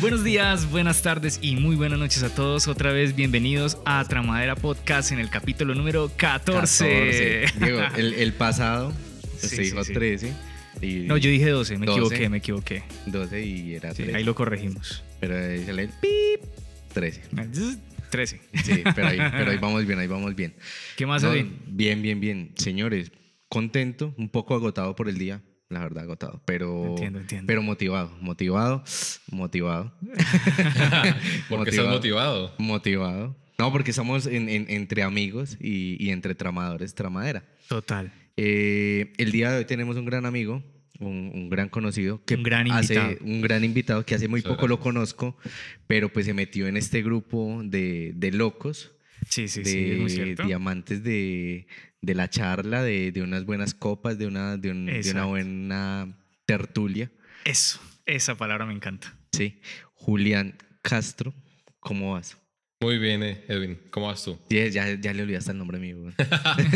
Buenos 0.00 0.22
días, 0.22 0.70
buenas 0.70 1.02
tardes 1.02 1.40
y 1.42 1.56
muy 1.56 1.74
buenas 1.74 1.98
noches 1.98 2.22
a 2.22 2.32
todos. 2.34 2.68
Otra 2.68 2.92
vez 2.92 3.16
bienvenidos 3.16 3.78
a 3.84 4.04
Tramadera 4.04 4.54
Podcast 4.54 5.10
en 5.10 5.18
el 5.18 5.28
capítulo 5.28 5.74
número 5.74 6.10
14. 6.16 7.44
14. 7.48 7.64
Diego, 7.64 7.80
el, 7.96 8.14
el 8.14 8.32
pasado 8.32 8.92
Sí, 9.38 9.48
se 9.48 9.56
sí, 9.56 9.62
dijo 9.62 9.84
sí. 9.84 9.92
13. 9.92 10.32
Y 10.82 10.94
No, 11.06 11.16
yo 11.16 11.30
dije 11.30 11.48
12, 11.50 11.78
me 11.78 11.86
12. 11.86 11.98
equivoqué, 11.98 12.28
me 12.28 12.38
equivoqué. 12.38 12.82
12 13.06 13.44
y 13.44 13.74
era 13.74 13.90
Sí, 13.90 14.02
13. 14.04 14.16
ahí 14.16 14.24
lo 14.24 14.34
corregimos. 14.36 15.02
Pero 15.20 15.36
ahí 15.36 15.64
sale 15.64 15.82
el 15.82 15.88
pip 15.88 16.48
13. 16.92 17.22
13. 18.10 18.40
Sí, 18.64 18.82
pero 18.94 19.08
ahí, 19.08 19.18
pero 19.32 19.50
ahí 19.50 19.58
vamos 19.58 19.84
bien, 19.84 19.98
ahí 19.98 20.06
vamos 20.06 20.34
bien. 20.36 20.54
¿Qué 20.96 21.06
más, 21.06 21.22
No, 21.24 21.32
bien, 21.32 22.02
bien, 22.02 22.20
bien. 22.20 22.52
Señores, 22.56 23.10
contento, 23.48 24.14
un 24.16 24.28
poco 24.28 24.54
agotado 24.54 24.94
por 24.94 25.08
el 25.08 25.18
día. 25.18 25.42
La 25.70 25.80
verdad, 25.80 26.04
agotado. 26.04 26.40
Pero, 26.46 26.86
Entiendo, 26.86 27.18
entiendo. 27.20 27.46
pero 27.46 27.62
motivado, 27.62 28.10
motivado, 28.20 28.82
motivado. 29.30 29.92
Porque 31.48 31.70
estás 31.70 31.88
motivado. 31.88 32.54
Motivado. 32.58 33.36
No, 33.58 33.72
porque 33.72 33.90
estamos 33.90 34.26
en- 34.26 34.48
en- 34.48 34.66
entre 34.68 35.02
amigos 35.02 35.56
y, 35.60 35.96
y 36.02 36.10
entre 36.10 36.34
tramadores, 36.36 36.94
tramadera. 36.94 37.44
Total. 37.68 38.12
Eh, 38.36 39.12
el 39.18 39.32
día 39.32 39.50
de 39.50 39.58
hoy 39.58 39.64
tenemos 39.64 39.96
un 39.96 40.04
gran 40.04 40.26
amigo, 40.26 40.62
un, 41.00 41.32
un 41.34 41.50
gran 41.50 41.68
conocido, 41.68 42.22
que 42.24 42.36
Un 42.36 42.44
gran 42.44 42.70
hace- 42.70 42.94
invitado. 42.94 43.24
un 43.26 43.40
gran 43.40 43.64
invitado 43.64 44.06
que 44.06 44.14
hace 44.14 44.28
muy 44.28 44.40
Muchas 44.40 44.52
poco 44.52 44.68
lo 44.68 44.78
conozco, 44.78 45.36
pero 45.88 46.08
pues 46.08 46.26
se 46.26 46.34
metió 46.34 46.68
en 46.68 46.76
este 46.76 47.02
grupo 47.02 47.60
de, 47.64 48.12
de 48.14 48.30
locos, 48.30 48.92
Sí, 49.28 49.48
sí, 49.48 49.62
de 49.64 49.70
sí, 49.70 49.90
es 49.90 49.98
muy 50.00 50.10
cierto. 50.10 50.44
diamantes 50.44 51.02
de, 51.02 51.66
de 52.00 52.14
la 52.14 52.28
charla, 52.30 52.82
de, 52.82 53.12
de 53.12 53.22
unas 53.22 53.44
buenas 53.44 53.74
copas, 53.74 54.18
de 54.18 54.26
una, 54.26 54.56
de, 54.56 54.70
un- 54.70 54.86
de 54.86 55.10
una 55.10 55.24
buena 55.24 56.16
tertulia. 56.46 57.10
Eso, 57.44 57.80
esa 58.06 58.36
palabra 58.36 58.66
me 58.66 58.74
encanta. 58.74 59.14
Sí. 59.32 59.60
Julián 59.94 60.56
Castro, 60.82 61.34
¿cómo 61.80 62.12
vas? 62.14 62.36
Muy 62.80 62.98
bien, 62.98 63.24
eh, 63.24 63.44
Edwin. 63.48 63.76
¿Cómo 63.90 64.06
vas 64.06 64.22
tú? 64.22 64.38
Ya, 64.48 64.68
ya, 64.68 64.94
ya 64.94 65.12
le 65.12 65.22
olvidaste 65.24 65.50
el 65.50 65.58
nombre 65.58 65.80
mío. 65.80 65.96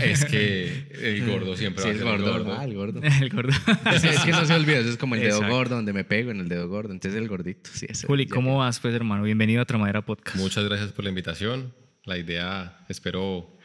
Es 0.00 0.24
que 0.24 0.86
el 1.02 1.26
gordo 1.28 1.56
siempre 1.56 1.82
Sí, 1.82 1.88
va 1.88 1.90
a 1.90 1.92
el 1.92 1.98
ser 1.98 2.06
gordo, 2.06 2.36
el 2.36 2.44
gordo. 2.44 2.56
ah, 2.56 2.64
el 2.64 2.74
gordo. 2.74 3.00
El 3.02 3.30
gordo. 3.30 3.52
Sí, 4.00 4.06
es 4.06 4.20
que 4.20 4.30
no 4.30 4.44
se 4.44 4.54
olvida, 4.54 4.78
eso 4.78 4.90
es 4.90 4.96
como 4.96 5.16
el 5.16 5.22
dedo 5.22 5.34
Exacto. 5.38 5.54
gordo, 5.56 5.74
donde 5.74 5.92
me 5.92 6.04
pego 6.04 6.30
en 6.30 6.38
el 6.38 6.48
dedo 6.48 6.68
gordo. 6.68 6.92
Entonces 6.92 7.20
el 7.20 7.26
gordito, 7.26 7.68
sí, 7.74 7.86
eso. 7.88 8.06
Juli, 8.06 8.26
¿cómo 8.28 8.58
vas, 8.58 8.78
pues, 8.78 8.94
hermano? 8.94 9.24
Bienvenido 9.24 9.60
a 9.60 9.64
Tramadera 9.64 10.04
Podcast. 10.06 10.36
Muchas 10.36 10.64
gracias 10.64 10.92
por 10.92 11.02
la 11.04 11.08
invitación. 11.08 11.74
La 12.04 12.16
idea, 12.16 12.86
espero, 12.88 13.58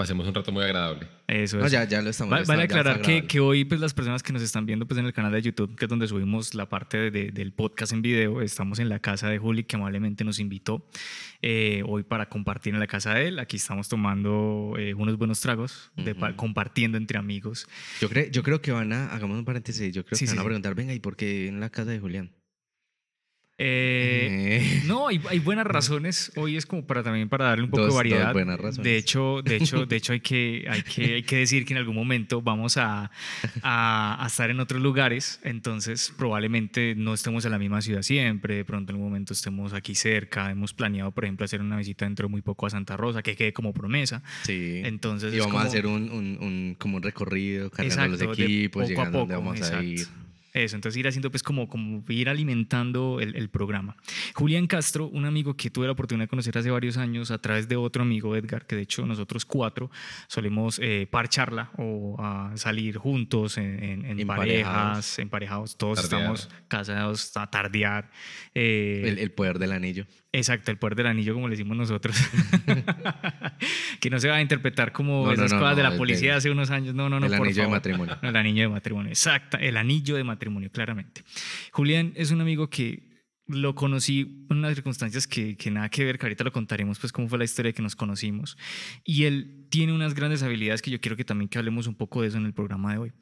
pasemos 0.00 0.26
un 0.26 0.34
rato 0.34 0.50
muy 0.50 0.64
agradable. 0.64 1.06
Eso 1.28 1.58
No, 1.58 1.66
es. 1.66 1.72
ya, 1.72 1.84
ya 1.84 2.00
lo 2.00 2.08
estamos. 2.10 2.30
Vale 2.30 2.42
está 2.42 2.78
aclarar 2.80 3.02
que, 3.02 3.26
que 3.26 3.38
hoy 3.38 3.64
pues 3.64 3.80
las 3.80 3.92
personas 3.92 4.22
que 4.22 4.32
nos 4.32 4.40
están 4.42 4.64
viendo 4.64 4.86
pues 4.86 4.98
en 4.98 5.04
el 5.06 5.12
canal 5.12 5.30
de 5.32 5.42
YouTube, 5.42 5.76
que 5.76 5.84
es 5.84 5.88
donde 5.88 6.08
subimos 6.08 6.54
la 6.54 6.68
parte 6.68 6.96
de- 6.96 7.10
de- 7.10 7.30
del 7.32 7.52
podcast 7.52 7.92
en 7.92 8.00
video, 8.00 8.40
estamos 8.40 8.78
en 8.78 8.88
la 8.88 8.98
casa 8.98 9.28
de 9.28 9.38
Juli 9.38 9.64
que 9.64 9.76
amablemente 9.76 10.24
nos 10.24 10.38
invitó 10.38 10.86
eh, 11.42 11.82
hoy 11.86 12.02
para 12.02 12.28
compartir 12.30 12.72
en 12.74 12.80
la 12.80 12.86
casa 12.86 13.14
de 13.14 13.28
él. 13.28 13.38
Aquí 13.38 13.56
estamos 13.56 13.88
tomando 13.88 14.74
eh, 14.78 14.94
unos 14.94 15.18
buenos 15.18 15.40
tragos, 15.40 15.90
de 15.96 16.14
pa- 16.14 16.28
Ujú. 16.28 16.36
compartiendo 16.36 16.96
entre 16.98 17.18
amigos. 17.18 17.66
Yo, 18.00 18.08
creo, 18.08 18.30
yo 18.30 18.42
creo 18.42 18.60
que 18.62 18.72
van 18.72 18.92
a, 18.92 19.06
hagamos 19.14 19.36
un 19.38 19.44
paréntesis, 19.44 19.92
yo 19.94 20.04
creo 20.04 20.16
Sí, 20.16 20.24
que 20.24 20.30
sí, 20.30 20.32
van 20.36 20.38
a 20.38 20.42
sí. 20.42 20.46
preguntar, 20.46 20.74
venga, 20.74 20.94
¿y 20.94 21.00
por 21.00 21.16
qué 21.16 21.46
en 21.48 21.60
la 21.60 21.68
casa 21.70 21.90
de 21.90 21.98
Julián? 22.00 22.30
Eh, 23.62 24.58
Eh, 24.62 24.82
No, 24.86 25.08
hay, 25.08 25.20
hay 25.28 25.38
buenas 25.38 25.66
razones. 25.66 26.32
Hoy 26.36 26.56
es 26.56 26.64
como 26.64 26.84
para 26.86 27.02
también 27.02 27.28
para 27.28 27.44
darle 27.46 27.64
un 27.64 27.70
poco 27.70 27.82
Dos- 27.82 27.92
de 27.92 27.96
variedad. 27.96 28.32
buenas 28.32 28.58
razones. 28.58 28.82
De 28.84 28.96
hecho, 28.96 29.42
de 29.42 29.56
hecho, 29.56 29.84
de 29.86 29.96
hecho 29.96 30.12
hay 30.14 30.20
que, 30.20 30.66
hay 30.68 30.82
que, 30.82 31.14
hay 31.16 31.22
que 31.22 31.36
decir 31.36 31.64
que 31.66 31.74
en 31.74 31.78
algún 31.78 31.94
momento 31.94 32.40
vamos 32.40 32.78
a, 32.78 33.10
a, 33.62 34.24
a 34.24 34.26
estar 34.26 34.50
en 34.50 34.60
otros 34.60 34.80
lugares. 34.80 35.40
Entonces, 35.44 36.12
probablemente 36.16 36.94
no 36.96 37.12
estemos 37.14 37.44
en 37.44 37.50
la 37.50 37.58
misma 37.58 37.82
ciudad 37.82 38.02
siempre. 38.02 38.54
De 38.56 38.64
pronto, 38.64 38.92
en 38.92 38.96
algún 38.96 39.10
momento 39.10 39.34
estemos 39.34 39.72
aquí 39.74 39.94
cerca. 39.94 40.50
Hemos 40.50 40.72
planeado, 40.72 41.10
por 41.10 41.24
ejemplo, 41.24 41.44
hacer 41.44 41.60
una 41.60 41.76
visita 41.76 42.06
dentro 42.06 42.28
de 42.28 42.30
muy 42.30 42.40
poco 42.42 42.66
a 42.66 42.70
Santa 42.70 42.96
Rosa, 42.96 43.22
que 43.22 43.36
quede 43.36 43.52
como 43.52 43.72
promesa. 43.74 44.22
sí. 44.44 44.80
Entonces, 44.84 45.34
y 45.34 45.38
vamos 45.38 45.54
a 45.54 45.58
como- 45.58 45.68
hacer 45.68 45.86
un, 45.86 46.10
un, 46.10 46.38
un- 46.40 46.76
como 46.78 46.96
un 46.96 47.02
recorrido, 47.02 47.70
cargando 47.70 48.16
los 48.16 48.38
equipos, 48.38 48.82
poco 48.82 48.84
a 48.84 48.88
llegando 48.88 49.18
a 49.18 49.20
donde 49.20 49.34
poco, 49.34 49.44
vamos 49.46 49.70
a 49.70 49.82
ir. 49.82 50.06
Eso, 50.52 50.74
entonces 50.76 50.98
ir 50.98 51.06
haciendo 51.06 51.30
pues 51.30 51.42
como, 51.42 51.68
como 51.68 52.02
ir 52.08 52.28
alimentando 52.28 53.18
el, 53.20 53.36
el 53.36 53.48
programa. 53.50 53.96
Julián 54.34 54.66
Castro, 54.66 55.06
un 55.08 55.24
amigo 55.24 55.54
que 55.56 55.70
tuve 55.70 55.86
la 55.86 55.92
oportunidad 55.92 56.24
de 56.24 56.28
conocer 56.28 56.58
hace 56.58 56.70
varios 56.70 56.96
años 56.96 57.30
a 57.30 57.38
través 57.38 57.68
de 57.68 57.76
otro 57.76 58.02
amigo, 58.02 58.34
Edgar, 58.34 58.66
que 58.66 58.74
de 58.76 58.82
hecho 58.82 59.06
nosotros 59.06 59.44
cuatro 59.44 59.90
solemos 60.26 60.80
eh, 60.82 61.06
parcharla 61.10 61.70
o 61.76 62.16
ah, 62.18 62.50
salir 62.56 62.96
juntos 62.96 63.58
en, 63.58 63.82
en- 63.82 64.04
en 64.06 64.20
Emparejados. 64.20 64.66
parejas, 64.66 65.18
emparejados, 65.20 65.76
todos 65.76 66.02
Tardear. 66.08 66.20
estamos 66.34 66.48
casados, 66.68 67.36
a 67.36 67.48
tardear. 67.48 68.10
eh, 68.54 69.02
El, 69.06 69.18
el 69.18 69.30
poder 69.30 69.58
del 69.60 69.72
anillo. 69.72 70.06
Exacto, 70.32 70.70
el 70.70 70.78
poder 70.78 70.94
del 70.96 71.06
anillo, 71.06 71.34
como 71.34 71.48
le 71.48 71.52
decimos 71.56 71.76
nosotros. 71.76 72.16
que 74.00 74.10
no 74.10 74.18
se 74.20 74.28
va 74.28 74.36
a 74.36 74.40
interpretar 74.40 74.92
como 74.92 75.26
No, 75.26 75.32
esas 75.32 75.52
no, 75.52 75.58
cosas 75.58 75.76
de 75.76 75.82
la 75.82 75.96
policía 75.96 76.32
de 76.32 76.36
hace 76.36 76.50
unos 76.50 76.70
años. 76.70 76.94
No, 76.94 77.08
no, 77.08 77.18
no, 77.20 77.26
el 77.26 77.32
por 77.36 77.46
anillo 77.46 77.62
de 77.62 77.68
matrimonio. 77.68 78.16
No, 78.22 78.28
el 78.28 78.36
anillo 78.36 78.62
de 78.62 78.68
matrimonio, 78.68 79.10
exacto, 79.10 79.56
el 79.58 79.76
anillo 79.76 80.16
de 80.16 80.24
matrimonio, 80.24 80.39
claramente. 80.72 81.22
Julián 81.72 82.12
es 82.16 82.30
un 82.30 82.40
amigo 82.40 82.70
que 82.70 83.10
lo 83.46 83.74
conocí 83.74 84.46
en 84.48 84.58
unas 84.58 84.74
circunstancias 84.74 85.26
que, 85.26 85.56
que 85.56 85.70
nada 85.70 85.88
que 85.88 86.04
ver, 86.04 86.18
que 86.18 86.26
ahorita 86.26 86.44
lo 86.44 86.52
contaremos, 86.52 86.98
pues 86.98 87.12
cómo 87.12 87.28
fue 87.28 87.38
la 87.38 87.44
historia 87.44 87.72
que 87.72 87.82
nos 87.82 87.96
conocimos. 87.96 88.56
Y 89.04 89.24
él 89.24 89.66
tiene 89.70 89.92
unas 89.92 90.14
grandes 90.14 90.42
habilidades 90.42 90.82
que 90.82 90.90
yo 90.90 91.00
quiero 91.00 91.16
que 91.16 91.24
también 91.24 91.48
que 91.48 91.58
hablemos 91.58 91.86
un 91.86 91.94
poco 91.94 92.22
de 92.22 92.28
eso 92.28 92.38
en 92.38 92.46
el 92.46 92.54
programa 92.54 92.92
de 92.92 92.98
hoy. 92.98 93.12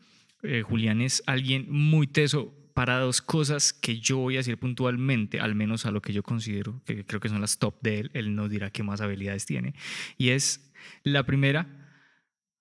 Eh, 0.43 0.62
Julián 0.62 1.01
es 1.01 1.23
alguien 1.27 1.67
muy 1.69 2.07
teso 2.07 2.55
para 2.75 3.01
dos 3.01 3.21
cosas 3.21 3.73
que 3.73 3.99
yo 3.99 4.19
voy 4.19 4.37
a 4.37 4.39
decir 4.39 4.57
puntualmente, 4.57 5.41
al 5.41 5.57
menos 5.57 5.84
a 5.84 5.91
lo 5.91 6.01
que 6.01 6.12
yo 6.12 6.23
considero, 6.23 6.81
que 6.84 7.05
creo 7.05 7.21
que 7.21 7.28
son 7.28 7.41
las 7.41 7.59
top 7.59 7.81
de 7.83 8.01
él, 8.01 8.11
él 8.15 8.37
nos 8.37 8.51
dirá 8.51 8.71
qué 8.71 8.84
más 8.84 9.01
habilidades 9.01 9.47
tiene. 9.47 9.75
Y 10.17 10.28
es 10.28 10.73
la 11.03 11.25
primera, 11.25 11.67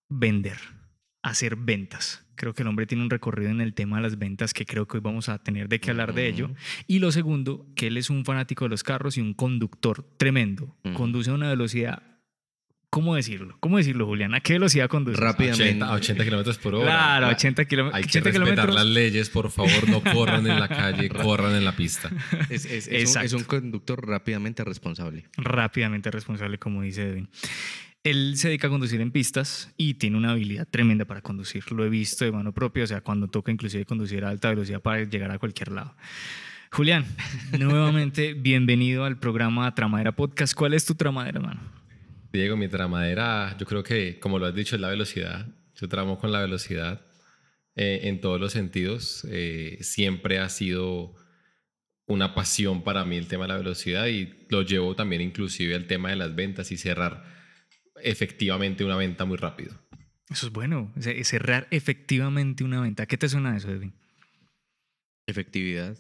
vender, 0.09 0.57
hacer 1.21 1.55
ventas. 1.55 2.25
Creo 2.37 2.53
que 2.53 2.61
el 2.61 2.69
hombre 2.69 2.85
tiene 2.85 3.03
un 3.03 3.09
recorrido 3.09 3.49
en 3.51 3.59
el 3.59 3.73
tema 3.73 3.97
de 3.97 4.03
las 4.03 4.17
ventas 4.17 4.53
que 4.53 4.65
creo 4.65 4.87
que 4.87 4.97
hoy 4.97 5.01
vamos 5.03 5.27
a 5.27 5.39
tener 5.43 5.67
de 5.67 5.79
qué 5.81 5.89
hablar 5.91 6.13
de 6.13 6.27
ello. 6.27 6.51
Y 6.87 6.99
lo 6.99 7.11
segundo, 7.11 7.65
que 7.75 7.87
él 7.87 7.97
es 7.97 8.09
un 8.09 8.23
fanático 8.23 8.63
de 8.65 8.69
los 8.69 8.83
carros 8.83 9.17
y 9.17 9.21
un 9.21 9.33
conductor 9.33 10.05
tremendo. 10.17 10.77
Conduce 10.93 11.31
a 11.31 11.33
una 11.33 11.49
velocidad, 11.49 12.01
¿cómo 12.89 13.15
decirlo? 13.15 13.57
¿Cómo 13.59 13.77
decirlo, 13.77 14.05
Julián? 14.05 14.33
¿A 14.33 14.39
qué 14.39 14.53
velocidad 14.53 14.87
conduce? 14.87 15.19
Rápidamente. 15.19 15.63
80, 15.63 15.85
a 15.87 15.93
80 15.93 16.23
kilómetros 16.23 16.57
por 16.59 16.75
hora. 16.75 16.85
Claro, 16.85 17.25
La- 17.27 17.33
80 17.33 17.65
kilómetros. 17.65 17.97
Hay 17.97 18.03
que 18.03 18.19
80 18.19 18.29
respetar 18.29 18.45
kilómetros. 18.55 18.75
las 18.75 18.85
leyes, 18.93 19.29
por 19.29 19.51
favor, 19.51 19.89
no 19.89 20.01
corran 20.03 20.47
en 20.47 20.59
la 20.59 20.67
calle, 20.67 21.09
corran 21.09 21.55
en 21.55 21.65
la 21.65 21.75
pista. 21.75 22.09
Es, 22.49 22.65
es- 22.65 22.87
es 22.87 22.87
un, 22.87 22.93
Exacto. 22.95 23.25
es 23.25 23.33
un 23.33 23.43
conductor 23.43 24.07
rápidamente 24.07 24.63
responsable. 24.63 25.25
rápidamente 25.37 26.11
responsable, 26.11 26.57
como 26.59 26.81
dice 26.83 27.03
Edwin. 27.09 27.29
Él 28.09 28.37
se 28.37 28.47
dedica 28.47 28.67
a 28.67 28.69
conducir 28.69 29.01
en 29.01 29.11
pistas 29.11 29.73
y 29.75 29.95
tiene 29.95 30.15
una 30.15 30.31
habilidad 30.31 30.65
tremenda 30.65 31.03
para 31.03 31.21
conducir. 31.21 31.69
Lo 31.73 31.83
he 31.83 31.89
visto 31.89 32.23
de 32.23 32.31
mano 32.31 32.53
propia, 32.53 32.85
o 32.85 32.87
sea, 32.87 33.01
cuando 33.01 33.27
toca 33.27 33.51
inclusive 33.51 33.83
conducir 33.83 34.23
a 34.23 34.29
alta 34.29 34.47
velocidad 34.47 34.81
para 34.81 35.03
llegar 35.03 35.29
a 35.29 35.39
cualquier 35.39 35.73
lado. 35.73 35.93
Julián, 36.71 37.05
nuevamente 37.59 38.33
bienvenido 38.33 39.03
al 39.03 39.19
programa 39.19 39.75
Tramadera 39.75 40.13
Podcast. 40.13 40.53
¿Cuál 40.53 40.73
es 40.73 40.85
tu 40.85 40.95
tramadera, 40.95 41.39
hermano? 41.39 41.59
Diego, 42.31 42.55
mi 42.55 42.69
tramadera, 42.69 43.57
yo 43.59 43.65
creo 43.65 43.83
que, 43.83 44.19
como 44.19 44.39
lo 44.39 44.45
has 44.45 44.55
dicho, 44.55 44.75
es 44.75 44.81
la 44.81 44.87
velocidad. 44.87 45.45
Yo 45.75 45.89
tramo 45.89 46.17
con 46.17 46.31
la 46.31 46.39
velocidad 46.39 47.01
eh, 47.75 47.99
en 48.03 48.21
todos 48.21 48.39
los 48.39 48.53
sentidos. 48.53 49.27
Eh, 49.29 49.79
siempre 49.81 50.39
ha 50.39 50.47
sido 50.47 51.13
una 52.05 52.33
pasión 52.33 52.85
para 52.85 53.03
mí 53.03 53.17
el 53.17 53.27
tema 53.27 53.43
de 53.43 53.49
la 53.49 53.57
velocidad 53.57 54.07
y 54.07 54.33
lo 54.47 54.61
llevo 54.61 54.95
también 54.95 55.21
inclusive 55.21 55.75
al 55.75 55.87
tema 55.87 56.09
de 56.11 56.15
las 56.15 56.33
ventas 56.35 56.71
y 56.71 56.77
cerrar 56.77 57.36
efectivamente 58.03 58.83
una 58.83 58.95
venta 58.95 59.25
muy 59.25 59.37
rápido. 59.37 59.73
Eso 60.29 60.47
es 60.47 60.53
bueno, 60.53 60.91
ce- 60.99 61.23
cerrar 61.23 61.67
efectivamente 61.71 62.63
una 62.63 62.81
venta. 62.81 63.05
¿Qué 63.05 63.17
te 63.17 63.29
suena 63.29 63.55
eso, 63.55 63.69
Edwin? 63.71 63.93
Efectividad. 65.25 65.97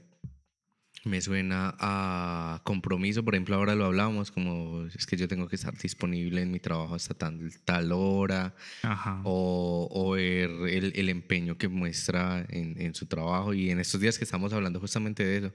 Me 1.05 1.21
suena 1.21 1.75
a 1.79 2.61
compromiso. 2.65 3.23
Por 3.23 3.35
ejemplo, 3.35 3.55
ahora 3.55 3.75
lo 3.75 3.85
hablábamos 3.85 4.31
como 4.31 4.85
es 4.87 5.05
que 5.05 5.15
yo 5.15 5.27
tengo 5.29 5.47
que 5.47 5.55
estar 5.55 5.77
disponible 5.77 6.41
en 6.41 6.51
mi 6.51 6.59
trabajo 6.59 6.95
hasta 6.95 7.13
tal, 7.13 7.49
tal 7.63 7.91
hora. 7.93 8.53
Ajá. 8.83 9.21
O, 9.23 9.87
o 9.91 10.11
ver 10.11 10.49
el, 10.69 10.91
el 10.95 11.09
empeño 11.09 11.57
que 11.57 11.67
muestra 11.69 12.45
en, 12.49 12.81
en 12.81 12.93
su 12.95 13.05
trabajo. 13.05 13.53
Y 13.53 13.69
en 13.69 13.79
estos 13.79 14.01
días 14.01 14.17
que 14.17 14.25
estamos 14.25 14.51
hablando 14.51 14.79
justamente 14.81 15.23
de 15.25 15.37
eso, 15.37 15.47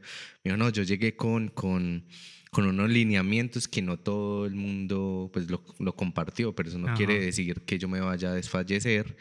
me 0.45 0.53
dijo, 0.53 0.57
no, 0.57 0.71
yo 0.71 0.85
llegué 0.85 1.17
con, 1.17 1.49
con, 1.49 2.07
con 2.53 2.67
unos 2.67 2.91
lineamientos 2.91 3.67
que 3.67 3.81
no 3.81 3.99
todo 3.99 4.45
el 4.45 4.55
mundo 4.55 5.31
pues, 5.33 5.51
lo, 5.51 5.65
lo 5.79 5.97
compartió, 5.97 6.55
pero 6.55 6.69
eso 6.69 6.79
no 6.79 6.89
Ajá. 6.89 6.97
quiere 6.97 7.19
decir 7.19 7.63
que 7.63 7.79
yo 7.79 7.89
me 7.89 7.99
vaya 7.99 8.31
a 8.31 8.35
desfallecer, 8.35 9.17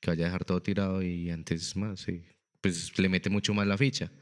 que 0.00 0.10
vaya 0.10 0.24
a 0.24 0.28
dejar 0.28 0.44
todo 0.44 0.62
tirado 0.62 1.02
y 1.02 1.28
antes 1.30 1.74
más, 1.74 2.00
sí, 2.00 2.22
pues 2.60 2.96
le 2.96 3.08
mete 3.08 3.28
mucho 3.28 3.52
más 3.54 3.66
la 3.66 3.76
ficha. 3.76 4.12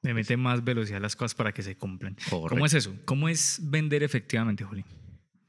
Le 0.00 0.14
mete 0.14 0.38
más 0.38 0.64
velocidad 0.64 0.96
a 0.96 1.00
las 1.00 1.14
cosas 1.14 1.34
para 1.34 1.52
que 1.52 1.62
se 1.62 1.76
cumplan. 1.76 2.14
Correcto. 2.30 2.48
¿Cómo 2.48 2.64
es 2.64 2.72
eso? 2.72 2.96
¿Cómo 3.04 3.28
es 3.28 3.60
vender 3.62 4.02
efectivamente, 4.02 4.64
Juli? 4.64 4.84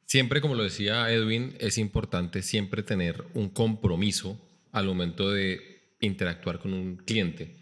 Siempre, 0.05 0.41
como 0.41 0.55
lo 0.55 0.63
decía 0.63 1.09
Edwin, 1.09 1.55
es 1.59 1.77
importante 1.77 2.41
siempre 2.41 2.83
tener 2.83 3.23
un 3.33 3.49
compromiso 3.49 4.41
al 4.73 4.87
momento 4.87 5.31
de 5.31 5.95
interactuar 6.01 6.59
con 6.59 6.73
un 6.73 6.97
cliente. 6.97 7.55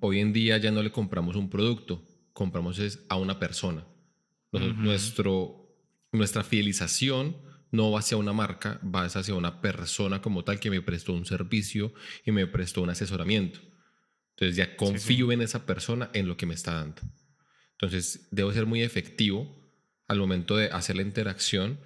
Hoy 0.00 0.18
en 0.18 0.32
día 0.32 0.58
ya 0.58 0.72
no 0.72 0.82
le 0.82 0.90
compramos 0.90 1.36
un 1.36 1.48
producto, 1.48 2.04
compramos 2.32 2.80
es 2.80 3.04
a 3.08 3.16
una 3.16 3.38
persona. 3.38 3.86
Nuestro, 4.52 5.76
nuestra 6.12 6.42
fidelización 6.42 7.36
no 7.70 7.92
va 7.92 8.00
hacia 8.00 8.16
una 8.16 8.32
marca, 8.32 8.80
va 8.82 9.04
hacia 9.04 9.34
una 9.34 9.60
persona 9.60 10.20
como 10.20 10.42
tal 10.44 10.58
que 10.58 10.70
me 10.70 10.82
prestó 10.82 11.12
un 11.12 11.24
servicio 11.24 11.92
y 12.24 12.32
me 12.32 12.46
prestó 12.46 12.82
un 12.82 12.90
asesoramiento. 12.90 13.60
Entonces 14.30 14.56
ya 14.56 14.76
confío 14.76 15.30
en 15.32 15.42
esa 15.42 15.66
persona, 15.66 16.10
en 16.14 16.26
lo 16.26 16.36
que 16.36 16.46
me 16.46 16.54
está 16.54 16.74
dando. 16.74 17.02
Entonces 17.72 18.28
debo 18.30 18.52
ser 18.52 18.66
muy 18.66 18.82
efectivo 18.82 19.56
al 20.08 20.18
momento 20.18 20.56
de 20.56 20.66
hacer 20.66 20.96
la 20.96 21.02
interacción 21.02 21.78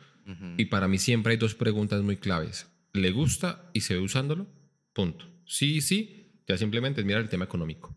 y 0.57 0.67
para 0.67 0.89
mí 0.89 0.97
siempre 0.97 1.33
hay 1.33 1.37
dos 1.37 1.55
preguntas 1.55 2.03
muy 2.03 2.17
claves. 2.17 2.67
¿Le 2.95 3.11
gusta 3.11 3.71
y 3.75 3.83
se 3.83 3.95
ve 3.95 4.01
usándolo? 4.01 4.47
Punto. 4.95 5.27
Sí, 5.45 5.83
sí, 5.83 6.41
ya 6.47 6.57
simplemente 6.57 7.03
es 7.03 7.07
mirar 7.07 7.21
el 7.21 7.29
tema 7.29 7.45
económico. 7.45 7.95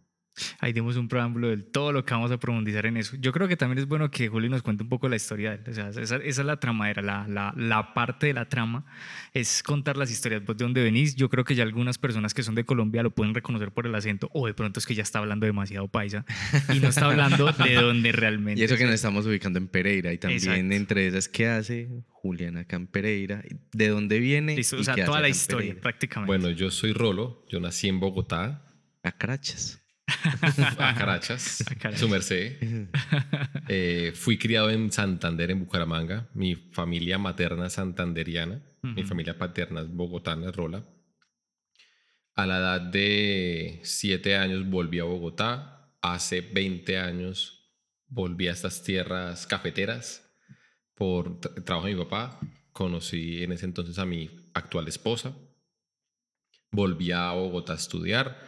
Ahí 0.60 0.74
dimos 0.74 0.96
un 0.98 1.08
preámbulo 1.08 1.50
de 1.50 1.58
todo 1.58 1.92
lo 1.92 2.06
que 2.06 2.14
vamos 2.14 2.32
a 2.32 2.38
profundizar 2.38 2.86
en 2.86 2.98
eso. 2.98 3.16
Yo 3.20 3.32
creo 3.32 3.48
que 3.48 3.58
también 3.58 3.80
es 3.80 3.88
bueno 3.88 4.12
que 4.12 4.28
Juli 4.28 4.50
nos 4.50 4.62
cuente 4.62 4.84
un 4.84 4.90
poco 4.90 5.10
la 5.10 5.16
historia 5.16 5.52
de 5.52 5.56
él. 5.58 5.64
O 5.70 5.74
sea, 5.74 5.90
esa, 5.90 6.18
esa 6.18 6.42
es 6.42 6.46
la 6.46 6.58
tramadera, 6.60 7.02
la, 7.02 7.28
la, 7.28 7.54
la 7.56 7.94
parte 7.94 8.28
de 8.28 8.34
la 8.34 8.48
trama 8.48 8.86
es 9.34 9.64
contar 9.64 9.98
las 9.98 10.12
historias. 10.12 10.42
Pues 10.46 10.58
de 10.58 10.66
dónde 10.66 10.84
venís, 10.84 11.16
yo 11.16 11.30
creo 11.30 11.44
que 11.44 11.56
ya 11.56 11.64
algunas 11.64 11.98
personas 11.98 12.34
que 12.34 12.44
son 12.44 12.56
de 12.56 12.66
Colombia 12.66 13.04
lo 13.04 13.12
pueden 13.12 13.34
reconocer 13.34 13.72
por 13.72 13.88
el 13.88 13.96
acento 13.96 14.30
o 14.34 14.48
de 14.48 14.54
pronto 14.54 14.80
es 14.80 14.86
que 14.86 14.96
ya 14.96 15.04
está 15.04 15.20
hablando 15.20 15.46
demasiado 15.46 15.88
paisa 15.88 16.26
y 16.74 16.80
no 16.80 16.90
está 16.90 17.06
hablando 17.06 17.52
de 17.52 17.74
dónde 17.76 18.12
realmente. 18.12 18.62
Y 18.62 18.64
eso 18.64 18.78
que 18.78 18.86
nos 18.86 18.94
estamos 18.94 19.26
ubicando 19.26 19.60
en 19.60 19.68
Pereira 19.68 20.14
y 20.14 20.18
también 20.18 20.40
Exacto. 20.44 20.74
entre 20.76 21.08
esas, 21.08 21.28
¿qué 21.28 21.48
hace 21.48 21.90
Julián 22.10 22.58
acá 22.58 22.76
en 22.76 22.88
Pereira? 22.88 23.44
¿De 23.74 23.88
dónde 23.90 24.20
viene? 24.20 24.56
Listo, 24.56 24.78
y 24.78 24.82
o 24.82 24.84
sea, 24.84 24.96
qué 24.96 25.04
toda 25.04 25.18
hace 25.18 25.24
la 25.24 25.30
historia 25.30 25.68
Pereira? 25.68 25.82
prácticamente. 25.82 26.28
Bueno, 26.28 26.50
yo 26.50 26.72
soy 26.72 26.94
Rolo, 26.94 27.46
yo 27.50 27.60
nací 27.60 27.88
en 27.88 28.00
Bogotá, 28.00 28.64
A 29.04 29.12
Carachas. 29.12 29.82
a 30.80 30.96
Carachas, 30.96 31.62
A 31.70 31.76
Carachas. 31.76 32.00
su 32.00 32.08
merced. 32.10 32.88
Eh, 33.68 34.14
fui 34.16 34.38
criado 34.38 34.70
en 34.70 34.92
Santander, 34.92 35.52
en 35.52 35.60
Bucaramanga. 35.60 36.30
Mi 36.34 36.56
familia 36.56 37.18
materna 37.18 37.68
es 37.68 37.74
santanderiana, 37.74 38.62
mi 38.82 39.04
familia 39.04 39.38
paterna 39.38 39.82
es 39.82 39.90
bogotana, 39.90 40.52
Rola. 40.52 40.86
A 42.36 42.46
la 42.46 42.58
edad 42.60 42.82
de 42.82 43.80
siete 43.84 44.36
años 44.38 44.70
volví 44.70 45.00
a 45.00 45.04
Bogotá. 45.04 45.92
Hace 46.02 46.42
20 46.42 47.00
años 47.00 47.74
volví 48.08 48.48
a 48.48 48.52
estas 48.52 48.84
tierras 48.84 49.46
cafeteras 49.48 50.24
por 50.94 51.40
tra- 51.42 51.64
trabajo 51.66 51.88
de 51.88 51.96
mi 51.96 52.04
papá. 52.04 52.40
Conocí 52.72 53.44
en 53.44 53.52
ese 53.52 53.66
entonces 53.66 53.98
a 53.98 54.06
mi 54.06 54.30
actual 54.54 54.88
esposa. 54.88 55.36
Volví 56.72 57.12
a 57.12 57.32
Bogotá 57.32 57.74
a 57.74 57.78
estudiar. 57.78 58.47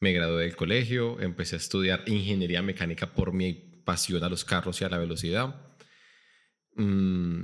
Me 0.00 0.12
gradué 0.12 0.44
del 0.44 0.56
colegio. 0.56 1.20
Empecé 1.20 1.56
a 1.56 1.58
estudiar 1.58 2.02
ingeniería 2.06 2.62
mecánica 2.62 3.12
por 3.12 3.32
mi 3.32 3.52
pasión 3.84 4.22
a 4.24 4.28
los 4.28 4.44
carros 4.44 4.80
y 4.80 4.84
a 4.84 4.88
la 4.88 4.98
velocidad. 4.98 5.54
Mm, 6.76 7.42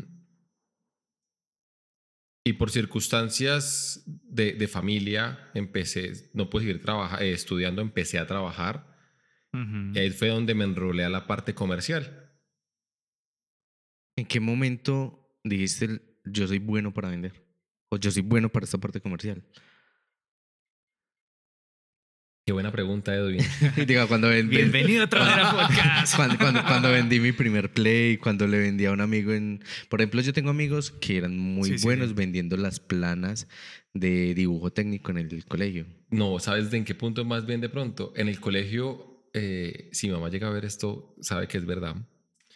y 2.44 2.52
por 2.54 2.70
circunstancias 2.70 4.04
de, 4.06 4.52
de 4.52 4.68
familia, 4.68 5.50
empecé, 5.54 6.30
no 6.32 6.48
pude 6.48 6.62
seguir 6.62 6.82
trabaja- 6.82 7.22
eh, 7.22 7.32
estudiando, 7.32 7.82
empecé 7.82 8.18
a 8.18 8.26
trabajar. 8.26 8.96
Ujú. 9.52 9.92
Y 9.94 9.98
ahí 9.98 10.10
fue 10.10 10.28
donde 10.28 10.54
me 10.54 10.64
enrolé 10.64 11.04
a 11.04 11.08
la 11.10 11.26
parte 11.26 11.54
comercial. 11.54 12.32
¿En 14.16 14.26
qué 14.26 14.40
momento 14.40 15.28
dijiste 15.44 15.84
el, 15.86 16.02
yo 16.24 16.46
soy 16.46 16.58
bueno 16.58 16.94
para 16.94 17.10
vender? 17.10 17.44
O 17.90 17.96
yo 17.98 18.10
soy 18.10 18.22
bueno 18.22 18.48
para 18.48 18.64
esta 18.64 18.78
parte 18.78 19.00
comercial. 19.00 19.44
Qué 22.46 22.52
buena 22.52 22.70
pregunta, 22.70 23.12
Edwin. 23.12 23.40
Y 23.76 23.84
diga, 23.86 24.06
cuando 24.06 24.28
ven- 24.28 24.48
ven- 24.48 24.70
Bienvenido 24.70 25.02
a 25.02 25.08
Travera 25.08 25.50
Podcast. 25.50 26.14
cuando, 26.16 26.38
cuando, 26.38 26.62
cuando 26.62 26.90
vendí 26.92 27.18
mi 27.18 27.32
primer 27.32 27.72
play, 27.72 28.18
cuando 28.18 28.46
le 28.46 28.58
vendí 28.60 28.84
a 28.84 28.92
un 28.92 29.00
amigo 29.00 29.32
en... 29.32 29.64
Por 29.88 30.00
ejemplo, 30.00 30.20
yo 30.20 30.32
tengo 30.32 30.50
amigos 30.50 30.92
que 30.92 31.16
eran 31.16 31.36
muy 31.36 31.70
Sí, 31.70 31.78
sí, 31.78 31.84
buenos 31.84 32.10
sí. 32.10 32.14
vendiendo 32.14 32.56
las 32.56 32.78
planas 32.78 33.48
de 33.94 34.32
dibujo 34.34 34.72
técnico 34.72 35.10
en 35.10 35.18
el 35.18 35.44
colegio. 35.44 35.86
No, 36.10 36.38
¿sabes 36.38 36.70
de 36.70 36.76
en 36.76 36.84
qué 36.84 36.94
punto 36.94 37.24
más 37.24 37.46
bien 37.46 37.60
de 37.60 37.68
pronto? 37.68 38.12
En 38.14 38.28
el 38.28 38.38
colegio, 38.38 39.28
eh, 39.34 39.88
si 39.90 40.06
mi 40.06 40.12
mamá 40.12 40.28
llega 40.28 40.46
a 40.46 40.50
ver 40.52 40.64
esto, 40.66 41.16
sabe 41.20 41.48
que 41.48 41.58
es 41.58 41.66
verdad. 41.66 41.96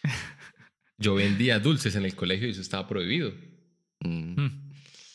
Yo 0.99 1.15
vendía 1.15 1.59
dulces 1.59 1.95
en 1.97 2.05
el 2.05 2.15
colegio 2.15 2.47
y 2.47 2.51
eso 2.51 2.61
estaba 2.61 2.87
prohibido. 2.87 3.33
Mm. 3.99 4.41
Mm. 4.41 4.70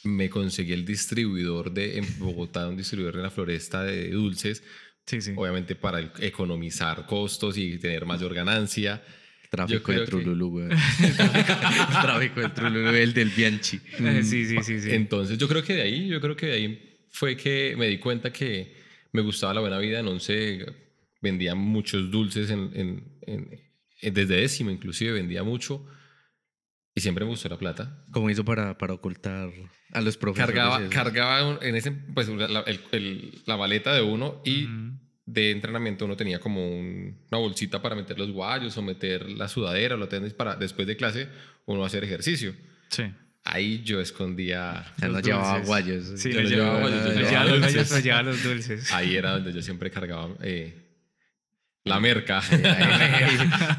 Me 0.06 0.30
conseguí 0.30 0.72
el 0.72 0.84
distribuidor 0.84 1.72
de 1.72 1.98
en 1.98 2.18
Bogotá, 2.18 2.68
un 2.68 2.76
distribuidor 2.76 3.16
en 3.16 3.22
la 3.22 3.30
floresta 3.30 3.82
de 3.82 4.10
dulces, 4.10 4.62
Sí, 5.06 5.20
sí. 5.20 5.32
obviamente 5.36 5.74
para 5.74 6.00
economizar 6.20 7.06
costos 7.06 7.56
y 7.58 7.78
tener 7.78 8.04
mayor 8.06 8.32
ganancia. 8.34 9.02
Tráfico 9.50 9.92
de 9.92 9.98
que- 10.00 10.04
Trululú, 10.06 10.50
güey. 10.50 10.68
Tráfico 12.02 12.40
de 12.40 12.48
Trululú, 12.50 12.88
el 12.90 13.12
del 13.14 13.30
Bianchi. 13.30 13.80
Eh, 13.98 14.22
sí, 14.22 14.44
sí, 14.46 14.56
sí, 14.62 14.80
sí. 14.80 14.90
Entonces 14.90 15.38
yo 15.38 15.48
creo 15.48 15.62
que 15.62 15.74
de 15.74 15.82
ahí, 15.82 16.08
yo 16.08 16.20
creo 16.20 16.36
que 16.36 16.46
de 16.46 16.52
ahí 16.52 16.98
fue 17.10 17.36
que 17.36 17.74
me 17.78 17.86
di 17.88 17.98
cuenta 17.98 18.32
que 18.32 18.74
me 19.12 19.22
gustaba 19.22 19.54
la 19.54 19.60
buena 19.60 19.78
vida. 19.78 20.00
En 20.00 20.08
once 20.08 20.66
vendía 21.22 21.54
muchos 21.54 22.10
dulces 22.10 22.50
en, 22.50 22.70
en- 22.74 23.04
en- 23.26 23.60
en- 24.02 24.14
desde 24.14 24.36
décimo 24.36 24.70
inclusive 24.70 25.12
vendía 25.12 25.42
mucho 25.42 25.86
y 26.96 27.00
siempre 27.00 27.24
me 27.24 27.30
gustó 27.30 27.48
la 27.48 27.58
plata. 27.58 28.04
¿Cómo 28.10 28.28
hizo 28.30 28.44
para, 28.44 28.76
para 28.78 28.94
ocultar 28.94 29.52
a 29.92 30.00
los 30.00 30.16
profesores? 30.16 30.54
Cargaba, 30.56 30.88
cargaba 30.88 31.58
en 31.62 31.76
ese, 31.76 31.92
pues, 31.92 32.28
la, 32.28 32.60
el- 32.62 32.80
el- 32.90 33.42
la 33.46 33.56
maleta 33.56 33.94
de 33.94 34.02
uno 34.02 34.40
y 34.44 34.64
Ujú. 34.64 34.98
de 35.26 35.50
entrenamiento 35.52 36.04
uno 36.06 36.16
tenía 36.16 36.40
como 36.40 36.66
un- 36.68 37.18
una 37.30 37.38
bolsita 37.38 37.80
para 37.82 37.94
meter 37.94 38.18
los 38.18 38.30
guayos 38.32 38.76
o 38.78 38.82
meter 38.82 39.28
la 39.30 39.46
sudadera 39.46 39.94
o 39.94 39.98
lo 39.98 40.08
tenis 40.08 40.32
para 40.32 40.56
después 40.56 40.88
de 40.88 40.96
clase 40.96 41.28
uno 41.66 41.84
hacer 41.84 42.02
ejercicio. 42.02 42.54
Sí. 42.88 43.04
Ahí 43.44 43.82
yo 43.84 44.00
escondía 44.00 44.84
Ya 44.98 45.06
no 45.06 45.12
Los 45.14 45.22
llevaba 45.22 45.58
guayos. 45.60 46.04
Sí, 46.20 46.32
Yo 46.32 46.42
no 46.42 46.48
llevaba, 46.48 46.80
guayos, 46.80 47.04
yo 47.04 47.20
los 47.20 48.02
llevaba 48.02 48.22
los 48.24 48.42
dulces. 48.42 48.92
Ahí 48.92 49.14
era 49.16 49.32
donde 49.32 49.52
yo 49.52 49.62
siempre 49.62 49.90
cargaba 49.90 50.30
eh, 50.42 50.85
la 51.86 52.00
merca. 52.00 52.40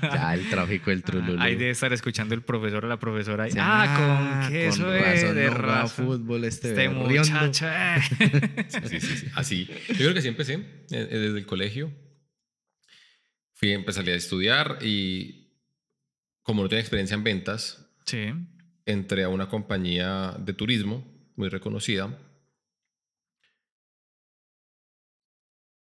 ya, 0.02 0.34
el 0.34 0.50
tráfico 0.50 0.90
del 0.90 1.04
Trululú. 1.04 1.40
Ahí 1.42 1.56
debe 1.56 1.72
estar 1.72 1.92
escuchando 1.94 2.34
el 2.34 2.42
profesor 2.42 2.86
o 2.86 2.88
la 2.88 2.98
profesora. 2.98 3.44
ahí, 3.44 3.52
Sí, 3.52 3.58
Ah, 3.62 4.42
con 4.44 4.52
queso 4.52 4.84
con 4.86 4.94
razón 5.00 5.36
de 5.36 5.50
no 5.52 5.88
fútbol 5.88 6.44
este, 6.46 6.70
Este 6.70 6.90
muchacho. 6.90 7.66
eh. 7.70 7.98
Sí, 8.90 9.00
sí, 9.00 9.18
sí. 9.18 9.28
Así. 9.36 9.66
Yo 9.90 9.96
creo 9.96 10.14
que 10.14 10.20
así 10.20 10.28
empecé, 10.30 10.54
eh, 10.54 10.62
eh, 10.92 11.08
desde 11.18 11.38
el 11.40 11.46
colegio. 11.46 11.92
Fui, 13.54 13.72
empecé 13.72 14.00
a 14.02 14.16
estudiar 14.16 14.78
y 14.82 15.52
como 16.44 16.64
no 16.64 16.70
tenía 16.70 16.82
experiencia 16.82 17.16
en 17.16 17.24
ventas, 17.24 17.86
Sí. 18.06 18.28
entré 18.86 19.24
a 19.24 19.30
una 19.30 19.50
compañía 19.50 20.34
de 20.40 20.54
turismo 20.54 21.06
muy 21.36 21.50
reconocida. 21.50 22.18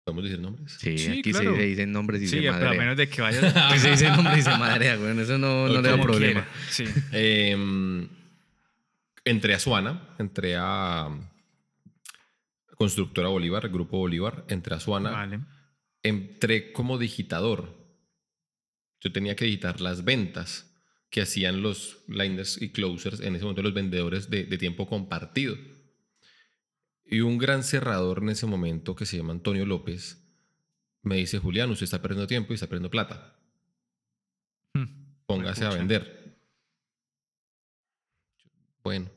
¿Podemos 0.04 0.24
decir 0.24 0.38
nombres? 0.40 0.76
Sí, 0.78 0.98
Sí, 0.98 1.08
aquí 1.20 1.32
se- 1.32 1.40
claro. 1.40 1.56
se, 1.56 1.62
dicen 1.62 1.90
nombres 1.92 2.20
y 2.22 2.26
Sí, 2.28 2.36
se 2.36 2.42
pero 2.42 2.50
a 2.50 2.58
madrea. 2.58 2.78
menos 2.80 2.96
de 2.98 3.08
que 3.08 3.22
vayas. 3.22 3.56
Aquí 3.56 3.78
se 3.78 3.90
dicen 3.90 4.12
nombres 4.14 4.38
y 4.38 4.42
se 4.42 4.50
madrea, 4.50 4.96
güey. 4.96 5.18
Eso 5.18 5.38
no, 5.38 5.66
no 5.66 5.80
le 5.80 5.88
da 5.88 6.00
problema. 6.00 6.46
Sí. 6.68 6.84
Eh, 7.12 8.06
entré 9.24 9.54
a 9.54 9.58
Suana, 9.58 10.14
entré 10.18 10.56
a 10.58 11.08
Constructora 12.76 13.28
Bolívar, 13.28 13.66
Grupo 13.70 13.96
Bolívar, 13.98 14.44
entré 14.48 14.74
a 14.74 14.80
Suana. 14.80 15.10
Vale. 15.10 15.40
entré 16.02 16.72
como 16.72 16.98
digitador. 16.98 17.74
Yo 19.00 19.10
tenía 19.10 19.34
que 19.36 19.46
digitar 19.46 19.80
las 19.80 20.04
ventas 20.04 20.70
que 21.08 21.22
hacían 21.22 21.62
los 21.62 21.98
liners 22.08 22.60
y 22.60 22.72
closers, 22.72 23.20
en 23.20 23.36
ese 23.36 23.44
momento 23.44 23.62
los 23.62 23.72
vendedores 23.72 24.28
de, 24.28 24.44
de 24.44 24.58
tiempo 24.58 24.86
compartido. 24.86 25.56
Y 27.04 27.20
un 27.20 27.38
gran 27.38 27.62
cerrador 27.62 28.18
en 28.18 28.30
ese 28.30 28.46
momento 28.46 28.94
que 28.94 29.06
se 29.06 29.16
llama 29.16 29.32
Antonio 29.32 29.66
López 29.66 30.24
me 31.02 31.16
dice, 31.16 31.38
Julián, 31.38 31.70
usted 31.70 31.84
está 31.84 32.00
perdiendo 32.00 32.26
tiempo 32.26 32.52
y 32.52 32.54
está 32.54 32.66
perdiendo 32.66 32.90
plata. 32.90 33.36
Mm. 34.72 34.86
Póngase 35.26 35.64
a 35.64 35.70
vender. 35.70 36.38
Bueno, 38.82 39.10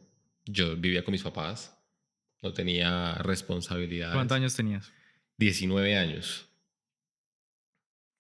yo 0.46 0.76
vivía 0.76 1.04
con 1.04 1.14
mis 1.14 1.24
papás, 1.24 1.78
no 2.42 2.54
tenía 2.54 3.16
responsabilidades. 3.16 4.16
¿Cuántos 4.16 4.36
años 4.36 4.56
tenías? 4.56 4.92
19 5.38 5.98
años. 5.98 6.50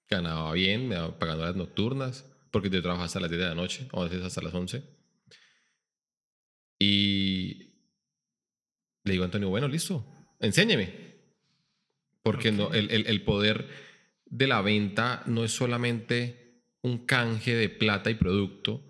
Ganaba 0.09 0.53
bien, 0.53 0.87
me 0.87 0.95
daba 0.95 1.19
pagando 1.19 1.45
las 1.45 1.55
nocturnas, 1.55 2.25
porque 2.51 2.69
yo 2.69 2.81
trabajaba 2.81 3.05
hasta 3.05 3.19
las 3.19 3.29
10 3.29 3.41
de 3.41 3.49
la 3.49 3.55
noche, 3.55 3.87
o 3.91 4.01
a 4.01 4.05
veces 4.05 4.23
hasta 4.23 4.41
las 4.41 4.53
11. 4.53 4.83
Y 6.79 7.66
le 9.07 9.13
digo 9.13 9.23
a 9.23 9.25
Antonio, 9.25 9.49
bueno, 9.49 9.67
listo, 9.67 10.05
enséñeme. 10.39 11.07
Porque 12.23 12.51
no, 12.51 12.65
Ok. 12.65 12.75
el, 12.75 12.91
el- 12.91 13.07
el 13.07 13.21
poder 13.23 13.67
de 14.25 14.47
la 14.47 14.61
venta 14.61 15.23
no 15.27 15.43
es 15.45 15.51
solamente 15.51 16.61
un 16.81 17.05
canje 17.05 17.55
de 17.55 17.69
plata 17.69 18.09
y 18.11 18.15
producto, 18.15 18.83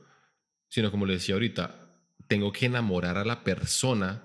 sino 0.69 0.91
como 0.91 1.05
le 1.05 1.13
decía 1.13 1.36
ahorita, 1.36 1.93
tengo 2.27 2.51
que 2.51 2.65
enamorar 2.65 3.17
a 3.17 3.25
la 3.25 3.43
persona 3.43 4.24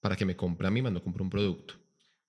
para 0.00 0.16
que 0.16 0.24
me 0.24 0.36
compre 0.36 0.66
a 0.66 0.70
mí, 0.70 0.82
más 0.82 0.92
no 0.92 1.02
compre 1.02 1.22
un 1.22 1.30
producto. 1.30 1.74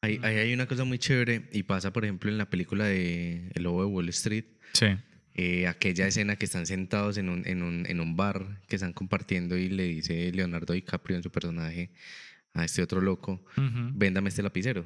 Ahí, 0.01 0.19
ahí 0.23 0.37
hay 0.37 0.53
una 0.53 0.67
cosa 0.67 0.83
muy 0.83 0.99
chévere 0.99 1.49
y 1.51 1.63
pasa, 1.63 1.91
por 1.93 2.03
ejemplo, 2.05 2.29
en 2.29 2.37
la 2.37 2.49
película 2.49 2.85
de 2.85 3.49
El 3.53 3.63
Lobo 3.63 3.81
de 3.81 3.87
Wall 3.87 4.09
Street, 4.09 4.45
Sí. 4.73 4.87
eh, 5.33 5.67
aquella 5.67 6.07
escena 6.07 6.35
que 6.35 6.45
están 6.45 6.65
sentados 6.65 7.17
en 7.17 7.29
un, 7.29 7.47
en, 7.47 7.63
un, 7.63 7.85
en 7.87 7.99
un 7.99 8.15
bar 8.15 8.61
que 8.67 8.75
están 8.75 8.93
compartiendo 8.93 9.57
y 9.57 9.69
le 9.69 9.83
dice 9.83 10.31
Leonardo 10.33 10.73
DiCaprio 10.73 11.15
en 11.17 11.23
su 11.23 11.31
personaje 11.31 11.91
a 12.55 12.65
este 12.65 12.81
otro 12.81 12.99
loco, 13.01 13.45
Ujú. 13.57 13.91
véndame 13.93 14.29
este 14.29 14.41
lapicero. 14.41 14.83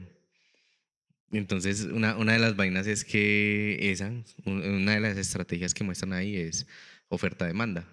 Entonces, 1.32 1.82
una, 1.82 2.18
una 2.18 2.34
de 2.34 2.40
las 2.40 2.56
vainas 2.56 2.88
es 2.88 3.06
que 3.06 3.92
esa, 3.92 4.08
un- 4.46 4.64
una 4.64 4.94
de 4.96 5.00
las 5.00 5.18
estrategias 5.18 5.74
que 5.74 5.84
muestran 5.84 6.14
ahí 6.14 6.36
es 6.36 6.68
oferta-demanda. 7.08 7.86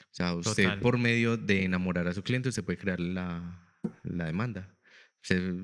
O 0.00 0.14
sea, 0.18 0.34
usted 0.34 0.64
Total. 0.64 0.80
por 0.80 0.96
medio 0.98 1.36
de 1.36 1.64
enamorar 1.64 2.06
a 2.08 2.14
su 2.14 2.22
cliente, 2.22 2.48
usted 2.48 2.64
puede 2.64 2.78
crear 2.78 3.00
la, 3.00 3.60
la 4.04 4.26
demanda. 4.26 4.74
Usted- 5.22 5.54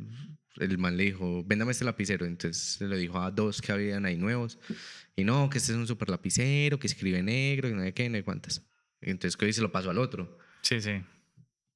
el 0.57 0.79
man 0.79 0.97
le 0.97 1.05
dijo, 1.05 1.43
véndame 1.45 1.73
este 1.73 1.85
lapicero. 1.85 2.27
Entonces 2.27 2.63
se 2.79 2.87
lo 2.87 2.97
dijo 2.97 3.19
a 3.21 3.31
dos 3.31 3.61
que 3.63 3.73
habían 3.73 4.05
ahí 4.07 4.17
nuevos. 4.17 4.59
Y 5.17 5.25
no, 5.25 5.49
que 5.51 5.59
este 5.59 5.73
es 5.73 5.79
un 5.79 5.87
super 5.87 6.09
lapicero, 6.11 6.79
que 6.79 6.87
escribe 6.87 7.23
negro, 7.23 7.69
que 7.69 7.75
no 7.75 7.83
sé 7.83 7.93
qué, 7.95 8.09
no 8.09 8.17
sé 8.19 8.23
cuántas. 8.25 8.63
Entonces 9.01 9.37
que 9.37 9.53
se 9.53 9.61
lo 9.63 9.71
pasó 9.73 9.91
al 9.91 9.99
otro. 9.99 10.39
Sí, 10.63 10.81
sí. 10.81 11.03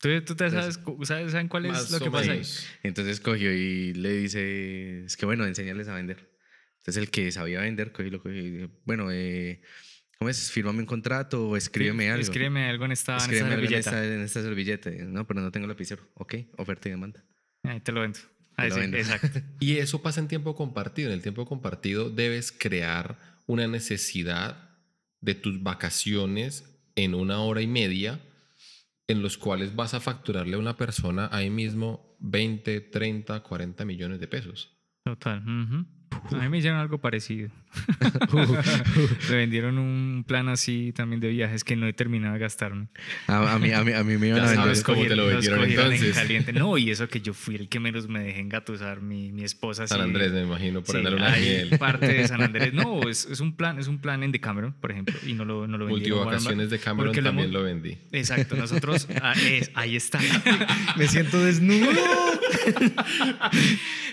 ¿Tú, 0.01 0.09
tú 0.25 0.37
te 0.37 0.49
sabes, 0.51 0.79
sabes 1.03 1.33
saben 1.33 1.49
cuál 1.49 1.67
es 1.67 1.91
lo 1.91 1.99
que 1.99 2.11
pasa 2.11 2.33
ahí? 2.33 2.43
Entonces 2.83 3.21
cogió 3.21 3.53
y 3.53 3.95
le 3.95 4.13
dice, 4.13 5.05
es 5.05 5.17
que 5.17 5.27
bueno, 5.27 5.45
enséñales 5.45 5.89
a 5.89 5.95
vender. 5.95 6.31
Entonces 6.79 7.03
el 7.03 7.11
que 7.11 7.33
sabía 7.33 7.61
vender, 7.61 7.91
cogió 7.91 8.07
y 8.07 8.11
lo 8.11 8.23
cogió 8.23 8.39
y 8.39 8.51
dijo, 8.51 8.71
bueno, 8.85 9.11
eh, 9.11 9.61
¿cómo 10.17 10.31
es? 10.31 10.53
Fírmame 10.53 10.79
un 10.81 10.87
contrato 10.87 11.49
o 11.49 11.57
escríbeme 11.57 12.11
algo. 12.11 12.23
Escríbeme 12.23 12.69
algo 12.69 12.85
en 12.85 12.93
esta, 12.93 13.13
en 13.13 13.17
esta 13.17 13.25
Escríbeme 13.25 13.55
algo 13.55 13.65
en 13.65 13.69
servilleta. 13.71 14.03
esta, 14.03 14.15
en 14.15 14.21
esta 14.21 14.43
servilleta. 14.43 14.91
No, 14.91 15.27
pero 15.27 15.41
no 15.41 15.51
tengo 15.51 15.67
lapicero. 15.67 16.09
Ok, 16.15 16.35
oferta 16.57 16.89
y 16.89 16.93
demanda. 16.93 17.25
Ahí 17.65 17.81
te 17.81 17.91
lo 17.91 18.03
vendo. 18.03 18.21
Ahí 18.57 18.69
lo 18.69 18.77
sí, 18.77 18.81
vendo. 18.83 18.97
exacto. 18.97 19.41
Y 19.61 19.79
eso 19.79 20.01
pasa 20.01 20.21
en 20.21 20.29
tiempo 20.29 20.55
compartido. 20.55 21.09
En 21.09 21.15
el 21.15 21.23
tiempo 21.23 21.45
compartido 21.45 22.09
debes 22.09 22.53
crear 22.53 23.19
una 23.47 23.67
necesidad 23.67 24.77
de 25.21 25.35
tus 25.35 25.61
vacaciones 25.61 26.79
en 26.95 27.15
una 27.15 27.41
hora 27.41 27.63
y 27.63 27.67
media 27.67 28.21
en 29.09 29.23
los 29.23 29.39
cuales 29.39 29.75
vas 29.75 29.95
a 29.95 30.01
facturarle 30.01 30.55
a 30.55 30.59
una 30.59 30.77
persona 30.77 31.29
ahí 31.33 31.51
mismo 31.51 32.17
20, 32.21 32.81
30, 32.81 33.43
40 33.43 33.85
millones 33.85 34.21
de 34.21 34.29
pesos. 34.29 34.77
Total. 35.05 35.43
ujú. 35.43 35.98
A 36.11 36.37
mí 36.37 36.49
me 36.49 36.59
hicieron 36.59 36.79
algo 36.79 36.99
parecido. 36.99 37.51
me 39.31 39.37
vendieron 39.37 39.79
un 39.79 40.25
plan 40.27 40.49
así 40.49 40.93
también 40.95 41.21
de 41.21 41.29
viajes 41.29 41.65
que 41.65 41.77
no 41.77 41.87
he 41.87 41.93
terminado 41.93 42.35
de 42.35 42.41
gastarme. 42.41 42.89
A, 43.27 43.55
a 43.55 43.59
mí, 43.59 43.73
a, 43.73 43.83
mí, 43.85 43.93
a 43.93 44.03
mí 44.05 44.17
me 44.17 44.29
iban 44.29 44.41
Ya 44.41 44.45
a 44.45 44.51
vender. 44.51 44.65
sabes 44.65 44.83
cómo 44.83 45.03
te 45.07 45.15
lo 45.17 45.27
vendieron 45.27 45.59
cogieron 45.61 45.87
en 45.87 45.93
entonces. 45.93 46.17
caliente. 46.17 46.53
No, 46.53 46.77
y 46.79 46.91
eso 46.91 47.09
que 47.09 47.21
yo 47.21 47.35
fui 47.35 47.57
el 47.57 47.69
que 47.69 47.79
menos 47.81 48.09
me 48.09 48.21
dejé 48.21 48.41
engatusar, 48.41 49.01
mi, 49.01 49.33
mi 49.33 49.45
esposa. 49.45 49.87
San 49.87 49.99
sí- 49.99 50.05
Andrés, 50.05 50.33
me 50.33 50.43
imagino, 50.43 50.81
por 50.83 50.93
sí, 50.93 50.99
andar 50.99 51.15
una 51.15 51.31
miel. 51.37 51.79
parte 51.79 52.07
de 52.09 52.27
San 52.29 52.43
Andrés. 52.43 52.73
No, 52.73 53.09
es, 53.09 53.27
es 53.27 53.41
un 53.41 53.55
plan, 53.55 53.79
es 53.79 53.87
un 53.89 53.99
plan 53.99 54.23
en 54.23 54.33
Decameron, 54.33 54.73
por 54.73 54.91
ejemplo, 54.91 55.15
y 55.27 55.35
no 55.35 55.45
lo, 55.45 55.67
no 55.67 55.79
lo 55.79 55.87
vendieron. 55.87 56.19
Multivacaciones 56.21 56.71
de 56.71 56.79
Cameron 56.79 57.15
lo 57.15 57.23
también 57.23 57.53
lo 57.53 57.63
vendí. 57.63 57.99
Exacto, 58.13 58.57
nosotros, 58.57 59.09
ah, 59.23 59.35
es- 59.41 59.71
ahí 59.75 59.95
está. 59.97 60.19
Me 60.97 61.07
siento 61.07 61.39
desnudo. 61.45 61.91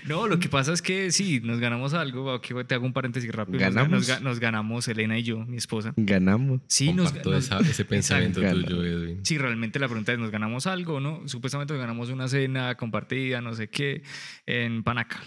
No, 0.08 0.28
lo 0.28 0.40
que 0.40 0.50
pasa 0.50 0.72
es 0.74 0.82
que 0.82 1.12
sí, 1.12 1.40
nos 1.44 1.60
ganamos 1.60 1.94
algo. 1.94 2.40
Te 2.40 2.76
hago 2.76 2.86
un 2.86 2.94
paréntesis 2.94 3.32
rápido. 3.32 3.60
¿Ganamos? 3.60 4.08
Nos, 4.08 4.22
nos 4.22 4.40
ganamos 4.40 4.88
Elena 4.88 5.18
y 5.18 5.24
yo, 5.24 5.40
mi 5.46 5.58
esposa. 5.58 5.94
Ganamos. 5.98 6.62
Sí, 6.68 6.94
nos, 6.94 7.08
Comparto 7.08 7.32
nos- 7.32 7.46
esa- 7.46 7.60
ese 7.60 7.86
pensamiento 7.86 8.42
Exacto. 8.42 8.66
tuyo, 8.68 8.84
Edwin. 8.84 9.26
Sí, 9.26 9.38
realmente 9.38 9.80
la 9.80 9.88
pregunta 9.88 10.14
es, 10.14 10.20
¿nos 10.20 10.32
ganamos 10.32 10.68
algo 10.68 11.00
no? 11.00 11.28
Supuestamente 11.28 11.74
nos 11.74 11.82
ganamos 11.82 12.10
una 12.10 12.28
cena 12.28 12.76
compartida, 12.76 13.42
no 13.42 13.54
sé 13.56 13.70
qué, 13.70 14.04
en 14.46 14.84
Panaca. 14.84 15.22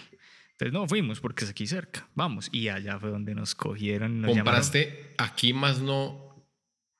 Entonces, 0.51 0.73
no, 0.73 0.87
fuimos 0.87 1.19
porque 1.21 1.45
es 1.45 1.49
aquí 1.51 1.67
cerca. 1.67 2.07
Vamos. 2.15 2.49
Y 2.51 2.67
allá 2.69 2.99
fue 2.99 3.09
donde 3.09 3.33
nos 3.33 3.55
cogieron. 3.55 4.21
Nos 4.21 4.29
llamaron. 4.31 4.45
Compraste 4.61 5.13
aquí 5.17 5.53
más 5.53 5.79
no 5.81 6.45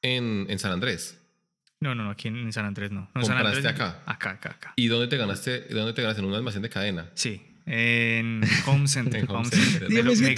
en, 0.01 0.45
en 0.49 0.59
San 0.59 0.71
Andrés. 0.71 1.15
No, 1.81 1.95
no, 1.95 2.03
no, 2.03 2.09
aquí 2.11 2.27
en 2.27 2.51
San 2.51 2.65
Andrés 2.65 2.91
no. 2.91 3.09
no 3.13 3.21
en 3.21 3.25
San 3.25 3.35
¿Compraste 3.37 3.59
Andrés, 3.67 3.73
acá? 3.73 4.03
Acá, 4.05 4.29
acá, 4.31 4.49
acá. 4.51 4.73
¿Y 4.75 4.87
dónde 4.87 5.07
te 5.07 5.17
ganaste? 5.17 5.61
¿Dónde 5.69 5.93
te 5.93 6.01
ganaste? 6.01 6.21
En 6.21 6.27
un 6.27 6.33
almacén 6.35 6.61
de 6.61 6.69
cadena. 6.69 7.09
Sí, 7.15 7.41
en 7.69 8.41
Home 8.65 8.87
Center. 8.87 9.21
En 9.23 9.29
Home 9.29 9.39
Home 9.39 9.49
Center. 9.49 9.69
Center. 9.71 9.87
Dios, 9.89 10.05
lo- 10.05 10.11
me 10.11 10.35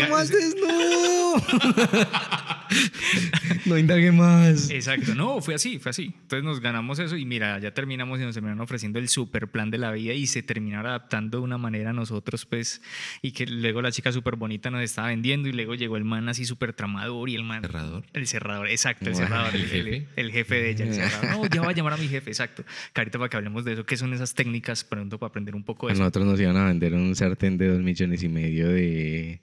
no 3.66 3.78
indague 3.78 4.12
más. 4.12 4.70
Exacto, 4.70 5.16
no, 5.16 5.42
fue 5.42 5.56
así, 5.56 5.80
fue 5.80 5.90
así. 5.92 6.13
Entonces 6.22 6.44
nos 6.44 6.60
ganamos 6.60 7.00
eso 7.00 7.18
y 7.18 7.25
mira, 7.25 7.60
ya 7.60 7.74
terminamos 7.74 8.20
y 8.20 8.24
nos 8.24 8.34
terminaron 8.34 8.62
ofreciendo 8.62 9.00
el 9.00 9.10
super 9.10 9.50
plan 9.50 9.70
de 9.72 9.78
la 9.78 9.92
vida 9.92 10.13
y 10.13 10.28
se 10.28 10.42
terminaron 10.44 10.88
adaptando 10.88 11.40
de 11.40 11.44
una 11.44 11.58
manera 11.58 11.92
a 11.92 11.94
nosotros, 11.94 12.46
pues, 12.46 12.82
y 13.22 13.32
que 13.32 13.46
luego 13.46 13.82
la 13.82 13.92
chica 13.92 14.12
súper 14.12 14.36
bonita 14.36 14.70
nos 14.72 14.82
estaba 14.82 15.10
vendiendo 15.10 15.50
y 15.50 15.54
luego 15.54 15.75
llegó 15.75 15.98
el 15.98 16.04
man 16.06 16.30
así 16.30 16.46
súper 16.46 16.74
tramador 16.74 17.30
y 17.30 17.36
el 17.36 17.44
man... 17.44 17.62
¿Cerrador? 17.62 18.06
El 18.13 18.28
cerrador, 18.28 18.70
exacto, 18.70 19.10
el 19.10 19.16
cerrador. 19.16 19.54
¿el 19.56 19.62
El, 19.62 19.68
jefe? 19.68 20.08
el- 20.16 20.32
jefe 20.32 20.56
de 20.56 20.70
ella, 20.72 20.86
el 20.86 20.94
cerrador. 20.96 21.38
No, 21.42 21.46
ya 21.56 21.62
va 21.62 21.70
a 21.70 21.74
llamar 21.74 21.94
a 21.94 21.98
mi 21.98 22.08
jefe, 22.08 22.30
exacto. 22.32 22.63
Carita, 22.94 23.18
para 23.18 23.30
que 23.30 23.38
hablemos 23.38 23.66
de 23.66 23.74
eso, 23.74 23.86
¿qué 23.86 23.98
son 23.98 24.13
esas 24.13 24.34
técnicas? 24.34 24.84
Pronto 24.84 25.18
para 25.20 25.30
aprender 25.30 25.56
un 25.56 25.63
poco 25.63 25.88
A 25.88 25.90
de 25.90 25.94
eso. 25.94 26.01
nosotros 26.04 26.25
nos 26.25 26.40
iban 26.40 26.58
a 26.58 26.66
vender 26.66 26.94
un 26.94 27.16
sartén 27.16 27.58
de 27.58 27.68
dos 27.68 27.80
millones 27.82 28.24
y 28.24 28.30
medio 28.30 28.70
de 28.70 29.42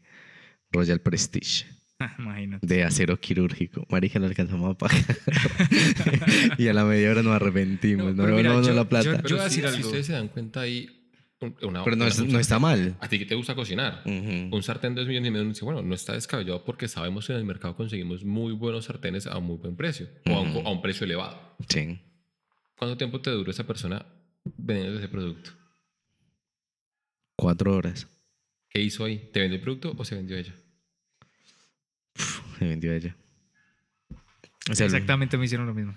Royal 0.73 1.01
Prestige. 1.01 1.67
Imagínate. 2.19 2.67
De 2.67 2.85
acero 2.85 3.19
quirúrgico. 3.21 3.87
Marica, 3.91 4.19
lo 4.19 4.27
alcanzamos 4.27 4.75
a 4.75 4.79
pagar. 4.79 5.05
y 6.59 6.69
a 6.69 6.73
la 6.73 6.85
media 6.85 7.11
hora 7.11 7.23
nos 7.23 7.35
arrepentimos. 7.35 8.15
No, 8.15 8.27
no, 8.27 8.37
mira, 8.37 8.53
no, 8.53 8.63
yo- 8.63 8.73
la 8.75 8.89
plata. 8.89 9.05
yo- 9.17 9.23
Pero 9.23 9.37
voy 9.37 9.45
a 9.47 9.51
si, 9.51 9.61
decir 9.61 9.71
si 9.71 9.77
algo. 9.77 9.89
ustedes 9.89 10.07
se 10.07 10.13
dan 10.13 10.29
cuenta 10.29 10.61
ahí, 10.61 10.89
un- 11.41 11.57
una, 11.63 11.83
Pero 11.85 11.97
no, 11.97 12.05
una- 12.05 12.13
es- 12.13 12.23
no 12.25 12.39
está 12.39 12.59
mal. 12.59 12.97
A 13.01 13.09
ti 13.09 13.19
que 13.19 13.27
te 13.27 13.35
gusta 13.35 13.55
cocinar. 13.55 14.03
Un 14.07 14.63
sartén 14.63 14.95
de 14.95 15.01
2 15.01 15.09
millones 15.09 15.29
y 15.29 15.31
medio, 15.33 15.49
dice, 15.49 15.65
bueno, 15.65 15.83
no 15.83 15.95
está 15.95 16.13
descabellado 16.13 16.65
porque 16.65 16.87
sabemos 16.89 17.27
que 17.27 17.33
en 17.33 17.39
el 17.41 17.45
mercado 17.45 17.75
conseguimos 17.77 18.25
muy 18.25 18.53
buenos 18.53 18.85
sartenes 18.85 19.27
a 19.27 19.39
muy 19.41 19.57
buen 19.57 19.75
precio 19.77 20.09
o 20.27 20.35
a 20.35 20.41
un, 20.41 20.67
a 20.67 20.71
un 20.71 20.81
precio 20.83 21.05
elevado. 21.05 21.57
Sí. 21.69 21.99
¿Cuánto 22.77 22.97
tiempo 22.97 23.21
te 23.21 23.31
duró 23.31 23.51
esa 23.51 23.67
persona 23.67 24.07
vendiendo 24.57 24.99
ese 25.01 25.09
producto? 25.09 25.51
Cuatro 27.37 27.75
horas. 27.77 28.07
¿Qué 28.71 28.81
hizo 28.83 29.05
ahí? 29.05 29.31
¿Te 29.33 29.41
vendió 29.41 29.57
el 29.57 29.63
producto 29.63 29.95
o 29.97 30.05
se 30.05 30.15
vendió 30.15 30.37
ella? 30.37 30.55
Se 32.59 32.65
vendió 32.65 32.93
ella. 32.93 33.17
O 34.71 34.75
sea, 34.75 34.87
Exactamente 34.87 35.39
me 35.39 35.45
hicieron 35.45 35.67
lo 35.67 35.75
mismo. 35.75 35.95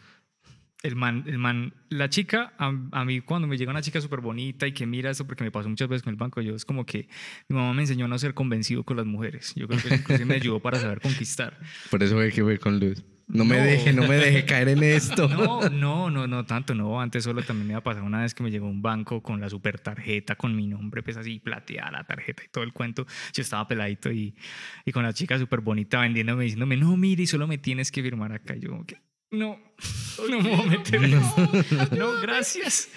El 0.84 0.96
man, 0.96 1.26
el 1.28 1.38
man, 1.38 1.74
la 1.90 2.10
chica, 2.10 2.54
a, 2.58 2.74
a 2.92 3.06
mí 3.06 3.22
cuando 3.22 3.48
me 3.48 3.56
llega 3.56 3.70
una 3.70 3.84
chica 3.84 4.02
súper 4.02 4.20
bonita 4.20 4.66
y 4.66 4.72
que 4.72 4.88
mira 4.88 5.12
esto, 5.12 5.28
porque 5.28 5.44
me 5.44 5.52
pasó 5.52 5.70
muchas 5.70 5.88
veces 5.88 6.02
con 6.02 6.12
el 6.12 6.18
banco, 6.18 6.42
yo 6.42 6.56
es 6.56 6.66
como 6.66 6.88
que 6.88 7.08
mi 7.50 7.56
mamá 7.56 7.74
me 7.74 7.84
enseñó 7.84 8.06
a 8.06 8.08
no 8.08 8.18
ser 8.18 8.34
convencido 8.34 8.84
con 8.84 8.98
las 8.98 9.06
mujeres. 9.06 9.54
Yo 9.56 9.68
creo 9.68 9.80
que 9.80 10.14
eso 10.14 10.26
me 10.26 10.36
ayudó 10.36 10.60
para 10.60 10.80
saber 10.80 11.00
conquistar. 11.00 11.60
Por 11.92 12.02
eso 12.02 12.16
fue 12.16 12.32
que 12.32 12.42
fue 12.42 12.58
con 12.58 12.80
Luz. 12.80 13.04
No 13.28 13.46
me 13.46 13.58
No. 13.58 13.64
deje, 13.64 13.94
no 13.94 14.08
me 14.08 14.16
deje 14.18 14.46
caer 14.46 14.68
en 14.70 14.84
esto. 14.84 15.28
No, 15.30 15.70
no, 15.70 16.10
no, 16.10 16.28
no 16.28 16.46
tanto, 16.46 16.76
no. 16.76 17.00
Antes 17.02 17.24
solo 17.24 17.42
también 17.44 17.68
me 17.68 17.72
iba 17.74 17.80
a 17.80 17.84
pasar 17.84 18.04
una 18.04 18.22
vez 18.22 18.34
que 18.34 18.44
me 18.44 18.52
llegó 18.52 18.68
un 18.68 18.82
banco 18.82 19.22
con 19.24 19.40
la 19.40 19.50
super 19.50 19.80
tarjeta, 19.80 20.36
con 20.36 20.56
mi 20.56 20.68
nombre, 20.68 21.02
pues 21.04 21.18
así 21.18 21.40
plateada 21.40 21.92
la 21.92 22.04
tarjeta 22.04 22.44
y 22.44 22.50
todo 22.50 22.64
el 22.64 22.74
cuento. 22.74 23.06
Yo 23.34 23.42
estaba 23.42 23.68
peladito 23.68 24.12
y, 24.12 24.36
y 24.86 24.92
con 24.92 25.04
la 25.04 25.14
chica 25.14 25.38
súper 25.40 25.62
bonita 25.62 26.02
vendiéndome, 26.02 26.44
diciéndome, 26.44 26.78
no, 26.78 26.98
mire, 26.98 27.26
solo 27.28 27.48
me 27.48 27.58
tienes 27.58 27.92
que 27.92 28.02
firmar 28.02 28.32
acá. 28.34 28.56
Yo, 28.56 28.70
como 28.70 28.86
que, 28.86 28.98
no, 29.32 29.60
no 30.30 30.42
me 30.42 30.50
voy 30.56 30.60
a 30.62 30.70
meter 30.70 31.04
en. 31.04 31.12
No, 31.98 32.14
gracias. 32.22 32.90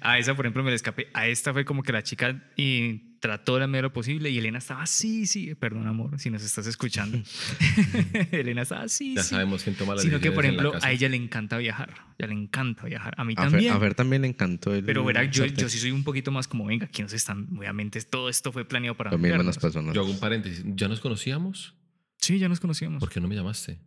A 0.00 0.18
esa, 0.18 0.34
por 0.34 0.44
ejemplo, 0.46 0.62
me 0.62 0.70
la 0.70 0.76
escapé. 0.76 1.08
A 1.14 1.26
esta 1.26 1.52
fue 1.52 1.64
como 1.64 1.82
que 1.82 1.92
la 1.92 2.02
chica 2.02 2.42
y 2.56 3.16
trató 3.20 3.54
de 3.54 3.60
la 3.60 3.66
medida 3.66 3.78
de 3.78 3.82
lo 3.82 3.92
posible 3.92 4.30
y 4.30 4.38
Elena 4.38 4.58
estaba, 4.58 4.86
sí, 4.86 5.26
sí, 5.26 5.52
perdón, 5.56 5.88
amor, 5.88 6.20
si 6.20 6.30
nos 6.30 6.44
estás 6.44 6.66
escuchando. 6.68 7.18
Elena 8.30 8.62
estaba, 8.62 8.88
sí, 8.88 9.14
Ya 9.16 9.22
sí. 9.22 9.30
sabemos 9.30 9.64
quién 9.64 9.74
toma 9.76 9.94
las 9.94 10.04
Sino 10.04 10.20
que, 10.20 10.30
por 10.30 10.44
la 10.44 10.50
ejemplo, 10.50 10.72
a 10.80 10.92
ella 10.92 11.08
le 11.08 11.16
encanta 11.16 11.58
viajar. 11.58 11.94
Ya 12.18 12.26
le 12.26 12.34
encanta 12.34 12.84
viajar. 12.84 13.14
A 13.16 13.24
mí 13.24 13.34
A 13.36 13.42
Fer, 13.42 13.50
también. 13.50 13.72
a 13.72 13.80
Fer 13.80 13.94
también 13.94 14.22
le 14.22 14.28
encantó 14.28 14.74
el. 14.74 14.84
pero 14.84 15.04
verá, 15.04 15.24
yo, 15.24 15.46
yo 15.46 15.68
sí 15.68 15.78
soy 15.78 15.90
un 15.90 16.04
poquito 16.04 16.30
más 16.30 16.46
como, 16.46 16.66
venga, 16.66 16.86
aquí 16.86 17.02
nos 17.02 17.12
están, 17.12 17.48
obviamente 17.56 18.00
todo 18.02 18.28
esto 18.28 18.52
fue 18.52 18.64
planeado 18.64 18.96
para 18.96 19.10
Lo 19.10 19.18
mismo 19.18 19.30
vernos. 19.38 19.46
nos 19.46 19.58
pasó. 19.58 19.82
¿no? 19.82 19.92
Yo 19.92 20.02
hago 20.02 20.10
un 20.10 20.20
paréntesis. 20.20 20.62
¿Ya 20.66 20.86
nos 20.86 21.00
conocíamos? 21.00 21.74
Sí, 22.18 22.38
ya 22.38 22.48
nos 22.48 22.60
conocíamos. 22.60 23.00
¿Por 23.00 23.10
qué 23.10 23.20
no 23.20 23.26
me 23.28 23.34
llamaste? 23.34 23.78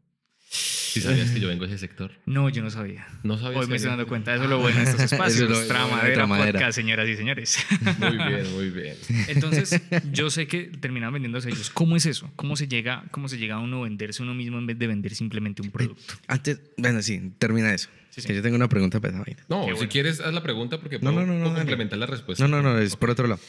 Si 0.54 1.00
sabías 1.00 1.32
que 1.32 1.40
yo 1.40 1.48
vengo 1.48 1.66
de 1.66 1.74
ese 1.74 1.80
sector. 1.88 2.12
No, 2.26 2.50
yo 2.50 2.62
no 2.62 2.70
sabía. 2.70 3.08
No 3.24 3.38
sabías 3.38 3.62
Hoy 3.62 3.68
me 3.70 3.78
estoy 3.78 3.90
dando 3.92 4.06
cuenta. 4.06 4.36
Eso 4.36 4.44
es 4.44 4.50
lo 4.50 4.60
bueno 4.60 4.78
de 4.78 4.84
estos 4.84 5.00
espacios. 5.14 5.44
Eso 5.50 5.54
es 5.54 5.62
lo- 5.62 5.68
Tramadera, 5.68 6.14
Tramadera. 6.14 6.52
podcast, 6.60 6.76
señoras 6.76 7.08
y 7.08 7.16
señores. 7.16 7.58
Muy 8.00 8.18
bien, 8.18 8.52
muy 8.56 8.70
bien. 8.72 8.98
Entonces, 9.30 9.82
yo 10.12 10.30
sé 10.30 10.48
que 10.48 10.64
terminaban 10.66 11.14
vendiendo 11.14 11.40
sellos. 11.40 11.70
¿Cómo 11.70 11.96
es 11.96 12.06
eso? 12.06 12.30
¿Cómo 12.36 12.58
se 12.58 12.68
llega, 12.68 13.06
cómo 13.12 13.30
se 13.30 13.38
llega 13.38 13.56
a 13.56 13.60
uno 13.60 13.80
a 13.80 13.84
venderse 13.86 14.22
uno 14.22 14.34
mismo 14.34 14.58
en 14.58 14.68
vez 14.68 14.78
de 14.78 14.88
vender 14.88 15.16
simplemente 15.16 15.62
un 15.62 15.72
producto? 15.72 16.16
Antes, 16.28 16.60
bueno, 16.78 17.02
sí, 17.02 17.32
termina 17.38 17.74
eso. 17.74 17.88
Sí, 18.10 18.20
sí. 18.20 18.28
Que 18.28 18.36
yo 18.36 18.42
tengo 18.42 18.58
una 18.58 18.68
pregunta 18.68 19.00
para 19.00 19.14
esa 19.14 19.24
vaina. 19.24 19.42
No, 19.48 19.62
Qué 19.62 19.68
si 19.68 19.74
bueno. 19.76 19.90
quieres, 19.90 20.20
haz 20.20 20.34
la 20.34 20.44
pregunta 20.44 20.82
porque 20.82 21.00
puedo, 21.00 21.14
no, 21.14 21.26
no, 21.26 21.34
no, 21.36 21.44
puedo 21.46 21.56
complementar 21.56 21.98
la 21.98 22.08
respuesta. 22.08 22.46
No, 22.46 22.62
no, 22.62 22.74
no, 22.74 22.78
es 22.80 22.98
por 22.98 23.10
otro 23.10 23.26
lado. 23.28 23.40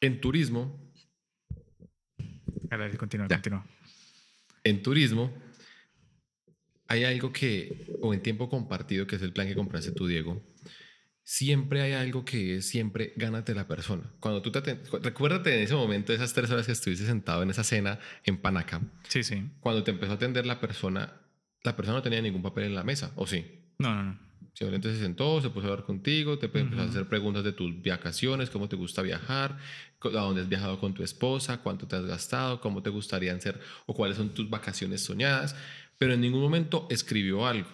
En 0.00 0.20
turismo, 0.20 0.76
A 2.72 2.76
ver, 2.76 2.96
continúa, 2.96 3.28
continúa. 3.28 3.64
en 4.64 4.82
turismo, 4.82 5.32
hay 6.88 7.04
algo 7.04 7.32
que, 7.32 7.86
o 8.00 8.14
en 8.14 8.22
tiempo 8.22 8.48
compartido, 8.48 9.06
que 9.06 9.16
es 9.16 9.22
el 9.22 9.32
plan 9.32 9.46
que 9.48 9.54
compraste 9.54 9.92
tú, 9.92 10.06
Diego, 10.06 10.42
siempre 11.22 11.82
hay 11.82 11.92
algo 11.92 12.24
que 12.24 12.56
es 12.56 12.68
siempre 12.68 13.12
gánate 13.16 13.54
la 13.54 13.66
persona. 13.66 14.04
Cuando 14.20 14.42
tú 14.42 14.52
te 14.52 14.60
recuérdate 15.02 15.54
en 15.56 15.62
ese 15.62 15.74
momento, 15.74 16.12
esas 16.12 16.32
tres 16.32 16.50
horas 16.50 16.66
que 16.66 16.72
estuviste 16.72 17.04
sentado 17.06 17.42
en 17.42 17.50
esa 17.50 17.64
cena 17.64 17.98
en 18.24 18.36
Panacam, 18.40 18.90
Sí, 19.08 19.24
sí. 19.24 19.42
cuando 19.60 19.82
te 19.82 19.90
empezó 19.90 20.12
a 20.12 20.14
atender 20.16 20.46
la 20.46 20.60
persona, 20.60 21.20
la 21.64 21.74
persona 21.76 21.98
no 21.98 22.02
tenía 22.02 22.22
ningún 22.22 22.42
papel 22.42 22.64
en 22.64 22.74
la 22.74 22.84
mesa, 22.84 23.12
¿o 23.16 23.26
sí? 23.26 23.44
No, 23.78 23.94
no, 23.94 24.02
no. 24.04 24.26
Simplemente 24.54 24.90
se 24.94 25.00
sentó, 25.00 25.38
se 25.42 25.50
puso 25.50 25.66
a 25.66 25.70
hablar 25.70 25.84
contigo, 25.84 26.38
te 26.38 26.46
empezó 26.46 26.80
a 26.80 26.84
hacer 26.86 27.06
preguntas 27.08 27.44
de 27.44 27.52
tus 27.52 27.82
vacaciones, 27.82 28.48
cómo 28.48 28.70
te 28.70 28.76
gusta 28.76 29.02
viajar, 29.02 29.58
a 30.00 30.08
dónde 30.08 30.40
has 30.40 30.48
viajado 30.48 30.80
con 30.80 30.94
tu 30.94 31.02
esposa, 31.02 31.58
cuánto 31.58 31.86
te 31.86 31.96
has 31.96 32.06
gastado, 32.06 32.60
cómo 32.62 32.82
te 32.82 32.88
gustarían 32.88 33.38
ser 33.42 33.60
o 33.84 33.92
cuáles 33.92 34.16
son 34.16 34.30
tus 34.32 34.48
vacaciones 34.48 35.02
soñadas, 35.04 35.56
pero 35.98 36.14
en 36.14 36.20
ningún 36.20 36.40
momento 36.40 36.86
escribió 36.90 37.46
algo. 37.46 37.68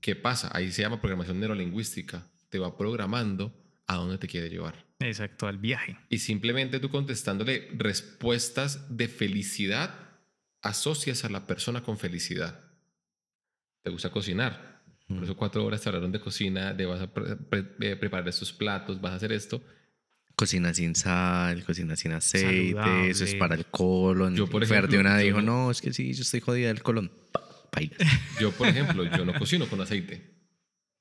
¿Qué 0.00 0.16
pasa? 0.16 0.50
Ahí 0.52 0.70
se 0.72 0.82
llama 0.82 1.00
programación 1.00 1.38
neurolingüística. 1.40 2.26
Te 2.48 2.58
va 2.58 2.76
programando 2.76 3.54
a 3.86 3.96
dónde 3.96 4.18
te 4.18 4.26
quiere 4.26 4.48
llevar. 4.50 4.84
Exacto, 5.00 5.46
al 5.46 5.58
viaje. 5.58 5.96
Y 6.08 6.18
simplemente 6.18 6.78
tú 6.80 6.88
contestándole 6.90 7.68
respuestas 7.76 8.96
de 8.96 9.08
felicidad, 9.08 9.94
asocias 10.60 11.24
a 11.24 11.28
la 11.28 11.46
persona 11.46 11.82
con 11.82 11.98
felicidad. 11.98 12.60
¿Te 13.82 13.90
gusta 13.90 14.10
cocinar? 14.10 14.80
Por 15.08 15.24
eso 15.24 15.36
cuatro 15.36 15.64
horas 15.64 15.80
te 15.82 15.88
hablaron 15.88 16.10
de 16.12 16.20
cocina, 16.20 16.72
de 16.72 16.86
vas 16.86 17.00
a 17.02 17.12
pre- 17.12 17.36
pre- 17.36 17.66
eh, 17.80 17.96
preparar 17.96 18.26
estos 18.28 18.52
platos, 18.52 19.00
vas 19.00 19.12
a 19.12 19.16
hacer 19.16 19.32
esto. 19.32 19.62
Cocina 20.36 20.72
sin 20.72 20.94
sal, 20.94 21.62
cocina 21.64 21.96
sin 21.96 22.12
aceite, 22.12 23.10
eso 23.10 23.24
es 23.24 23.30
Saludable. 23.32 23.38
para 23.38 23.54
el 23.56 23.66
colon. 23.66 24.34
Yo, 24.34 24.46
por 24.48 24.62
ejemplo, 24.62 24.98
una 24.98 25.18
yo 25.20 25.26
dijo, 25.26 25.42
no- 25.42 25.64
no, 25.64 25.70
es 25.70 25.82
que 25.82 25.92
sí, 25.92 26.14
yo 26.14 26.22
estoy 26.22 26.40
jodida 26.40 26.68
del 26.68 26.82
colon. 26.82 27.10
Yo, 28.40 28.50
por 28.52 28.68
ejemplo, 28.68 29.04
yo 29.04 29.24
no 29.24 29.32
cocino 29.34 29.66
con 29.68 29.80
aceite. 29.80 30.30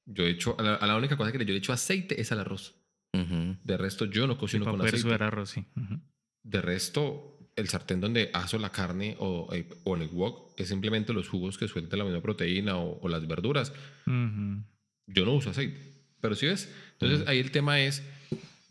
Yo 0.05 0.23
he 0.25 0.29
hecho, 0.29 0.55
a 0.59 0.63
la, 0.63 0.75
a 0.75 0.87
la 0.87 0.95
única 0.97 1.17
cosa 1.17 1.31
que 1.31 1.37
le- 1.37 1.45
yo 1.45 1.51
le 1.53 1.59
echo 1.59 1.73
aceite 1.73 2.19
es 2.19 2.31
al 2.31 2.39
arroz. 2.39 2.75
Ujú. 3.13 3.57
De 3.63 3.77
resto, 3.77 4.05
yo 4.05 4.25
no 4.27 4.33
Sí, 4.33 4.39
cocino 4.39 4.65
para 4.65 4.71
con 4.73 4.79
poder 4.79 4.93
aceite. 4.95 5.07
sudar 5.07 5.23
arroz, 5.23 5.49
sí. 5.51 5.65
Ujú. 5.75 5.99
De 6.43 6.61
resto, 6.61 7.37
el 7.55 7.67
sartén 7.69 7.99
donde 8.01 8.29
aso 8.33 8.57
la 8.57 8.71
carne 8.71 9.15
o, 9.19 9.53
eh, 9.53 9.67
o 9.83 9.95
en 9.95 10.03
el 10.03 10.09
wok 10.09 10.53
es 10.57 10.69
simplemente 10.69 11.13
los 11.13 11.27
jugos 11.27 11.57
que 11.57 11.67
suelta 11.67 11.97
la 11.97 12.03
misma 12.05 12.21
proteína 12.21 12.77
o, 12.77 12.99
o 13.01 13.09
las 13.09 13.27
verduras. 13.27 13.73
Ujú. 14.07 14.63
Yo 15.07 15.25
no 15.25 15.33
uso 15.33 15.49
aceite. 15.49 15.79
Pero 16.21 16.35
sí 16.35 16.45
ves. 16.47 16.73
Entonces 16.93 17.27
ahí 17.27 17.39
el 17.39 17.51
tema 17.51 17.79
es, 17.81 18.03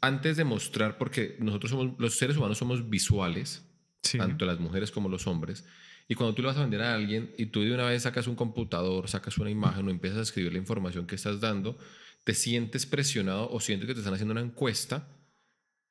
antes 0.00 0.36
de 0.36 0.44
mostrar, 0.44 0.96
porque 0.98 1.36
nosotros 1.40 1.70
somos, 1.70 1.98
los 1.98 2.16
seres 2.16 2.36
humanos 2.36 2.58
somos 2.58 2.88
visuales, 2.88 3.66
Sí. 4.02 4.16
tanto 4.16 4.46
las 4.46 4.58
mujeres 4.58 4.90
como 4.90 5.10
los 5.10 5.26
hombres. 5.26 5.66
Y 6.10 6.16
cuando 6.16 6.34
tú 6.34 6.42
le 6.42 6.48
vas 6.48 6.56
a 6.56 6.62
vender 6.62 6.82
a 6.82 6.92
alguien 6.92 7.32
y 7.38 7.46
tú 7.46 7.62
de 7.62 7.72
una 7.72 7.84
vez 7.84 8.02
sacas 8.02 8.26
un 8.26 8.34
computador, 8.34 9.08
sacas 9.08 9.38
una 9.38 9.48
imagen 9.48 9.86
o 9.86 9.90
empiezas 9.90 10.18
a 10.18 10.22
escribir 10.22 10.50
la 10.52 10.58
información 10.58 11.06
que 11.06 11.14
estás 11.14 11.40
dando, 11.40 11.78
te 12.24 12.34
sientes 12.34 12.84
presionado 12.84 13.48
o 13.48 13.60
sientes 13.60 13.86
que 13.86 13.94
te 13.94 14.00
están 14.00 14.14
haciendo 14.14 14.32
una 14.32 14.40
encuesta 14.40 15.06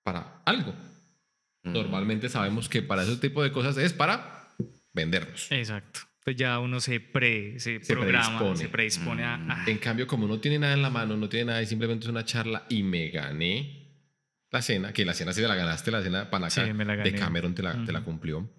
para 0.03 0.41
algo. 0.45 0.75
Normalmente 1.63 2.27
sabemos 2.29 2.67
que 2.67 2.81
para 2.81 3.03
ese 3.03 3.15
tipo 3.17 3.41
de 3.43 3.51
cosas 3.51 3.77
es 3.77 3.93
para 3.93 4.49
vendernos. 4.93 5.51
Exacto. 5.51 6.01
Pues 6.23 6.35
ya 6.35 6.59
uno 6.59 6.79
se 6.81 6.99
pre, 6.99 7.57
se, 7.59 7.81
Se 7.81 7.93
programa, 7.93 8.39
predispone. 8.39 8.57
se 8.57 8.67
predispone 8.69 9.23
a, 9.23 9.35
a- 9.35 9.65
En 9.67 9.77
cambio, 9.77 10.05
como 10.05 10.27
no 10.27 10.39
tiene 10.39 10.59
nada 10.59 10.73
en 10.73 10.81
la 10.81 10.89
mano, 10.89 11.15
no 11.15 11.29
tiene 11.29 11.45
nada 11.45 11.61
y 11.61 11.65
simplemente 11.65 12.05
es 12.05 12.09
una 12.09 12.25
charla 12.25 12.65
y 12.69 12.83
me 12.83 13.09
gané 13.09 14.03
la 14.51 14.61
cena, 14.61 14.91
que 14.91 15.05
la 15.05 15.13
cena 15.13 15.31
sí 15.31 15.41
te 15.41 15.47
la 15.47 15.55
ganaste, 15.55 15.91
la 15.91 16.01
cena 16.01 16.29
Panaca 16.29 16.65
Sí, 16.65 16.73
me 16.73 16.83
la 16.85 16.95
de. 16.97 17.13
Cameron 17.13 17.55
te 17.55 17.63
la, 17.63 17.83
te 17.85 17.91
la 17.93 18.01
cumplió. 18.03 18.49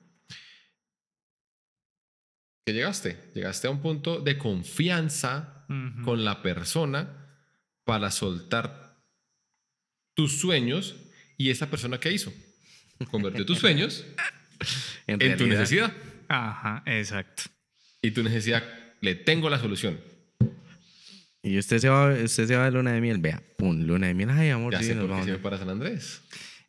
¿Qué 2.64 2.72
llegaste? 2.72 3.30
Llegaste 3.34 3.66
a 3.66 3.70
un 3.70 3.80
punto 3.80 4.20
de 4.20 4.38
confianza 4.38 5.66
con 6.04 6.24
la 6.24 6.42
persona 6.42 7.28
para 7.84 8.10
soltar 8.10 8.98
tus 10.14 10.38
sueños 10.38 10.96
y 11.36 11.50
esa 11.50 11.70
persona 11.70 11.98
que 12.00 12.12
hizo. 12.12 12.32
Convirtió 13.10 13.46
tus 13.46 13.58
sueños 13.58 14.04
En, 15.06 15.22
en 15.22 15.38
tu 15.38 15.46
necesidad. 15.46 15.92
Ajá, 16.28 16.82
exacto. 16.86 17.44
y 18.02 18.10
tu 18.10 18.22
necesidad 18.22 18.62
le 19.00 19.14
tengo 19.14 19.48
la 19.48 19.58
solución. 19.58 19.98
Y 21.42 21.58
usted 21.58 21.78
se 21.78 21.88
va, 21.88 22.12
usted 22.12 22.46
se 22.46 22.56
va 22.56 22.66
de 22.66 22.72
luna 22.72 22.92
de 22.92 23.00
miel, 23.00 23.18
vea, 23.18 23.42
pum, 23.56 23.80
luna 23.86 24.08
de 24.08 24.14
miel, 24.14 24.28
ay, 24.30 24.50
amor, 24.50 24.74
ya 24.74 24.80
sí, 24.80 24.86
sé 24.86 24.94
por 24.96 25.16
qué 25.16 25.24
se 25.24 25.30
fue 25.32 25.38
para 25.38 25.58
San 25.58 25.70
Andrés 25.70 26.20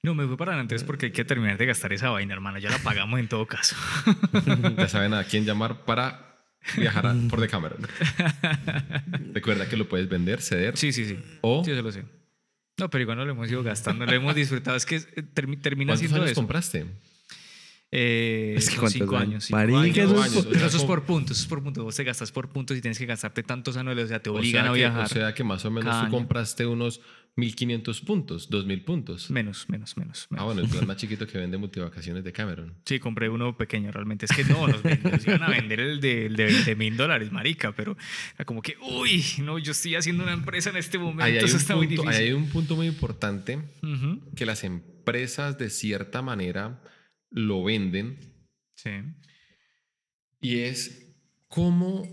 No, 0.03 0.15
me 0.15 0.25
fui 0.25 0.35
para 0.35 0.59
antes 0.59 0.83
porque 0.83 1.07
hay 1.07 1.11
que 1.11 1.23
terminar 1.23 1.57
de 1.59 1.65
gastar 1.67 1.93
esa 1.93 2.09
vaina, 2.09 2.33
hermano. 2.33 2.57
Ya 2.57 2.71
la 2.71 2.79
pagamos 2.79 3.19
en 3.19 3.27
todo 3.27 3.45
caso. 3.45 3.75
ya 4.77 4.87
saben 4.87 5.13
a 5.13 5.23
quién 5.25 5.45
llamar 5.45 5.85
para 5.85 6.43
viajar 6.75 7.05
a- 7.05 7.15
por 7.29 7.39
Decameron 7.39 7.77
recuerda 9.33 9.67
que 9.69 9.77
lo 9.77 9.87
puedes 9.89 10.07
vender 10.09 10.41
ceder 10.41 10.77
Sí, 10.77 10.91
sí, 10.91 11.05
sí. 11.05 11.19
o 11.41 11.63
Sí, 11.63 11.71
eso 11.71 11.81
lo 11.83 11.91
sé. 11.91 12.03
No, 12.79 12.89
pero 12.89 13.03
igual 13.03 13.17
no 13.19 13.25
lo 13.25 13.31
hemos 13.31 13.49
ido 13.51 13.61
gastando, 13.61 14.05
lo 14.07 14.11
hemos 14.11 14.33
disfrutado. 14.33 14.75
Es 14.75 14.85
que 14.87 14.95
eh, 14.95 15.01
termi- 15.35 15.61
termina 15.61 15.89
¿cuántos 15.91 15.99
siendo 15.99 16.17
años 16.17 16.31
eso. 16.31 16.41
compraste? 16.41 16.85
Eh, 17.91 18.55
Es 18.57 18.69
que 18.71 18.87
cinco 18.89 19.17
años. 19.17 19.43
Cinco 19.45 19.57
Marica, 19.59 19.77
años. 19.81 19.97
eso 19.97 20.15
es- 20.15 20.21
años. 20.31 20.37
o 20.37 20.41
sea, 20.43 20.51
Pero 20.53 20.65
eso 20.65 20.77
es 20.77 20.83
por 20.83 21.03
puntos, 21.03 21.37
eso 21.37 21.43
es 21.43 21.49
por 21.49 21.61
puntos. 21.61 21.83
Vos 21.83 21.95
te 21.95 22.03
gastas 22.03 22.31
por 22.31 22.49
puntos 22.49 22.75
y 22.77 22.81
tienes 22.81 22.97
que 22.97 23.05
gastarte 23.05 23.43
tantos 23.43 23.77
anuales, 23.77 24.05
o 24.05 24.07
sea, 24.07 24.19
te 24.23 24.29
O 24.31 24.35
obligan 24.35 24.63
sea 24.63 24.71
a 24.71 24.73
que- 24.73 24.79
viajar. 24.79 25.05
o 25.05 25.07
sea 25.09 25.33
que 25.35 25.43
más 25.43 25.63
o 25.65 25.69
menos 25.71 26.05
tú 26.05 26.09
compraste 26.09 26.65
unos 26.65 27.01
1500 27.37 28.01
puntos 28.01 28.49
2000 28.49 28.83
puntos 28.83 29.31
Menos, 29.31 29.69
menos, 29.69 29.95
menos. 29.95 30.27
ah 30.31 30.43
bueno 30.43 30.61
el 30.61 30.67
plan 30.67 30.85
más 30.85 30.97
chiquito 30.97 31.25
que 31.25 31.37
vende 31.37 31.57
multivacaciones 31.57 32.23
de 32.25 32.31
Cameron 32.33 32.75
Sí, 32.85 32.99
compré 32.99 33.29
uno 33.29 33.55
pequeño 33.55 33.89
realmente. 33.91 34.25
Es 34.25 34.31
que 34.35 34.43
no, 34.43 34.67
nos, 34.67 34.83
iban 35.25 35.41
a 35.43 35.49
vender 35.49 35.79
el 35.79 36.01
de, 36.01 36.25
el 36.25 36.35
de 36.35 36.45
20 36.45 36.75
mil 36.75 36.97
dólares, 36.97 37.31
marica, 37.31 37.73
pero 37.73 37.95
como 38.45 38.61
que, 38.61 38.75
uy, 38.81 39.23
no, 39.43 39.57
yo 39.59 39.71
estoy 39.71 39.95
haciendo 39.95 40.23
una 40.23 40.33
empresa 40.33 40.71
en 40.71 40.77
este 40.77 40.97
momento, 40.97 41.23
ahí 41.23 41.37
hay, 41.37 41.45
eso 41.45 41.55
está 41.57 41.75
muy 41.75 41.87
punto, 41.87 42.01
ahí 42.03 42.07
difícil. 42.09 42.27
hay 42.27 42.33
un 42.33 42.49
punto 42.49 42.75
muy 42.75 42.87
importante 42.87 43.59
que 44.35 44.45
las 44.45 44.63
empresas 44.65 45.57
de 45.57 45.69
cierta 45.69 46.21
manera 46.21 46.81
lo 47.29 47.63
venden 47.63 48.17
Sí. 48.75 48.89
y 50.41 50.59
es 50.59 51.15
cómo 51.47 52.03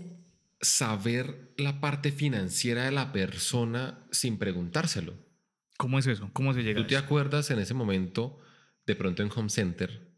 saber 0.61 1.53
la 1.57 1.79
parte 1.79 2.11
financiera 2.11 2.85
de 2.85 2.91
la 2.91 3.11
persona 3.11 3.99
sin 4.11 4.37
preguntárselo. 4.37 5.13
¿Cómo 5.77 5.99
es 5.99 6.07
eso? 6.07 6.29
¿Cómo 6.33 6.53
se 6.53 6.63
llega 6.63 6.79
¿Tú 6.79 6.83
a 6.83 6.87
te 6.87 6.95
eso? 6.95 7.03
acuerdas 7.03 7.49
en 7.51 7.59
ese 7.59 7.73
momento, 7.73 8.39
de 8.85 8.95
pronto 8.95 9.23
en 9.23 9.29
Home 9.33 9.49
Center, 9.49 10.09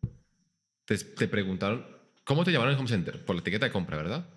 te, 0.86 0.98
te 0.98 1.28
preguntaron, 1.28 1.86
¿cómo 2.24 2.44
te 2.44 2.52
llamaron 2.52 2.74
en 2.74 2.80
Home 2.80 2.90
Center? 2.90 3.24
Por 3.24 3.36
la 3.36 3.42
etiqueta 3.42 3.68
de 3.68 3.72
compra, 3.72 3.98
¿verdad? 3.98 4.28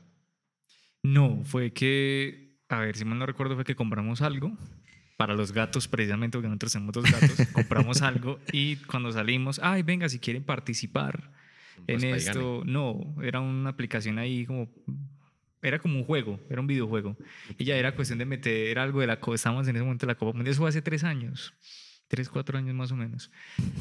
No, 1.03 1.43
fue 1.45 1.73
que, 1.73 2.59
a 2.69 2.79
ver, 2.81 2.97
si 2.97 3.05
mal 3.05 3.19
no 3.19 3.27
recuerdo, 3.27 3.55
fue 3.55 3.65
que 3.65 3.75
compramos 3.75 4.21
algo 4.23 4.57
para 5.17 5.35
los 5.35 5.53
gatos, 5.53 5.89
precisamente 5.89 6.37
porque 6.37 6.49
nosotros 6.49 6.73
tenemos 6.73 6.93
dos 6.93 7.05
gatos. 7.11 7.47
compramos 7.53 8.03
algo 8.03 8.41
y 8.53 8.77
cuando 8.77 9.13
salimos, 9.13 9.61
ay, 9.63 9.83
venga, 9.83 10.09
si 10.09 10.19
quieren 10.19 10.45
participar 10.45 11.31
en 11.87 12.01
Raspa 12.01 12.09
y 12.09 12.19
esto. 12.19 12.63
No, 12.65 13.17
era 13.23 13.41
una 13.41 13.71
aplicación 13.71 14.19
ahí 14.19 14.45
como. 14.47 14.69
Era 15.65 15.79
como 15.79 15.99
un 15.99 16.05
juego, 16.05 16.39
era 16.51 16.61
un 16.61 16.67
videojuego. 16.67 17.17
Y 17.59 17.65
ya 17.65 17.77
era 17.77 17.95
cuestión 17.95 18.19
de 18.19 18.27
meter 18.27 18.79
algo 18.79 19.01
de 19.01 19.07
la 19.07 19.19
Copa. 19.19 19.35
Estábamos 19.35 19.67
en 19.67 19.77
ese 19.77 19.83
momento 19.83 20.05
en 20.05 20.09
la 20.09 20.15
Copa 20.15 20.33
Mundial. 20.33 20.53
Eso 20.53 20.61
fue 20.61 20.69
hace 20.69 20.83
tres 20.83 21.05
años. 21.05 21.55
Tres, 22.07 22.29
cuatro 22.29 22.59
años 22.59 22.75
más 22.75 22.93
o 22.93 22.97
menos. 22.97 23.31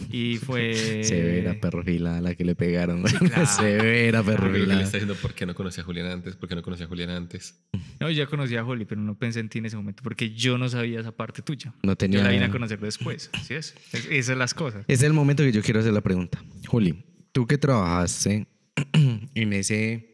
Y 0.10 0.38
fue. 0.46 1.04
Severa 1.04 1.60
perrofila 1.60 2.22
la 2.22 2.36
que 2.36 2.46
le 2.46 2.56
pegaron. 2.56 3.04
claro. 3.04 3.46
Severa 3.46 4.24
que 4.24 4.32
le 4.32 4.38
perrofila. 4.38 4.74
está 4.76 4.98
diciendo, 4.98 5.16
¿por 5.22 5.34
qué 5.34 5.46
no 5.46 5.54
conocía 5.54 5.84
a 5.84 5.86
Julián 5.86 6.08
antes? 6.08 6.38
¿Por 6.38 6.48
qué 6.48 6.56
no 6.56 6.62
conocía 6.62 6.86
a 6.86 6.90
Julián 6.90 7.10
antes? 7.10 7.62
No, 8.00 8.10
yo 8.10 8.24
ya 8.24 8.28
conocía 8.28 8.62
a 8.62 8.66
Holly, 8.66 8.86
pero 8.86 9.02
no 9.02 9.18
pensé 9.18 9.42
en 9.42 9.50
ti 9.50 9.60
en 9.60 9.66
ese 9.66 9.76
momento 9.76 10.04
porque 10.04 10.32
yo 10.32 10.58
no 10.58 10.70
sabía 10.70 11.02
esa 11.02 11.12
parte 11.12 11.42
tuya. 11.42 11.74
No 11.84 11.92
Yo 11.92 11.96
tenía... 11.98 12.24
la 12.24 12.30
vine 12.30 12.46
a 12.46 12.50
conocer 12.50 12.80
después. 12.80 13.30
¿Sí 13.44 13.56
es? 13.56 13.76
es 13.92 14.06
esas 14.06 14.26
son 14.28 14.40
las 14.40 14.54
cosas. 14.54 14.86
Es 14.88 15.04
el 15.04 15.12
momento 15.12 15.44
que 15.44 15.52
yo 15.52 15.62
quiero 15.62 15.82
hacer 15.82 15.92
la 15.92 16.02
pregunta. 16.02 16.42
Juli, 16.66 17.04
tú 17.34 17.46
que 17.46 17.58
trabajaste 17.58 18.48
en 18.94 19.54
ese 19.54 20.13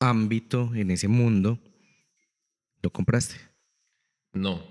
ámbito, 0.00 0.74
en 0.74 0.90
ese 0.90 1.08
mundo, 1.08 1.58
¿lo 2.82 2.90
compraste? 2.90 3.36
No. 4.32 4.62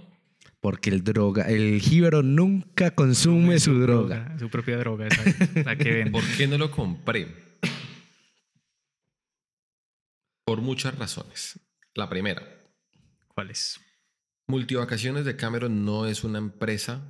Porque 0.60 0.90
el 0.90 1.04
droga, 1.04 1.50
el 1.50 1.80
jíbaro 1.82 2.24
nunca 2.24 2.92
consume 2.92 3.60
su 3.60 3.80
droga. 3.80 4.36
Su 4.40 4.50
propia 4.50 4.78
droga, 4.78 5.08
esa, 5.08 5.24
la 5.64 5.76
que 5.76 5.92
vende. 5.92 6.12
¿Por 6.12 6.24
qué 6.38 6.48
no 6.48 6.58
lo 6.58 6.72
compré? 6.72 7.28
Por 10.44 10.62
muchas 10.62 10.98
razones. 10.98 11.60
La 11.94 12.10
primera, 12.10 12.44
¿Cuál 13.36 13.52
es? 13.52 13.82
Multivacaciones 14.48 15.26
de 15.26 15.36
Cameron 15.36 15.84
no 15.84 16.06
es 16.06 16.24
una 16.24 16.38
empresa 16.38 17.02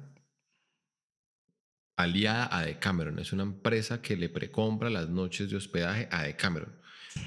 aliada 1.95 2.49
a 2.51 2.63
Decameron, 2.63 3.19
es 3.19 3.31
una 3.31 3.43
empresa 3.43 4.01
que 4.01 4.17
le 4.17 4.27
precompra 4.27 4.89
las 4.89 5.07
noches 5.07 5.51
de 5.51 5.57
hospedaje 5.57 6.09
a 6.11 6.23
Decameron. 6.23 6.73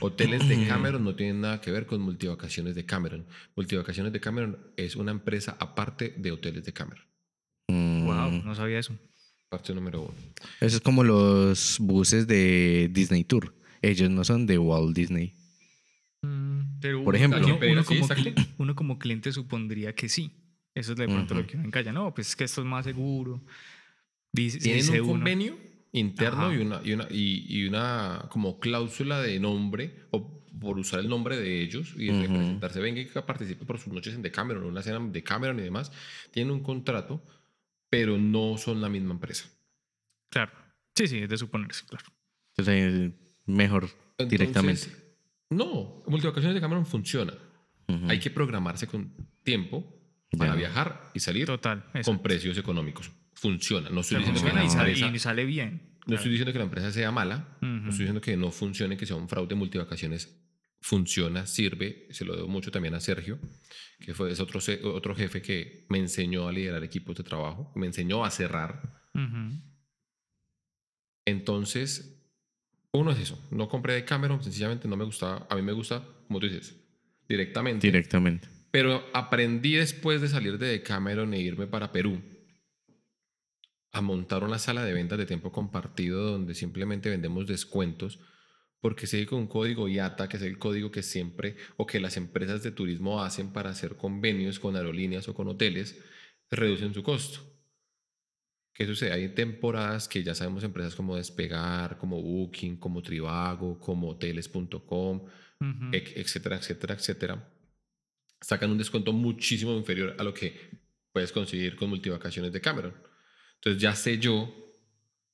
Hoteles 0.01 0.49
de 0.49 0.67
Cameron 0.67 1.03
no 1.05 1.15
tienen 1.17 1.41
nada 1.41 1.61
que 1.61 1.71
ver 1.73 1.87
con 1.87 2.01
Multivacaciones 2.01 2.75
de 2.75 2.85
Cameron. 2.87 3.27
Multivacaciones 3.57 4.13
de 4.13 4.21
Cameron 4.21 4.59
es 4.77 4.95
una 4.97 5.11
empresa 5.11 5.57
aparte 5.59 6.15
de 6.17 6.31
Hoteles 6.33 6.65
de 6.65 6.73
Cameron. 6.73 7.05
Mm, 7.69 8.05
Wow, 8.07 8.31
no 8.45 8.55
sabía 8.55 8.79
eso. 8.79 8.97
Parte 9.49 9.75
número 9.75 10.03
uno. 10.03 10.15
Eso 10.61 10.77
es 10.77 10.83
como 10.83 11.03
los 11.03 11.79
buses 11.81 12.27
de 12.27 12.89
Disney 12.93 13.25
Tour. 13.25 13.55
Ellos 13.83 14.11
no 14.11 14.23
son 14.25 14.47
de 14.47 14.59
Walt 14.59 14.95
Disney. 14.95 15.35
Mm, 16.23 16.79
Pero 16.81 17.03
Por 17.05 17.15
uno- 17.15 17.17
ejemplo. 17.17 17.39
uno, 17.47 17.85
como, 17.85 18.93
uno 18.93 18.99
cliente 18.99 19.33
supondría 19.33 19.95
que 19.95 20.09
sí. 20.09 20.33
Eso 20.75 20.93
es 20.93 20.99
de 20.99 21.07
pronto 21.07 21.35
lo 21.35 21.47
que 21.47 21.57
uno 21.57 21.67
encalla. 21.67 21.93
No, 21.93 22.15
pues 22.15 22.29
es 22.29 22.37
que 22.37 22.45
esto 22.45 22.61
es 22.61 22.67
más 22.67 22.85
seguro. 22.85 23.43
Dice, 24.33 24.59
Tienen 24.59 24.83
dice 24.83 25.01
un 25.01 25.11
uno. 25.11 25.25
Interno 25.93 26.47
Ajá. 26.47 26.55
y 26.55 26.59
una, 26.59 26.81
y, 26.85 26.93
una, 26.93 27.07
y, 27.11 27.47
y 27.49 27.67
una 27.67 28.27
como 28.31 28.59
cláusula 28.61 29.21
de 29.21 29.39
nombre 29.41 30.07
o 30.11 30.39
por 30.61 30.79
usar 30.79 31.01
el 31.01 31.09
nombre 31.09 31.37
de 31.37 31.63
ellos 31.63 31.95
y 31.97 32.11
Ujú. 32.11 32.23
representarse. 32.23 32.81
Venga 32.81 33.01
y 33.01 33.07
que 33.07 33.23
participe 33.23 33.65
por 33.65 33.79
sus 33.79 33.93
noches 33.93 34.15
en 34.15 34.23
Decameron, 34.23 34.65
una 34.65 34.83
cena 34.83 34.99
de 35.01 35.23
Cameron 35.23 35.59
y 35.61 35.63
demás. 35.63 35.93
Tienen 36.33 36.53
un 36.53 36.63
contrato, 36.63 37.23
pero 37.89 38.19
no 38.19 38.59
son 38.59 38.81
la 38.81 38.89
misma 38.89 39.13
empresa. 39.15 39.49
Claro. 40.31 40.51
Sí, 40.97 41.07
sí, 41.07 41.19
es 41.19 41.29
de 41.29 41.37
suponerse, 41.39 41.85
claro. 41.87 42.07
Entonces, 42.57 43.13
mejor 43.47 43.85
Entonces, 44.19 44.29
directamente. 44.29 44.87
No, 45.51 46.03
multivacaciones 46.09 46.55
de 46.57 46.61
Cameron 46.61 46.85
funciona. 46.85 47.35
Ujú. 47.87 48.07
Hay 48.11 48.19
que 48.19 48.31
programarse 48.31 48.87
con 48.89 49.15
tiempo 49.45 49.85
para 50.37 50.51
Ya. 50.53 50.57
viajar 50.59 51.11
y 51.15 51.21
salir 51.21 51.47
Total. 51.47 51.85
con 52.05 52.21
precios 52.21 52.59
económicos. 52.59 53.11
Funciona. 53.41 53.89
No 53.91 54.01
estoy, 54.01 54.17
Pero 54.19 54.33
diciendo 54.33 54.51
que, 54.51 54.57
la 54.57 54.65
y 54.65 54.69
sale, 54.71 54.91
empresa, 54.93 55.15
y 55.15 55.19
sale 55.21 55.45
bien. 55.45 55.97
no 56.07 56.17
estoy 56.17 56.31
diciendo 56.31 56.53
que 56.53 56.59
la 56.59 56.65
empresa 56.65 56.91
sea 56.91 57.11
mala. 57.13 57.57
No 57.61 57.69
Ujú. 57.69 57.89
estoy 57.91 57.99
diciendo 58.01 58.21
que 58.21 58.37
no 58.37 58.51
funcione, 58.51 58.97
que 58.97 59.07
sea 59.07 59.17
un 59.17 59.29
fraude. 59.29 59.55
Multivacaciones 59.55 60.37
funciona, 60.81 61.47
sirve. 61.47 62.09
Se 62.11 62.25
lo 62.25 62.35
debo 62.35 62.49
mucho 62.49 62.71
también 62.73 62.95
a 62.95 63.01
Sergio, 63.01 63.39
que 64.01 64.13
fue 64.15 64.33
es 64.33 64.41
otro, 64.41 64.61
otro 64.93 65.15
jefe 65.15 65.41
que 65.43 65.87
me 65.89 65.99
enseñó 65.99 66.49
a 66.49 66.53
liderar 66.53 66.83
equipos 66.83 67.17
de 67.17 67.23
trabajo, 67.25 67.73
me 67.77 67.87
enseñó 67.87 68.25
a 68.25 68.31
cerrar. 68.31 68.83
Entonces, 71.25 72.25
uno 72.93 73.11
es 73.13 73.19
eso. 73.21 73.47
No 73.51 73.69
compré 73.69 73.95
de 73.95 74.05
Cameron, 74.05 74.43
sencillamente 74.43 74.89
no 74.89 74.97
me 74.97 75.05
gustaba. 75.05 75.47
A 75.51 75.55
mí 75.57 75.63
me 75.63 75.73
gusta, 75.73 76.03
como 76.27 76.41
tú 76.41 76.47
dices, 76.49 76.75
directamente. 77.29 77.87
Directamente. 77.87 78.49
Pero 78.71 79.05
aprendí 79.15 79.75
después 79.75 80.21
de 80.21 80.29
salir 80.29 80.59
de 80.59 80.67
Decameron 80.69 81.33
e 81.35 81.41
irme 81.41 81.67
para 81.67 81.93
Perú 81.93 82.21
a 83.93 84.01
montar 84.01 84.45
una 84.45 84.59
sala 84.59 84.85
de 84.85 84.93
ventas 84.93 85.19
de 85.19 85.27
tiempo 85.27 85.51
compartido 85.53 86.23
donde 86.33 86.55
simplemente 86.55 87.09
vendemos 87.11 87.47
descuentos 87.47 88.21
porque 88.81 89.07
sigue 89.07 89.27
con 89.27 89.41
un 89.41 89.47
código 89.49 89.89
IATA, 89.89 90.29
que 90.29 90.37
es 90.37 90.43
el 90.43 90.59
código 90.59 90.91
que 90.93 91.03
siempre 91.03 91.57
o 91.77 91.87
que 91.87 91.99
las 91.99 92.17
empresas 92.17 92.63
de 92.63 92.71
turismo 92.71 93.23
hacen 93.23 93.53
para 93.53 93.71
hacer 93.71 93.97
convenios 93.97 94.61
con 94.61 94.77
aerolíneas 94.77 95.27
o 95.29 95.35
con 95.35 95.49
hoteles, 95.49 96.01
reducen 96.51 96.95
su 96.95 97.03
costo. 97.03 97.41
¿Qué 98.73 98.87
sucede? 98.87 99.11
Hay 99.13 99.31
temporadas 99.35 100.07
que 100.07 100.23
ya 100.23 100.35
sabemos 100.37 100.63
empresas 100.63 100.95
como 100.95 101.17
Despegar, 101.17 101.99
como 101.99 102.23
Booking, 102.23 102.77
como 102.77 103.03
Trivago, 103.03 103.81
como 103.81 104.11
hoteles.com, 104.11 105.27
ec- 105.91 106.13
etcétera, 106.15 106.57
etcétera, 106.59 106.95
etcétera, 106.95 107.53
sacan 108.41 108.71
un 108.71 108.79
descuento 108.79 109.13
muchísimo 109.13 109.75
inferior 109.77 110.15
a 110.17 110.23
lo 110.23 110.33
que 110.33 110.55
puedes 111.13 111.33
conseguir 111.33 111.75
con 111.75 111.89
multivacaciones 111.89 112.53
de 112.53 112.61
Cameron. 112.61 112.95
Entonces 113.59 113.83
ya 113.83 113.95
sé 113.95 114.19
yo 114.19 114.55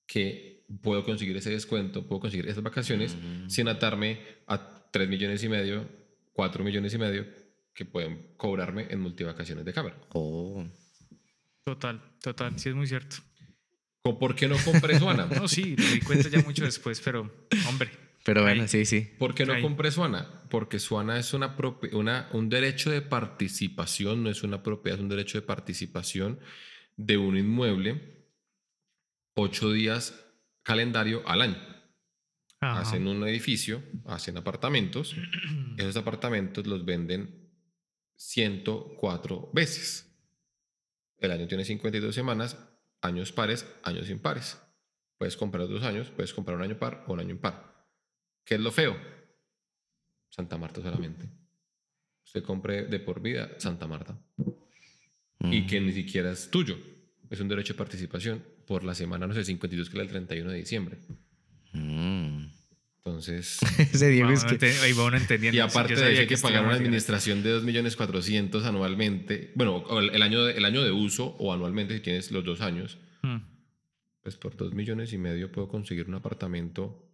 que 0.06 0.64
puedo 0.82 1.04
conseguir 1.04 1.36
ese 1.36 1.50
descuento, 1.50 2.06
puedo 2.06 2.20
conseguir 2.20 2.48
esas 2.48 2.62
vacaciones 2.62 3.16
sin 3.48 3.68
atarme 3.68 4.20
a 4.46 4.82
3 4.90 5.08
millones 5.08 5.42
y 5.44 5.48
medio, 5.48 5.88
4 6.32 6.64
millones 6.64 6.92
y 6.94 6.98
medio 6.98 7.26
que 7.74 7.84
pueden 7.84 8.28
cobrarme 8.36 8.86
en 8.90 9.00
multivacaciones 9.00 9.64
de 9.64 9.72
Cameron. 9.72 9.98
Oh. 10.10 10.64
Total, 11.64 12.00
total. 12.22 12.58
Sí, 12.58 12.68
es 12.70 12.74
muy 12.74 12.86
cierto. 12.86 13.16
¿O 14.02 14.18
¿Por 14.18 14.34
qué 14.36 14.48
no 14.48 14.56
compré 14.64 14.98
Suana? 14.98 15.26
No, 15.34 15.48
sí, 15.48 15.74
me 15.78 15.86
di 15.92 16.00
cuenta 16.00 16.28
ya 16.28 16.40
mucho 16.42 16.64
después, 16.64 17.00
pero, 17.00 17.30
hombre. 17.68 17.90
Pero 18.22 18.42
bueno, 18.42 18.62
Ahí. 18.62 18.68
sí, 18.68 18.84
sí. 18.86 19.00
¿Por 19.18 19.34
qué 19.34 19.44
no 19.46 19.54
Ahí. 19.54 19.62
compré 19.62 19.90
Suana? 19.90 20.42
Porque 20.50 20.78
Suana 20.78 21.18
es 21.18 21.32
una, 21.34 21.56
propi- 21.56 21.92
una 21.94 22.28
un 22.32 22.48
derecho 22.48 22.90
de 22.90 23.00
participación, 23.02 24.22
no 24.22 24.30
es 24.30 24.42
una 24.42 24.62
propiedad, 24.62 24.98
es 24.98 25.02
un 25.02 25.08
derecho 25.08 25.38
de 25.38 25.42
participación 25.46 26.38
de 26.96 27.16
un 27.18 27.36
inmueble 27.36 28.13
ocho 29.34 29.72
días 29.72 30.14
calendario 30.62 31.22
al 31.26 31.42
año. 31.42 31.56
Ajá. 32.60 32.80
Hacen 32.80 33.06
un 33.06 33.26
edificio, 33.28 33.82
hacen 34.06 34.36
apartamentos, 34.38 35.14
esos 35.76 35.96
apartamentos 35.96 36.66
los 36.66 36.84
venden 36.84 37.50
104 38.16 39.50
veces. 39.52 40.10
El 41.18 41.30
año 41.32 41.46
tiene 41.46 41.64
52 41.64 42.14
semanas, 42.14 42.56
años 43.02 43.32
pares, 43.32 43.66
años 43.82 44.08
impares. 44.10 44.60
Puedes 45.18 45.36
comprar 45.36 45.68
dos 45.68 45.82
años, 45.84 46.10
puedes 46.10 46.32
comprar 46.34 46.56
un 46.56 46.62
año 46.62 46.78
par 46.78 47.04
o 47.06 47.12
un 47.12 47.20
año 47.20 47.30
impar. 47.30 47.86
¿Qué 48.44 48.54
es 48.56 48.60
lo 48.60 48.70
feo? 48.72 48.96
Santa 50.30 50.58
Marta 50.58 50.82
solamente. 50.82 51.28
Usted 52.24 52.42
compre 52.42 52.86
de 52.86 52.98
por 53.00 53.20
vida 53.22 53.50
Santa 53.58 53.86
Marta. 53.86 54.18
Y 55.40 55.62
Mm. 55.62 55.66
que 55.66 55.80
ni 55.80 55.92
siquiera 55.92 56.30
es 56.32 56.50
tuyo. 56.50 56.76
Es 57.30 57.40
un 57.40 57.48
derecho 57.48 57.74
de 57.74 57.78
participación 57.78 58.44
por 58.66 58.84
la 58.84 58.94
semana, 58.94 59.26
no 59.26 59.34
sé, 59.34 59.44
52 59.44 59.88
que 59.88 59.92
es 59.92 59.96
la 59.96 60.02
del 60.02 60.10
31 60.10 60.50
de 60.50 60.56
diciembre. 60.56 60.98
Mm. 61.72 62.46
Entonces... 62.98 63.58
Ese 63.78 64.08
Diego 64.08 64.30
es 64.30 64.44
uno 64.44 64.58
que... 64.58 64.66
ahí 64.66 64.92
va 64.92 65.04
uno 65.04 65.16
entendiendo. 65.16 65.56
Y 65.56 65.60
aparte 65.60 65.94
de 65.94 66.18
hay 66.18 66.26
que 66.26 66.34
esto 66.34 66.48
pagar 66.48 66.64
una 66.64 66.74
administración 66.74 67.42
de 67.42 67.60
2.400.000 67.60 68.64
anualmente. 68.64 69.52
Bueno, 69.54 69.84
el, 69.98 70.10
el 70.10 70.22
año 70.22 70.44
de, 70.44 70.54
el 70.54 70.64
año 70.64 70.82
de 70.82 70.90
uso 70.90 71.26
o 71.38 71.52
anualmente 71.52 71.94
si 71.94 72.00
tienes 72.00 72.30
los 72.30 72.44
dos 72.44 72.60
años. 72.62 72.98
Mm. 73.22 73.38
Pues 74.22 74.36
por 74.36 74.56
2 74.56 74.72
millones 74.72 75.12
y 75.12 75.18
medio 75.18 75.52
puedo 75.52 75.68
conseguir 75.68 76.08
un 76.08 76.14
apartamento 76.14 77.10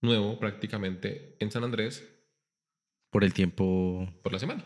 nuevo 0.00 0.38
prácticamente 0.38 1.36
en 1.38 1.50
San 1.50 1.64
Andrés 1.64 2.08
Por 3.10 3.24
el 3.24 3.34
tiempo... 3.34 4.10
por 4.22 4.32
la 4.32 4.38
semana. 4.38 4.64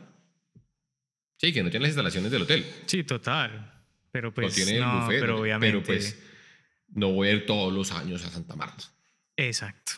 Sí, 1.37 1.53
que 1.53 1.63
no 1.63 1.71
tiene 1.71 1.85
las 1.85 1.91
instalaciones 1.91 2.31
del 2.31 2.43
hotel. 2.43 2.65
Sí, 2.87 3.03
total. 3.03 3.80
Pero 4.13 4.33
pues. 4.35 4.49
no 4.49 4.55
tiene 4.55 4.79
el 4.79 4.81
no, 4.85 5.01
buffet. 5.01 5.21
pero 5.21 5.41
obviamente. 5.41 5.77
Pero 5.79 5.87
pues 5.87 6.19
no 6.89 7.13
voy 7.13 7.29
a 7.29 7.33
ir 7.33 7.47
todos 7.47 7.73
los 7.73 7.93
años 7.93 8.25
a 8.25 8.31
Santa 8.31 8.57
Marta. 8.57 8.85
Exacto. 9.37 9.93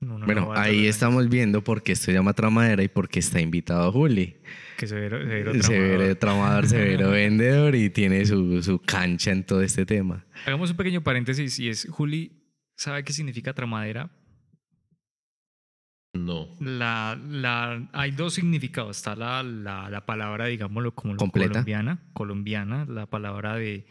No 0.00 0.18
Bueno, 0.20 0.52
ahí 0.54 0.86
estamos 0.86 1.28
viendo 1.28 1.64
por 1.64 1.82
qué 1.82 1.92
esto 1.92 2.06
se 2.06 2.12
llama 2.12 2.32
tramadera 2.32 2.82
y 2.84 2.88
por 2.88 3.08
qué 3.08 3.18
está 3.18 3.40
invitado 3.40 3.90
Juli. 3.90 4.36
Que 4.76 4.86
severo, 4.86 5.18
severo 5.20 5.60
Severo 5.60 6.16
tramador. 6.16 6.16
tramador, 6.18 6.66
severo 6.68 7.10
vendedor 7.12 7.74
y 7.74 7.90
tiene 7.90 8.24
su, 8.24 8.62
su 8.62 8.78
cancha 8.78 9.32
en 9.32 9.44
todo 9.44 9.60
este 9.60 9.84
tema. 9.84 10.24
Hagamos 10.46 10.70
un 10.70 10.76
pequeño 10.76 11.02
paréntesis 11.02 11.58
y 11.58 11.68
es: 11.68 11.88
Juli, 11.90 12.44
¿sabe 12.76 13.02
qué 13.02 13.12
significa 13.12 13.52
tramadera? 13.54 14.08
No. 16.14 16.48
La, 16.60 17.18
la, 17.28 17.88
hay 17.92 18.10
dos 18.12 18.34
significados. 18.34 18.96
Está 18.96 19.14
la, 19.14 19.42
la, 19.42 19.90
la 19.90 20.06
palabra, 20.06 20.46
digámoslo, 20.46 20.94
como 20.94 21.14
lo 21.14 21.18
Completa. 21.18 21.50
colombiana, 21.50 21.98
colombiana, 22.12 22.86
la 22.86 23.06
palabra 23.06 23.56
de 23.56 23.86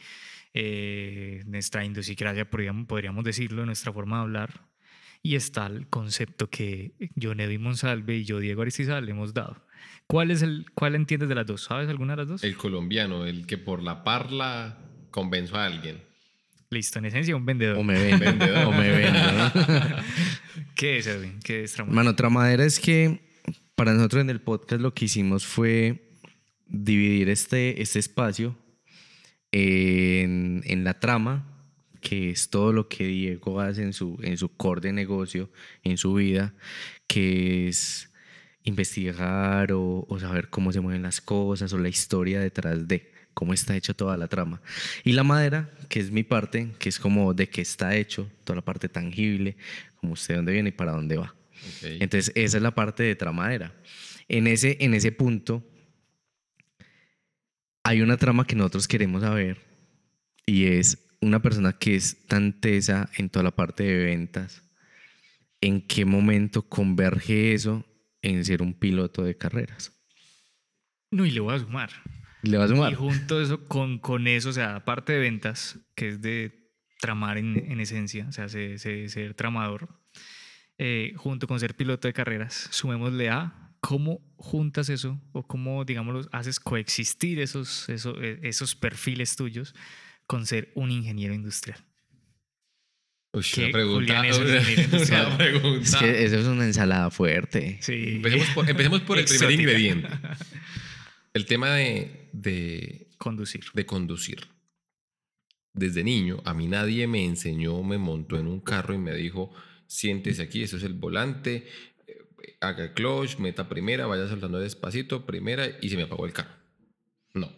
eh, 0.53 1.43
nuestra 1.45 1.85
idiosincrasia, 1.85 2.49
podríamos, 2.49 2.87
podríamos 2.87 3.23
decirlo, 3.23 3.65
nuestra 3.65 3.93
forma 3.93 4.17
de 4.17 4.21
hablar. 4.23 4.61
Y 5.23 5.35
está 5.35 5.67
el 5.67 5.87
concepto 5.87 6.49
que 6.49 6.93
yo, 7.15 7.35
Neddy 7.35 7.57
Monsalve 7.57 8.17
y 8.17 8.23
yo, 8.25 8.39
Diego 8.39 8.61
Aristizal, 8.61 9.05
le 9.05 9.11
hemos 9.11 9.33
dado. 9.33 9.65
¿Cuál 10.07 10.31
es 10.31 10.41
el, 10.41 10.65
cuál 10.73 10.95
entiendes 10.95 11.27
de 11.29 11.35
las 11.35 11.45
dos? 11.45 11.63
¿Sabes 11.63 11.89
alguna 11.89 12.13
de 12.13 12.17
las 12.17 12.27
dos? 12.27 12.43
El 12.43 12.55
colombiano, 12.55 13.25
el 13.25 13.45
que 13.45 13.57
por 13.57 13.83
la 13.83 14.03
parla 14.03 14.77
convenzo 15.11 15.57
a 15.57 15.65
alguien. 15.65 16.01
Listo, 16.69 16.99
en 16.99 17.05
esencia, 17.05 17.35
un 17.35 17.45
vendedor. 17.45 17.77
O 17.77 17.83
me 17.83 17.93
vende, 17.93 18.27
o 18.65 18.71
me 18.71 18.89
vende. 18.91 19.19
¿no? 19.19 19.51
¿Qué 20.75 20.97
es, 20.97 21.07
Edwin? 21.07 21.39
¿Qué 21.43 21.63
es 21.63 21.73
tramadera? 21.73 21.95
Mano, 21.95 22.15
tramadera 22.15 22.65
es 22.65 22.79
que 22.79 23.21
para 23.75 23.93
nosotros 23.93 24.21
en 24.21 24.29
el 24.29 24.41
podcast 24.41 24.81
lo 24.81 24.93
que 24.93 25.05
hicimos 25.05 25.45
fue 25.45 26.11
dividir 26.67 27.29
este, 27.29 27.81
este 27.81 27.99
espacio 27.99 28.57
en, 29.51 30.61
en 30.65 30.83
la 30.83 30.99
trama, 30.99 31.47
que 32.01 32.31
es 32.31 32.49
todo 32.49 32.73
lo 32.73 32.89
que 32.89 33.07
Diego 33.07 33.61
hace 33.61 33.83
en 33.83 33.93
su, 33.93 34.17
en 34.21 34.37
su 34.37 34.49
core 34.49 34.81
de 34.81 34.93
negocio, 34.93 35.49
en 35.83 35.97
su 35.97 36.15
vida, 36.15 36.53
que 37.07 37.69
es 37.69 38.11
investigar 38.63 39.71
o, 39.71 40.05
o 40.09 40.19
saber 40.19 40.49
cómo 40.49 40.73
se 40.73 40.81
mueven 40.81 41.03
las 41.03 41.21
cosas 41.21 41.71
o 41.71 41.77
la 41.77 41.87
historia 41.87 42.41
detrás 42.41 42.87
de 42.89 43.16
cómo 43.37 43.53
está 43.53 43.75
hecho 43.75 43.93
toda 43.93 44.17
la 44.17 44.27
trama. 44.27 44.63
Y 45.03 45.11
la 45.11 45.23
madera, 45.23 45.69
que 45.89 45.99
es 45.99 46.09
mi 46.09 46.23
parte, 46.23 46.71
que 46.79 46.89
es 46.89 46.97
como 46.97 47.35
de 47.35 47.47
qué 47.47 47.61
está 47.61 47.95
hecho, 47.95 48.31
toda 48.43 48.55
la 48.55 48.65
parte 48.65 48.89
tangible, 48.89 49.57
como 49.97 50.13
usted 50.13 50.37
dónde 50.37 50.53
viene 50.53 50.69
y 50.69 50.71
para 50.71 50.93
dónde 50.93 51.17
va. 51.17 51.35
Ok. 51.53 51.83
Entonces, 51.99 52.31
esa 52.33 52.57
es 52.57 52.63
la 52.63 52.73
parte 52.73 53.03
de 53.03 53.15
tramadera. 53.15 53.75
En 54.27 54.47
ese, 54.47 54.77
en 54.79 54.95
ese 54.95 55.11
punto, 55.11 55.63
hay 57.83 58.01
una 58.01 58.17
trama 58.17 58.47
que 58.47 58.55
nosotros 58.55 58.87
queremos 58.87 59.21
saber 59.21 59.61
y 60.47 60.65
es 60.65 61.07
una 61.21 61.39
persona 61.39 61.73
que 61.73 61.93
es 61.93 62.25
tan 62.25 62.59
tesa 62.59 63.07
en 63.19 63.29
toda 63.29 63.43
la 63.43 63.55
parte 63.55 63.83
de 63.83 64.03
ventas. 64.03 64.63
¿En 65.61 65.79
qué 65.85 66.05
momento 66.05 66.67
converge 66.67 67.53
eso 67.53 67.85
en 68.23 68.43
ser 68.43 68.63
un 68.63 68.73
piloto 68.73 69.21
de 69.21 69.37
carreras? 69.37 69.91
No, 71.11 71.23
y 71.23 71.29
le 71.29 71.39
voy 71.39 71.53
a 71.53 71.59
sumar. 71.59 71.91
¿Le 72.43 72.57
va 72.57 72.65
a 72.65 72.67
sumar? 72.67 72.91
Y 72.91 72.95
junto 72.95 73.41
eso, 73.41 73.67
con, 73.67 73.99
con 73.99 74.27
eso, 74.27 74.49
o 74.49 74.53
sea, 74.53 74.75
aparte 74.77 75.13
de 75.13 75.19
ventas, 75.19 75.79
que 75.95 76.09
es 76.09 76.21
de 76.21 76.69
tramar 76.99 77.37
en, 77.37 77.57
en 77.71 77.79
esencia, 77.79 78.25
o 78.29 78.31
sea, 78.31 78.47
se- 78.49 78.77
se- 78.77 79.09
ser 79.09 79.33
tramador, 79.33 79.89
eh, 80.77 81.13
junto 81.17 81.47
con 81.47 81.59
ser 81.59 81.75
piloto 81.75 82.07
de 82.07 82.13
carreras, 82.13 82.67
sumémosle 82.71 83.29
a 83.29 83.71
¿cómo 83.79 84.19
juntas 84.37 84.89
eso 84.89 85.19
o 85.31 85.45
cómo, 85.47 85.85
digamos, 85.85 86.27
haces 86.31 86.59
coexistir 86.59 87.39
esos, 87.39 87.87
esos, 87.89 88.17
esos 88.41 88.75
perfiles 88.75 89.35
tuyos 89.35 89.73
con 90.25 90.45
ser 90.45 90.71
un 90.75 90.91
ingeniero 90.91 91.33
industrial? 91.33 91.79
Uy, 93.33 93.43
¿Qué? 93.53 93.63
una 93.65 93.71
pregunta. 93.71 93.99
Julián 94.21 94.25
es 94.25 94.37
un 94.39 94.47
ingeniero 94.47 94.81
industrial. 94.83 95.27
una 95.27 95.37
pregunta. 95.37 95.81
Es 95.83 95.95
que 95.95 96.25
eso 96.25 96.35
es 96.37 96.45
una 96.47 96.65
ensalada 96.65 97.11
fuerte. 97.11 97.77
Sí. 97.81 98.15
Empecemos 98.15 98.47
por, 98.49 98.69
empecemos 98.69 99.01
por 99.01 99.17
el 99.19 99.25
primer 99.25 99.51
ingrediente. 99.51 100.07
El 101.33 101.45
tema 101.45 101.69
de, 101.69 102.26
de, 102.41 103.09
Conducir. 103.17 103.65
de 103.73 103.85
conducir. 103.85 104.47
Desde 105.73 106.03
niño, 106.03 106.41
a 106.45 106.53
mí 106.53 106.67
nadie 106.67 107.07
me 107.07 107.23
enseñó, 107.23 107.83
me 107.83 107.97
montó 107.97 108.37
en 108.37 108.47
un 108.47 108.59
carro 108.59 108.93
y 108.93 108.97
me 108.97 109.13
dijo, 109.13 109.53
siéntese 109.87 110.41
aquí, 110.41 110.63
eso 110.63 110.77
es 110.77 110.83
el 110.83 110.93
volante, 110.93 111.67
eh, 112.07 112.57
haga 112.61 112.93
clutch, 112.93 113.37
meta 113.37 113.69
primera, 113.69 114.07
vaya 114.07 114.27
saltando 114.27 114.59
despacito, 114.59 115.25
primera, 115.25 115.67
y 115.81 115.89
se 115.89 115.97
me 115.97 116.03
apagó 116.03 116.25
el 116.25 116.33
carro. 116.33 116.55
No. 117.33 117.51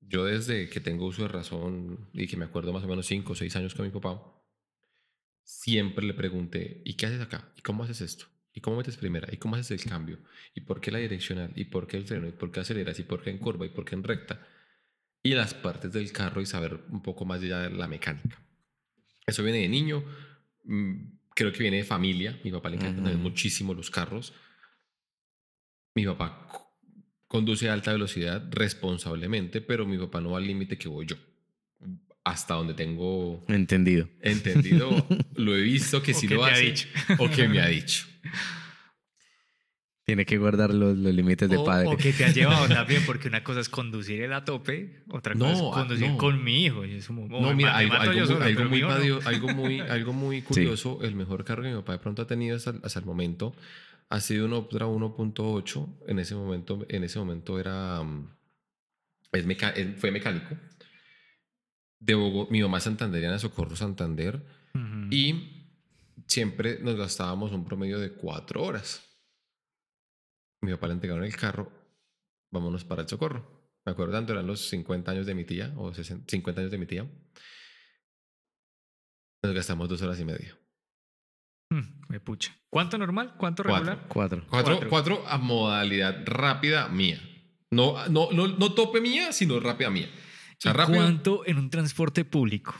Yo 0.00 0.24
desde 0.24 0.68
que 0.68 0.80
tengo 0.80 1.06
uso 1.06 1.22
de 1.22 1.28
razón 1.28 2.08
y 2.12 2.26
que 2.26 2.36
me 2.36 2.44
acuerdo 2.44 2.72
más 2.72 2.84
o 2.84 2.88
menos 2.88 3.06
5 3.06 3.32
o 3.32 3.36
6 3.36 3.56
años 3.56 3.74
con 3.74 3.86
mi 3.86 3.92
papá, 3.92 4.22
siempre 5.42 6.06
le 6.06 6.14
pregunté, 6.14 6.82
¿y 6.84 6.94
qué 6.94 7.06
haces 7.06 7.20
acá? 7.20 7.52
¿Y 7.56 7.62
cómo 7.62 7.84
haces 7.84 8.00
esto? 8.00 8.26
¿Y 8.56 8.62
cómo 8.62 8.78
metes 8.78 8.96
primera? 8.96 9.28
¿Y 9.30 9.36
cómo 9.36 9.54
haces 9.56 9.70
el 9.84 9.90
cambio? 9.90 10.18
¿Y 10.54 10.62
por 10.62 10.80
qué 10.80 10.90
la 10.90 10.96
direccional? 10.98 11.52
¿Y 11.54 11.66
por 11.66 11.86
qué 11.86 11.98
el 11.98 12.06
freno? 12.06 12.26
¿Y 12.26 12.32
por 12.32 12.50
qué 12.50 12.60
aceleras? 12.60 12.98
¿Y 12.98 13.02
por 13.02 13.22
qué 13.22 13.28
en 13.28 13.36
curva? 13.36 13.66
¿Y 13.66 13.68
por 13.68 13.84
qué 13.84 13.94
en 13.94 14.02
recta? 14.02 14.40
Y 15.22 15.34
las 15.34 15.52
partes 15.52 15.92
del 15.92 16.10
carro 16.10 16.40
y 16.40 16.46
saber 16.46 16.80
un 16.88 17.02
poco 17.02 17.26
más 17.26 17.42
de 17.42 17.48
la 17.48 17.86
mecánica. 17.86 18.40
Eso 19.26 19.42
viene 19.42 19.58
de 19.58 19.68
niño, 19.68 20.02
mm, 20.64 20.94
creo 21.34 21.52
que 21.52 21.58
viene 21.58 21.76
de 21.76 21.84
familia. 21.84 22.40
Mi 22.44 22.50
papá 22.50 22.70
le 22.70 22.76
encantan 22.76 23.06
Ujú. 23.06 23.18
muchísimo 23.18 23.74
los 23.74 23.90
carros. 23.90 24.32
Mi 25.94 26.06
papá 26.06 26.48
conduce 27.28 27.68
a 27.68 27.74
alta 27.74 27.92
velocidad 27.92 28.42
responsablemente, 28.52 29.60
pero 29.60 29.84
mi 29.84 29.98
papá 29.98 30.22
no 30.22 30.30
va 30.30 30.38
al 30.38 30.46
límite 30.46 30.78
que 30.78 30.88
voy 30.88 31.04
yo. 31.04 31.16
Hasta 32.26 32.54
donde 32.54 32.74
tengo 32.74 33.44
Entendido. 33.48 34.08
entendido, 34.20 35.06
lo 35.36 35.56
he 35.56 35.60
visto 35.62 36.02
que 36.02 36.12
O 36.12 36.14
sí 36.18 36.26
que 36.26 36.34
lo 36.34 36.44
ha 36.44 36.56
dicho. 36.58 36.88
o 37.18 37.30
que 37.30 37.46
me 37.48 37.60
ha 37.60 37.66
dicho. 37.78 38.04
Tiene 40.04 40.24
que 40.24 40.38
guardar 40.38 40.72
los, 40.72 40.96
los 40.96 41.12
límites 41.14 41.48
de 41.48 41.56
O, 41.56 41.64
padre. 41.64 41.88
o 41.88 41.96
que 41.96 42.12
te 42.12 42.24
ha 42.24 42.30
llevado 42.32 42.68
también, 42.74 43.02
porque 43.06 43.26
una 43.28 43.42
cosa 43.42 43.60
es 43.60 43.68
conducir 43.68 44.22
el 44.22 44.32
a 44.32 44.44
tope, 44.44 45.02
otra 45.10 45.34
cosa 45.34 45.46
No, 45.46 45.52
es 45.52 45.60
ah, 45.60 45.80
conducir 45.80 46.08
no. 46.10 46.16
con 46.18 46.42
mi 46.44 46.64
hijo. 46.64 46.84
y 46.84 46.94
es 46.96 47.06
como, 47.06 47.26
No, 47.28 47.38
"Oh, 47.38 47.54
mira, 47.54 47.76
algo, 47.76 47.94
muy, 47.94 48.26
solo, 48.26 48.44
algo 48.44 48.60
muy 48.62 48.70
mi 48.70 48.76
hijo 48.78 48.88
no". 48.88 48.94
vadio- 48.94 49.20
algo 49.24 49.48
muy, 49.48 49.80
algo 49.80 50.12
muy 50.12 50.42
curioso, 50.42 50.98
el 51.02 51.14
mejor 51.16 51.44
carro 51.44 51.62
que 51.62 51.70
mi 51.70 51.74
papá 51.76 51.92
de 51.92 51.98
pronto 51.98 52.22
ha 52.22 52.26
tenido 52.26 52.56
hasta, 52.56 52.74
hasta 52.84 52.98
el 53.00 53.04
momento 53.04 53.54
ha 54.08 54.20
sido 54.20 54.46
un 54.46 54.52
Optra 54.52 54.86
1.8. 54.86 55.88
En 56.08 56.18
ese 56.20 56.34
momento, 56.36 56.86
en 56.88 57.02
ese 57.02 57.18
momento 57.18 57.58
era, 57.58 58.00
mm, 58.02 58.28
es 59.32 59.44
meca- 59.46 59.70
él 59.76 59.96
fue 59.98 60.12
mecánico. 60.12 60.56
De 61.98 62.14
Bogotá, 62.14 62.52
mi 62.52 62.62
mamá 62.62 62.78
es 62.78 62.84
santanderiana, 62.84 63.38
Socorro 63.38 63.76
Santander. 63.76 64.44
Y 65.10 65.66
siempre 66.26 66.78
nos 66.80 66.96
gastábamos 66.96 67.52
un 67.52 67.64
promedio 67.64 67.98
de 67.98 68.12
cuatro 68.12 68.62
horas. 68.62 69.02
Mi 70.62 70.70
papá 70.72 70.88
le 70.88 70.94
entregaron 70.94 71.24
el 71.24 71.34
carro, 71.36 71.70
vámonos 72.52 72.84
para 72.84 73.02
el 73.02 73.08
socorro. 73.08 73.70
Me 73.86 73.92
acuerdo 73.92 74.12
tanto, 74.14 74.32
eran 74.32 74.46
los 74.46 74.68
50 74.68 75.12
años 75.12 75.26
de 75.26 75.34
mi 75.34 75.44
tía, 75.44 75.72
o 75.76 75.94
60 75.94 76.24
50 76.28 76.60
años 76.60 76.70
de 76.72 76.78
mi 76.78 76.86
tía. 76.86 77.06
Nos 79.44 79.54
gastamos 79.54 79.88
dos 79.88 80.02
horas 80.02 80.18
y 80.20 80.24
media. 80.24 80.58
Mm, 81.70 82.02
me 82.08 82.20
pucha. 82.20 82.54
¿Cuánto 82.68 82.98
normal? 82.98 83.34
¿Cuánto 83.38 83.62
Cuatro. 83.62 83.84
regular? 83.84 84.08
Cuatro. 84.08 84.44
Cuatro, 84.48 84.72
Cuatro. 84.74 84.90
cuatro 84.90 85.24
a 85.28 85.38
modalidad 85.38 86.22
rápida 86.26 86.88
mía. 86.88 87.20
No, 87.70 88.06
no, 88.08 88.30
no, 88.32 88.48
no 88.48 88.74
tope 88.74 89.00
mía, 89.00 89.32
sino 89.32 89.58
rápida 89.60 89.90
mía. 89.90 90.10
O 90.58 90.60
sea, 90.60 90.72
¿Y 90.72 90.74
rápido, 90.74 90.98
¿Cuánto 90.98 91.46
en 91.46 91.58
un 91.58 91.70
transporte 91.70 92.24
público? 92.24 92.74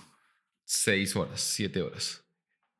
seis 0.64 1.14
horas, 1.14 1.40
siete 1.40 1.82
horas. 1.82 2.22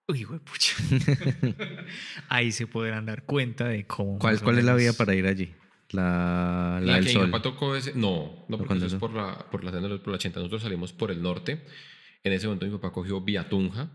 Uy, 0.08 0.24
pucha. 0.24 0.74
Ahí 2.28 2.52
se 2.52 2.66
podrán 2.66 3.06
dar 3.06 3.24
cuenta 3.24 3.66
de 3.68 3.86
cómo. 3.86 4.18
¿Cuál, 4.18 4.36
es 4.36 4.64
la 4.64 4.74
vía 4.74 4.92
para 4.92 5.14
ir 5.14 5.26
allí? 5.26 5.52
La, 5.90 6.78
la, 6.80 6.86
La, 6.86 6.94
del 6.96 7.04
que 7.04 7.08
mi 7.10 7.14
sol. 7.14 7.30
papá 7.30 7.42
tocó 7.42 7.74
ese. 7.76 7.92
No, 7.94 8.44
no, 8.48 8.58
porque 8.58 8.74
eso 8.74 8.86
es 8.86 8.94
por 8.94 9.12
la, 9.12 9.38
por 9.50 9.64
la 9.64 9.72
por 9.72 10.08
la 10.08 10.14
80. 10.14 10.38
Nosotros 10.40 10.62
salimos 10.62 10.92
por 10.92 11.10
el 11.10 11.22
norte. 11.22 11.64
En 12.22 12.32
ese 12.32 12.46
momento 12.46 12.66
mi 12.66 12.72
papá 12.72 12.92
cogió 12.92 13.20
vía 13.20 13.48
Tunja. 13.48 13.90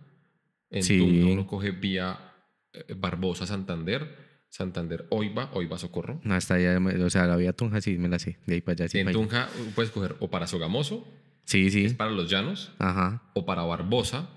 En 0.70 0.84
Sí. 0.84 1.00
Tunja 1.00 1.32
uno 1.32 1.48
coge 1.48 1.72
vía 1.72 2.34
eh, 2.74 2.94
Barbosa 2.96 3.46
Santander. 3.46 4.31
Santander 4.52 5.08
Oiva, 5.10 5.50
Oiva 5.54 5.78
Socorro. 5.80 6.20
No, 6.24 6.36
hasta 6.36 6.56
allá, 6.56 6.78
o 6.78 7.10
sea, 7.10 7.26
la 7.26 7.38
vía 7.38 7.54
Tunja 7.54 7.80
sí 7.82 7.98
me 7.98 8.10
la 8.10 8.20
sé. 8.20 8.38
De 8.46 8.56
ahí 8.56 8.62
para 8.62 8.74
allá 8.84 8.90
sí. 8.90 9.00
en 9.00 9.06
para. 9.06 9.14
Tunja 9.18 9.50
uh, 9.60 9.72
puedes 9.72 9.92
coger 9.92 10.16
o 10.20 10.30
para 10.30 10.46
Sogamoso, 10.46 11.08
Sí, 11.46 11.64
que 11.64 11.72
sí. 11.72 11.86
es 11.86 11.94
para 11.96 12.12
los 12.12 12.30
llanos, 12.30 12.72
Ajá. 12.78 13.24
o 13.34 13.46
para 13.46 13.64
Barbosa, 13.64 14.30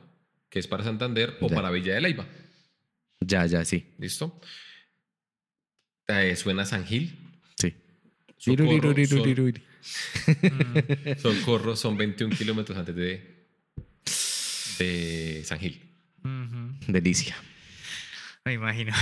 que 0.48 0.59
es 0.61 0.66
para 0.68 0.85
Santander, 0.85 1.37
o 1.40 1.48
Ya. 1.48 1.55
para 1.57 1.70
Villa 1.70 1.94
de 1.94 2.00
Leyva. 2.00 2.27
Ya, 3.20 3.44
ya, 3.46 3.64
sí. 3.64 3.87
¿Listo? 3.98 4.40
Eh, 6.07 6.37
suena 6.37 6.64
San 6.64 6.85
Gil. 6.87 7.18
Sí. 7.59 7.74
Socorro, 8.38 8.94
son- 9.07 9.62
Socorro 11.18 11.77
son 11.77 11.96
21 11.96 12.35
kilómetros 12.37 12.79
antes 12.79 12.94
de, 12.94 13.46
de 14.79 15.42
San 15.44 15.59
Gil. 15.59 15.83
ujú. 16.22 16.92
Delicia. 16.92 17.37
Me 18.44 18.52
imagino. 18.54 18.92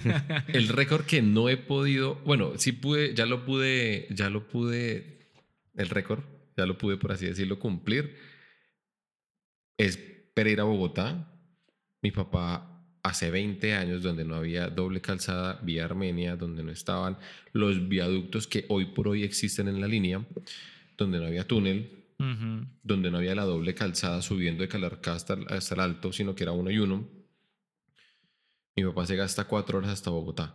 El 0.48 0.68
récord 0.68 1.04
que 1.04 1.20
no 1.22 1.48
he 1.48 1.56
podido, 1.58 2.14
bueno, 2.24 2.52
sí 2.56 2.72
pude, 2.72 3.14
ya 3.14 3.26
lo 3.26 3.44
pude, 3.44 4.06
ya 4.10 4.30
lo 4.30 4.48
pude, 4.48 5.28
el 5.74 5.88
récord, 5.90 6.20
ya 6.56 6.64
lo 6.64 6.78
pude, 6.78 6.96
por 6.96 7.12
así 7.12 7.26
decirlo, 7.26 7.58
cumplir. 7.58 8.16
Es 9.78 9.98
Pereira, 10.34 10.64
Bogotá. 10.64 11.30
Mi 12.02 12.10
papá 12.10 12.72
hace 13.02 13.30
20 13.30 13.74
años, 13.74 14.02
donde 14.02 14.24
no 14.24 14.36
había 14.36 14.68
doble 14.68 15.00
calzada, 15.02 15.60
vía 15.62 15.84
Armenia, 15.84 16.36
donde 16.36 16.62
no 16.62 16.72
estaban 16.72 17.18
los 17.52 17.88
viaductos 17.88 18.46
que 18.46 18.64
hoy 18.68 18.86
por 18.86 19.08
hoy 19.08 19.22
existen 19.24 19.68
en 19.68 19.80
la 19.80 19.86
línea, 19.88 20.24
donde 20.96 21.18
no 21.18 21.26
había 21.26 21.46
túnel, 21.46 21.90
donde 22.82 23.10
no 23.10 23.18
había 23.18 23.34
la 23.34 23.44
doble 23.44 23.74
calzada 23.74 24.22
subiendo 24.22 24.62
de 24.62 24.68
Calarcá 24.68 25.14
hasta, 25.14 25.34
el- 25.34 25.46
hasta 25.48 25.74
el 25.74 25.80
alto, 25.82 26.12
sino 26.14 26.34
que 26.34 26.44
era 26.44 26.52
uno 26.52 26.70
y 26.70 26.78
uno. 26.78 27.06
Mi 28.76 28.84
papá 28.84 29.06
se 29.06 29.16
gasta 29.16 29.44
cuatro 29.44 29.78
horas 29.78 29.90
hasta 29.90 30.10
Bogotá. 30.10 30.54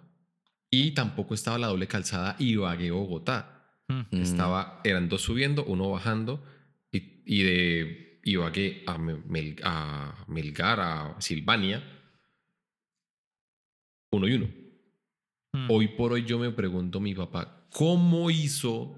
Y 0.70 0.92
tampoco 0.92 1.34
estaba 1.34 1.58
la 1.58 1.68
doble 1.68 1.88
calzada 1.88 2.36
Ibagué-Bogotá. 2.40 3.66
Mm. 3.88 4.22
Estaba, 4.22 4.80
eran 4.84 5.10
dos 5.10 5.22
subiendo, 5.22 5.66
uno 5.66 5.90
bajando, 5.90 6.44
y, 6.92 7.24
y 7.26 7.44
de 7.44 8.22
Ibagué 8.24 8.84
a, 8.88 8.98
Mel- 8.98 9.24
Mel- 9.28 9.60
a 9.64 10.24
Melgar, 10.28 10.80
a 10.80 11.16
Silvania, 11.20 11.84
uno 14.12 14.28
y 14.28 14.34
uno. 14.34 14.48
Mm. 15.54 15.68
Hoy 15.72 15.88
por 15.90 16.14
hoy 16.14 16.24
yo 16.26 16.38
me 16.40 16.52
pregunto 16.52 17.00
mi 17.00 17.14
papá, 17.16 17.68
¿cómo 17.72 18.30
hizo 18.30 18.96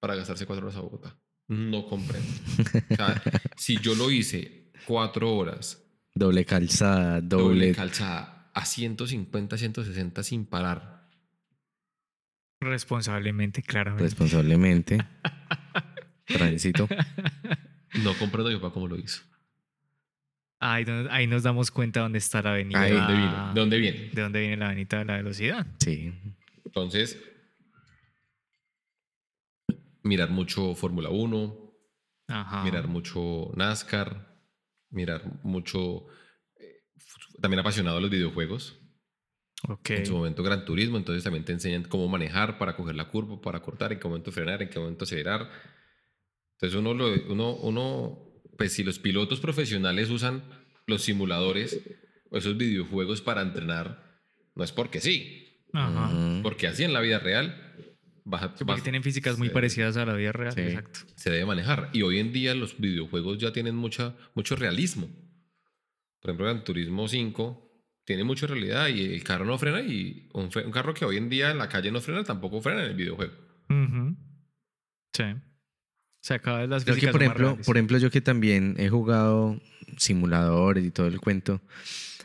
para 0.00 0.14
gastarse 0.14 0.46
cuatro 0.46 0.66
horas 0.66 0.76
a 0.78 0.82
Bogotá? 0.82 1.18
No 1.48 1.86
comprendo. 1.86 2.28
O 2.90 2.94
sea, 2.94 3.22
si 3.56 3.78
yo 3.80 3.94
lo 3.94 4.10
hice 4.10 4.70
cuatro 4.86 5.34
horas, 5.34 5.80
Doble 6.16 6.44
calzada, 6.44 7.20
doble, 7.20 7.44
doble. 7.44 7.74
calzada, 7.74 8.33
a 8.54 8.64
150, 8.64 9.58
160 9.58 10.22
sin 10.22 10.46
parar. 10.46 11.08
Responsablemente, 12.60 13.62
claramente. 13.62 14.04
responsablemente. 14.04 14.98
Transito. 16.26 16.88
No 18.02 18.14
comprendo 18.18 18.50
mi 18.50 18.56
papá 18.56 18.72
cómo 18.72 18.88
lo 18.88 18.96
hizo. 18.96 19.22
Ahí, 20.60 20.84
nos- 20.86 21.08
ahí 21.10 21.26
nos 21.26 21.42
damos 21.42 21.70
cuenta 21.70 22.00
dónde 22.00 22.18
está 22.18 22.40
la 22.40 22.52
avenida. 22.52 22.80
Ahí, 22.80 22.92
¿De 22.92 22.96
dónde 22.98 23.14
viene? 23.14 23.32
¿De 23.52 23.60
dónde 23.60 23.78
viene? 23.78 23.98
de 24.14 24.22
dónde 24.22 24.40
viene 24.40 24.56
la 24.56 24.66
avenida 24.66 24.98
de 24.98 25.04
la 25.04 25.16
velocidad. 25.16 25.66
Sí. 25.78 26.12
Entonces, 26.64 27.18
mirar 30.02 30.30
mucho 30.30 30.74
Fórmula 30.74 31.10
1, 31.10 31.72
Ajá. 32.28 32.64
mirar 32.64 32.88
mucho 32.88 33.50
NASCAR, 33.56 34.26
mirar 34.90 35.22
mucho... 35.42 36.06
también 37.40 37.60
apasionado 37.60 37.98
a 37.98 38.00
los 38.00 38.10
videojuegos. 38.10 38.78
Ok. 39.68 39.90
En 39.90 40.06
su 40.06 40.14
momento 40.14 40.42
Gran 40.42 40.64
Turismo, 40.64 40.96
entonces 40.98 41.24
también 41.24 41.44
te 41.44 41.52
enseñan 41.52 41.84
cómo 41.84 42.06
manejar 42.08 42.58
para 42.58 42.76
coger 42.76 42.94
la 42.96 43.08
curva, 43.08 43.40
para 43.40 43.60
cortar, 43.60 43.92
en 43.92 43.98
qué 43.98 44.06
momento 44.08 44.30
frenar, 44.30 44.60
en 44.62 44.68
qué 44.68 44.78
momento 44.78 45.04
acelerar. 45.04 45.50
Entonces 46.56 46.78
uno, 46.78 46.92
lo, 46.94 47.12
uno, 47.32 47.54
uno, 47.56 48.18
pues 48.58 48.72
si 48.74 48.84
los 48.84 48.98
pilotos 48.98 49.40
profesionales 49.40 50.10
usan 50.10 50.42
los 50.86 51.02
simuladores 51.02 51.80
o 52.30 52.36
esos 52.36 52.56
videojuegos 52.56 53.22
para 53.22 53.40
entrenar, 53.42 54.20
no 54.54 54.64
es 54.64 54.72
porque 54.72 55.00
sí, 55.00 55.62
Ajá. 55.72 56.14
Ujú. 56.14 56.42
porque 56.42 56.66
así 56.68 56.84
en 56.84 56.92
la 56.92 57.00
vida 57.00 57.18
real 57.18 57.56
baja- 58.24 58.48
Sí, 58.48 58.52
porque 58.58 58.64
baja- 58.72 58.82
tienen 58.82 59.02
físicas 59.02 59.38
muy 59.38 59.48
Sí. 59.48 59.54
parecidas 59.54 59.96
a 59.96 60.04
la 60.04 60.12
vida 60.14 60.32
real. 60.32 60.52
Sí. 60.54 60.60
Exacto. 60.60 61.00
se 61.16 61.30
debe 61.30 61.46
manejar. 61.46 61.88
Y 61.94 62.02
hoy 62.02 62.18
en 62.18 62.32
día 62.32 62.54
los 62.54 62.78
videojuegos 62.78 63.38
ya 63.38 63.52
tienen 63.52 63.74
mucha, 63.76 64.14
mucho 64.34 64.56
realismo. 64.56 65.08
Por 66.24 66.30
ejemplo, 66.30 66.46
Gran 66.46 66.64
Turismo 66.64 67.06
5 67.06 67.70
tiene 68.06 68.24
mucha 68.24 68.46
realidad 68.46 68.88
y 68.88 69.12
el 69.14 69.22
carro 69.22 69.44
no 69.44 69.58
frena 69.58 69.82
y 69.82 70.30
un, 70.32 70.48
carro 70.72 70.94
que 70.94 71.04
hoy 71.04 71.18
en 71.18 71.28
día 71.28 71.50
en 71.50 71.58
la 71.58 71.68
calle 71.68 71.90
no 71.90 72.00
frena 72.00 72.24
tampoco 72.24 72.62
frena 72.62 72.82
en 72.82 72.90
el 72.92 72.96
videojuego. 72.96 73.34
Ujú. 73.68 74.16
Sí. 75.12 75.22
O 75.22 76.22
sea, 76.22 76.38
cada 76.38 76.60
vez 76.60 76.70
las 76.70 76.84
que, 76.86 77.08
por 77.08 77.22
ejemplo, 77.22 77.58
por 77.66 77.76
ejemplo, 77.76 77.98
yo 77.98 78.10
que 78.10 78.22
también 78.22 78.74
he 78.78 78.88
jugado 78.88 79.60
simuladores 79.98 80.82
y 80.86 80.90
todo 80.90 81.08
el 81.08 81.20
cuento, 81.20 81.60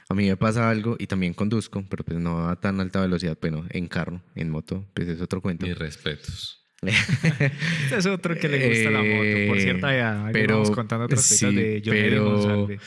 a 0.08 0.14
mí 0.14 0.30
me 0.30 0.38
pasa 0.38 0.70
algo 0.70 0.96
y 0.98 1.06
también 1.08 1.34
conduzco, 1.34 1.84
pero 1.90 2.06
pues 2.06 2.18
no 2.20 2.48
a 2.48 2.56
tan 2.58 2.80
alta 2.80 3.02
velocidad, 3.02 3.38
pero 3.38 3.66
en 3.70 3.88
carro, 3.88 4.22
en 4.34 4.50
moto, 4.50 4.88
pues 4.94 5.10
es 5.10 5.20
otro 5.20 5.42
cuento. 5.42 5.66
Mis 5.66 5.78
respetos. 5.78 6.56
Este 6.82 7.98
es 7.98 8.06
otro 8.06 8.34
que 8.38 8.48
le 8.48 8.70
gusta 8.70 8.92
la 8.92 9.00
moto. 9.00 9.48
Por 9.50 9.58
Eh, 9.58 9.62
cierto, 9.62 9.88
ya 9.88 10.26
ahí 10.28 10.32
pero- 10.32 10.54
vamos 10.62 10.72
contando 10.72 11.04
otras 11.04 11.26
sí, 11.26 11.54
de 11.54 11.82
John 11.86 11.94
pero- 11.94 12.24
González. 12.38 12.82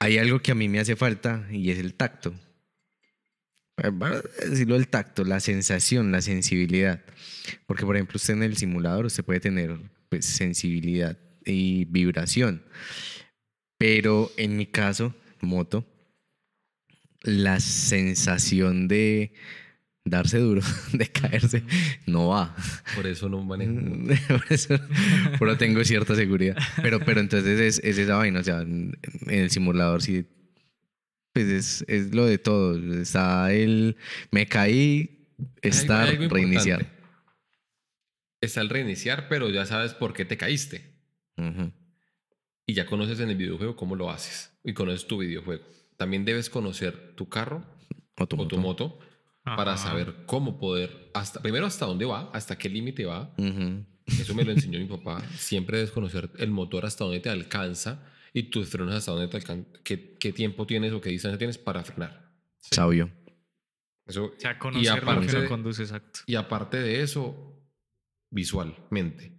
Hay 0.00 0.18
algo 0.18 0.40
que 0.40 0.52
a 0.52 0.54
mí 0.54 0.68
me 0.68 0.80
hace 0.80 0.96
falta 0.96 1.46
y 1.50 1.70
es 1.70 1.78
el 1.78 1.94
tacto. 1.94 2.34
Eh, 3.78 3.92
Para 3.92 4.22
decirlo 4.48 4.76
el 4.76 4.88
tacto, 4.88 5.24
la 5.24 5.40
sensación, 5.40 6.12
la 6.12 6.22
sensibilidad. 6.22 7.04
Porque, 7.66 7.84
por 7.84 7.96
ejemplo, 7.96 8.16
usted 8.16 8.34
en 8.34 8.42
el 8.42 8.56
simulador 8.56 9.06
usted 9.06 9.24
puede 9.24 9.40
tener 9.40 9.76
pues, 10.08 10.24
sensibilidad 10.24 11.18
y 11.44 11.84
vibración. 11.86 12.62
Pero 13.78 14.30
en 14.36 14.56
mi 14.56 14.66
caso, 14.66 15.14
moto, 15.40 15.86
la 17.22 17.60
sensación 17.60 18.88
de 18.88 19.32
darse 20.10 20.38
duro, 20.38 20.60
de 20.92 21.06
caerse, 21.08 21.62
no 22.06 22.28
va. 22.28 22.54
Por 22.94 23.06
eso 23.06 23.28
no 23.28 23.42
manejo. 23.42 23.72
Por 24.28 24.44
eso 24.52 24.78
pero 25.38 25.56
tengo 25.56 25.82
cierta 25.84 26.14
seguridad. 26.14 26.56
Pero, 26.82 27.00
pero 27.00 27.20
entonces 27.20 27.58
es, 27.60 27.80
es 27.84 27.98
esa 27.98 28.16
vaina. 28.16 28.40
O 28.40 28.44
sea, 28.44 28.60
en, 28.62 28.96
el 29.26 29.50
simulador 29.50 30.02
sí. 30.02 30.26
Pues 31.32 31.46
es, 31.46 31.84
es 31.88 32.14
lo 32.14 32.26
de 32.26 32.38
todo. 32.38 32.76
Está 33.00 33.52
el. 33.52 33.96
Me 34.30 34.46
caí, 34.46 35.28
algo- 35.38 35.58
estar, 35.62 36.08
algo 36.08 36.28
reiniciar. 36.34 36.80
importante. 36.80 36.98
Está 38.40 38.60
el 38.60 38.68
reiniciar, 38.68 39.28
pero 39.28 39.50
ya 39.50 39.66
sabes 39.66 39.94
por 39.94 40.12
qué 40.12 40.24
te 40.24 40.36
caíste. 40.36 40.94
Ujú. 41.36 41.72
Y 42.66 42.74
ya 42.74 42.86
conoces 42.86 43.18
en 43.20 43.30
el 43.30 43.36
videojuego 43.36 43.74
cómo 43.76 43.96
lo 43.96 44.10
haces. 44.10 44.52
Y 44.62 44.74
conoces 44.74 45.06
tu 45.06 45.18
videojuego. 45.18 45.64
También 45.96 46.24
debes 46.24 46.48
conocer 46.50 47.14
tu 47.16 47.28
carro 47.28 47.64
O 48.16 48.26
tu 48.26 48.36
o 48.36 48.38
moto. 48.38 48.48
tu 48.56 48.58
moto 48.60 48.98
para 49.56 49.76
saber 49.76 50.14
cómo 50.26 50.58
poder, 50.58 51.10
hasta, 51.14 51.40
primero 51.40 51.66
hasta 51.66 51.86
dónde 51.86 52.04
va, 52.04 52.30
hasta 52.32 52.56
qué 52.58 52.68
límite 52.68 53.04
va. 53.06 53.32
Ujú. 53.38 53.84
Eso 54.06 54.34
me 54.34 54.44
lo 54.44 54.52
enseñó 54.52 54.78
mi 54.78 54.86
papá. 54.96 55.20
Siempre 55.36 55.78
debes 55.78 55.92
conocer 55.92 56.30
el 56.38 56.50
motor 56.50 56.86
hasta 56.86 57.04
dónde 57.04 57.20
te 57.20 57.28
alcanza 57.30 58.02
y 58.32 58.44
tus 58.44 58.68
frenos 58.68 58.94
hasta 58.94 59.12
dónde 59.12 59.28
te 59.28 59.36
alcanza, 59.38 59.68
qué, 59.84 60.16
qué 60.18 60.32
tiempo 60.32 60.66
tienes 60.66 60.92
o 60.92 61.00
qué 61.00 61.10
distancia 61.10 61.38
tienes 61.38 61.58
para 61.58 61.82
frenar. 61.84 62.30
Sabio. 62.60 63.10
Eso, 64.06 64.24
O 64.24 64.32
sea, 64.38 64.52
y, 64.52 64.58
conocer 64.58 64.88
lo 64.88 64.94
que 65.04 65.10
aparte, 65.10 65.36
uno 65.38 65.48
conduce, 65.48 65.82
exacto. 65.82 66.20
y 66.26 66.34
aparte 66.36 66.78
de 66.78 67.02
eso, 67.02 67.54
visualmente. 68.30 69.32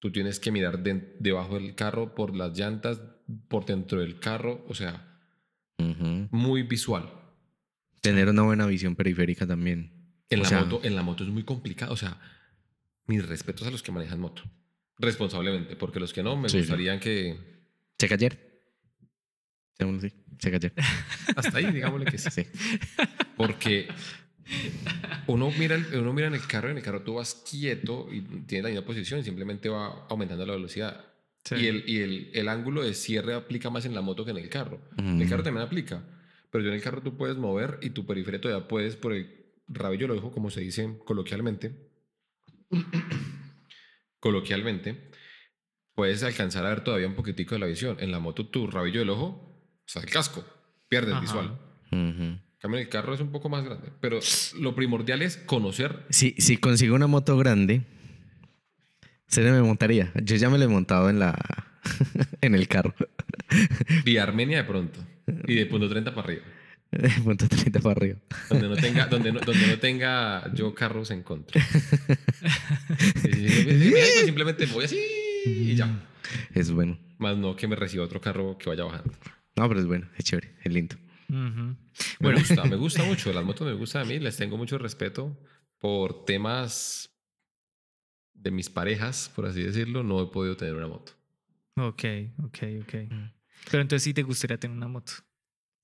Tú 0.00 0.10
tienes 0.10 0.40
que 0.40 0.50
mirar 0.50 0.82
de- 0.82 1.16
debajo 1.20 1.54
del 1.54 1.74
carro, 1.74 2.14
por 2.14 2.34
las 2.34 2.56
llantas, 2.58 3.00
por 3.48 3.66
dentro 3.66 4.00
del 4.00 4.18
carro, 4.18 4.64
o 4.68 4.74
sea, 4.74 5.06
muy 6.30 6.62
visual. 6.62 7.08
Tener 8.00 8.28
una 8.28 8.42
buena 8.42 8.66
visión 8.66 8.96
periférica 8.96 9.46
también. 9.46 9.92
En 10.30 10.40
O 10.40 10.42
la, 10.42 10.48
sea, 10.48 10.60
moto, 10.64 10.80
en 10.84 10.94
la 10.96 11.02
moto 11.02 11.24
es 11.24 11.30
muy 11.30 11.42
complicado. 11.42 11.92
O 11.92 11.96
sea, 11.96 12.18
mis 13.06 13.26
respetos 13.26 13.66
a 13.66 13.70
los 13.70 13.82
que 13.82 13.92
manejan 13.92 14.20
moto. 14.20 14.42
Responsablemente, 14.98 15.76
porque 15.76 15.98
los 16.00 16.12
que 16.12 16.22
no, 16.22 16.36
me 16.36 16.48
Sí, 16.48 16.52
sí. 16.52 16.58
gustaría 16.60 16.98
que... 17.00 17.36
Checa 17.98 18.14
ayer. 18.14 18.38
Digámoslo 19.78 20.06
así, 20.08 20.16
Checa 20.38 20.56
ayer. 20.56 20.72
Hasta 21.36 21.58
ahí, 21.58 21.72
digámosle 21.72 22.06
que 22.06 22.18
sí. 22.18 22.30
Sí. 22.30 22.46
Porque 23.36 23.88
uno 25.26 25.50
mira, 25.58 25.78
uno 25.94 26.12
mira 26.12 26.26
en 26.28 26.34
el 26.34 26.46
carro, 26.46 26.70
en 26.70 26.76
el 26.76 26.82
carro 26.82 27.02
tú 27.02 27.14
vas 27.14 27.34
quieto 27.48 28.08
y 28.12 28.20
tienes 28.46 28.64
la 28.64 28.70
misma 28.70 28.84
posición 28.84 29.20
y 29.20 29.24
simplemente 29.24 29.68
va 29.68 30.06
aumentando 30.08 30.44
la 30.46 30.54
velocidad. 30.54 31.04
Sí. 31.44 31.54
Y, 31.56 31.66
el, 31.68 31.84
y 31.88 32.00
el, 32.00 32.30
el 32.34 32.48
ángulo 32.48 32.82
de 32.82 32.92
cierre 32.94 33.34
aplica 33.34 33.70
más 33.70 33.86
en 33.86 33.94
la 33.94 34.02
moto 34.02 34.24
que 34.24 34.32
en 34.32 34.36
el 34.38 34.48
carro. 34.50 34.80
En 34.98 35.20
el 35.20 35.28
carro 35.28 35.42
también 35.42 35.66
aplica. 35.66 36.02
Pero 36.50 36.64
yo 36.64 36.70
en 36.70 36.76
el 36.76 36.82
carro 36.82 37.02
tú 37.02 37.16
puedes 37.16 37.36
mover 37.36 37.78
y 37.82 37.90
tu 37.90 38.06
periférico 38.06 38.42
todavía 38.42 38.68
puedes 38.68 38.96
por 38.96 39.12
el 39.12 39.40
rabillo 39.68 40.08
del 40.08 40.18
ojo, 40.18 40.32
como 40.32 40.50
se 40.50 40.60
dice 40.60 40.98
coloquialmente. 41.04 41.74
coloquialmente, 44.20 45.10
puedes 45.94 46.22
alcanzar 46.22 46.66
a 46.66 46.70
ver 46.70 46.84
todavía 46.84 47.06
un 47.06 47.14
poquitico 47.14 47.54
de 47.54 47.60
la 47.60 47.66
visión. 47.66 47.96
En 48.00 48.10
la 48.10 48.18
moto 48.18 48.48
tu 48.48 48.66
rabillo 48.66 49.00
del 49.00 49.10
ojo, 49.10 49.26
o 49.26 49.82
sea, 49.86 50.02
el 50.02 50.10
casco, 50.10 50.44
pierdes 50.88 51.14
Ajá. 51.14 51.20
visual. 51.20 51.58
En 51.92 52.40
cambio, 52.58 52.78
en 52.78 52.86
el 52.86 52.90
carro 52.90 53.14
es 53.14 53.20
un 53.20 53.32
poco 53.32 53.48
más 53.48 53.64
grande. 53.64 53.90
Pero 54.00 54.18
lo 54.58 54.74
primordial 54.74 55.22
es 55.22 55.36
conocer. 55.38 56.04
Si, 56.10 56.34
si 56.38 56.58
consigo 56.58 56.94
una 56.94 57.06
moto 57.06 57.36
grande, 57.38 57.82
se 59.26 59.42
me 59.42 59.62
montaría. 59.62 60.12
Yo 60.22 60.36
ya 60.36 60.50
me 60.50 60.58
la 60.58 60.64
he 60.64 60.68
montado 60.68 61.08
en 61.08 61.18
la 61.18 61.38
en 62.40 62.54
el 62.54 62.68
carro. 62.68 62.94
Vía 64.04 64.24
Armenia 64.24 64.58
de 64.58 64.64
pronto. 64.64 65.00
Y 65.46 65.54
de 65.54 65.66
punto 65.66 65.88
30 65.88 66.14
para 66.14 66.26
arriba. 66.26 66.44
Punto 67.24 67.48
30 67.48 67.78
para 67.80 67.92
arriba. 67.92 68.18
Donde 68.48 68.68
no 68.68 68.76
tenga, 68.76 69.06
donde 69.10 69.32
no, 69.32 69.40
donde 69.40 69.66
no 69.66 69.78
tenga 69.78 70.52
yo 70.54 70.74
carros 70.74 71.10
en 71.10 71.22
contra. 71.22 71.60
Y 73.24 74.24
simplemente 74.24 74.66
voy 74.66 74.84
así 74.84 75.00
y 75.46 75.74
ya. 75.76 75.88
Es 76.52 76.70
bueno. 76.70 76.98
Más 77.18 77.36
no 77.36 77.54
que 77.56 77.68
me 77.68 77.76
reciba 77.76 78.04
otro 78.04 78.20
carro 78.20 78.58
que 78.58 78.68
vaya 78.68 78.84
bajando. 78.84 79.12
No, 79.56 79.68
pero 79.68 79.80
es 79.80 79.86
bueno, 79.86 80.08
es 80.16 80.24
chévere, 80.24 80.54
es 80.62 80.72
lindo. 80.72 80.96
Ujú. 81.28 81.76
Me 82.18 82.34
gusta, 82.34 82.64
me 82.64 82.76
gusta 82.76 83.04
mucho. 83.04 83.32
Las 83.32 83.44
motos 83.44 83.66
me 83.66 83.74
gustan 83.74 84.02
a 84.02 84.04
mí. 84.04 84.18
Les 84.18 84.36
tengo 84.36 84.56
mucho 84.56 84.78
respeto 84.78 85.38
por 85.78 86.24
temas 86.24 87.10
de 88.34 88.50
mis 88.50 88.68
parejas, 88.68 89.30
por 89.34 89.46
así 89.46 89.62
decirlo. 89.62 90.02
No 90.02 90.22
he 90.22 90.26
podido 90.26 90.56
tener 90.56 90.74
una 90.74 90.88
moto. 90.88 91.12
Ok, 91.76 92.04
ok, 92.44 92.58
ok. 92.82 92.94
Pero 93.70 93.82
entonces 93.82 94.04
sí 94.04 94.14
te 94.14 94.22
gustaría 94.22 94.58
tener 94.58 94.76
una 94.76 94.88
moto. 94.88 95.12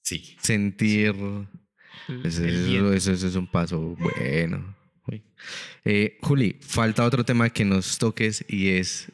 Sí. 0.03 0.37
Sentir. 0.41 1.15
El- 2.09 2.25
el 2.25 2.25
eso, 2.77 2.93
eso- 2.93 3.13
eso 3.13 3.27
es 3.27 3.35
un 3.37 3.51
paso 3.51 3.97
bueno. 3.99 4.75
Eh, 5.85 6.19
Juli, 6.23 6.57
falta 6.63 7.05
otro 7.05 7.25
tema 7.25 7.51
que 7.51 7.65
nos 7.65 7.99
toques 7.99 8.45
y 8.49 8.69
es. 8.71 9.11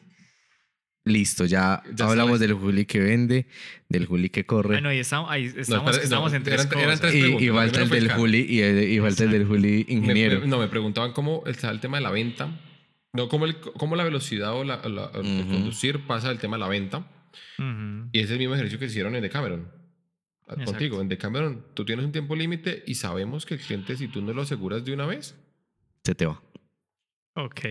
Listo, 1.05 1.43
ya, 1.43 1.83
Ya 1.93 2.05
hablamos 2.05 2.37
sabes. 2.37 2.39
del 2.39 2.53
Juli 2.53 2.85
que 2.85 2.99
vende, 3.01 3.45
del 3.89 4.05
Juli 4.05 4.29
que 4.29 4.45
corre. 4.45 4.69
Bueno, 4.75 4.87
ahí 4.87 4.99
estamos, 4.99 5.29
ahí 5.29 5.45
estamos, 5.57 5.89
espera, 5.91 6.03
estamos 6.03 6.31
no, 6.31 6.37
en 6.37 6.43
tres 6.43 6.61
eran- 6.65 6.79
eran 6.79 6.85
cosas. 6.97 6.99
tres 7.11 7.15
y, 7.15 7.45
y 7.45 7.49
falta 7.49 7.81
el 7.81 7.93
el 7.93 8.07
del. 8.07 8.11
Juli 8.13 8.37
y, 8.49 8.61
y 8.63 8.99
falta 9.01 9.23
el 9.25 9.31
del 9.31 9.45
Juli 9.45 9.85
Me- 9.89 9.93
ingeniero. 9.95 10.39
me- 10.39 10.47
no, 10.47 10.59
me 10.59 10.67
preguntaban 10.69 11.11
cómo 11.11 11.43
está 11.45 11.69
el 11.71 11.81
tema 11.81 11.97
de 11.97 12.03
la 12.03 12.09
venta. 12.11 12.57
No, 13.11 13.27
cómo, 13.27 13.45
el- 13.45 13.59
cómo 13.59 13.97
la 13.97 14.05
velocidad 14.05 14.53
o 14.53 14.63
la, 14.63 14.77
la- 14.87 15.11
el 15.13 15.41
Ujú. 15.41 15.51
conducir 15.51 15.99
pasa 16.07 16.29
del 16.29 16.39
tema 16.39 16.55
de 16.55 16.61
la 16.61 16.69
venta. 16.69 17.05
Y 18.11 18.19
es 18.19 18.29
el 18.31 18.37
mismo 18.39 18.53
ejercicio 18.55 18.79
que 18.79 18.85
hicieron 18.85 19.15
en 19.15 19.21
Decameron. 19.21 19.71
Exacto. 20.47 20.65
Contigo, 20.71 21.01
en 21.01 21.07
Decameron, 21.09 21.65
tú 21.73 21.85
tienes 21.85 22.05
un 22.05 22.11
tiempo 22.11 22.35
límite 22.35 22.83
y 22.85 22.95
sabemos 22.95 23.45
que 23.45 23.53
el 23.55 23.59
cliente, 23.61 23.95
si 23.95 24.07
tú 24.07 24.21
no 24.21 24.33
lo 24.33 24.41
aseguras 24.41 24.83
de 24.85 24.93
una 24.93 25.05
vez, 25.05 25.35
Se 26.03 26.13
te 26.15 26.25
va. 26.25 26.41
Ok. 27.35 27.61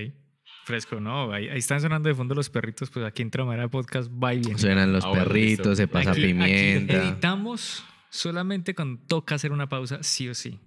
Fresco, 0.64 0.98
no. 1.00 1.32
Ahí, 1.32 1.48
ahí 1.48 1.58
están 1.58 1.80
sonando 1.80 2.08
de 2.08 2.14
fondo 2.14 2.34
los 2.34 2.48
perritos. 2.48 2.88
Pues 2.90 3.04
aquí 3.04 3.22
en 3.22 3.30
Tramadera 3.30 3.68
Podcast 3.68 4.10
va 4.10 4.32
y 4.34 4.40
viene. 4.40 4.58
Suenan 4.58 4.92
los 4.92 5.04
Ah, 5.04 5.12
perritos, 5.12 5.76
se 5.76 5.86
pasa 5.88 6.12
Aquí- 6.12 6.22
aquí 6.24 6.32
pimienta. 6.32 6.94
editamos 7.02 7.84
solamente 8.10 8.74
cuando 8.74 9.02
toca 9.06 9.34
hacer 9.34 9.52
una 9.52 9.68
pausa, 9.68 10.02
sí 10.02 10.28
o 10.28 10.34
sí. 10.34 10.58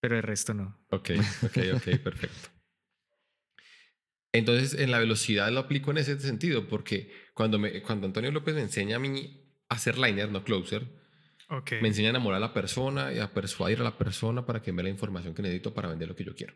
Pero 0.00 0.16
el 0.16 0.22
resto 0.22 0.54
no. 0.54 0.78
Ok, 0.90 1.10
ok, 1.42 1.58
ok, 1.74 1.84
perfecto. 2.04 2.48
Entonces, 4.32 4.74
en 4.78 4.90
la 4.90 4.98
velocidad 4.98 5.50
lo 5.50 5.60
aplico 5.60 5.90
en 5.90 5.98
ese 5.98 6.18
sentido, 6.20 6.68
porque 6.68 7.10
cuando, 7.36 7.58
me, 7.58 7.82
cuando 7.82 8.06
Antonio 8.06 8.30
López 8.32 8.54
me 8.54 8.62
enseña 8.62 8.96
a 8.96 8.98
mí 8.98 9.44
a 9.68 9.74
hacer 9.74 9.98
liner, 9.98 10.30
no 10.32 10.42
closer, 10.42 10.86
Ok. 11.50 11.72
me 11.82 11.88
enseña 11.88 12.08
a 12.08 12.10
enamorar 12.10 12.38
a 12.38 12.46
la 12.46 12.54
persona 12.54 13.12
y 13.12 13.18
a 13.18 13.32
persuadir 13.34 13.80
a 13.80 13.84
la 13.84 13.98
persona 13.98 14.46
para 14.46 14.62
que 14.62 14.72
me 14.72 14.78
dé 14.78 14.84
la 14.84 14.94
información 14.94 15.34
que 15.34 15.42
necesito 15.42 15.74
para 15.74 15.88
vender 15.88 16.08
lo 16.08 16.16
que 16.16 16.24
yo 16.24 16.34
quiero. 16.34 16.54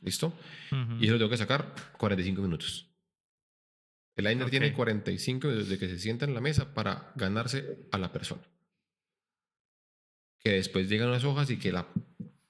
¿Listo? 0.00 0.28
Ujú. 0.70 0.94
Y 1.00 1.04
eso 1.06 1.14
lo 1.14 1.18
tengo 1.18 1.30
que 1.30 1.36
sacar 1.36 1.74
45 1.98 2.40
minutos. 2.40 2.88
El 4.14 4.26
liner 4.26 4.44
Ok. 4.44 4.50
tiene 4.50 4.72
45 4.72 5.48
minutos 5.48 5.68
desde 5.68 5.80
que 5.80 5.88
se 5.92 5.98
sienta 5.98 6.24
en 6.24 6.34
la 6.34 6.40
mesa 6.40 6.72
para 6.72 7.12
ganarse 7.16 7.88
a 7.90 7.98
la 7.98 8.12
persona. 8.12 8.42
Que 10.38 10.52
después 10.52 10.88
llegan 10.88 11.08
unas 11.08 11.24
hojas 11.24 11.50
y 11.50 11.58
que 11.58 11.72
la 11.72 11.88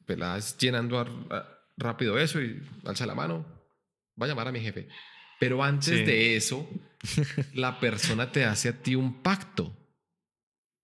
pelada 0.04 0.38
llenando 0.58 0.98
a- 0.98 1.08
a- 1.30 1.48
rápido 1.78 2.18
eso 2.18 2.40
y 2.42 2.60
alza 2.84 3.06
la 3.06 3.14
mano. 3.14 3.46
Va 4.20 4.26
a 4.26 4.28
llamar 4.28 4.48
a 4.48 4.52
mi 4.52 4.60
jefe. 4.60 4.88
Pero 5.38 5.62
antes 5.62 5.98
Sí. 5.98 6.04
de 6.04 6.36
eso, 6.36 6.68
la 7.54 7.78
persona 7.80 8.32
te 8.32 8.44
hace 8.44 8.68
a 8.68 8.82
ti 8.82 8.94
un 8.94 9.22
pacto. 9.22 9.76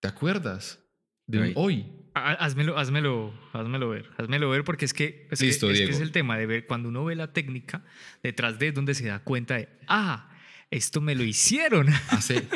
¿Te 0.01 0.09
acuerdas? 0.09 0.79
De 1.27 1.39
un 1.39 1.53
hoy. 1.55 1.87
Há- 2.15 2.33
Házmelo, 2.33 2.77
házmelo, 2.79 3.33
házmelo 3.55 3.89
ver, 3.89 4.11
házmelo 4.19 4.51
ver 4.51 4.65
porque 4.65 4.85
es 4.85 4.93
que 4.93 5.27
es, 5.31 5.39
que- 5.41 5.47
Listo, 5.47 5.71
es 5.71 5.79
que 5.79 5.91
es 5.91 6.01
el 6.01 6.13
tema 6.13 6.37
de 6.37 6.45
ver 6.47 6.67
cuando 6.67 6.91
uno 6.91 7.05
ve 7.05 7.15
la 7.15 7.33
técnica 7.33 7.85
detrás 8.23 8.59
de 8.59 8.73
donde 8.73 8.95
se 8.95 9.07
da 9.07 9.21
cuenta 9.21 9.55
de, 9.57 9.69
ah, 9.89 10.29
esto 10.71 11.01
me 11.01 11.15
lo 11.15 11.23
hicieron. 11.25 11.87
Hace, 12.11 12.47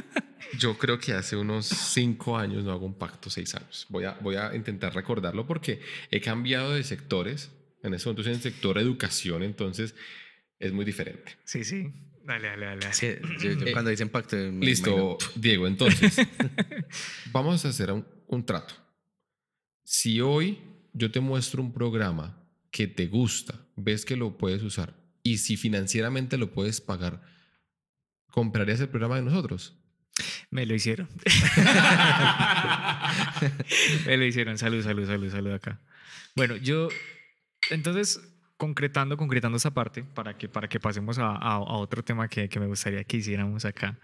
yo 0.58 0.76
creo 0.76 0.98
que 0.98 1.12
hace 1.14 1.36
unos 1.36 1.66
cinco 1.66 2.36
años 2.36 2.64
no 2.64 2.72
hago 2.72 2.84
un 2.86 2.98
pacto, 2.98 3.30
seis 3.30 3.54
años. 3.54 3.86
Voy 3.88 4.04
a, 4.04 4.12
voy 4.20 4.36
a 4.36 4.54
intentar 4.54 4.94
recordarlo 4.94 5.46
porque 5.46 5.80
he 6.10 6.20
cambiado 6.20 6.74
de 6.74 6.82
sectores. 6.84 7.50
En 7.82 7.94
ese 7.94 8.06
momento 8.08 8.22
estoy 8.22 8.32
en 8.34 8.36
el 8.38 8.42
sector 8.42 8.78
educación, 8.78 9.42
entonces 9.42 9.94
es 10.58 10.72
muy 10.72 10.84
diferente. 10.84 11.36
Sí, 11.44 11.64
sí. 11.64 11.92
Dale, 12.24 12.48
dale, 12.48 12.66
dale. 12.66 12.92
Sí, 12.92 13.06
yo- 13.40 13.52
yo 13.52 13.66
Eh, 13.66 13.72
cuando 13.72 13.90
dicen 13.90 14.08
pacto. 14.08 14.36
imagino- 14.36 14.64
Listo, 14.66 15.18
Diego, 15.36 15.66
entonces 15.68 16.16
vamos 17.32 17.64
a 17.64 17.68
hacer 17.68 17.92
un, 17.92 18.04
un 18.26 18.44
trato. 18.44 18.74
Si 19.84 20.20
hoy 20.20 20.58
yo 20.92 21.10
te 21.10 21.20
muestro 21.20 21.62
un 21.62 21.72
programa 21.72 22.42
que 22.72 22.88
te 22.88 23.06
gusta, 23.06 23.54
ves 23.76 24.04
que 24.04 24.16
lo 24.16 24.36
puedes 24.38 24.62
usar 24.62 24.94
y 25.22 25.38
si 25.38 25.56
financieramente 25.56 26.36
lo 26.36 26.52
puedes 26.52 26.80
pagar, 26.80 27.22
¿comprarías 28.28 28.80
el 28.80 28.88
programa 28.88 29.16
de 29.16 29.22
nosotros? 29.22 29.76
Me 30.50 30.66
lo 30.66 30.74
hicieron. 30.74 31.08
Me 34.06 34.16
lo 34.16 34.24
hicieron. 34.24 34.58
Salud, 34.58 34.82
salud, 34.82 35.06
salud, 35.06 35.30
salud 35.30 35.52
acá. 35.52 35.80
Bueno, 36.34 36.56
yo, 36.56 36.88
entonces, 37.70 38.20
concretando, 38.56 39.16
concretando 39.16 39.56
esa 39.56 39.72
parte, 39.74 40.02
para 40.02 40.36
que, 40.38 40.48
para 40.48 40.68
que 40.68 40.80
pasemos 40.80 41.18
a, 41.18 41.30
a- 41.32 41.54
a 41.56 41.76
otro 41.76 42.02
tema 42.02 42.28
que, 42.28 42.48
que 42.48 42.58
me 42.60 42.66
gustaría 42.66 43.04
que 43.04 43.18
hiciéramos 43.18 43.64
acá 43.64 43.98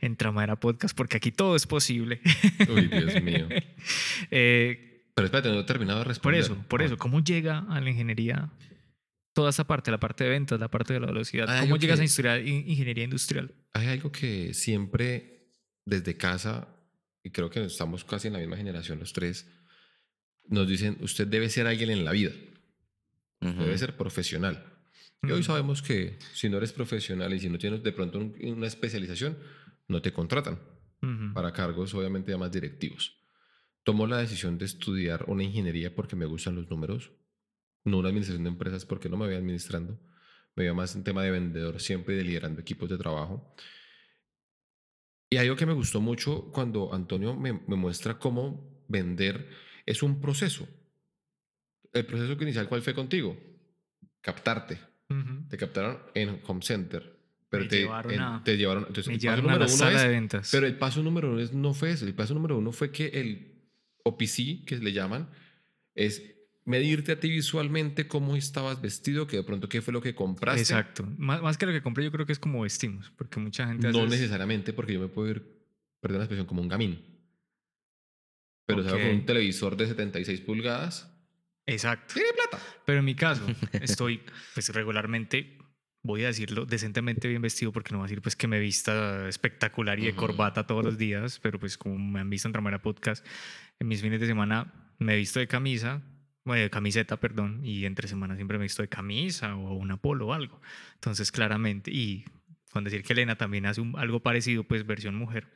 en 0.00 0.16
Tramadera 0.16 0.56
Podcast, 0.56 0.96
porque 0.96 1.16
aquí 1.16 1.32
todo 1.32 1.56
es 1.56 1.66
posible. 1.66 2.20
Uy, 2.68 2.86
Dios 2.88 3.22
mío. 3.22 3.48
Eh, 4.30 5.04
Pero 5.14 5.26
espérate, 5.26 5.48
no 5.50 5.60
he 5.60 5.64
terminado 5.64 5.98
de 5.98 6.04
por 6.04 6.08
responder. 6.08 6.40
eso, 6.40 6.56
por 6.68 6.82
eso, 6.82 6.96
¿cómo 6.96 7.22
llega 7.22 7.58
a 7.68 7.80
la 7.80 7.90
ingeniería 7.90 8.50
toda 9.32 9.50
esa 9.50 9.64
parte, 9.66 9.90
la 9.90 9.98
parte 10.00 10.24
de 10.24 10.30
ventas, 10.30 10.58
la 10.60 10.68
parte 10.68 10.92
de 10.94 11.00
la 11.00 11.06
velocidad? 11.06 11.46
¿Cómo 11.46 11.58
algo 11.60 11.76
llegas 11.76 11.98
a 11.98 12.02
que- 12.02 12.06
estudiar 12.06 12.40
in- 12.46 12.68
ingeniería 12.68 13.04
industrial? 13.04 13.54
Hay 13.72 13.88
algo 13.88 14.10
que 14.12 14.54
siempre 14.54 15.50
desde 15.84 16.16
casa, 16.16 16.68
y 17.22 17.30
creo 17.30 17.48
que 17.50 17.64
estamos 17.64 18.04
casi 18.04 18.26
en 18.28 18.34
la 18.34 18.38
misma 18.40 18.56
generación 18.56 18.98
los 18.98 19.12
tres, 19.12 19.48
nos 20.48 20.68
dicen, 20.68 20.96
usted 21.00 21.26
debe 21.26 21.48
ser 21.48 21.66
alguien 21.66 21.90
en 21.90 22.04
la 22.04 22.12
vida, 22.12 22.30
Debe 23.40 23.78
ser 23.78 23.96
profesional. 23.96 24.74
Y 25.22 25.30
hoy 25.32 25.40
Mm. 25.40 25.44
sabemos 25.44 25.82
que 25.82 26.18
si 26.32 26.48
no 26.48 26.56
eres 26.58 26.72
profesional 26.72 27.32
y 27.34 27.40
si 27.40 27.48
no 27.48 27.58
tienes 27.58 27.82
de 27.82 27.92
pronto 27.92 28.18
un- 28.18 28.34
una 28.42 28.66
especialización, 28.66 29.36
no 29.88 30.00
te 30.02 30.12
contratan 30.12 30.58
para 31.34 31.52
cargos 31.52 31.94
obviamente 31.94 32.32
ya 32.32 32.38
más 32.38 32.50
directivos. 32.50 33.16
Tomo 33.84 34.06
la 34.08 34.18
decisión 34.18 34.58
de 34.58 34.64
estudiar 34.64 35.24
una 35.28 35.44
ingeniería 35.44 35.94
porque 35.94 36.16
me 36.16 36.26
gustan 36.26 36.56
los 36.56 36.68
números, 36.68 37.12
no 37.84 37.98
una 37.98 38.08
administración 38.08 38.42
de 38.44 38.50
empresas 38.50 38.84
porque 38.84 39.08
no 39.08 39.16
me 39.16 39.26
voy 39.26 39.36
administrando, 39.36 39.98
me 40.56 40.64
veo 40.64 40.74
más 40.74 40.96
en 40.96 41.04
tema 41.04 41.22
de 41.22 41.30
vendedor 41.30 41.80
siempre 41.80 42.14
y 42.14 42.18
de 42.18 42.24
liderando 42.24 42.60
equipos 42.60 42.88
de 42.90 42.98
trabajo. 42.98 43.54
Y 45.30 45.36
algo 45.36 45.56
que 45.56 45.66
me 45.66 45.72
gustó 45.74 46.00
mucho 46.00 46.50
cuando 46.52 46.92
Antonio 46.92 47.34
me, 47.36 47.52
me 47.52 47.76
muestra 47.76 48.18
cómo 48.18 48.82
vender 48.88 49.48
es 49.86 50.02
un 50.02 50.20
proceso. 50.20 50.68
El 51.92 52.06
proceso 52.06 52.32
inicial, 52.42 52.68
¿cuál 52.68 52.82
fue 52.82 52.94
contigo? 52.94 53.36
Captarte. 54.20 54.78
Te 55.48 55.56
captaron 55.56 55.98
en 56.14 56.40
Home 56.46 56.60
Center. 56.62 57.16
Pero 57.48 57.62
Me 57.64 57.68
te 57.70 57.78
llevaron 57.80 58.12
en- 58.12 58.20
a- 58.20 58.42
te 58.44 58.56
llevaron. 58.58 58.82
Entonces, 58.88 59.06
Me 59.06 59.14
el 59.14 59.18
paso 59.20 59.22
llevaron 59.24 59.44
a 59.44 59.52
número 59.54 59.60
la 59.66 59.72
uno 59.72 59.76
sala 59.78 59.96
es- 59.96 60.02
de 60.02 60.08
ventas. 60.10 60.48
pero 60.52 60.66
el 60.66 60.76
paso 60.76 61.02
número 61.02 61.30
uno 61.30 61.40
es- 61.40 61.52
no 61.54 61.72
fue 61.72 61.92
eso. 61.92 62.04
El 62.06 62.12
paso 62.14 62.34
número 62.34 62.58
uno 62.58 62.72
fue 62.72 62.90
que 62.92 63.06
el 63.06 63.62
OPC, 64.04 64.64
que 64.66 64.76
le 64.76 64.92
llaman, 64.92 65.30
es 65.94 66.22
medirte 66.66 67.12
a 67.12 67.20
ti 67.20 67.30
visualmente 67.30 68.06
cómo 68.06 68.36
estabas 68.36 68.82
vestido, 68.82 69.26
que 69.26 69.38
de 69.38 69.44
pronto 69.44 69.66
qué 69.70 69.80
fue 69.80 69.94
lo 69.94 70.02
que 70.02 70.14
compraste. 70.14 70.60
Exacto. 70.60 71.08
Más, 71.16 71.40
más 71.40 71.56
que 71.56 71.64
lo 71.64 71.72
que 71.72 71.80
compré, 71.80 72.04
yo 72.04 72.12
creo 72.12 72.26
que 72.26 72.32
es 72.34 72.38
como 72.38 72.60
vestimos, 72.60 73.10
porque 73.16 73.40
mucha 73.40 73.66
gente 73.66 73.90
No 73.90 74.00
hace- 74.00 74.08
necesariamente, 74.10 74.74
porque 74.74 74.92
yo 74.92 75.00
me 75.00 75.08
puedo 75.08 75.30
ir, 75.30 75.42
perdón 76.00 76.18
la 76.18 76.24
expresión, 76.24 76.46
como 76.46 76.60
un 76.60 76.68
gamín. 76.68 77.02
Pero 78.66 78.82
salgo 78.84 78.98
con 78.98 79.10
un 79.20 79.24
televisor 79.24 79.76
de 79.78 79.86
76 79.86 80.42
pulgadas. 80.42 81.10
Exacto. 81.72 82.14
Tiene 82.14 82.30
plata. 82.32 82.64
Pero 82.84 82.98
en 83.00 83.04
mi 83.04 83.14
caso, 83.14 83.46
estoy 83.72 84.22
pues 84.54 84.68
regularmente, 84.74 85.58
voy 86.02 86.24
a 86.24 86.28
decirlo, 86.28 86.64
decentemente 86.66 87.28
bien 87.28 87.42
vestido, 87.42 87.72
porque 87.72 87.92
no 87.92 87.98
voy 87.98 88.04
a 88.06 88.08
decir 88.08 88.22
pues 88.22 88.36
que 88.36 88.46
me 88.48 88.58
vista 88.60 89.28
espectacular 89.28 89.98
y 89.98 90.06
de 90.06 90.14
corbata 90.14 90.66
todos 90.66 90.84
los 90.84 90.98
días, 90.98 91.38
pero 91.40 91.58
pues 91.58 91.76
como 91.78 91.98
me 91.98 92.20
han 92.20 92.30
visto 92.30 92.48
en 92.48 92.52
Tramera 92.52 92.80
Podcast, 92.80 93.24
en 93.78 93.88
mis 93.88 94.00
fines 94.00 94.20
de 94.20 94.26
semana 94.26 94.72
me 94.98 95.16
visto 95.16 95.38
de 95.38 95.46
camisa, 95.46 96.02
bueno, 96.44 96.62
de 96.62 96.70
camiseta, 96.70 97.18
perdón, 97.18 97.60
y 97.62 97.84
entre 97.84 98.08
semana 98.08 98.34
siempre 98.36 98.56
me 98.58 98.64
visto 98.64 98.82
de 98.82 98.88
camisa 98.88 99.54
o 99.54 99.74
un 99.74 99.96
polo 99.98 100.28
o 100.28 100.32
algo. 100.32 100.60
Entonces, 100.94 101.30
claramente, 101.30 101.90
y 101.90 102.24
con 102.72 102.84
decir 102.84 103.02
que 103.02 103.12
Elena 103.12 103.36
también 103.36 103.66
hace 103.66 103.80
un- 103.82 103.98
algo 103.98 104.20
parecido, 104.20 104.64
pues 104.64 104.86
versión 104.86 105.14
mujer. 105.14 105.46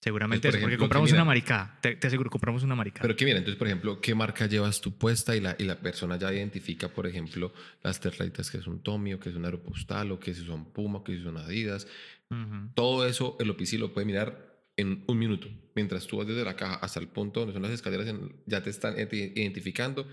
Seguramente 0.00 0.42
Pues, 0.48 0.54
por 0.54 0.60
porque 0.60 0.74
ejemplo, 0.74 0.76
que 0.76 0.88
compramos 0.88 1.10
mira- 1.10 1.22
una 1.22 1.24
maricada, 1.24 1.78
te, 1.80 1.96
te 1.96 2.06
aseguro, 2.06 2.30
compramos 2.30 2.62
una 2.62 2.74
maricada. 2.76 3.02
Pero 3.02 3.16
que 3.16 3.24
mira, 3.24 3.38
entonces, 3.38 3.58
por 3.58 3.66
ejemplo, 3.66 4.00
¿qué 4.00 4.14
marca 4.14 4.46
llevas 4.46 4.80
tú 4.80 4.96
puesta? 4.96 5.34
Y 5.34 5.40
la, 5.40 5.56
y 5.58 5.64
la 5.64 5.80
persona 5.80 6.16
ya 6.16 6.32
identifica, 6.32 6.88
por 6.88 7.06
ejemplo, 7.06 7.52
las 7.82 7.98
terraitas 7.98 8.50
que 8.50 8.58
es 8.58 8.66
un 8.66 8.82
Tommy 8.82 9.14
o 9.14 9.18
que 9.20 9.30
es 9.30 9.34
un 9.34 9.44
Aeropostal 9.44 10.12
o 10.12 10.20
que 10.20 10.32
si 10.34 10.44
son 10.44 10.72
Puma 10.72 10.98
o 10.98 11.04
que 11.04 11.16
si 11.16 11.22
son 11.24 11.38
Adidas. 11.38 11.88
Ujú. 12.30 12.70
Todo 12.74 13.06
eso 13.06 13.36
el 13.40 13.50
OPC 13.50 13.74
lo 13.78 13.92
puede 13.92 14.06
mirar 14.06 14.54
en 14.76 15.02
un 15.08 15.18
minuto. 15.18 15.48
Mientras 15.74 16.06
tú 16.06 16.18
vas 16.18 16.26
desde 16.26 16.44
la 16.44 16.54
caja 16.54 16.74
hasta 16.76 17.00
el 17.00 17.08
punto 17.08 17.40
donde 17.40 17.54
son 17.54 17.62
las 17.62 17.72
escaleras, 17.72 18.06
ya 18.46 18.62
te 18.62 18.70
están 18.70 18.94
identi- 18.96 19.32
identificando. 19.34 20.06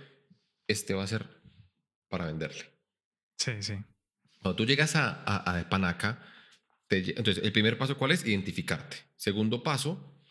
Este 0.68 0.94
va 0.94 1.04
a 1.04 1.08
ser 1.08 1.28
para 2.10 2.26
venderle. 2.26 2.64
Sí, 3.38 3.52
sí. 3.60 3.74
Cuando 4.42 4.56
tú 4.56 4.66
llegas 4.66 4.96
a, 4.96 5.24
a, 5.26 5.60
a 5.60 5.70
Panaca, 5.70 6.20
entonces 6.98 7.44
el 7.44 7.52
primer 7.52 7.78
paso, 7.78 7.98
¿cuál 7.98 8.12
es? 8.12 8.26
Identificarte. 8.26 8.98
Segundo 9.16 9.64
paso, 9.64 10.22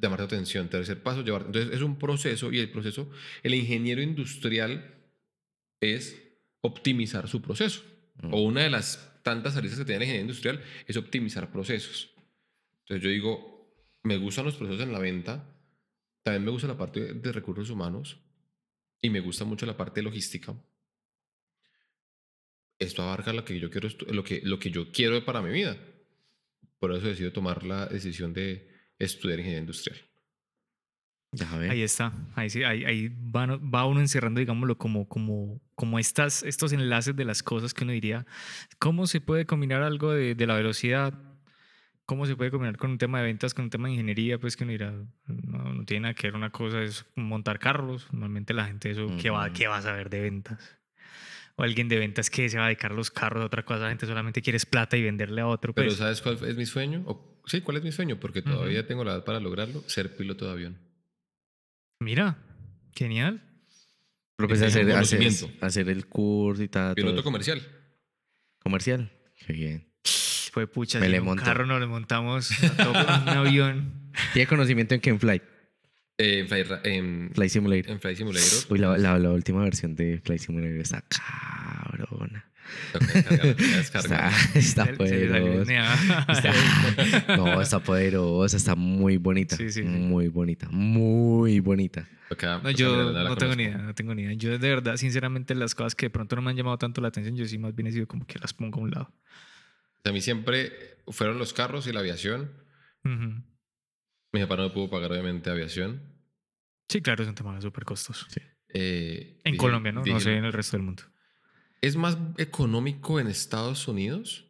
llamarte 0.00 0.22
la 0.22 0.26
atención. 0.26 0.68
Tercer 0.68 1.02
paso, 1.02 1.22
llevarte. 1.24 1.48
Entonces 1.48 1.74
es 1.74 1.82
un 1.82 1.98
proceso 1.98 2.52
y 2.52 2.58
el 2.58 2.70
proceso, 2.70 3.10
el 3.42 3.54
ingeniero 3.54 4.02
industrial 4.02 4.94
es 5.80 6.20
optimizar 6.60 7.28
su 7.28 7.40
proceso. 7.40 7.82
O 8.22 8.42
una 8.42 8.62
de 8.62 8.70
las 8.70 9.20
tantas 9.22 9.56
aristas 9.56 9.78
que 9.80 9.84
tiene 9.86 10.00
la 10.00 10.04
ingeniería 10.04 10.22
industrial 10.22 10.62
es 10.86 10.96
optimizar 10.96 11.50
procesos. 11.50 12.10
Entonces 12.80 13.02
yo 13.02 13.10
digo, 13.10 13.74
me 14.02 14.16
gustan 14.18 14.44
los 14.44 14.56
procesos 14.56 14.82
en 14.82 14.92
la 14.92 14.98
venta, 14.98 15.56
también 16.22 16.44
me 16.44 16.50
gusta 16.50 16.68
la 16.68 16.76
parte 16.76 17.00
de- 17.00 17.14
de 17.14 17.32
recursos 17.32 17.70
humanos 17.70 18.18
y 19.00 19.08
me 19.10 19.20
gusta 19.20 19.44
mucho 19.44 19.64
la 19.64 19.76
parte 19.76 20.00
de 20.00 20.04
logística. 20.04 20.54
Esto 22.80 23.02
abarca 23.02 23.32
lo 23.34 23.44
que 23.44 23.60
yo 23.60 23.70
quiero, 23.70 23.88
lo 24.08 24.24
que, 24.24 24.40
lo 24.42 24.58
que 24.58 24.70
yo 24.70 24.90
quiero 24.90 25.22
para 25.24 25.42
mi 25.42 25.50
vida. 25.50 25.76
Por 26.78 26.92
eso 26.92 27.06
decido 27.06 27.30
tomar 27.30 27.62
la 27.62 27.86
decisión 27.86 28.32
de 28.32 28.68
estudiar 28.98 29.38
ingeniería 29.38 29.60
industrial. 29.60 30.00
Ahí 31.70 31.82
está, 31.82 32.12
ahí 32.34 32.50
sí, 32.50 32.64
ahí, 32.64 32.84
ahí 32.84 33.08
va, 33.08 33.46
va 33.58 33.86
uno 33.86 34.00
encerrando, 34.00 34.40
digámoslo, 34.40 34.78
como, 34.78 35.06
como, 35.08 35.60
como 35.76 35.98
estas, 36.00 36.42
estos 36.42 36.72
enlaces 36.72 37.14
de 37.14 37.24
las 37.24 37.44
cosas 37.44 37.72
que 37.72 37.84
uno 37.84 37.92
diría, 37.92 38.26
¿cómo 38.80 39.06
se 39.06 39.20
puede 39.20 39.46
combinar 39.46 39.82
algo 39.82 40.12
de, 40.12 40.34
de 40.34 40.46
la 40.46 40.56
velocidad? 40.56 41.14
¿Cómo 42.06 42.26
se 42.26 42.34
puede 42.34 42.50
combinar 42.50 42.78
con 42.78 42.90
un 42.90 42.98
tema 42.98 43.18
de 43.20 43.26
ventas, 43.26 43.54
con 43.54 43.64
un 43.66 43.70
tema 43.70 43.86
de 43.86 43.94
ingeniería? 43.94 44.40
Pues 44.40 44.56
que 44.56 44.64
uno 44.64 44.72
dirá, 44.72 44.92
no, 45.26 45.74
no 45.74 45.84
tiene 45.84 46.00
nada 46.00 46.14
que 46.14 46.26
ver, 46.26 46.34
una 46.34 46.50
cosa 46.50 46.82
es 46.82 47.06
montar 47.14 47.60
carros, 47.60 48.08
normalmente 48.10 48.52
la 48.52 48.64
gente 48.64 48.90
eso, 48.90 49.06
¿qué, 49.20 49.30
va. 49.30 49.52
¿qué 49.52 49.68
va 49.68 49.76
a 49.76 49.82
saber 49.82 50.10
de 50.10 50.22
ventas? 50.22 50.79
O 51.60 51.62
alguien 51.62 51.88
de 51.88 51.98
ventas 51.98 52.30
que 52.30 52.48
se 52.48 52.56
va 52.56 52.64
a 52.64 52.68
dedicar 52.68 52.92
a 52.92 52.94
los 52.94 53.10
carros, 53.10 53.44
otra 53.44 53.64
cosa, 53.66 53.80
la 53.82 53.88
gente 53.90 54.06
solamente 54.06 54.40
quiere 54.40 54.56
es 54.56 54.64
plata 54.64 54.96
y 54.96 55.02
venderle 55.02 55.42
a 55.42 55.46
otro. 55.46 55.74
Pero 55.74 55.88
pues. 55.88 55.98
¿sabes 55.98 56.22
cuál 56.22 56.38
es 56.48 56.56
mi 56.56 56.64
sueño? 56.64 57.02
O- 57.06 57.42
sí, 57.44 57.60
¿cuál 57.60 57.76
es 57.76 57.82
mi 57.82 57.92
sueño? 57.92 58.18
Porque 58.18 58.40
todavía 58.40 58.86
tengo 58.86 59.04
la 59.04 59.12
edad 59.12 59.24
para 59.24 59.40
lograrlo, 59.40 59.84
ser 59.86 60.16
piloto 60.16 60.46
de 60.46 60.52
avión. 60.52 60.78
Mira, 62.00 62.38
genial. 62.94 63.42
Pero 64.36 64.48
pues 64.48 64.60
que 64.60 64.66
hacer, 64.68 64.90
hacer, 64.90 65.18
conocimiento. 65.18 65.50
hacer 65.66 65.88
el 65.90 66.06
curso 66.06 66.62
y 66.62 66.68
tal. 66.68 66.94
todo 66.94 67.04
Piloto 67.04 67.22
comercial. 67.22 67.60
comercial. 68.62 69.12
Qué 69.46 69.52
bien. 69.52 69.86
Fue 70.52 70.66
pucha, 70.66 70.98
Me 70.98 71.06
si 71.06 71.12
le 71.12 71.20
un 71.20 71.26
monto. 71.26 71.44
carro 71.44 71.66
nos 71.66 71.78
le 71.78 71.86
montamos 71.86 72.50
a 72.64 72.76
todo 72.76 72.92
con 72.94 73.02
un 73.22 73.28
avión. 73.28 74.10
¿Tiene 74.32 74.48
conocimiento 74.48 74.94
en 74.94 75.00
Ken 75.02 75.20
Flight? 75.20 75.42
Eh, 76.22 76.40
en, 76.40 76.48
Fly, 77.34 77.44
en, 77.44 77.50
Simulator. 77.50 77.90
en 77.92 78.00
Flight 78.00 78.18
Simulator. 78.18 78.58
Uy, 78.68 78.78
la, 78.78 78.98
la, 78.98 79.18
la 79.18 79.30
última 79.30 79.62
versión 79.64 79.94
de 79.94 80.20
Flight 80.22 80.42
Simulator 80.42 80.76
está 80.80 81.02
cabrona. 81.08 82.44
Está, 84.54 84.86
poderosa. 84.96 85.94
Está- 86.28 87.36
no, 87.36 87.60
está 87.60 87.80
poderosa, 87.80 88.56
está 88.56 88.74
muy 88.76 89.16
bonita. 89.16 89.56
Sí, 89.56 89.70
sí, 89.70 89.82
sí. 89.82 89.88
Muy 89.88 90.28
bonita, 90.28 90.68
muy 90.70 91.58
bonita. 91.60 92.08
No, 92.30 92.36
toca 92.36 92.70
yo 92.70 93.12
no 93.12 93.36
tengo 93.36 93.56
ni 93.56 93.64
idea, 93.64 93.78
no 93.78 93.94
tengo 93.94 94.14
ni 94.14 94.22
idea. 94.22 94.34
Yo 94.34 94.50
de 94.58 94.68
verdad, 94.68 94.96
sinceramente, 94.96 95.54
las 95.56 95.74
cosas 95.74 95.94
que 95.96 96.06
de 96.06 96.10
pronto 96.10 96.36
no 96.36 96.42
me 96.42 96.50
han 96.50 96.56
llamado 96.56 96.78
tanto 96.78 97.00
la 97.00 97.08
atención, 97.08 97.34
yo 97.36 97.44
sí 97.46 97.58
más 97.58 97.74
bien 97.74 97.88
he 97.88 97.92
sido 97.92 98.06
como 98.06 98.24
que 98.26 98.38
las 98.38 98.52
pongo 98.54 98.78
a 98.78 98.82
un 98.82 98.90
lado. 98.92 99.12
A 100.04 100.12
mí 100.12 100.20
siempre 100.20 100.72
fueron 101.08 101.38
los 101.38 101.52
carros 101.52 101.86
y 101.88 101.92
la 101.92 102.00
aviación. 102.00 102.52
Ujú. 103.04 103.42
Mi 104.32 104.40
papá 104.40 104.56
no 104.56 104.64
me 104.64 104.70
pudo 104.70 104.88
pagar, 104.90 105.10
obviamente, 105.12 105.50
aviación. 105.50 106.00
Sí, 106.88 107.00
claro, 107.00 107.22
es 107.22 107.28
un 107.28 107.34
tema 107.34 107.60
súper 107.60 107.84
costoso. 107.84 108.26
Eh, 108.68 109.38
En 109.44 109.52
dije- 109.52 109.56
Colombia, 109.58 109.92
¿no? 109.92 110.04
No 110.04 110.20
sé 110.20 110.36
en 110.36 110.44
el 110.44 110.52
resto 110.52 110.76
del 110.76 110.84
mundo. 110.84 111.02
¿Es 111.80 111.96
más 111.96 112.16
económico 112.36 113.18
en 113.18 113.26
Estados 113.26 113.88
Unidos? 113.88 114.46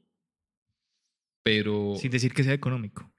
Pero 1.42 1.94
Sin 1.96 2.10
decir 2.10 2.34
que 2.34 2.44
sea 2.44 2.52
económico. 2.52 3.10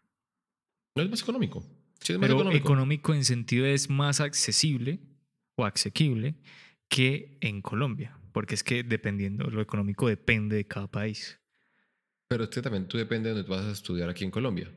no 0.95 1.03
es 1.03 1.09
más 1.09 1.21
económico. 1.21 1.61
Sí, 2.01 2.13
es 2.13 2.19
más 2.19 2.27
Pero 2.27 2.35
económico. 2.39 2.67
económico 2.67 3.13
en 3.13 3.25
sentido 3.25 3.65
es 3.65 3.89
más 3.89 4.19
accesible 4.19 4.99
o 5.55 5.65
asequible 5.65 6.35
que 6.87 7.37
en 7.41 7.61
Colombia. 7.61 8.17
Porque 8.33 8.55
es 8.55 8.63
que 8.63 8.83
dependiendo, 8.83 9.49
lo 9.49 9.61
económico 9.61 10.07
depende 10.07 10.55
de 10.55 10.65
cada 10.65 10.87
país. 10.89 11.39
Pero 12.27 12.45
es 12.45 12.49
que 12.49 12.61
también 12.61 12.87
tú 12.87 12.97
depende 12.97 13.29
de 13.29 13.35
dónde 13.35 13.47
tú 13.47 13.51
vas 13.53 13.65
a 13.65 13.71
estudiar 13.71 14.09
aquí 14.09 14.23
en 14.23 14.31
Colombia. 14.31 14.71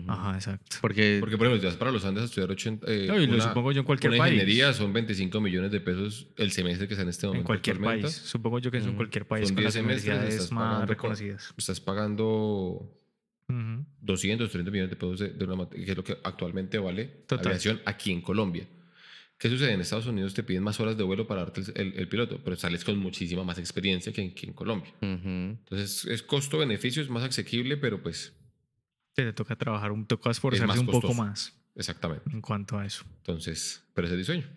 Ujú. 0.00 0.10
Ajá, 0.10 0.34
exacto. 0.34 0.76
Porque, 0.80 1.18
Porque, 1.20 1.36
por 1.38 1.46
ejemplo, 1.46 1.60
si 1.60 1.66
vas 1.66 1.76
para 1.76 1.90
los 1.92 2.04
Andes 2.04 2.22
a 2.22 2.26
estudiar 2.26 2.50
80, 2.50 2.86
eh, 2.90 3.06
No, 3.08 3.20
y 3.20 3.26
lo 3.26 3.34
una- 3.34 3.44
supongo 3.44 3.72
yo 3.72 3.80
en 3.80 3.86
cualquier 3.86 4.10
una 4.12 4.18
país. 4.18 4.34
ingeniería 4.34 4.72
son 4.72 4.92
25 4.92 5.40
millones 5.40 5.70
de 5.70 5.80
pesos 5.80 6.26
el 6.36 6.50
semestre 6.52 6.88
que 6.88 6.94
está 6.94 7.02
en 7.02 7.08
este 7.10 7.26
momento. 7.26 7.42
En 7.42 7.46
cualquier 7.46 7.80
país. 7.80 8.10
Supongo 8.12 8.58
yo 8.58 8.70
que 8.70 8.78
es 8.78 8.82
en 8.84 8.90
Ujú. 8.90 8.96
cualquier 8.98 9.26
país 9.26 9.46
Son 9.48 9.54
con 9.54 9.62
10 9.62 9.64
las 9.64 9.74
semestres, 9.74 10.04
universidades 10.04 10.34
estás 10.34 10.52
más 10.52 10.64
pagando 10.72 10.86
reconocidas. 10.86 11.54
Estás 11.56 11.80
pagando 11.80 12.92
Ujú. 13.48 13.84
200, 14.00 14.50
300 14.50 14.72
millones 14.72 14.90
de 14.90 14.96
pesos 14.96 15.18
de, 15.20 15.28
de 15.30 15.44
una 15.44 15.68
que 15.68 15.82
es 15.90 15.96
lo 15.96 16.02
que 16.04 16.16
actualmente 16.24 16.78
vale 16.78 17.04
Total. 17.26 17.44
la 17.44 17.50
aviación 17.50 17.80
aquí 17.84 18.12
en 18.12 18.20
Colombia. 18.20 18.66
¿Qué 19.38 19.50
sucede? 19.50 19.72
En 19.74 19.82
Estados 19.82 20.06
Unidos 20.06 20.32
te 20.32 20.42
piden 20.42 20.62
más 20.62 20.80
horas 20.80 20.96
de 20.96 21.02
vuelo 21.04 21.26
para 21.26 21.42
darte 21.42 21.60
el, 21.60 21.72
el- 21.92 21.98
el 21.98 22.08
piloto, 22.08 22.40
pero 22.42 22.56
sales 22.56 22.84
con 22.84 22.98
muchísima 22.98 23.44
más 23.44 23.58
experiencia 23.58 24.10
que 24.10 24.22
en, 24.22 24.34
que 24.34 24.46
en 24.46 24.54
Colombia. 24.54 24.90
Entonces, 25.02 26.06
es 26.06 26.22
costo-beneficio, 26.22 27.02
es 27.02 27.10
más 27.10 27.22
asequible, 27.22 27.76
pero 27.76 28.02
pues, 28.02 28.32
Te, 29.16 29.24
te 29.24 29.32
toca 29.32 29.56
trabajar, 29.56 29.90
un, 29.92 30.06
toca 30.06 30.30
esforzarse 30.30 30.78
un 30.78 30.86
poco 30.86 31.12
más 31.14 31.58
exactamente. 31.74 32.30
en 32.30 32.40
cuanto 32.42 32.78
a 32.78 32.84
eso. 32.86 33.04
Entonces, 33.18 33.82
pero 33.94 34.06
ese 34.06 34.20
es 34.20 34.28
el 34.28 34.36
diseño. 34.36 34.54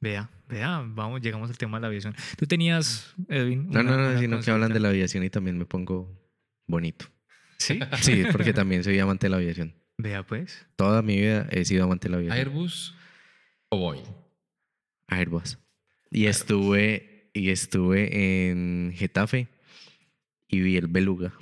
Vea, 0.00 0.28
vea, 0.48 0.82
vamos, 0.86 1.22
llegamos 1.22 1.48
al 1.48 1.56
tema 1.56 1.78
de 1.78 1.82
la 1.82 1.86
aviación. 1.86 2.14
Tú 2.36 2.46
tenías, 2.46 3.14
Edwin. 3.28 3.68
No, 3.70 3.80
una- 3.80 3.82
no, 3.84 3.96
no, 3.98 4.08
una 4.10 4.18
sino 4.20 4.40
que 4.40 4.50
hablan 4.50 4.72
de 4.72 4.80
la 4.80 4.88
aviación 4.90 5.24
y 5.24 5.30
también 5.30 5.56
me 5.56 5.64
pongo 5.64 6.20
bonito. 6.66 7.06
Sí, 7.56 7.78
Sí, 8.02 8.24
porque 8.32 8.52
también 8.52 8.82
soy 8.84 8.98
amante 8.98 9.26
de 9.26 9.30
la 9.30 9.36
aviación. 9.36 9.74
vea 9.96 10.26
pues. 10.26 10.66
Toda 10.76 11.00
mi 11.02 11.16
vida 11.16 11.46
he 11.52 11.64
sido 11.64 11.84
amante 11.84 12.08
de 12.08 12.10
la 12.10 12.16
aviación. 12.18 12.38
Airbus 12.38 12.94
o 13.70 13.78
Boeing. 13.78 14.04
Airbus. 15.06 15.58
Y 16.10 16.26
estuve, 16.26 17.30
y 17.32 17.50
estuve 17.50 18.48
en 18.50 18.92
Getafe 18.94 19.48
y 20.48 20.60
vi 20.60 20.76
el 20.76 20.88
Beluga. 20.88 21.32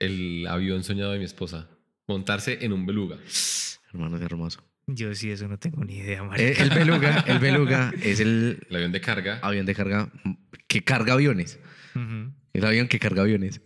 El 0.00 0.46
avión 0.48 0.82
soñado 0.82 1.12
de 1.12 1.18
mi 1.18 1.24
esposa. 1.24 1.68
Montarse 2.08 2.58
en 2.64 2.72
un 2.72 2.86
beluga. 2.86 3.16
Hermano, 3.92 4.16
es 4.16 4.22
hermoso. 4.22 4.64
Yo 4.88 5.14
sí, 5.14 5.30
eso 5.30 5.46
no 5.46 5.56
tengo 5.58 5.84
ni 5.84 5.98
idea, 5.98 6.18
Eh, 6.18 6.22
marica. 6.22 6.62
El 6.64 6.70
Beluga, 6.70 7.24
el 7.28 7.38
Beluga 7.38 7.92
es 8.02 8.18
el 8.18 8.66
El 8.68 8.76
avión 8.76 8.90
de 8.90 9.00
carga. 9.00 9.38
avión 9.42 9.64
de 9.66 9.74
carga 9.74 10.10
que 10.66 10.82
carga 10.82 11.12
aviones. 11.12 11.60
Ujú. 11.94 12.32
El 12.54 12.64
avión 12.64 12.88
que 12.88 12.98
carga 12.98 13.22
aviones. 13.22 13.60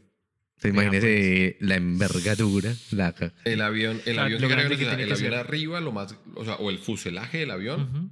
Se 0.58 0.68
imagínese 0.68 1.56
la 1.60 1.76
envergadura, 1.76 2.74
la 2.90 3.14
El 3.44 3.60
avión, 3.62 4.00
el 4.06 4.18
Ah, 4.18 4.24
avión, 4.24 4.40
lo 4.42 4.48
que 4.48 4.54
carga, 4.54 4.68
grande 4.68 4.76
que 4.76 4.84
tiene 4.88 5.02
el 5.04 5.08
que 5.08 5.14
avión 5.14 5.30
ser. 5.32 5.34
arriba, 5.40 5.80
lo 5.80 5.92
más, 5.92 6.18
o 6.34 6.44
sea, 6.44 6.54
o 6.56 6.68
el 6.70 6.78
fuselaje 6.78 7.38
del 7.38 7.50
avión 7.50 7.82
Ujú. 7.82 8.10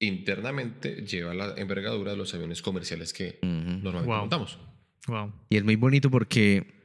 internamente 0.00 1.04
lleva 1.06 1.34
la 1.34 1.54
envergadura 1.56 2.12
de 2.12 2.16
los 2.18 2.34
aviones 2.34 2.62
comerciales 2.62 3.12
que 3.12 3.38
Ujú. 3.42 3.48
normalmente 3.82 4.06
Wow. 4.06 4.20
montamos. 4.20 4.58
Wow. 5.06 5.32
Y 5.50 5.56
es 5.56 5.64
muy 5.64 5.76
bonito 5.76 6.10
porque 6.10 6.83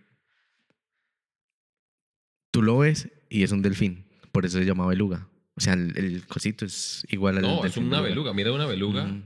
tú 2.51 2.61
lo 2.63 2.77
ves 2.79 3.09
y 3.29 3.43
es 3.43 3.51
un 3.51 3.61
delfín. 3.61 4.05
Por 4.31 4.45
eso 4.45 4.57
se 4.59 4.65
llama 4.65 4.85
beluga. 4.87 5.27
O 5.55 5.61
sea, 5.61 5.73
el, 5.73 5.97
el 5.97 6.25
cosito 6.27 6.65
es 6.65 7.05
igual 7.09 7.37
al 7.37 7.41
No, 7.43 7.65
es 7.65 7.75
una 7.77 8.01
beluga. 8.01 8.33
Mira 8.33 8.51
una 8.53 8.65
beluga 8.65 9.03
Ujú. 9.05 9.21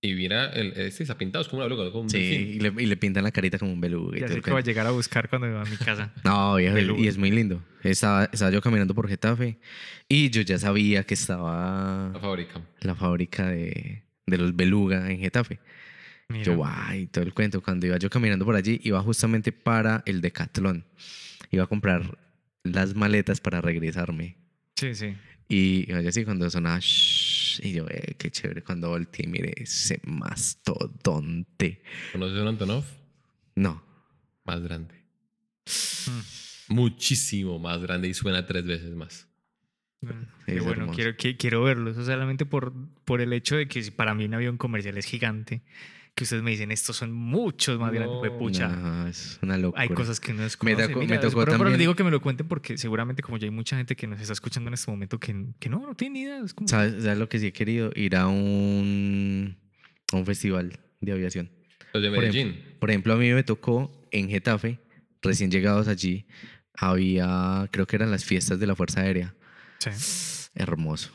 y 0.00 0.14
mira, 0.14 0.46
el, 0.52 0.72
este 0.76 1.02
está 1.02 1.18
pintado, 1.18 1.42
es 1.42 1.48
como 1.48 1.58
una 1.62 1.68
beluga, 1.68 1.90
como 1.90 2.04
un 2.04 2.10
Sí, 2.10 2.18
y 2.18 2.60
le, 2.60 2.72
y 2.82 2.86
le 2.86 2.96
pintan 2.96 3.24
la 3.24 3.30
carita 3.30 3.58
como 3.58 3.72
un 3.72 3.80
beluga. 3.80 4.16
y 4.16 4.20
Ya 4.20 4.28
sé 4.28 4.40
que 4.40 4.50
va 4.50 4.60
a 4.60 4.62
llegar 4.62 4.86
a 4.86 4.90
buscar 4.92 5.28
cuando 5.28 5.50
va 5.52 5.62
a 5.62 5.64
mi 5.66 5.76
casa. 5.76 6.12
No, 6.24 6.54
viejo, 6.56 6.74
Beluga. 6.74 7.00
y 7.00 7.08
es 7.08 7.18
muy 7.18 7.30
lindo. 7.30 7.62
Estaba, 7.82 8.24
estaba 8.32 8.50
yo 8.50 8.60
caminando 8.62 8.94
por 8.94 9.06
Getafe 9.08 9.58
y 10.08 10.30
yo 10.30 10.40
ya 10.42 10.58
sabía 10.58 11.04
que 11.04 11.14
estaba 11.14 12.10
La 12.14 12.20
fábrica. 12.20 12.60
la 12.80 12.94
fábrica 12.94 13.48
de, 13.48 14.02
de 14.26 14.38
los 14.38 14.56
beluga 14.56 15.10
en 15.10 15.18
Getafe. 15.18 15.58
Mira. 16.28 16.44
Yo, 16.44 16.56
guay, 16.56 17.06
todo 17.08 17.22
el 17.24 17.34
cuento. 17.34 17.60
Cuando 17.62 17.86
iba 17.86 17.98
yo 17.98 18.08
caminando 18.10 18.44
por 18.44 18.56
allí, 18.56 18.80
iba 18.82 19.00
justamente 19.02 19.52
para 19.52 20.02
el 20.06 20.20
Decathlon. 20.22 20.84
Iba 21.52 21.64
a 21.64 21.66
comprar 21.68 22.18
las 22.72 22.94
maletas 22.94 23.40
para 23.40 23.60
regresarme. 23.60 24.36
Sí, 24.76 24.94
sí. 24.94 25.14
Y 25.48 25.92
oye, 25.92 26.08
así 26.08 26.24
cuando 26.24 26.50
sonaba, 26.50 26.78
shhh, 26.80 27.60
y 27.64 27.72
yo, 27.72 27.86
eh, 27.88 28.14
qué 28.18 28.30
chévere. 28.30 28.62
Cuando 28.62 28.88
volteé, 28.90 29.26
mire, 29.26 29.52
ese 29.56 30.00
mastodonte. 30.04 31.82
¿Conoces 32.12 32.40
un 32.40 32.48
Antonov? 32.48 32.84
No, 33.54 33.82
Más 34.44 34.60
grande. 34.62 34.94
Mm. 36.06 36.74
Muchísimo 36.74 37.58
más 37.58 37.80
grande 37.80 38.08
y 38.08 38.14
suena 38.14 38.44
tres 38.46 38.64
veces 38.64 38.94
más. 38.94 39.28
Qué 40.46 40.56
Es 40.56 40.64
bueno, 40.64 40.88
quiero, 40.92 41.12
qui- 41.16 41.36
quiero 41.36 41.62
verlo. 41.62 41.90
Eso 41.90 42.04
solamente 42.04 42.44
por, 42.44 42.72
por 43.04 43.20
el 43.20 43.32
hecho 43.32 43.56
de 43.56 43.66
que 43.66 43.82
para 43.92 44.14
mí 44.14 44.24
un 44.26 44.34
avión 44.34 44.56
comercial 44.58 44.98
es 44.98 45.06
gigante. 45.06 45.62
Que 46.16 46.24
ustedes 46.24 46.42
me 46.42 46.50
dicen, 46.50 46.72
estos 46.72 46.96
son 46.96 47.12
muchos 47.12 47.78
más 47.78 47.92
grandes. 47.92 48.18
Fue 48.20 48.30
No, 48.30 48.38
pucha. 48.38 48.68
no, 48.68 49.06
es 49.06 49.38
una 49.42 49.58
locura. 49.58 49.82
Hay 49.82 49.90
cosas 49.90 50.18
que 50.18 50.32
no 50.32 50.38
Me 50.38 50.44
desconoce. 50.44 50.88
tocó- 50.88 51.00
me 51.06 51.18
tocó 51.18 51.20
pero, 51.20 51.44
pero 51.44 51.58
también- 51.58 51.78
digo 51.78 51.94
que 51.94 52.04
me 52.04 52.10
lo 52.10 52.22
cuenten 52.22 52.48
porque 52.48 52.78
seguramente 52.78 53.22
como 53.22 53.36
ya 53.36 53.44
hay 53.44 53.50
mucha 53.50 53.76
gente 53.76 53.94
que 53.96 54.06
nos 54.06 54.18
está 54.20 54.32
escuchando 54.32 54.68
en 54.68 54.74
este 54.74 54.90
momento 54.90 55.20
que, 55.20 55.36
que 55.60 55.68
no, 55.68 55.80
no 55.86 55.94
tiene 55.94 56.14
ni 56.14 56.20
idea. 56.22 56.38
Es 56.42 56.54
como, 56.54 56.68
¿Sabes, 56.68 57.02
¿Sabes 57.04 57.18
lo 57.18 57.28
que 57.28 57.38
sí 57.38 57.48
he 57.48 57.52
querido? 57.52 57.90
Ir 57.94 58.16
a 58.16 58.28
un, 58.28 59.58
a 60.10 60.16
un 60.16 60.24
festival 60.24 60.80
de 61.02 61.12
aviación. 61.12 61.50
Los 61.92 62.02
de 62.02 62.08
Por 62.08 62.18
Medellín. 62.20 62.62
Por 62.80 62.88
ejemplo, 62.90 63.12
a 63.12 63.16
mí 63.16 63.30
me 63.32 63.42
tocó 63.42 63.92
en 64.10 64.30
Getafe, 64.30 64.78
recién 65.20 65.50
llegados 65.50 65.86
allí, 65.86 66.26
había, 66.72 67.68
creo 67.70 67.86
que 67.86 67.96
eran 67.96 68.10
las 68.10 68.24
fiestas 68.24 68.58
de 68.58 68.66
la 68.66 68.74
Fuerza 68.74 69.02
Aérea. 69.02 69.34
sí. 69.80 69.90
Hermoso. 70.54 71.10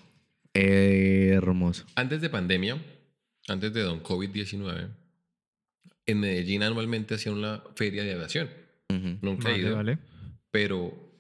Hermoso. 0.54 1.86
Antes 1.95 2.22
de 2.22 2.30
pandemia, 2.30 2.78
antes 3.47 3.73
de 3.73 3.81
Don 3.81 4.01
COVID-19, 4.03 4.89
en 6.05 6.19
Medellín 6.19 6.63
anualmente 6.63 7.15
hacían 7.15 7.35
una 7.35 7.63
feria 7.75 8.03
de 8.03 8.13
aviación. 8.13 8.49
Ujú. 8.89 9.17
Nunca 9.21 9.49
he 9.49 9.51
Vale, 9.53 9.63
ido, 9.63 9.75
vale. 9.75 9.97
pero 10.51 11.11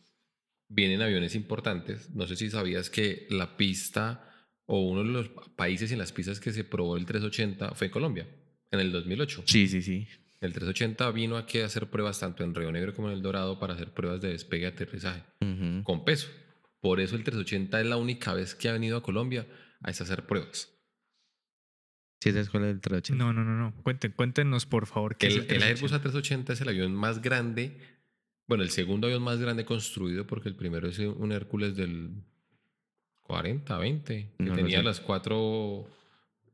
vienen 0.67 1.01
aviones 1.01 1.35
importantes. 1.35 2.09
No 2.11 2.27
sé 2.27 2.35
si 2.35 2.49
sabías 2.49 2.89
que 2.89 3.27
la 3.29 3.57
pista 3.57 4.27
o 4.65 4.79
uno 4.89 5.03
de 5.03 5.09
los 5.09 5.29
países 5.55 5.91
en 5.91 5.97
las 5.99 6.11
pistas 6.11 6.39
que 6.39 6.51
se 6.53 6.63
probó 6.63 6.97
el 6.97 7.05
380 7.05 7.75
fue 7.75 7.91
Colombia, 7.91 8.27
en 8.71 8.79
el 8.79 8.91
2008. 8.91 9.43
Sí, 9.45 9.67
sí, 9.67 9.81
sí. 9.81 10.07
El 10.39 10.53
380 10.53 11.11
vino 11.11 11.37
aquí 11.37 11.59
a 11.59 11.65
hacer 11.65 11.89
pruebas 11.89 12.19
tanto 12.19 12.43
en 12.43 12.55
Río 12.55 12.71
Negro 12.71 12.93
como 12.95 13.09
en 13.09 13.13
El 13.15 13.21
Dorado 13.21 13.59
para 13.59 13.73
hacer 13.75 13.93
pruebas 13.93 14.21
de 14.21 14.29
despegue 14.29 14.63
y 14.63 14.65
aterrizaje 14.65 15.23
Ujú. 15.41 15.83
con 15.83 16.03
peso. 16.03 16.29
Por 16.79 16.99
eso 16.99 17.15
el 17.15 17.23
380 17.23 17.79
es 17.81 17.85
la 17.85 17.97
única 17.97 18.33
vez 18.33 18.55
que 18.55 18.67
ha 18.69 18.73
venido 18.73 18.97
a 18.97 19.03
Colombia 19.03 19.45
a 19.83 19.89
hacer 19.89 20.25
pruebas. 20.25 20.69
¿Sí 22.21 22.31
sabes 22.31 22.49
cuál 22.49 22.63
es 22.65 22.69
el 22.71 22.81
380? 22.81 23.23
No, 23.23 23.33
no, 23.33 23.43
no, 23.43 23.57
no. 23.57 23.73
Cuenten, 23.83 24.11
cuéntenos, 24.11 24.65
por 24.65 24.85
favor. 24.85 25.17
¿qué 25.17 25.27
es 25.27 25.35
El, 25.35 25.51
el 25.51 25.63
Airbus 25.63 25.91
380? 25.91 26.51
A380 26.51 26.53
es 26.53 26.61
el 26.61 26.69
avión 26.69 26.93
más 26.95 27.21
grande, 27.21 27.77
bueno, 28.47 28.63
el 28.63 28.69
segundo 28.69 29.07
avión 29.07 29.23
más 29.23 29.39
grande 29.39 29.65
construido 29.65 30.27
porque 30.27 30.47
el 30.49 30.55
primero 30.55 30.87
es 30.87 30.99
un 30.99 31.31
Hércules 31.31 31.75
del 31.75 32.11
40, 33.21 33.77
20, 33.77 34.05
que 34.37 34.43
No 34.43 34.53
tenía 34.55 34.77
sé. 34.79 34.83
las 34.83 34.99
cuatro 34.99 35.87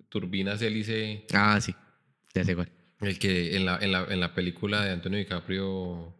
turbinas 0.09 0.61
hélice, 0.61 1.25
Ah, 1.33 1.59
sí. 1.59 1.75
Ya 2.33 2.43
sé 2.43 2.55
cuál. 2.55 2.71
el 3.01 3.17
que 3.19 3.55
en 3.55 3.65
la, 3.65 3.77
en 3.81 3.91
la, 3.91 4.05
en 4.09 4.19
la 4.19 4.33
película 4.33 4.83
de 4.85 4.91
Antonio 4.91 5.17
DiCaprio, 5.19 6.15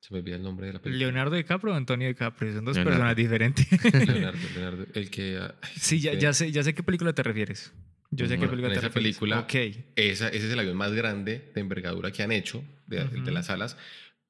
se 0.00 0.12
me 0.14 0.20
olvida 0.20 0.36
el 0.36 0.42
nombre 0.42 0.66
de 0.68 0.72
la 0.72 0.78
película. 0.80 1.04
¿Leonardo 1.06 1.36
DiCaprio 1.36 1.74
o 1.74 1.76
Antonio 1.76 2.08
DiCaprio? 2.08 2.54
Son 2.54 2.64
dos 2.64 2.76
Leonardo. 2.76 2.98
personas 2.98 3.16
diferentes. 3.22 3.68
Leonardo, 4.06 4.38
Leonardo, 4.54 4.86
el 4.94 5.10
que... 5.10 5.38
ay, 5.60 5.70
sí, 5.76 6.00
ya, 6.00 6.14
ya, 6.14 6.32
sé, 6.32 6.50
ya 6.50 6.62
sé 6.62 6.74
qué 6.74 6.82
película 6.82 7.12
te 7.12 7.22
refieres. 7.22 7.72
Yo 8.10 8.26
sé 8.26 8.34
a 8.34 8.36
qué 8.38 8.46
película 8.48 8.72
en 8.72 8.78
esa 8.78 8.88
refieres. 8.88 9.16
película- 9.18 9.40
Ok. 9.40 9.54
Esa, 9.96 10.28
ese 10.28 10.46
es 10.46 10.52
el 10.52 10.58
avión 10.58 10.76
más 10.76 10.92
grande 10.92 11.50
de 11.54 11.60
envergadura 11.60 12.10
que 12.10 12.22
han 12.22 12.32
hecho 12.32 12.64
de, 12.86 13.04
Ujú. 13.04 13.22
de 13.24 13.30
las 13.30 13.50
alas, 13.50 13.76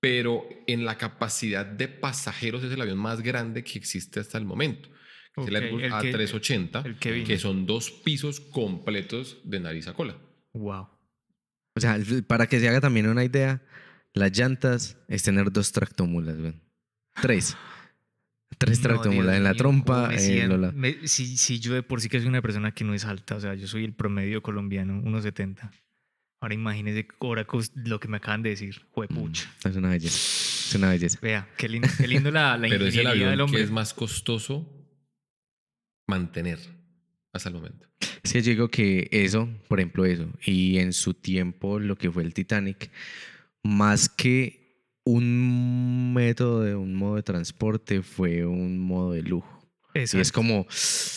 pero 0.00 0.46
en 0.66 0.84
la 0.84 0.98
capacidad 0.98 1.64
de 1.64 1.88
pasajeros 1.88 2.62
es 2.62 2.72
el 2.72 2.80
avión 2.80 2.98
más 2.98 3.22
grande 3.22 3.64
que 3.64 3.78
existe 3.78 4.20
hasta 4.20 4.38
el 4.38 4.44
momento. 4.44 4.88
que 5.34 5.42
es 5.42 5.48
el 5.48 5.56
Airbus 5.56 5.82
el 5.84 5.90
que- 5.90 6.12
A380, 6.12 6.84
el 6.84 6.98
que 6.98 7.12
vino. 7.12 7.26
que 7.26 7.38
son 7.38 7.64
dos 7.64 7.90
pisos 7.90 8.40
completos 8.40 9.38
de 9.44 9.60
nariz 9.60 9.86
a 9.86 9.94
cola. 9.94 10.16
Wow. 10.52 10.88
O 11.76 11.80
sea, 11.80 11.96
para 12.26 12.46
que 12.48 12.58
se 12.58 12.68
haga 12.68 12.80
también 12.80 13.06
una 13.08 13.24
idea, 13.24 13.62
las 14.12 14.36
llantas 14.36 14.98
es 15.08 15.22
tener 15.22 15.52
dos 15.52 15.70
tractomulas, 15.72 16.36
güey. 16.36 16.54
Tres. 17.22 17.56
Tres 18.60 18.78
No, 18.80 18.88
tractomulas 18.88 19.24
Dios 19.26 19.36
en 19.38 19.42
la 19.44 19.50
mío, 19.50 19.56
trompa. 19.58 19.94
¿cómo 19.94 20.06
me 20.08 20.14
en 20.14 20.20
siento? 20.20 20.56
lados. 20.58 20.74
Me- 20.74 21.08
si, 21.08 21.36
si 21.38 21.60
yo 21.60 21.72
de 21.72 21.82
por 21.82 22.00
sí 22.02 22.08
que 22.10 22.18
soy 22.18 22.28
una 22.28 22.42
persona 22.42 22.72
que 22.72 22.84
no 22.84 22.92
es 22.92 23.04
alta, 23.06 23.36
o 23.36 23.40
sea, 23.40 23.54
yo 23.54 23.66
soy 23.66 23.84
el 23.84 23.94
promedio 23.94 24.42
colombiano, 24.42 25.00
1,70. 25.02 25.70
Ahora 26.42 26.54
imagínese 26.54 27.06
ahora 27.20 27.46
lo 27.84 28.00
que 28.00 28.08
me 28.08 28.18
acaban 28.18 28.42
de 28.42 28.50
decir. 28.50 28.82
Juepucha. 28.90 29.50
Es 29.64 29.76
una 29.76 29.88
belleza. 29.90 30.16
Es 30.16 30.74
una 30.74 30.90
belleza. 30.90 31.18
Vea, 31.22 31.48
qué 31.56 31.68
lindo, 31.68 31.88
qué 31.98 32.06
lindo 32.08 32.30
la, 32.30 32.56
la 32.58 32.68
Pero 32.68 32.86
es 32.86 32.94
el 32.94 33.00
ingeniería 33.00 33.12
del 33.12 33.28
avión 33.34 33.40
hombre. 33.46 33.58
que 33.60 33.64
es 33.64 33.70
más 33.70 33.94
costoso 33.94 34.66
mantener 36.06 36.58
hasta 37.32 37.48
el 37.48 37.54
momento. 37.54 37.86
Que 38.22 38.42
yo 38.42 38.50
digo 38.50 38.68
que 38.68 39.08
eso, 39.12 39.48
por 39.68 39.80
ejemplo, 39.80 40.04
eso, 40.04 40.28
y 40.44 40.78
en 40.78 40.92
su 40.92 41.14
tiempo 41.14 41.78
lo 41.78 41.96
que 41.96 42.10
fue 42.10 42.22
el 42.22 42.34
Titanic, 42.34 42.90
más 43.62 44.08
que 44.08 44.59
un 45.04 46.12
método 46.14 46.62
de 46.62 46.74
un 46.74 46.94
modo 46.94 47.16
de 47.16 47.22
transporte 47.22 48.02
fue 48.02 48.44
un 48.44 48.78
modo 48.78 49.12
de 49.12 49.22
lujo. 49.22 49.60
Y 49.94 49.98
es 49.98 50.30
como... 50.30 50.66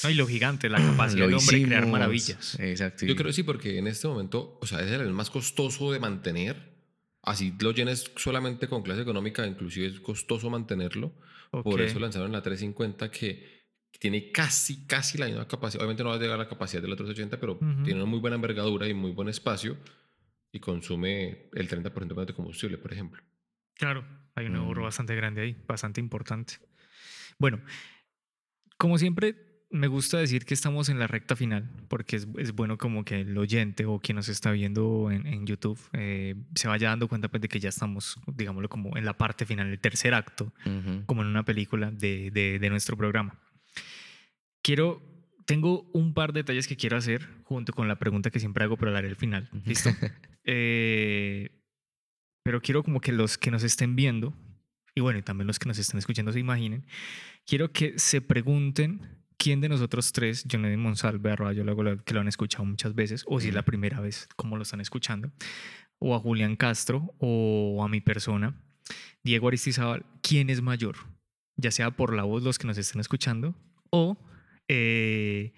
No, 0.04 0.10
y 0.10 0.16
lo 0.16 0.26
gigante, 0.26 0.68
la 0.68 0.80
capacidad 0.80 1.20
lo 1.20 1.26
del 1.28 1.36
hombre 1.36 1.60
de 1.60 1.66
crear 1.66 1.88
maravillas. 1.88 2.60
Exacto. 2.60 3.06
Yo 3.06 3.16
creo 3.16 3.28
que 3.28 3.34
sí, 3.34 3.44
porque 3.44 3.78
en 3.78 3.88
este 3.88 4.08
momento, 4.08 4.58
o 4.62 4.66
sea, 4.66 4.82
es 4.82 4.92
el 4.92 5.14
más 5.14 5.30
costoso 5.30 5.92
de 5.92 6.00
mantener. 6.00 6.74
Así 7.22 7.54
lo 7.60 7.72
llenes 7.72 8.12
solamente 8.16 8.68
con 8.68 8.82
clase 8.82 9.02
económica, 9.02 9.46
inclusive 9.46 9.88
es 9.88 10.00
costoso 10.00 10.50
mantenerlo. 10.50 11.14
Por 11.52 11.82
eso 11.82 12.00
lanzaron 12.00 12.32
la 12.32 12.42
350 12.42 13.12
que 13.12 13.64
tiene 14.00 14.32
casi, 14.32 14.86
casi 14.88 15.20
la 15.20 15.28
misma 15.28 15.48
capacidad. 15.48 15.82
Obviamente 15.82 16.04
no 16.04 16.10
va 16.10 16.16
a 16.16 16.20
llegar 16.20 16.36
a 16.36 16.44
la 16.44 16.50
capacidad 16.50 16.82
de 16.82 16.88
la 16.88 16.96
380, 16.96 17.40
pero 17.40 17.60
tiene 17.84 17.96
una 17.96 18.06
muy 18.06 18.20
buena 18.20 18.36
envergadura 18.36 18.88
y 18.88 18.94
muy 18.96 19.12
buen 19.12 19.30
espacio 19.30 19.78
y 20.52 20.60
consume 20.60 21.50
el 21.54 21.70
30% 21.70 21.94
menos 22.10 22.28
de 22.28 22.34
combustible, 22.34 22.78
por 22.80 22.92
ejemplo. 22.92 23.22
Claro, 23.84 24.06
hay 24.36 24.46
un 24.48 24.56
ahorro 24.56 24.82
Mm. 24.82 24.86
bastante 24.86 25.16
grande 25.16 25.42
ahí, 25.42 25.56
bastante 25.68 26.00
importante. 26.02 26.56
Bueno, 27.40 27.60
como 28.78 28.98
siempre, 28.98 29.36
me 29.70 29.88
gusta 29.88 30.20
decir 30.20 30.46
que 30.46 30.54
estamos 30.54 30.90
en 30.90 31.00
la 31.00 31.08
recta 31.08 31.36
final, 31.36 31.70
porque 31.88 32.16
es, 32.18 32.28
es 32.38 32.52
bueno 32.54 32.78
como 32.78 33.04
que 33.06 33.22
el 33.22 33.36
oyente 33.38 33.86
o 33.86 34.00
quien 34.00 34.16
nos 34.18 34.30
está 34.30 34.52
viendo 34.52 35.10
en, 35.12 35.26
en 35.26 35.48
YouTube 35.48 35.80
eh, 35.94 36.36
se 36.54 36.68
vaya 36.68 36.90
dando 36.90 37.08
cuenta 37.08 37.28
pues, 37.30 37.42
de 37.42 37.48
que 37.48 37.60
ya 37.60 37.70
estamos, 37.70 38.20
digámoslo, 38.28 38.70
como 38.70 38.96
en 38.98 39.06
la 39.06 39.18
parte 39.18 39.46
final, 39.46 39.68
el 39.70 39.80
tercer 39.80 40.14
acto, 40.14 40.54
como 41.08 41.22
en 41.24 41.28
una 41.28 41.44
película 41.44 41.90
de, 41.92 42.30
de- 42.32 42.60
de 42.60 42.70
nuestro 42.70 42.96
programa. 42.98 43.40
Quiero, 44.62 45.02
tengo 45.46 45.90
un 45.94 46.14
par 46.14 46.34
de 46.34 46.42
detalles 46.42 46.68
que 46.68 46.78
quiero 46.78 46.96
hacer 46.98 47.28
junto 47.44 47.74
con 47.74 47.88
la 47.88 47.98
pregunta 47.98 48.30
que 48.30 48.40
siempre 48.40 48.64
hago, 48.64 48.78
pero 48.78 48.92
la 48.92 49.00
haré 49.00 49.10
al 49.10 49.16
final. 49.16 49.50
¿Listo? 49.66 49.90
Eh, 50.46 51.63
pero 52.44 52.62
quiero 52.62 52.84
como 52.84 53.02
que 53.02 53.12
los 53.12 53.38
que 53.38 53.52
nos 53.52 53.64
estén 53.64 53.96
viendo, 53.96 54.34
y 54.96 55.02
bueno, 55.02 55.20
y 55.20 55.22
también 55.24 55.48
los 55.48 55.60
que 55.60 55.68
nos 55.68 55.78
estén 55.80 55.98
escuchando 55.98 56.32
se 56.32 56.40
imaginen, 56.40 56.86
quiero 57.46 57.72
que 57.72 57.98
se 57.98 58.22
pregunten 58.22 59.02
quién 59.38 59.62
de 59.62 59.70
nosotros 59.70 60.12
tres, 60.14 60.46
John 60.50 60.66
Edwin 60.66 60.82
Monsalve, 60.82 61.32
arroba 61.32 61.54
yo 61.54 61.64
luego 61.64 61.84
que 62.04 62.14
lo 62.14 62.20
han 62.20 62.28
escuchado 62.28 62.66
muchas 62.66 62.94
veces, 62.94 63.24
o 63.28 63.40
si 63.40 63.50
es 63.50 63.54
la 63.54 63.64
primera 63.64 64.00
vez, 64.00 64.28
cómo 64.36 64.58
lo 64.58 64.64
están 64.64 64.82
escuchando, 64.82 65.32
o 66.00 66.16
a 66.16 66.20
Julián 66.20 66.56
Castro, 66.56 67.16
o 67.18 67.84
a 67.84 67.90
mi 67.90 68.02
persona, 68.02 68.62
Diego 69.24 69.48
Aristizábal, 69.48 70.06
¿quién 70.22 70.50
es 70.50 70.62
mayor? 70.62 70.96
Ya 71.56 71.72
sea 71.72 71.92
por 71.92 72.14
la 72.14 72.24
voz 72.24 72.44
los 72.44 72.60
que 72.60 72.68
nos 72.68 72.78
estén 72.78 73.02
escuchando, 73.02 73.56
o... 73.90 74.18
eh, 74.68 75.54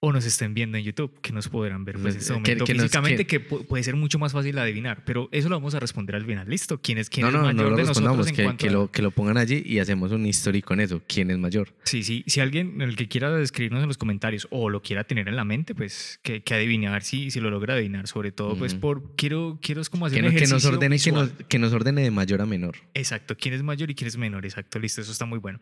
o 0.00 0.12
nos 0.12 0.24
estén 0.24 0.54
viendo 0.54 0.78
en 0.78 0.84
YouTube, 0.84 1.12
que 1.20 1.32
nos 1.32 1.48
podrán 1.48 1.84
ver 1.84 1.96
pues, 1.98 2.14
en 2.14 2.20
este 2.20 2.32
Que- 2.32 2.38
momento 2.40 2.64
que 2.66 2.74
nos- 2.74 2.82
físicamente, 2.84 3.26
que- 3.26 3.40
que 3.40 3.48
pu- 3.50 3.66
puede 3.66 3.82
ser 3.82 3.96
mucho 3.96 4.18
más 4.20 4.32
fácil 4.32 4.56
adivinar, 4.58 5.02
pero 5.04 5.28
eso 5.32 5.48
lo 5.48 5.56
vamos 5.56 5.74
a 5.74 5.80
responder 5.80 6.14
al 6.14 6.24
final. 6.24 6.48
¿Listo? 6.48 6.80
¿Quién 6.80 6.98
es, 6.98 7.10
quién 7.10 7.22
No, 7.22 7.28
es 7.28 7.34
no, 7.34 7.42
mayor 7.42 7.56
no 7.56 7.70
lo 7.70 7.76
de 7.76 7.82
nosotros 7.84 8.28
en 8.28 8.34
que, 8.36 8.44
cuanto 8.44 8.62
que 8.62 8.68
a- 8.68 8.72
lo, 8.72 8.92
que 8.92 9.02
lo 9.02 9.10
pongan 9.10 9.38
allí 9.38 9.60
y 9.66 9.80
hacemos 9.80 10.12
un 10.12 10.24
history 10.24 10.62
con 10.62 10.78
eso. 10.78 11.02
¿Quién 11.08 11.32
es 11.32 11.38
mayor? 11.38 11.74
Sí, 11.82 12.04
sí. 12.04 12.22
Si 12.28 12.38
alguien, 12.40 12.80
el 12.80 12.94
que 12.94 13.08
quiera 13.08 13.40
escribirnos 13.40 13.82
en 13.82 13.88
los 13.88 13.98
comentarios 13.98 14.46
o 14.50 14.70
lo 14.70 14.82
quiera 14.82 15.02
tener 15.02 15.26
en 15.26 15.34
la 15.34 15.44
mente, 15.44 15.74
pues 15.74 16.20
que, 16.22 16.42
que 16.42 16.54
adivine, 16.54 16.86
a 16.86 16.92
ver 16.92 17.02
si, 17.02 17.32
si 17.32 17.40
lo 17.40 17.50
logra 17.50 17.74
adivinar. 17.74 18.06
Sobre 18.06 18.30
todo, 18.30 18.56
pues 18.56 18.74
por 18.74 19.16
quiero, 19.16 19.58
quiero 19.60 19.80
es 19.80 19.90
como 19.90 20.06
hacer 20.06 20.20
Que, 20.20 20.28
un 20.28 20.32
no- 20.32 20.38
que 20.38 20.42
nos 20.46 20.50
ejercicio 20.64 20.70
ordene, 20.76 20.98
que 21.00 21.10
nos, 21.12 21.30
que 21.48 21.58
nos 21.58 21.72
ordene 21.72 22.02
de 22.02 22.10
mayor 22.12 22.40
a 22.40 22.46
menor. 22.46 22.76
Exacto, 22.94 23.36
quién 23.36 23.52
es 23.54 23.64
mayor 23.64 23.90
y 23.90 23.96
quién 23.96 24.06
es 24.06 24.16
menor, 24.16 24.44
exacto, 24.46 24.78
listo, 24.78 25.00
eso 25.00 25.10
está 25.10 25.24
muy 25.24 25.40
bueno. 25.40 25.58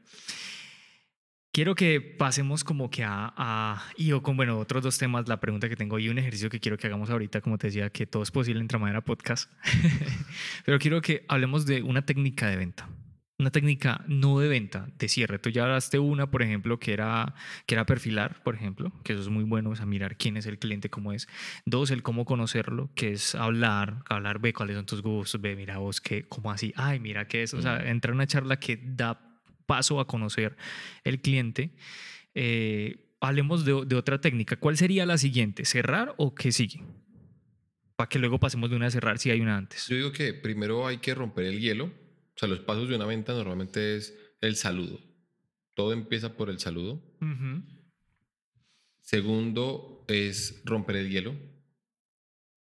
Quiero 1.57 1.75
que 1.75 2.03
pasemos 2.03 2.65
como 2.65 2.91
que 2.91 3.03
a, 3.03 3.33
a- 3.35 3.83
y 3.97 4.13
o 4.13 4.23
con, 4.23 4.37
bueno, 4.37 4.59
otros 4.59 4.83
dos 4.83 4.99
temas, 4.99 5.27
la 5.27 5.41
pregunta 5.41 5.71
que 5.71 5.75
tengo 5.75 5.99
y 5.99 6.11
un 6.11 6.19
ejercicio 6.19 6.51
que 6.51 6.61
quiero 6.61 6.77
que 6.77 6.87
hagamos 6.87 7.09
ahorita, 7.09 7.41
como 7.41 7.57
te 7.57 7.69
decía, 7.69 7.89
que 7.89 8.07
todo 8.07 8.23
es 8.23 8.31
posible 8.31 8.61
en 8.61 8.69
Tramadera 8.69 9.01
Podcast, 9.01 9.51
pero 10.67 10.79
quiero 10.79 11.01
que 11.01 11.25
hablemos 11.29 11.65
de 11.65 11.81
una 11.81 12.05
técnica 12.05 12.51
de 12.51 12.57
venta, 12.59 12.91
una 13.39 13.51
técnica 13.51 14.05
no 14.07 14.39
de 14.39 14.49
venta, 14.49 14.89
de 14.99 15.09
cierre. 15.09 15.39
Tú 15.39 15.49
ya 15.49 15.63
hablaste 15.63 15.99
una, 15.99 16.31
por 16.31 16.43
ejemplo, 16.43 16.79
que 16.79 16.93
era, 16.93 17.35
que 17.65 17.75
era 17.75 17.87
perfilar, 17.87 18.43
por 18.43 18.55
ejemplo, 18.55 18.93
que 19.03 19.15
eso 19.15 19.23
es 19.23 19.31
muy 19.31 19.45
bueno, 19.45 19.71
o 19.71 19.77
sea, 19.77 19.87
mirar 19.87 20.19
quién 20.19 20.37
es 20.37 20.45
el 20.45 20.59
cliente, 20.59 20.91
cómo 20.91 21.15
es. 21.15 21.27
Dos, 21.65 21.91
el 21.91 22.03
cómo 22.03 22.27
conocerlo, 22.27 22.91
que 22.95 23.13
es 23.13 23.35
hablar, 23.35 24.03
hablar, 24.11 24.41
ve 24.41 24.53
cuáles 24.53 24.77
son 24.77 24.85
tus 24.85 25.01
gustos, 25.01 25.41
ve, 25.41 25.57
mira 25.57 25.79
vos, 25.79 26.03
que, 26.03 26.29
cómo 26.29 26.51
así, 26.51 26.75
ay, 26.77 27.01
mira 27.01 27.27
qué 27.27 27.45
es, 27.45 27.55
o 27.55 27.63
sea, 27.63 27.79
entrar 27.89 28.11
en 28.11 28.17
una 28.17 28.27
charla 28.27 28.61
que 28.61 28.79
da 28.83 29.26
paso 29.67 30.01
a 30.01 30.07
conocer 30.07 30.57
el 31.05 31.21
cliente. 31.21 31.75
Eh, 32.35 33.11
hablemos 33.21 33.65
de, 33.65 33.85
de 33.87 33.97
otra 33.97 34.21
técnica. 34.21 34.57
¿Cuál 34.57 34.77
sería 34.77 35.07
la 35.07 35.19
siguiente? 35.19 35.65
¿Cerrar 35.65 36.15
o 36.17 36.35
qué 36.35 36.53
sigue? 36.53 36.83
Para 37.97 38.09
que 38.09 38.19
luego 38.19 38.39
pasemos 38.39 38.71
de 38.71 38.77
una 38.77 38.87
a 38.87 38.91
cerrar 38.91 39.19
si 39.19 39.31
hay 39.31 39.41
una 39.41 39.57
antes. 39.57 39.87
Yo 39.89 39.97
digo 39.97 40.13
que 40.13 40.35
primero 40.35 40.87
hay 40.87 40.99
que 40.99 41.15
romper 41.15 41.47
el 41.47 41.61
hielo. 41.61 41.87
O 41.87 42.39
sea, 42.39 42.49
los 42.49 42.61
pasos 42.61 42.89
de 42.89 42.97
una 42.97 43.07
venta 43.07 43.33
normalmente 43.33 43.97
es 43.97 44.15
el 44.43 44.57
saludo. 44.57 45.01
Todo 45.75 45.93
empieza 45.93 46.37
por 46.37 46.51
el 46.51 46.59
saludo. 46.59 47.03
Segundo 49.01 50.05
es 50.09 50.63
romper 50.65 50.97
el 50.97 51.11
hielo. 51.11 51.35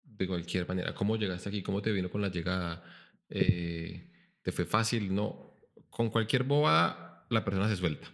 De 0.04 0.28
cualquier 0.28 0.68
manera. 0.68 0.94
¿Cómo 0.94 1.16
llegaste 1.16 1.50
aquí? 1.50 1.64
¿Cómo 1.64 1.82
te 1.82 1.92
vino 1.92 2.10
con 2.10 2.22
la 2.22 2.30
llegada? 2.30 2.84
Eh, 3.30 4.12
¿Te 4.42 4.52
fue 4.52 4.66
fácil? 4.66 5.16
No. 5.16 5.51
Con 5.92 6.10
cualquier 6.10 6.44
bobada, 6.44 7.26
la 7.30 7.46
persona 7.46 7.70
se 7.70 7.76
suelta. 7.76 8.08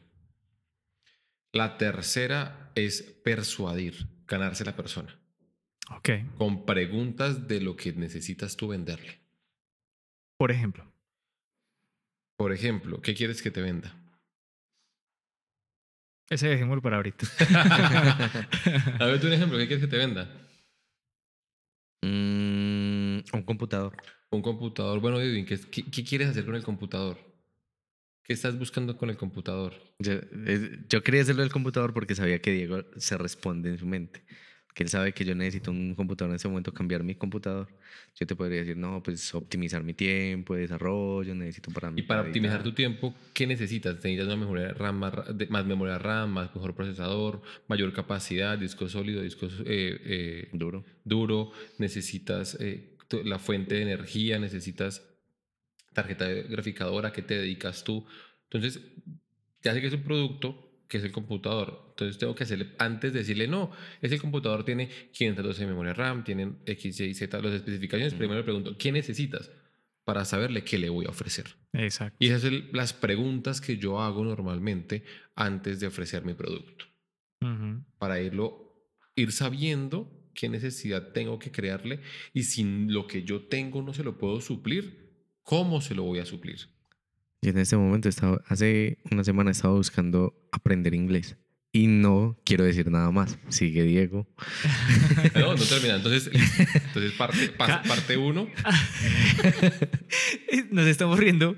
La 1.53 1.77
tercera 1.77 2.71
es 2.75 3.01
persuadir, 3.23 4.07
ganarse 4.27 4.65
la 4.65 4.75
persona. 4.75 5.17
Ok. 5.95 6.09
Con 6.37 6.65
preguntas 6.65 7.47
de 7.47 7.61
lo 7.61 7.75
que 7.75 7.93
necesitas 7.93 8.57
tú 8.57 8.67
venderle. 8.67 9.21
Por 10.37 10.51
ejemplo. 10.51 10.91
Por 12.35 12.51
ejemplo, 12.51 13.01
¿qué 13.01 13.15
quieres 13.15 13.41
que 13.41 13.51
te 13.51 13.61
venda? 13.61 13.95
Ese 16.29 16.49
dejémoslo 16.49 16.81
para 16.81 16.97
ahorita. 16.97 17.25
A 18.99 19.05
ver, 19.05 19.21
tú 19.21 19.27
un 19.27 19.33
ejemplo, 19.33 19.57
¿qué 19.57 19.67
quieres 19.67 19.85
que 19.85 19.89
te 19.89 19.97
venda? 19.97 20.29
Mm, 22.01 23.19
un 23.33 23.43
computador. 23.45 23.95
Un 24.29 24.41
computador. 24.41 24.99
Bueno, 24.99 25.21
Edwin, 25.21 25.45
¿qué, 25.45 25.59
qué, 25.59 25.89
qué 25.89 26.03
quieres 26.03 26.27
hacer 26.27 26.45
con 26.45 26.55
el 26.55 26.63
computador? 26.63 27.17
¿Qué 28.27 28.33
estás 28.33 28.59
buscando 28.59 28.97
con 28.97 29.09
el 29.09 29.15
computador? 29.15 29.73
Yo, 29.99 30.15
yo 30.89 31.01
quería 31.01 31.21
hacerlo 31.21 31.43
del 31.43 31.51
computador 31.51 31.93
porque 31.93 32.13
sabía 32.13 32.41
que 32.41 32.51
Diego 32.51 32.83
se 32.97 33.17
responde 33.17 33.69
en 33.69 33.77
su 33.77 33.85
mente. 33.85 34.21
Que 34.75 34.83
él 34.83 34.89
sabe 34.89 35.13
que 35.13 35.23
yo 35.23 35.33
necesito 35.33 35.71
un 35.71 35.95
computador 35.95 36.31
en 36.31 36.35
ese 36.35 36.49
momento, 36.49 36.73
cambiar 36.73 37.03
mi 37.03 37.15
computador. 37.15 37.69
Yo 38.19 38.27
te 38.27 38.35
podría 38.35 38.59
decir, 38.59 38.75
no, 38.75 39.01
pues 39.01 39.33
optimizar 39.33 39.81
mi 39.81 39.93
tiempo 39.93 40.55
de 40.55 40.61
desarrollo, 40.63 41.33
necesito 41.35 41.71
para 41.71 41.89
mi 41.89 42.01
Y 42.01 42.03
para 42.03 42.23
optimizar 42.23 42.61
tu 42.63 42.73
tiempo, 42.73 43.15
¿qué 43.33 43.47
necesitas? 43.47 43.95
Necesitas 43.95 44.27
una 44.27 44.35
memoria 44.35 44.73
RAM, 44.73 44.99
más, 44.99 45.13
más 45.49 45.65
memoria 45.65 45.97
RAM, 45.97 46.29
más 46.31 46.53
mejor 46.53 46.75
procesador, 46.75 47.41
mayor 47.69 47.93
capacidad, 47.93 48.57
disco 48.57 48.89
sólido, 48.89 49.21
disco 49.21 49.47
eh, 49.65 50.01
eh, 50.03 50.49
Duro. 50.51 50.83
duro, 51.05 51.53
necesitas 51.77 52.57
eh, 52.59 52.97
la 53.23 53.39
fuente 53.39 53.75
de 53.75 53.83
energía, 53.83 54.37
necesitas 54.37 55.01
tarjeta 55.97 56.27
graficadora, 56.27 57.11
¿qué 57.11 57.23
te 57.23 57.39
dedicas 57.39 57.83
tú? 57.83 58.05
Entonces, 58.43 58.79
ya 59.63 59.73
sé 59.73 59.81
que 59.81 59.87
es 59.87 59.93
un 59.93 60.03
producto, 60.03 60.83
que 60.87 60.99
es 60.99 61.03
el 61.03 61.11
computador. 61.11 61.87
Entonces 61.89 62.19
tengo 62.19 62.35
que 62.35 62.43
hacerle, 62.43 62.75
antes 62.77 63.13
de 63.13 63.19
decirle, 63.19 63.47
no, 63.47 63.71
ese 63.99 64.19
computador 64.19 64.63
tiene 64.63 64.89
512 65.11 65.61
de 65.61 65.67
memoria 65.67 65.93
RAM, 65.93 66.23
tiene 66.23 66.53
X, 66.67 66.99
Y, 66.99 67.15
Z, 67.15 67.41
las 67.41 67.53
especificaciones. 67.53 68.13
Ujú. 68.13 68.19
Primero 68.19 68.39
le 68.41 68.43
pregunto, 68.43 68.77
¿qué 68.77 68.91
necesitas? 68.91 69.49
Para 70.05 70.23
saberle 70.23 70.63
qué 70.63 70.77
le 70.77 70.89
voy 70.89 71.07
a 71.07 71.09
ofrecer. 71.09 71.55
Exacto. 71.73 72.15
Y 72.19 72.27
esas 72.27 72.43
son 72.43 72.69
las 72.73 72.93
preguntas 72.93 73.59
que 73.59 73.77
yo 73.77 73.99
hago 73.99 74.23
normalmente 74.23 75.03
antes 75.35 75.79
de 75.79 75.87
ofrecer 75.87 76.23
mi 76.23 76.35
producto 76.35 76.85
para 77.97 78.21
irlo, 78.21 78.73
ir 79.15 79.31
sabiendo 79.31 80.11
qué 80.33 80.49
necesidad 80.49 81.11
tengo 81.13 81.39
que 81.39 81.51
crearle 81.51 82.01
y 82.33 82.43
si 82.43 82.63
lo 82.87 83.07
que 83.07 83.23
yo 83.23 83.43
tengo 83.47 83.81
no 83.81 83.93
se 83.93 84.03
lo 84.03 84.17
puedo 84.17 84.41
suplir, 84.41 85.06
¿cómo 85.47 85.79
se 85.79 85.95
lo 85.95 86.03
voy 86.03 86.19
a 86.19 86.25
suplir? 86.25 86.57
Yo 87.41 87.51
en 87.51 87.57
este 87.57 87.77
momento 87.77 88.09
estaba, 88.09 88.41
hace 88.47 88.97
una 89.09 89.23
semana 89.23 89.51
estaba 89.51 89.73
buscando 89.75 90.33
aprender 90.51 90.93
inglés. 90.93 91.37
Y 91.71 91.87
no 91.87 92.37
quiero 92.43 92.65
decir 92.65 92.89
nada 92.91 93.11
más. 93.11 93.37
Sigue 93.47 93.83
Diego. 93.83 94.27
No, 95.35 95.55
no 95.55 95.63
termina. 95.69 95.95
Entonces, 95.95 96.29
entonces 96.33 97.11
parte, 97.13 97.49
parte 97.57 98.17
uno. 98.17 98.47
Nos 100.71 100.87
estamos 100.87 101.17
riendo 101.17 101.57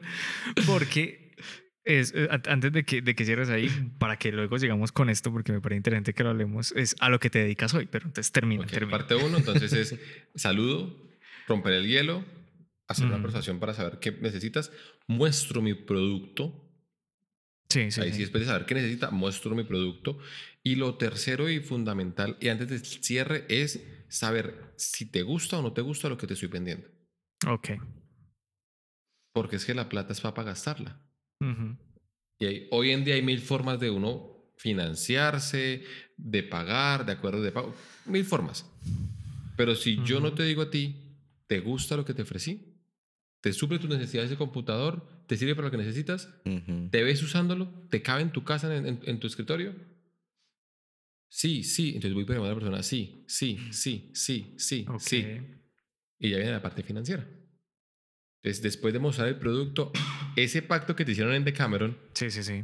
porque 0.68 1.36
es, 1.84 2.14
eh, 2.16 2.28
antes 2.48 2.72
de 2.72 2.84
que, 2.84 3.02
de 3.02 3.16
que 3.16 3.26
cierres 3.26 3.50
ahí, 3.50 3.70
para 3.98 4.18
que 4.18 4.32
luego 4.32 4.58
llegamos 4.58 4.92
con 4.92 5.10
esto, 5.10 5.32
porque 5.32 5.52
me 5.52 5.62
parece 5.62 5.78
interesante 5.78 6.14
que 6.14 6.24
lo 6.24 6.30
hablemos, 6.30 6.74
es 6.76 6.96
a 7.00 7.10
lo 7.10 7.20
que 7.20 7.30
te 7.30 7.40
dedicas 7.40 7.74
hoy, 7.74 7.88
pero 7.90 8.06
entonces 8.06 8.32
termina, 8.32 8.64
Ok, 8.64 8.70
termina. 8.70 8.98
parte 8.98 9.16
uno, 9.16 9.38
entonces 9.38 9.74
es 9.74 9.96
saludo, 10.36 10.96
romper 11.48 11.74
el 11.74 11.88
hielo, 11.88 12.24
hacer 12.90 13.06
una 13.06 13.16
Ujú. 13.16 13.24
persuasión 13.24 13.60
para 13.60 13.74
saber 13.74 14.00
qué 14.00 14.12
necesitas, 14.12 14.72
muestro 15.08 15.62
mi 15.62 15.74
producto, 15.74 16.66
Sí, 17.72 17.92
sí. 17.92 18.02
Ahí 18.02 18.10
sí. 18.10 18.16
sí, 18.16 18.22
después 18.22 18.42
de 18.42 18.48
saber 18.48 18.66
qué 18.66 18.74
necesita, 18.74 19.12
muestro 19.12 19.54
mi 19.54 19.64
producto. 19.64 20.18
Y 20.64 20.74
lo 20.76 20.98
tercero 20.98 21.50
y 21.52 21.60
fundamental, 21.60 22.36
y 22.42 22.48
antes 22.50 22.68
del 22.68 22.84
cierre, 22.84 23.46
es 23.48 23.80
saber 24.10 24.74
si 24.76 25.06
te 25.06 25.22
gusta 25.22 25.60
o 25.60 25.62
no 25.62 25.72
te 25.72 25.82
gusta 25.82 26.10
lo 26.10 26.18
que 26.18 26.26
te 26.26 26.34
estoy 26.34 26.50
vendiendo. 26.50 26.88
Ok. 27.48 27.70
Porque 29.34 29.58
es 29.58 29.66
que 29.66 29.76
la 29.76 29.88
plata 29.88 30.14
es 30.14 30.22
para 30.22 30.44
gastarla. 30.44 31.00
Y 32.40 32.46
hay- 32.46 32.68
hoy 32.72 32.90
en 32.92 33.06
día 33.06 33.14
hay 33.16 33.22
mil 33.22 33.40
formas 33.40 33.80
de 33.80 33.92
uno 33.92 34.52
financiarse, 34.58 35.84
de 36.18 36.44
pagar, 36.44 37.06
de 37.06 37.12
acuerdos 37.14 37.44
de 37.44 37.52
pago, 37.52 37.76
mil 38.06 38.26
formas. 38.26 38.66
Pero 39.56 39.76
si 39.76 40.02
yo 40.04 40.20
no 40.20 40.34
te 40.34 40.44
digo 40.44 40.64
a 40.64 40.72
ti, 40.72 41.16
¿te 41.48 41.60
gusta 41.60 41.96
lo 41.96 42.04
que 42.04 42.14
te 42.14 42.24
ofrecí? 42.24 42.69
¿Te 43.42 43.54
suple 43.54 43.80
tus 43.80 43.90
necesidades 43.90 44.30
de 44.30 44.36
computador? 44.38 45.08
¿Te 45.28 45.38
sirve 45.38 45.56
para 45.56 45.68
lo 45.68 45.72
que 45.72 45.78
necesitas? 45.78 46.30
Ujú. 46.46 46.90
¿Te 46.92 47.04
ves 47.04 47.22
usándolo? 47.24 47.70
¿Te 47.90 48.02
cabe 48.02 48.22
en 48.22 48.32
tu 48.32 48.44
casa, 48.44 48.76
en, 48.76 48.86
en- 48.86 49.00
en 49.04 49.20
tu 49.20 49.28
escritorio? 49.28 49.76
Sí, 51.30 51.64
sí. 51.64 51.90
Entonces 51.96 52.14
voy 52.14 52.24
a 52.24 52.34
llamar 52.34 52.48
a 52.48 52.54
la 52.54 52.60
persona. 52.60 52.84
Sí, 52.84 53.24
sí, 53.28 53.58
sí, 53.72 54.12
sí, 54.14 54.56
sí, 54.58 54.86
Ok. 54.90 55.00
sí. 55.00 55.26
Y 56.18 56.30
ya 56.32 56.38
viene 56.38 56.52
la 56.52 56.62
parte 56.62 56.84
financiera. 56.84 57.26
Entonces, 58.42 58.62
después 58.64 58.94
de 58.94 59.00
mostrar 59.00 59.28
el 59.28 59.38
producto, 59.38 59.92
ese 60.36 60.62
pacto 60.62 60.96
que 60.96 61.06
te 61.06 61.12
hicieron 61.12 61.34
en 61.34 61.44
Decameron, 61.46 61.98
Sí, 62.14 62.30
sí, 62.32 62.44
sí. 62.44 62.64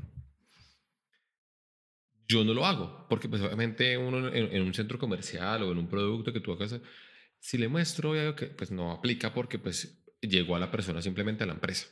yo 2.28 2.44
no 2.44 2.54
lo 2.54 2.66
hago. 2.66 3.06
Porque, 3.10 3.30
pues, 3.30 3.42
obviamente, 3.42 3.98
uno 3.98 4.28
en, 4.30 4.54
en 4.56 4.62
un 4.64 4.74
centro 4.74 4.98
comercial 4.98 5.64
o 5.64 5.72
en 5.72 5.78
un 5.78 5.88
producto 5.88 6.34
que 6.34 6.40
tú 6.40 6.52
hagas, 6.54 6.80
si 7.40 7.58
le 7.58 7.68
muestro 7.68 8.14
algo 8.14 8.36
que 8.36 8.48
pues 8.48 8.72
no 8.72 8.92
aplica 8.92 9.34
porque, 9.34 9.60
pues, 9.60 10.05
llegó 10.28 10.56
a 10.56 10.60
la 10.60 10.72
persona 10.72 11.02
simplemente 11.02 11.44
a 11.44 11.48
la 11.48 11.54
empresa 11.54 11.88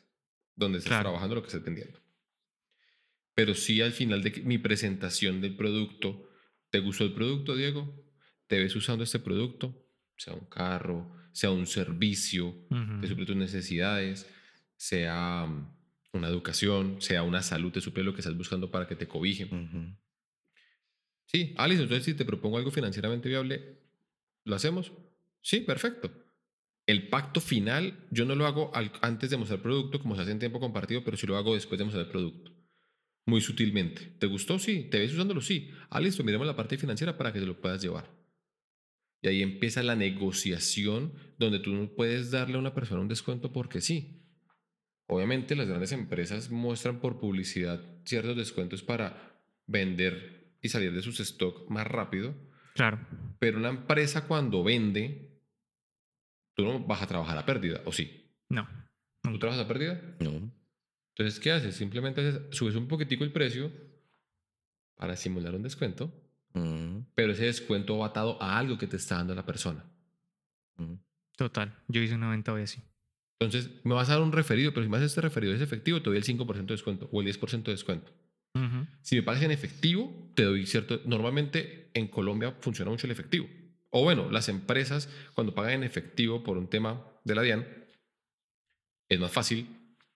donde 0.55 0.77
estás 0.77 0.91
Claro. 0.91 1.03
trabajando, 1.09 1.35
lo 1.35 1.41
que 1.41 1.47
estás 1.47 1.63
vendiendo. 1.63 1.99
Pero 3.35 3.55
sí, 3.55 3.81
al 3.81 3.93
final 3.93 4.21
de 4.21 4.31
mi 4.45 4.57
presentación 4.59 5.41
del 5.41 5.55
producto, 5.55 6.29
¿te 6.69 6.79
gustó 6.79 7.03
el 7.03 7.13
producto, 7.13 7.55
Diego? 7.55 8.05
¿Te 8.47 8.59
ves 8.59 8.75
usando 8.75 9.03
este 9.03 9.19
producto? 9.19 9.87
Sea 10.17 10.33
un 10.33 10.45
carro, 10.45 11.11
sea 11.31 11.49
un 11.49 11.65
servicio, 11.65 12.49
Ujú. 12.69 13.01
te 13.01 13.07
suple 13.07 13.25
tus 13.25 13.35
necesidades, 13.35 14.27
sea 14.75 15.45
mm, 15.47 15.75
una 16.13 16.27
educación, 16.27 17.01
sea 17.01 17.23
una 17.23 17.41
salud, 17.41 17.71
te 17.71 17.81
suple 17.81 18.03
lo 18.03 18.13
que 18.13 18.21
estás 18.21 18.37
buscando 18.37 18.69
para 18.69 18.87
que 18.87 18.95
te 18.95 19.07
cobijen. 19.07 19.47
Ujú. 19.51 19.97
Sí, 21.25 21.55
Alice, 21.57 21.81
entonces 21.81 22.05
si 22.05 22.13
te 22.13 22.25
propongo 22.25 22.59
algo 22.59 22.69
financieramente 22.69 23.27
viable, 23.27 23.79
¿lo 24.43 24.55
hacemos? 24.55 24.91
Sí, 25.41 25.61
perfecto. 25.61 26.11
El 26.85 27.07
pacto 27.09 27.39
final 27.39 28.07
yo 28.11 28.25
no 28.25 28.35
lo 28.35 28.45
hago 28.45 28.75
al- 28.75 28.91
antes 29.01 29.29
de 29.29 29.37
mostrar 29.37 29.57
el 29.59 29.63
producto, 29.63 29.99
como 29.99 30.15
se 30.15 30.21
hace 30.21 30.31
en 30.31 30.39
tiempo 30.39 30.59
compartido, 30.59 31.03
pero 31.03 31.15
sí 31.17 31.25
lo 31.27 31.37
hago 31.37 31.53
después 31.53 31.77
de 31.79 31.85
mostrar 31.85 32.05
el 32.05 32.11
producto. 32.11 32.51
Muy 33.25 33.39
sutilmente. 33.39 34.01
¿Te 34.19 34.27
gustó? 34.27 34.59
Sí. 34.59 34.89
¿Te 34.91 34.99
ves 34.99 35.13
usándolo? 35.13 35.39
Sí. 35.39 35.71
Ah, 35.89 36.01
listo, 36.01 36.23
miremos 36.25 36.45
la 36.45 36.57
parte 36.57 36.77
financiera 36.77 37.17
para 37.17 37.31
que 37.31 37.39
te 37.39 37.45
lo 37.45 37.59
puedas 37.61 37.81
llevar. 37.81 38.09
Y 39.21 39.29
ahí 39.29 39.41
empieza 39.41 39.81
la 39.81 39.95
negociación 39.95 41.13
donde 41.37 41.59
tú 41.59 41.71
no 41.73 41.87
puedes 41.95 42.31
darle 42.31 42.55
a 42.57 42.59
una 42.59 42.73
persona 42.73 42.99
un 42.99 43.07
descuento 43.07 43.53
porque 43.53 43.79
sí. 43.79 44.19
Obviamente 45.07 45.55
las 45.55 45.67
grandes 45.67 45.93
empresas 45.93 46.49
muestran 46.49 46.99
por 46.99 47.19
publicidad 47.19 47.81
ciertos 48.05 48.35
descuentos 48.35 48.83
para 48.83 49.41
vender 49.67 50.57
y 50.61 50.67
salir 50.69 50.91
de 50.93 51.01
sus 51.01 51.19
stock 51.21 51.69
más 51.69 51.87
rápido, 51.87 52.35
Claro. 52.73 52.99
pero 53.39 53.57
una 53.59 53.69
empresa 53.69 54.27
cuando 54.27 54.63
vende, 54.63 55.32
tú 56.55 56.63
no 56.65 56.79
vas 56.79 57.01
a 57.01 57.07
trabajar 57.07 57.37
a 57.37 57.45
pérdida, 57.45 57.81
¿o 57.85 57.91
sí? 57.91 58.29
No. 58.49 58.67
¿Tú 59.23 59.39
trabajas 59.39 59.63
a 59.65 59.67
pérdida? 59.67 60.01
No. 60.19 60.51
Entonces, 61.15 61.39
¿qué 61.39 61.51
haces? 61.51 61.75
Simplemente 61.75 62.21
haces- 62.21 62.41
subes 62.55 62.75
un 62.75 62.87
poquitico 62.87 63.23
el 63.23 63.31
precio 63.31 63.71
para 64.95 65.15
simular 65.15 65.55
un 65.55 65.63
descuento, 65.63 66.11
Ujú. 66.53 67.05
pero 67.15 67.33
ese 67.33 67.45
descuento 67.45 67.97
va 67.97 68.07
atado 68.07 68.41
a 68.41 68.57
algo 68.57 68.77
que 68.77 68.87
te 68.87 68.97
está 68.97 69.15
dando 69.15 69.35
la 69.35 69.45
persona. 69.45 69.83
Ujú. 70.77 70.99
Total. 71.37 71.75
Yo 71.87 72.01
hice 72.01 72.15
una 72.15 72.29
venta 72.29 72.53
hoy 72.53 72.63
así. 72.63 72.81
Entonces, 73.39 73.71
me 73.83 73.93
vas 73.93 74.09
a 74.09 74.13
dar 74.13 74.21
un 74.21 74.31
referido, 74.31 74.71
pero 74.73 74.83
si 74.85 74.89
me 74.89 74.97
haces 74.97 75.11
este 75.11 75.21
referido 75.21 75.53
es 75.53 75.61
efectivo, 75.61 76.01
te 76.01 76.09
doy 76.09 76.17
el 76.17 76.23
5% 76.23 76.73
de 76.73 76.73
descuento 76.75 77.09
o 77.11 77.21
el 77.21 77.25
10% 77.27 77.63
de 77.71 77.71
descuento. 77.71 78.11
Ujú. 78.55 78.85
Si 79.01 79.15
me 79.15 79.23
pagas 79.23 79.41
en 79.43 79.51
efectivo, 79.51 80.31
te 80.35 80.43
doy 80.43 80.65
cierto... 80.65 81.01
Normalmente 81.05 81.89
en 81.93 82.07
Colombia 82.07 82.55
funciona 82.61 82.91
mucho 82.91 83.07
el 83.07 83.11
efectivo. 83.11 83.47
O 83.95 84.01
bueno, 84.03 84.31
las 84.31 84.49
empresas 84.49 85.07
cuando 85.35 85.53
pagan 85.53 85.73
en 85.73 85.83
efectivo 85.83 86.41
por 86.43 86.57
un 86.57 86.67
tema 86.67 87.05
de 87.23 87.35
la 87.35 87.43
DIAN, 87.43 87.67
es 89.07 89.19
más 89.19 89.31
fácil 89.31 89.67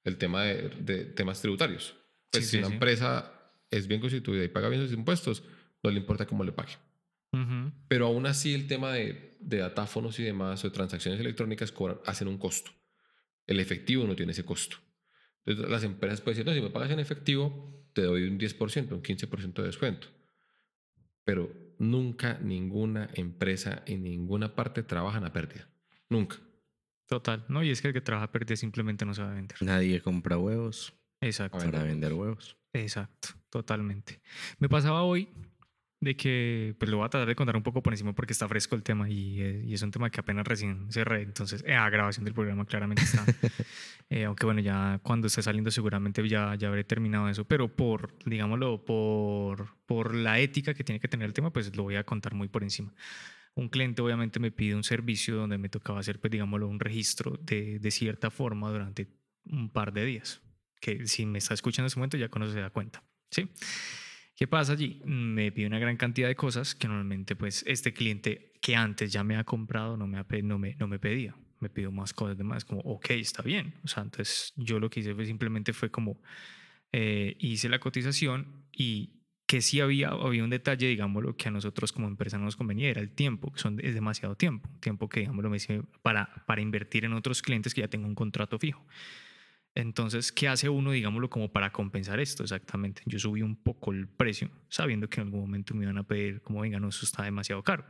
el 0.03 0.17
tema 0.17 0.43
de, 0.43 0.69
de 0.79 1.05
temas 1.05 1.41
tributarios. 1.41 1.95
Pues 2.31 2.45
Sí, 2.45 2.49
si 2.49 2.51
sí, 2.51 2.57
una 2.57 2.67
sí. 2.67 2.73
empresa 2.73 3.31
es 3.69 3.87
bien 3.87 4.01
constituida 4.01 4.43
y 4.43 4.47
paga 4.47 4.69
bien 4.69 4.81
sus 4.81 4.93
impuestos, 4.93 5.43
no 5.83 5.91
le 5.91 5.99
importa 5.99 6.25
cómo 6.25 6.43
le 6.43 6.51
pague. 6.53 6.73
Pero 7.87 8.07
aún 8.07 8.25
así 8.25 8.55
el 8.55 8.65
tema 8.67 8.91
de, 8.93 9.37
de 9.39 9.57
datáfonos 9.57 10.17
y 10.19 10.23
demás 10.23 10.63
o 10.63 10.69
de 10.69 10.73
transacciones 10.73 11.19
electrónicas 11.19 11.71
cobran- 11.71 11.99
hacen 12.05 12.27
un 12.27 12.39
costo. 12.39 12.71
El 13.45 13.59
efectivo 13.59 14.05
no 14.07 14.15
tiene 14.15 14.31
ese 14.31 14.43
costo. 14.43 14.77
Entonces 15.45 15.71
las 15.71 15.83
empresas 15.83 16.19
pueden 16.21 16.37
decir, 16.37 16.45
no, 16.47 16.55
si 16.55 16.61
me 16.61 16.71
pagas 16.73 16.89
en 16.89 16.99
efectivo, 16.99 17.85
te 17.93 18.01
doy 18.01 18.23
un 18.23 18.39
10%, 18.39 18.91
un 18.95 19.03
15% 19.03 19.61
de 19.61 19.67
descuento. 19.67 20.07
Pero 21.25 21.51
nunca 21.79 22.39
ninguna 22.39 23.09
empresa 23.13 23.83
en 23.85 24.03
ninguna 24.03 24.55
parte 24.55 24.83
trabajan 24.83 25.23
a 25.25 25.33
pérdida. 25.33 25.67
Nunca. 26.09 26.37
Total. 27.07 27.45
No, 27.47 27.63
y 27.63 27.71
es 27.71 27.81
que 27.81 27.89
el 27.89 27.93
que 27.93 28.01
trabaja 28.01 28.31
pérdida 28.31 28.55
simplemente 28.55 29.05
no 29.05 29.13
sabe 29.13 29.35
vender. 29.35 29.57
Nadie 29.61 30.01
compra 30.01 30.37
huevos 30.37 30.93
Exacto. 31.21 31.57
A 31.57 31.61
para 31.61 31.83
vender 31.83 32.13
huevos. 32.13 32.57
Exacto, 32.73 33.29
totalmente. 33.49 34.21
Me 34.59 34.69
pasaba 34.69 35.03
hoy 35.03 35.29
de 35.99 36.15
que, 36.15 36.75
pues 36.77 36.91
lo 36.91 36.97
voy 36.97 37.05
a 37.05 37.09
tratar 37.09 37.27
de 37.27 37.35
contar 37.35 37.55
un 37.55 37.63
poco 37.63 37.81
por 37.81 37.93
encima 37.93 38.13
porque 38.13 38.33
está 38.33 38.47
fresco 38.47 38.75
el 38.75 38.83
tema 38.83 39.09
y, 39.09 39.41
eh, 39.41 39.63
y 39.65 39.73
es 39.73 39.81
un 39.81 39.91
tema 39.91 40.09
que 40.09 40.19
apenas 40.19 40.45
recién 40.45 40.91
cerré, 40.91 41.23
entonces, 41.23 41.63
eh, 41.65 41.73
a 41.73 41.89
grabación 41.89 42.23
del 42.25 42.33
programa 42.33 42.65
claramente 42.65 43.03
está. 43.03 43.25
Eh, 44.09 44.23
aunque 44.23 44.45
bueno, 44.45 44.61
ya 44.61 45.01
cuando 45.03 45.27
esté 45.27 45.41
saliendo 45.41 45.69
seguramente 45.69 46.25
ya, 46.29 46.55
ya 46.55 46.69
habré 46.69 46.85
terminado 46.85 47.27
eso, 47.27 47.43
pero 47.43 47.75
por, 47.75 48.17
digámoslo, 48.25 48.85
por, 48.85 49.75
por 49.85 50.15
la 50.15 50.39
ética 50.39 50.73
que 50.73 50.85
tiene 50.85 51.01
que 51.01 51.09
tener 51.09 51.25
el 51.25 51.33
tema, 51.33 51.51
pues 51.51 51.75
lo 51.75 51.83
voy 51.83 51.95
a 51.97 52.05
contar 52.05 52.33
muy 52.33 52.47
por 52.47 52.63
encima. 52.63 52.93
Un 53.53 53.67
cliente 53.67 54.01
obviamente 54.01 54.39
me 54.39 54.49
pide 54.49 54.75
un 54.75 54.85
servicio 54.85 55.35
donde 55.35 55.57
me 55.57 55.67
tocaba 55.67 55.99
hacer, 55.99 56.21
pues 56.21 56.31
digámoslo, 56.31 56.69
un 56.69 56.79
registro 56.79 57.37
de, 57.41 57.79
de 57.79 57.91
cierta 57.91 58.31
forma 58.31 58.71
durante 58.71 59.09
un 59.43 59.69
par 59.69 59.91
de 59.91 60.05
días 60.05 60.41
que 60.79 61.05
si 61.07 61.25
me 61.25 61.39
está 61.39 61.53
escuchando 61.53 61.85
en 61.85 61.87
ese 61.87 61.99
momento 61.99 62.17
ya 62.17 62.29
con 62.29 62.43
eso 62.43 62.53
se 62.53 62.61
da 62.61 62.69
cuenta, 62.69 63.03
¿sí? 63.29 63.49
¿Qué 64.37 64.45
pasa 64.45 64.73
allí? 64.73 65.01
Me 65.03 65.51
pide 65.51 65.65
una 65.65 65.79
gran 65.79 65.97
cantidad 65.97 66.27
de 66.27 66.35
cosas 66.35 66.75
que 66.75 66.87
normalmente 66.87 67.35
pues 67.35 67.63
este 67.65 67.91
cliente 67.91 68.53
que 68.61 68.75
antes 68.75 69.11
ya 69.11 69.23
me 69.23 69.35
ha 69.35 69.43
comprado 69.43 69.97
no 69.97 70.05
me, 70.05 70.19
ha 70.19 70.25
no 70.43 70.59
me, 70.59 70.75
no 70.75 70.87
me 70.87 70.99
pedía, 70.99 71.35
me 71.59 71.69
pidió 71.69 71.91
más 71.91 72.13
cosas 72.13 72.37
de 72.37 72.43
más, 72.43 72.63
como, 72.63 72.81
ok, 72.81 73.09
está 73.11 73.41
bien. 73.41 73.73
O 73.83 73.87
sea, 73.87 74.03
entonces 74.03 74.53
yo 74.55 74.79
lo 74.79 74.91
que 74.91 74.99
hice 74.99 75.15
fue 75.15 75.25
simplemente 75.25 75.73
fue 75.73 75.89
como, 75.89 76.21
eh, 76.91 77.35
hice 77.39 77.67
la 77.67 77.79
cotización 77.79 78.67
y 78.71 79.23
que 79.47 79.61
sí 79.61 79.79
había, 79.79 80.09
había 80.09 80.43
un 80.43 80.51
detalle, 80.51 80.87
digámoslo, 80.87 81.35
que 81.35 81.47
a 81.47 81.51
nosotros 81.51 81.91
como 81.91 82.07
empresa 82.07 82.37
no 82.37 82.43
nos 82.43 82.55
convenía, 82.55 82.89
era 82.89 83.01
el 83.01 83.09
tiempo, 83.09 83.51
que 83.51 83.59
son, 83.59 83.79
es 83.81 83.95
demasiado 83.95 84.35
tiempo, 84.35 84.69
tiempo 84.81 85.09
que, 85.09 85.21
digámoslo, 85.21 85.49
me 85.49 85.57
sirve 85.57 85.83
para, 86.03 86.45
para 86.45 86.61
invertir 86.61 87.05
en 87.05 87.13
otros 87.13 87.41
clientes 87.41 87.73
que 87.73 87.81
ya 87.81 87.87
tengo 87.87 88.05
un 88.05 88.13
contrato 88.13 88.59
fijo. 88.59 88.85
Entonces, 89.77 90.31
¿qué 90.31 90.47
hace 90.47 90.69
uno, 90.69 90.89
digámoslo, 90.89 91.29
como 91.29 91.51
para 91.51 91.71
compensar 91.71 92.19
esto 92.19 92.41
exactamente? 92.41 93.03
Yo 93.05 93.19
subí 93.19 93.43
un 93.43 93.55
poco 93.55 93.91
el 93.91 94.07
precio, 94.07 94.49
sabiendo 94.69 95.07
que 95.07 95.21
en 95.21 95.27
algún 95.27 95.41
momento 95.41 95.75
me 95.75 95.83
iban 95.83 95.99
a 95.99 96.03
pedir, 96.03 96.41
como, 96.41 96.61
venga, 96.61 96.79
no, 96.79 96.89
eso 96.89 97.05
está 97.05 97.21
demasiado 97.21 97.61
caro. 97.61 97.85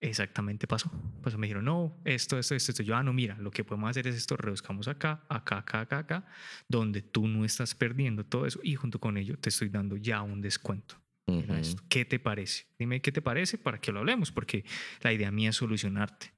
Exactamente 0.00 0.68
pasó. 0.68 0.92
Pues 1.20 1.36
me 1.36 1.48
dijeron, 1.48 1.64
no, 1.64 2.00
esto, 2.04 2.38
esto, 2.38 2.54
esto, 2.54 2.70
esto. 2.70 2.84
Yo, 2.84 2.94
ah, 2.94 3.02
no, 3.02 3.12
mira, 3.12 3.36
lo 3.38 3.50
que 3.50 3.64
podemos 3.64 3.90
hacer 3.90 4.06
es 4.06 4.14
esto, 4.14 4.36
reduzcamos 4.36 4.86
acá, 4.86 5.24
acá, 5.28 5.58
acá, 5.58 5.80
acá, 5.80 5.98
acá, 5.98 6.26
donde 6.68 7.02
tú 7.02 7.26
no 7.26 7.44
estás 7.44 7.74
perdiendo 7.74 8.24
todo 8.24 8.46
eso 8.46 8.60
y 8.62 8.76
junto 8.76 9.00
con 9.00 9.16
ello 9.16 9.36
te 9.36 9.48
estoy 9.48 9.70
dando 9.70 9.96
ya 9.96 10.22
un 10.22 10.40
descuento. 10.40 10.94
Ujú. 11.26 11.54
esto. 11.54 11.82
¿Qué 11.88 12.04
te 12.04 12.20
parece? 12.20 12.66
Dime 12.78 13.00
qué 13.00 13.10
te 13.10 13.20
parece 13.20 13.58
para 13.58 13.80
que 13.80 13.90
lo 13.90 13.98
hablemos, 13.98 14.30
porque 14.30 14.64
la 15.00 15.12
idea 15.12 15.32
mía 15.32 15.50
es 15.50 15.56
solucionarte. 15.56 16.33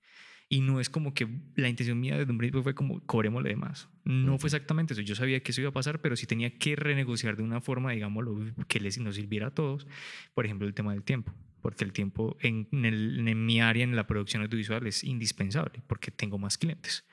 Y 0.49 0.61
no 0.61 0.79
es 0.79 0.89
como 0.89 1.13
que 1.13 1.27
la 1.57 1.69
intención 1.69 1.99
mía 1.99 2.17
desde 2.17 2.31
un 2.31 2.39
principio 2.39 2.63
fue 2.63 2.75
como 2.75 3.05
cobrémosle 3.05 3.49
de 3.49 3.57
más. 3.57 3.89
No 4.05 4.39
fue 4.39 4.47
exactamente 4.47 4.93
eso. 4.93 5.03
Yo 5.03 5.17
sabía 5.17 5.41
que 5.41 5.51
eso 5.51 5.61
iba 5.61 5.71
a 5.71 5.73
pasar, 5.73 6.01
pero 6.01 6.15
sí 6.15 6.27
tenía 6.27 6.57
que 6.57 6.77
renegociar 6.77 7.37
de 7.37 7.43
una 7.43 7.61
forma, 7.61 7.91
digámoslo, 7.91 8.39
que 8.69 8.79
les 8.79 8.97
nos 8.99 9.17
sirviera 9.17 9.49
a 9.49 9.51
todos. 9.51 9.89
Por 10.35 10.45
ejemplo, 10.45 10.69
el 10.69 10.75
tema 10.75 10.93
del 10.93 11.03
tiempo. 11.03 11.33
Porque 11.63 11.83
el 11.85 11.93
tiempo 11.93 12.37
en, 12.41 12.69
en 12.71 12.85
el- 12.85 13.27
en 13.27 13.45
mi 13.45 13.61
área, 13.61 13.83
en 13.83 13.97
la 13.97 14.07
producción 14.07 14.43
audiovisual, 14.43 14.87
es 14.87 15.03
indispensable 15.03 15.83
porque 15.89 16.13
tengo 16.13 16.39
más 16.39 16.59
clientes. 16.59 17.05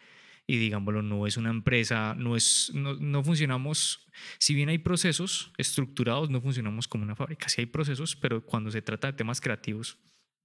Y 0.45 0.57
digámoslo, 0.57 1.01
no 1.01 1.25
es 1.25 1.35
una 1.37 1.49
empresa, 1.49 2.13
no, 2.15 2.35
es, 2.35 2.69
no, 2.75 2.93
no 2.95 3.23
funcionamos, 3.23 4.05
si 4.37 4.53
bien 4.53 4.69
hay 4.69 4.77
procesos 4.77 5.53
estructurados, 5.57 6.29
no 6.29 6.39
funcionamos 6.41 6.87
como 6.87 7.03
una 7.03 7.15
fábrica. 7.15 7.49
Sí 7.49 7.61
hay 7.61 7.65
procesos, 7.65 8.15
pero 8.15 8.45
cuando 8.45 8.69
se 8.69 8.81
trata 8.83 9.07
de 9.07 9.13
temas 9.13 9.41
creativos, 9.41 9.97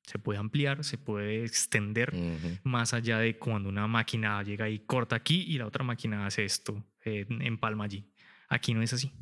se 0.09 0.19
puede 0.19 0.39
ampliar, 0.39 0.83
se 0.85 0.99
puede 0.99 1.45
extender 1.45 2.13
más 2.65 2.95
allá 2.95 3.19
de 3.19 3.39
cuando 3.39 3.69
una 3.69 3.87
máquina 3.87 4.43
llega 4.43 4.69
y 4.69 4.81
corta 4.81 5.17
aquí 5.17 5.45
y 5.47 5.59
la 5.59 5.67
otra 5.67 5.85
máquina 5.85 6.27
hace 6.27 6.45
esto, 6.45 6.85
eh, 7.05 7.27
empalma 7.29 7.85
allí. 7.85 8.05
Aquí 8.49 8.75
no 8.75 8.83
es 8.83 8.93
así, 8.93 9.13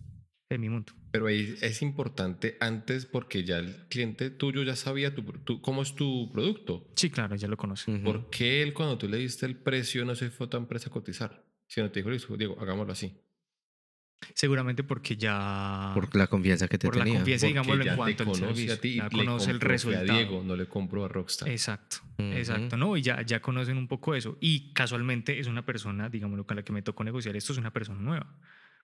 en 0.48 0.60
mi 0.60 0.68
mundo. 0.68 0.92
Pero 1.10 1.26
ahí 1.26 1.54
es 1.62 1.82
importante 1.82 2.56
antes 2.60 3.06
porque 3.06 3.42
ya 3.42 3.58
el 3.58 3.86
cliente 3.88 4.30
tuyo 4.30 4.62
ya 4.62 4.76
sabía 4.76 5.14
tu, 5.14 5.22
tu- 5.22 5.60
cómo 5.60 5.82
es 5.82 5.94
tu 5.94 6.30
producto. 6.32 6.88
Sí, 6.94 7.10
claro, 7.10 7.34
ya 7.36 7.48
lo 7.48 7.56
conoce. 7.56 7.90
Ujú. 7.90 8.02
¿Por 8.04 8.30
qué 8.30 8.62
él 8.62 8.72
cuando 8.74 8.98
tú 8.98 9.08
le 9.08 9.16
diste 9.16 9.46
el 9.46 9.56
precio 9.56 10.04
no 10.04 10.14
se 10.14 10.30
fue 10.30 10.46
a 10.46 10.50
tu 10.50 10.56
empresa 10.58 10.88
a 10.88 10.92
cotizar? 10.92 11.44
Si 11.66 11.80
no 11.80 11.90
te 11.90 12.02
dijo, 12.02 12.36
Diego, 12.36 12.56
hagámoslo 12.60 12.92
así. 12.92 13.18
Seguramente 14.34 14.82
porque 14.82 15.16
ya... 15.16 15.92
Por 15.94 16.14
la 16.16 16.26
confianza 16.26 16.68
que 16.68 16.78
te 16.78 16.86
por 16.88 16.96
la 16.96 17.04
tenía. 17.04 17.18
confianza, 17.20 17.46
Porque 17.46 17.52
digámoslo, 17.52 17.84
ya 17.84 17.90
en 17.90 17.94
te 17.94 17.96
cuanto 17.96 18.22
al 18.22 18.28
conoce 18.28 18.46
servicio. 18.46 18.72
a 18.74 18.76
ti 18.78 18.88
y 18.88 18.96
ya 18.96 19.04
le 19.04 19.10
conoce 19.10 19.50
el 19.50 19.60
resultado. 19.60 20.12
A 20.12 20.14
Diego, 20.16 20.42
no 20.44 20.56
le 20.56 20.66
compró 20.66 21.04
a 21.04 21.08
Rockstar. 21.08 21.48
Exacto, 21.48 21.98
Ujú. 22.18 22.32
exacto, 22.32 22.76
¿no? 22.76 22.96
Y 22.96 23.02
ya, 23.02 23.22
ya 23.22 23.40
conocen 23.40 23.76
un 23.76 23.88
poco 23.88 24.14
eso. 24.14 24.36
Y 24.40 24.72
casualmente 24.72 25.38
es 25.38 25.46
una 25.46 25.64
persona, 25.64 26.08
digámoslo, 26.08 26.46
con 26.46 26.56
la 26.56 26.62
que 26.64 26.72
me 26.72 26.82
tocó 26.82 27.04
negociar 27.04 27.36
esto, 27.36 27.52
es 27.52 27.58
una 27.58 27.72
persona 27.72 28.00
nueva. 28.00 28.26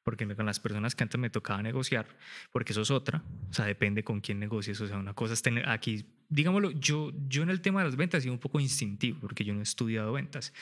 Porque 0.05 0.27
con 0.35 0.47
las 0.47 0.59
personas 0.59 0.95
que 0.97 1.05
antes 1.05 1.21
me 1.21 1.31
tocaba 1.31 1.63
negociar, 1.63 2.07
porque 2.51 2.73
eso 2.73 2.83
es 2.83 2.91
otra, 2.91 3.23
o 3.51 3.53
sea, 3.55 3.67
depende 3.67 4.03
con 4.03 4.21
quién 4.21 4.41
negocies. 4.41 4.81
O 4.81 4.89
sea, 4.89 4.97
una 4.99 5.15
cosa 5.15 5.35
es 5.35 5.43
tener 5.43 5.69
aquí, 5.69 6.05
digámoslo, 6.29 6.73
yo, 6.73 7.13
yo 7.29 7.43
en 7.45 7.51
el 7.51 7.61
tema 7.61 7.81
de 7.81 7.87
las 7.87 7.97
ventas 7.97 8.19
he 8.19 8.23
sido 8.23 8.35
un 8.35 8.41
poco 8.41 8.59
instintivo, 8.59 9.19
porque 9.21 9.45
yo 9.45 9.55
no 9.55 9.61
he 9.61 9.63
estudiado 9.63 10.13
ventas. 10.13 10.53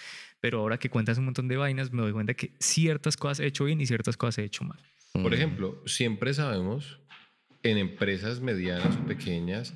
Pero 0.40 0.58
ahora 0.60 0.78
que 0.78 0.90
cuentas 0.90 1.16
un 1.18 1.24
montón 1.24 1.48
de 1.48 1.56
vainas, 1.56 1.90
me 1.92 2.02
doy 2.02 2.12
cuenta 2.12 2.34
que 2.34 2.52
ciertas 2.58 3.16
cosas 3.16 3.40
he 3.40 3.46
hecho 3.46 3.64
bien 3.64 3.80
y 3.80 3.86
ciertas 3.86 4.16
cosas 4.18 4.38
he 4.38 4.44
hecho 4.44 4.64
mal. 4.64 4.78
Por 5.12 5.30
Mm. 5.30 5.34
ejemplo, 5.34 5.82
siempre 5.86 6.34
sabemos 6.34 7.00
en 7.62 7.78
empresas 7.78 8.40
medianas 8.40 8.96
o 8.96 9.06
pequeñas 9.06 9.74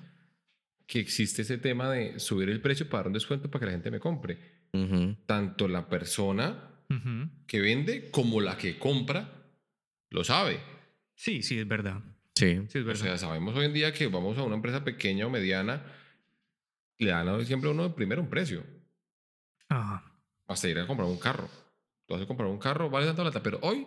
que 0.87 1.01
existe 1.01 1.41
ese 1.43 1.57
tema 1.57 1.91
de 1.91 2.21
subir 2.21 2.51
el 2.51 2.61
precio 2.61 2.87
para 2.89 3.01
dar 3.05 3.07
un 3.09 3.13
descuento 3.15 3.51
para 3.51 3.61
que 3.61 3.67
la 3.67 3.73
gente 3.73 3.91
me 3.91 3.99
compre. 4.01 4.39
Ujú. 4.75 5.17
Tanto 5.27 5.69
la 5.69 5.89
persona 5.89 6.71
Ujú. 6.91 7.31
que 7.47 7.61
vende 7.61 8.11
como 8.11 8.41
la 8.43 8.59
que 8.59 8.79
compra 8.79 9.31
lo 10.15 10.23
sabe. 10.25 10.61
Sí, 11.15 11.43
sí, 11.43 11.59
es 11.59 11.67
verdad. 11.69 12.01
Sí. 12.37 12.61
Sí, 12.69 12.79
es 12.79 12.85
O 12.85 12.87
verdad. 12.87 13.03
sea, 13.03 13.19
sabemos 13.19 13.55
hoy 13.57 13.67
en 13.67 13.73
día 13.73 13.93
que 13.93 14.07
vamos 14.07 14.39
a 14.39 14.43
una 14.43 14.55
empresa 14.57 14.83
pequeña 14.85 15.27
o 15.27 15.31
mediana, 15.31 15.85
le 16.99 17.11
dan 17.11 17.45
siempre 17.45 17.69
a 17.69 17.73
uno 17.73 17.95
primero 17.95 18.23
un 18.23 18.31
precio, 18.31 18.65
Ajá. 19.69 20.05
hasta 20.47 20.69
ir 20.69 20.79
a 20.79 20.87
comprar 20.87 21.09
un 21.09 21.19
carro. 21.19 21.49
Tú 22.07 22.15
vas 22.15 22.23
a 22.23 22.27
comprar 22.27 22.49
un 22.49 22.59
carro, 22.59 22.91
vale 22.91 23.07
tanta 23.07 23.23
plata, 23.23 23.43
pero 23.43 23.59
hoy, 23.63 23.87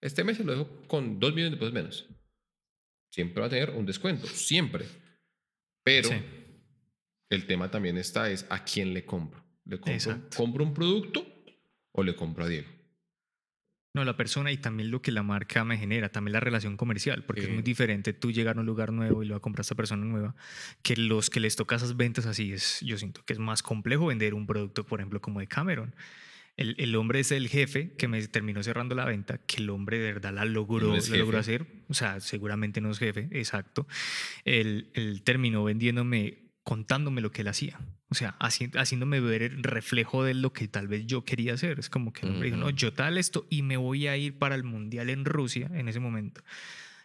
este 0.00 0.24
mes 0.24 0.36
se 0.36 0.44
lo 0.44 0.52
dejo 0.52 0.82
con 0.88 1.18
2 1.20 1.32
millones 1.34 1.52
de 1.52 1.56
pesos 1.58 1.72
menos. 1.72 2.08
Siempre 3.10 3.40
va 3.40 3.46
a 3.46 3.50
tener 3.50 3.70
un 3.70 3.86
descuento, 3.86 4.26
siempre. 4.26 4.84
Pero 5.84 6.08
Sí. 6.08 6.16
el 7.30 7.46
tema 7.46 7.70
también 7.70 7.96
está 7.98 8.30
es 8.30 8.46
a 8.50 8.64
quién 8.64 8.92
le 8.94 9.04
compro. 9.04 9.44
¿Le 9.64 9.78
compro, 9.80 10.20
compro 10.36 10.64
un 10.64 10.74
producto 10.74 11.26
o 11.92 12.02
le 12.02 12.14
compro 12.16 12.44
a 12.44 12.48
Diego? 12.48 12.68
No, 13.96 14.04
la 14.04 14.14
persona 14.14 14.52
y 14.52 14.58
también 14.58 14.90
lo 14.90 15.00
que 15.00 15.10
la 15.10 15.22
marca 15.22 15.64
me 15.64 15.78
genera, 15.78 16.10
también 16.10 16.34
la 16.34 16.40
relación 16.40 16.76
comercial, 16.76 17.24
porque 17.24 17.40
es 17.40 17.46
Sí. 17.46 17.52
muy 17.54 17.62
diferente 17.62 18.12
tú 18.12 18.30
llegar 18.30 18.58
a 18.58 18.60
un 18.60 18.66
lugar 18.66 18.92
nuevo 18.92 19.22
y 19.22 19.26
lo 19.26 19.32
va 19.32 19.38
a 19.38 19.40
comprar 19.40 19.60
a 19.60 19.62
esta 19.62 19.74
persona 19.74 20.04
nueva, 20.04 20.34
que 20.82 20.96
los 20.96 21.30
que 21.30 21.40
les 21.40 21.56
toca 21.56 21.76
esas 21.76 21.96
ventas 21.96 22.26
así 22.26 22.52
es, 22.52 22.78
yo 22.82 22.98
siento 22.98 23.24
que 23.24 23.32
es 23.32 23.38
más 23.38 23.62
complejo 23.62 24.04
vender 24.06 24.34
un 24.34 24.46
producto, 24.46 24.84
por 24.84 25.00
ejemplo, 25.00 25.20
como 25.22 25.40
de 25.40 25.46
Cameron. 25.46 25.94
El, 26.58 26.74
el 26.78 26.94
hombre 26.96 27.20
es 27.20 27.32
el 27.32 27.48
jefe 27.48 27.92
que 27.96 28.06
me 28.06 28.26
terminó 28.28 28.62
cerrando 28.62 28.94
la 28.94 29.06
venta, 29.06 29.38
que 29.38 29.62
el 29.62 29.70
hombre 29.70 29.98
de 29.98 30.12
verdad 30.12 30.34
la 30.34 30.44
logró, 30.44 30.88
No 30.88 30.94
es 30.96 31.08
la 31.08 31.16
logró 31.16 31.38
hacer, 31.38 31.66
o 31.88 31.94
sea, 31.94 32.20
seguramente 32.20 32.82
no 32.82 32.90
es 32.90 32.98
jefe, 32.98 33.28
exacto. 33.32 33.86
Él, 34.44 34.90
él 34.94 35.22
terminó 35.22 35.64
vendiéndome, 35.64 36.50
contándome 36.64 37.20
lo 37.22 37.30
que 37.32 37.40
él 37.42 37.48
hacía. 37.48 37.78
O 38.08 38.14
sea, 38.14 38.36
haci- 38.38 38.70
haciéndome 38.78 39.18
ver 39.20 39.42
el 39.42 39.62
reflejo 39.64 40.22
de 40.22 40.34
lo 40.34 40.52
que 40.52 40.68
tal 40.68 40.86
vez 40.86 41.06
yo 41.06 41.24
quería 41.24 41.54
hacer. 41.54 41.78
Es 41.80 41.90
como 41.90 42.12
que 42.12 42.24
el 42.26 42.32
hombre 42.32 42.46
dijo, 42.50 42.56
no, 42.58 42.70
yo 42.70 42.92
tal 42.92 43.18
esto 43.18 43.46
y 43.50 43.62
me 43.62 43.76
voy 43.76 44.06
a 44.06 44.16
ir 44.16 44.38
para 44.38 44.54
el 44.54 44.62
Mundial 44.62 45.10
en 45.10 45.24
Rusia 45.24 45.68
en 45.74 45.88
ese 45.88 45.98
momento. 45.98 46.42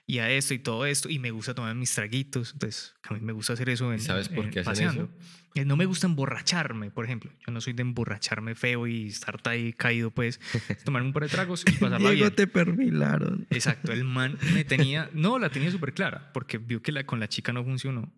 Y 0.08 0.18
a 0.20 0.30
esto 0.30 0.54
y 0.54 0.60
todo 0.60 0.86
esto. 0.86 1.10
Y 1.10 1.20
me 1.20 1.32
gusta 1.32 1.54
tomar 1.56 1.74
mis 1.76 1.94
traguitos. 1.96 2.52
Entonces, 2.54 2.94
a 3.04 3.14
mí 3.14 3.20
me 3.22 3.32
gusta 3.34 3.54
hacer 3.54 3.70
eso 3.70 3.92
en, 3.94 4.00
sabes 4.00 4.30
por 4.30 4.46
en- 4.46 4.52
qué 4.52 4.60
hacen 4.60 4.72
paseando. 4.72 5.10
Eh, 5.56 5.66
No 5.66 5.76
me 5.76 5.86
gusta 5.86 6.06
emborracharme, 6.08 6.92
por 6.92 7.06
ejemplo. 7.06 7.32
Yo 7.46 7.52
no 7.52 7.62
soy 7.62 7.74
de 7.74 7.82
emborracharme 7.82 8.54
feo 8.56 8.88
y 8.88 9.08
estar 9.08 9.38
ahí 9.46 9.74
caído, 9.74 10.12
pues. 10.12 10.40
Tomarme 10.86 11.08
un 11.08 11.14
par 11.14 11.24
de 11.24 11.30
tragos 11.30 11.64
y 11.68 11.72
pasarla 11.80 11.98
Diego, 12.12 12.26
bien. 12.26 12.36
te 12.36 12.48
perfilaron. 12.48 13.48
Exacto, 13.50 13.92
el 13.92 14.04
man 14.04 14.38
me 14.54 14.64
tenía, 14.66 15.10
no, 15.14 15.40
la 15.40 15.50
tenía 15.50 15.72
súper 15.72 15.94
clara, 15.94 16.32
porque 16.34 16.58
vio 16.58 16.82
que 16.82 16.92
la, 16.92 17.06
con 17.06 17.20
la 17.20 17.28
chica 17.28 17.54
no 17.54 17.64
funcionó. 17.64 18.12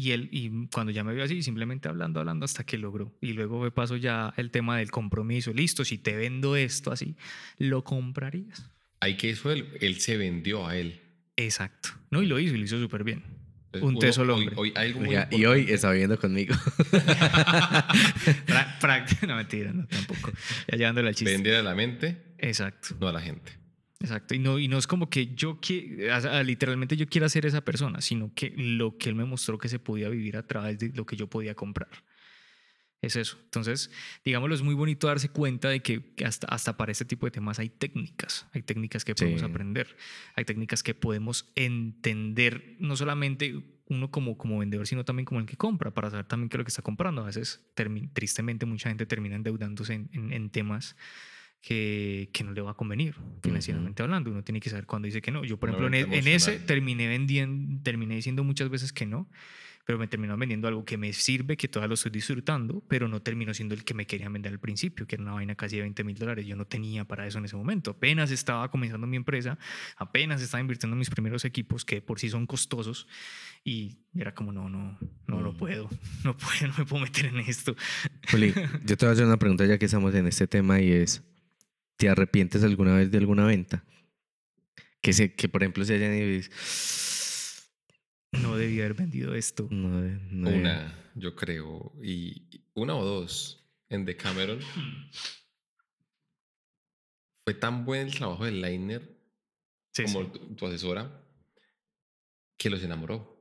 Y 0.00 0.12
él, 0.12 0.28
y 0.30 0.68
cuando 0.68 0.92
ya 0.92 1.02
me 1.02 1.12
vio 1.12 1.24
así, 1.24 1.42
simplemente 1.42 1.88
hablando, 1.88 2.20
hablando 2.20 2.44
hasta 2.44 2.64
que 2.64 2.78
logró. 2.78 3.16
Y 3.20 3.32
luego 3.32 3.60
me 3.60 3.72
pasó 3.72 3.96
ya 3.96 4.32
el 4.36 4.52
tema 4.52 4.78
del 4.78 4.92
compromiso. 4.92 5.52
Listo, 5.52 5.84
si 5.84 5.98
te 5.98 6.14
vendo 6.14 6.54
esto 6.54 6.92
así, 6.92 7.16
¿lo 7.56 7.82
comprarías? 7.82 8.70
Hay 9.00 9.16
que 9.16 9.30
eso, 9.30 9.50
él, 9.50 9.68
él 9.80 9.98
se 10.00 10.16
vendió 10.16 10.68
a 10.68 10.76
él. 10.76 11.00
Exacto. 11.36 11.88
No, 12.10 12.22
y 12.22 12.26
lo 12.26 12.38
hizo, 12.38 12.54
y 12.54 12.58
lo 12.58 12.64
hizo 12.64 12.78
súper 12.78 13.02
bien. 13.02 13.24
Entonces, 13.72 13.82
Un 13.82 13.88
uno- 13.90 13.98
teso 13.98 14.22
al 14.22 14.30
hoy- 14.30 14.40
hombre. 14.42 14.54
hoy 14.56 14.72
hay 14.76 14.86
algo 14.88 15.00
muy 15.00 15.08
Oiga, 15.08 15.28
y 15.32 15.44
hoy 15.46 15.66
está 15.68 15.90
viviendo 15.90 16.16
conmigo. 16.18 16.54
Pra- 18.80 19.04
no, 19.26 19.36
mentira, 19.36 19.72
no, 19.72 19.86
tampoco. 19.86 20.32
Ya 20.70 20.76
llevándole 20.78 21.08
al 21.08 21.14
chiste. 21.14 21.32
Vender 21.32 21.56
a 21.56 21.62
la 21.62 21.74
mente, 21.74 22.16
Exacto. 22.38 22.96
no 23.00 23.08
a 23.08 23.12
la 23.12 23.20
gente. 23.20 23.57
Exacto, 24.00 24.34
y 24.34 24.38
no, 24.38 24.58
y 24.60 24.68
no 24.68 24.78
es 24.78 24.86
como 24.86 25.10
que 25.10 25.34
yo 25.34 25.60
que 25.60 26.08
literalmente 26.44 26.96
yo 26.96 27.08
quiera 27.08 27.28
ser 27.28 27.46
esa 27.46 27.64
persona, 27.64 28.00
sino 28.00 28.32
que 28.32 28.52
lo 28.56 28.96
que 28.96 29.08
él 29.08 29.16
me 29.16 29.24
mostró 29.24 29.58
que 29.58 29.68
se 29.68 29.80
podía 29.80 30.08
vivir 30.08 30.36
a 30.36 30.46
través 30.46 30.78
de 30.78 30.90
lo 30.94 31.04
que 31.04 31.16
yo 31.16 31.26
podía 31.28 31.54
comprar. 31.56 31.88
Es 33.00 33.14
eso. 33.16 33.38
Entonces, 33.44 33.90
digámoslo, 34.24 34.54
es 34.56 34.62
muy 34.62 34.74
bonito 34.74 35.06
darse 35.06 35.28
cuenta 35.28 35.68
de 35.68 35.80
que 35.80 36.14
hasta, 36.24 36.48
hasta 36.48 36.76
para 36.76 36.90
este 36.92 37.04
tipo 37.04 37.26
de 37.26 37.30
temas 37.32 37.58
hay 37.58 37.68
técnicas, 37.70 38.46
hay 38.52 38.62
técnicas 38.62 39.04
que 39.04 39.14
podemos 39.14 39.40
Sí. 39.40 39.46
aprender, 39.46 39.96
hay 40.34 40.44
técnicas 40.44 40.82
que 40.82 40.94
podemos 40.94 41.50
entender, 41.54 42.76
no 42.80 42.96
solamente 42.96 43.54
uno 43.86 44.10
como, 44.10 44.36
como 44.36 44.58
vendedor, 44.58 44.86
sino 44.86 45.04
también 45.04 45.26
como 45.26 45.40
el 45.40 45.46
que 45.46 45.56
compra, 45.56 45.92
para 45.92 46.10
saber 46.10 46.26
también 46.26 46.48
qué 46.50 46.56
es 46.56 46.58
lo 46.58 46.64
que 46.64 46.70
está 46.70 46.82
comprando. 46.82 47.22
A 47.22 47.26
veces, 47.26 47.64
tristemente, 48.12 48.66
mucha 48.66 48.90
gente 48.90 49.06
termina 49.06 49.36
endeudándose 49.36 49.94
en, 49.94 50.10
en- 50.12 50.32
en 50.32 50.50
temas 50.50 50.94
que, 51.60 52.30
que 52.32 52.44
no 52.44 52.52
le 52.52 52.60
va 52.60 52.72
a 52.72 52.74
convenir, 52.74 53.14
financieramente 53.42 54.02
hablando. 54.02 54.30
Uno 54.30 54.42
tiene 54.44 54.60
que 54.60 54.70
saber 54.70 54.86
cuándo 54.86 55.06
dice 55.06 55.20
que 55.20 55.30
no. 55.30 55.44
Yo, 55.44 55.58
por 55.58 55.68
ejemplo, 55.70 55.88
en, 55.88 55.94
e- 55.94 56.18
en 56.18 56.28
ese 56.28 56.58
terminé 56.60 57.08
vendiendo, 57.08 57.82
terminé 57.82 58.14
diciendo 58.14 58.44
muchas 58.44 58.68
veces 58.68 58.92
que 58.92 59.06
no, 59.06 59.28
pero 59.84 59.98
me 59.98 60.06
terminó 60.06 60.36
vendiendo 60.36 60.68
algo 60.68 60.84
que 60.84 60.98
me 60.98 61.12
sirve, 61.14 61.56
que 61.56 61.66
todavía 61.66 61.88
lo 61.88 61.94
estoy 61.94 62.10
disfrutando, 62.10 62.84
pero 62.88 63.08
no 63.08 63.22
terminó 63.22 63.54
siendo 63.54 63.74
el 63.74 63.84
que 63.84 63.94
me 63.94 64.06
querían 64.06 64.32
vender 64.34 64.52
al 64.52 64.60
principio, 64.60 65.06
que 65.06 65.14
era 65.16 65.22
una 65.24 65.32
vaina 65.32 65.54
casi 65.54 65.76
de 65.76 65.82
20 65.82 66.04
mil 66.04 66.14
dólares. 66.14 66.46
Yo 66.46 66.56
no 66.56 66.66
tenía 66.66 67.06
para 67.06 67.26
eso 67.26 67.38
en 67.38 67.46
ese 67.46 67.56
momento. 67.56 67.92
Apenas 67.92 68.30
estaba 68.30 68.70
comenzando 68.70 69.06
mi 69.06 69.16
empresa, 69.16 69.58
apenas 69.96 70.42
estaba 70.42 70.60
invirtiendo 70.60 70.94
en 70.94 70.98
mis 70.98 71.08
primeros 71.08 71.46
equipos, 71.46 71.86
que 71.86 72.02
por 72.02 72.20
sí 72.20 72.28
son 72.28 72.46
costosos, 72.46 73.08
y 73.64 73.96
era 74.14 74.34
como, 74.34 74.52
no, 74.52 74.68
no, 74.68 74.98
no 75.26 75.40
lo 75.40 75.52
Mm. 75.54 75.56
puedo, 75.56 75.90
no 76.22 76.36
puedo, 76.36 76.66
no 76.68 76.74
me 76.78 76.84
puedo 76.84 77.02
meter 77.04 77.24
en 77.26 77.38
esto. 77.40 77.74
Juli, 78.30 78.52
yo 78.84 78.96
te 78.98 79.06
voy 79.06 79.08
a 79.08 79.12
hacer 79.12 79.24
una 79.24 79.38
pregunta 79.38 79.64
ya 79.64 79.78
que 79.78 79.86
estamos 79.86 80.14
en 80.14 80.26
este 80.26 80.46
tema 80.46 80.80
y 80.82 80.92
es, 80.92 81.22
¿te 81.98 82.08
arrepientes 82.08 82.62
alguna 82.62 82.96
vez 82.96 83.10
de 83.10 83.18
alguna 83.18 83.44
venta? 83.44 83.84
Que, 85.02 85.12
se, 85.12 85.34
que 85.34 85.48
por 85.48 85.62
ejemplo 85.62 85.84
se 85.84 85.94
hayan 85.94 86.14
ido 86.14 86.26
y 86.28 86.36
dices, 86.38 87.70
No 88.32 88.56
debía 88.56 88.84
haber 88.84 88.94
vendido 88.94 89.34
esto. 89.34 89.68
no, 89.70 90.00
no, 90.30 90.48
Una, 90.48 91.10
yo 91.14 91.34
creo, 91.36 91.92
y 92.02 92.62
una 92.74 92.96
o 92.96 93.04
dos 93.04 93.68
en 93.90 94.04
Decameron. 94.04 94.60
Fue 97.44 97.54
tan 97.54 97.84
buen 97.84 98.08
el 98.08 98.14
trabajo 98.14 98.44
del 98.44 98.60
Liner 98.60 99.16
Sí, 99.92 100.04
como 100.04 100.22
sí. 100.24 100.30
Tu, 100.32 100.38
tu 100.54 100.66
asesora 100.66 101.24
que 102.56 102.70
los 102.70 102.82
enamoró. 102.82 103.36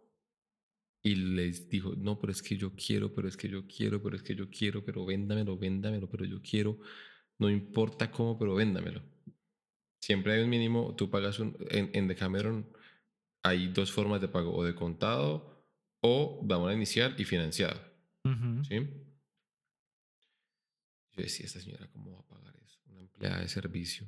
Y 1.04 1.16
les 1.16 1.70
dijo, 1.70 1.94
no, 1.96 2.20
pero 2.20 2.32
es 2.32 2.42
que 2.42 2.58
yo 2.58 2.74
quiero, 2.76 3.14
pero 3.14 3.28
es 3.28 3.38
que 3.38 3.48
yo 3.48 3.68
quiero, 3.68 4.02
pero 4.02 4.16
es 4.16 4.24
que 4.24 4.36
yo 4.36 4.50
quiero, 4.50 4.84
pero 4.84 5.06
véndamelo, 5.06 5.58
véndamelo, 5.58 6.10
pero 6.10 6.26
yo 6.26 6.42
quiero, 6.42 6.80
no 7.40 7.50
importa 7.50 8.12
cómo, 8.12 8.38
pero 8.38 8.56
véndamelo. 8.56 9.02
Siempre 10.02 10.34
hay 10.34 10.44
un 10.44 10.50
mínimo, 10.50 10.96
tú 10.96 11.10
pagas 11.10 11.40
un, 11.40 11.56
en, 11.70 11.90
en 11.94 12.08
Decameron 12.08 12.66
hay 13.44 13.68
dos 13.70 13.92
formas 13.92 14.20
de 14.22 14.28
pago, 14.28 14.54
o 14.56 14.64
de 14.64 14.76
contado 14.76 15.64
o 16.02 16.42
de 16.44 16.56
una 16.56 16.74
inicial 16.74 17.16
y 17.18 17.24
financiado. 17.26 17.80
¿Sí? 18.66 18.76
Yo 21.16 21.24
decía, 21.24 21.46
esta 21.46 21.60
señora, 21.60 21.88
¿cómo 21.92 22.12
va 22.14 22.20
a 22.20 22.28
pagar 22.28 22.56
eso? 22.64 22.80
Una 22.88 23.02
empleada 23.02 23.40
de 23.42 23.48
servicio. 23.48 24.08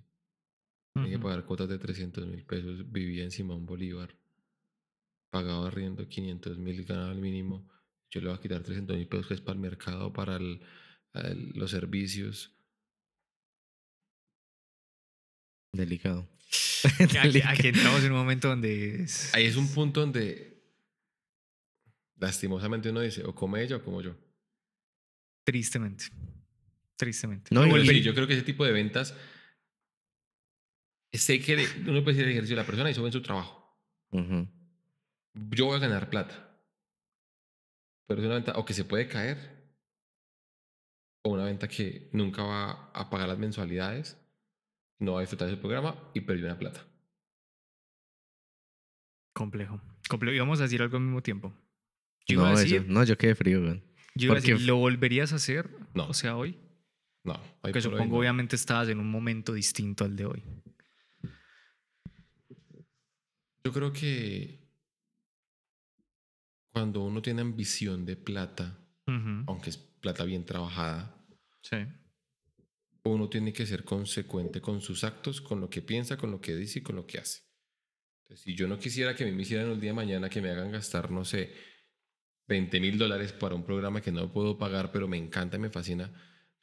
Tiene 0.93 1.09
que 1.11 1.19
pagar 1.19 1.45
cuotas 1.45 1.69
de 1.69 1.77
300 1.79 2.27
mil 2.27 2.43
pesos, 2.45 2.91
vivía 2.91 3.23
en 3.23 3.31
Simón 3.31 3.65
Bolívar, 3.65 4.15
pagaba 5.31 5.67
arriendo 5.67 6.07
500 6.07 6.57
mil, 6.57 6.83
ganaba 6.85 7.11
el 7.11 7.19
mínimo. 7.19 7.67
Yo 8.11 8.21
le 8.21 8.27
voy 8.29 8.37
a 8.37 8.41
quitar 8.41 8.61
300 8.63 8.97
mil 8.97 9.07
pesos 9.07 9.27
que 9.27 9.33
es 9.35 9.41
para 9.41 9.53
el 9.55 9.59
mercado, 9.61 10.11
para 10.11 10.35
el- 10.37 10.61
el- 11.13 11.51
los 11.55 11.71
servicios. 11.71 12.55
Delicado. 15.71 16.27
Aquí, 17.21 17.41
aquí 17.45 17.67
entramos 17.67 18.03
en 18.03 18.11
un 18.11 18.17
momento 18.17 18.47
donde 18.47 19.03
es- 19.03 19.33
Ahí 19.35 19.45
es 19.45 19.55
un 19.55 19.67
punto 19.73 19.99
donde 19.99 20.63
lastimosamente 22.17 22.89
uno 22.89 23.01
dice, 23.01 23.23
o 23.23 23.35
come 23.35 23.61
ella 23.63 23.77
o 23.77 23.83
como 23.83 24.01
yo. 24.01 24.15
tristemente, 25.43 26.05
tristemente. 26.95 27.53
No, 27.53 27.65
y 27.65 27.69
Pero 27.71 27.81
el- 27.81 27.87
sí, 27.87 28.01
yo 28.01 28.13
creo 28.13 28.27
que 28.27 28.33
ese 28.33 28.43
tipo 28.43 28.63
de 28.65 28.71
ventas, 28.71 29.15
sé 31.13 31.39
que 31.41 31.55
uno 31.87 32.03
puede 32.03 32.17
decir 32.17 32.25
el 32.25 32.31
ejercicio, 32.31 32.55
la 32.55 32.65
persona 32.65 32.89
hizo 32.91 33.01
bien 33.01 33.13
su 33.13 33.21
trabajo. 33.21 33.57
Yo 34.11 35.65
voy 35.65 35.75
a 35.77 35.79
ganar 35.79 36.09
plata. 36.09 36.45
Pero 38.07 38.21
es 38.21 38.25
una 38.25 38.35
venta, 38.35 38.53
o 38.57 38.65
que 38.65 38.73
se 38.73 38.85
puede 38.85 39.07
caer, 39.07 39.37
o 41.23 41.29
una 41.31 41.45
venta 41.45 41.67
que 41.67 42.09
nunca 42.13 42.43
va 42.43 42.91
a 42.93 43.09
pagar 43.09 43.27
las 43.27 43.37
mensualidades, 43.39 44.18
no 44.99 45.13
va 45.13 45.19
a 45.19 45.21
disfrutar 45.21 45.47
del 45.47 45.59
programa 45.59 45.95
y 46.13 46.21
perdió 46.21 46.45
una 46.45 46.57
plata. 46.57 46.85
Complejo. 49.33 49.81
Complejo. 50.09 50.35
Y 50.35 50.39
vamos 50.39 50.59
a 50.59 50.63
decir 50.63 50.81
algo 50.81 50.97
al 50.97 51.03
mismo 51.03 51.21
tiempo. 51.23 51.53
Yo 52.27 52.37
no, 52.37 52.41
iba 52.43 52.49
a 52.49 52.53
eso- 52.53 52.63
decir, 52.63 52.85
no, 52.89 53.03
yo 53.03 53.17
quedé 53.17 53.35
frío, 53.35 53.61
weón. 53.61 53.83
yo 54.15 54.25
iba 54.25 54.33
a 54.33 54.37
porque- 54.37 54.51
decir, 54.53 54.67
¿lo 54.67 54.75
volverías 54.77 55.31
a 55.33 55.37
hacer? 55.37 55.69
No. 55.93 56.07
O 56.09 56.13
sea, 56.13 56.35
hoy. 56.35 56.57
No, 57.23 57.33
hoy 57.33 57.39
Porque 57.61 57.71
por 57.71 57.77
hoy 57.77 57.81
supongo, 57.97 58.13
no. 58.15 58.19
obviamente, 58.19 58.55
estabas 58.55 58.89
en 58.89 58.99
un 58.99 59.09
momento 59.09 59.53
distinto 59.53 60.03
al 60.05 60.15
de 60.15 60.25
hoy. 60.25 60.43
Yo 63.63 63.73
creo 63.73 63.91
que 63.93 64.67
cuando 66.71 67.03
uno 67.03 67.21
tiene 67.21 67.41
ambición 67.41 68.05
de 68.05 68.15
plata, 68.15 68.77
aunque 69.47 69.69
es 69.71 69.77
plata 69.77 70.23
bien 70.23 70.45
trabajada, 70.45 71.15
Sí. 71.61 71.77
Uno 73.03 73.29
tiene 73.29 73.53
que 73.53 73.65
ser 73.65 73.83
consecuente 73.83 74.61
con 74.61 74.81
sus 74.81 75.03
actos, 75.03 75.41
con 75.41 75.59
lo 75.61 75.69
que 75.69 75.81
piensa, 75.81 76.17
con 76.17 76.31
lo 76.31 76.41
que 76.41 76.55
dice 76.55 76.79
y 76.79 76.81
con 76.83 76.95
lo 76.95 77.05
que 77.05 77.19
hace. 77.19 77.41
Entonces, 78.23 78.43
si 78.43 78.55
yo 78.55 78.67
no 78.67 78.77
quisiera 78.77 79.15
que 79.15 79.23
a 79.23 79.27
mí 79.27 79.33
me 79.33 79.41
hicieran 79.43 79.71
el 79.71 79.79
día 79.79 79.89
de 79.91 79.95
mañana 79.95 80.29
que 80.29 80.41
me 80.41 80.49
hagan 80.49 80.71
gastar, 80.71 81.09
no 81.09 81.25
sé, 81.25 81.53
20 82.47 82.79
mil 82.79 82.97
dólares 82.97 83.31
para 83.33 83.55
un 83.55 83.63
programa 83.63 84.01
que 84.01 84.11
no 84.11 84.31
puedo 84.31 84.57
pagar, 84.57 84.91
pero 84.91 85.07
me 85.07 85.17
encanta 85.17 85.57
y 85.57 85.59
me 85.59 85.69
fascina, 85.69 86.11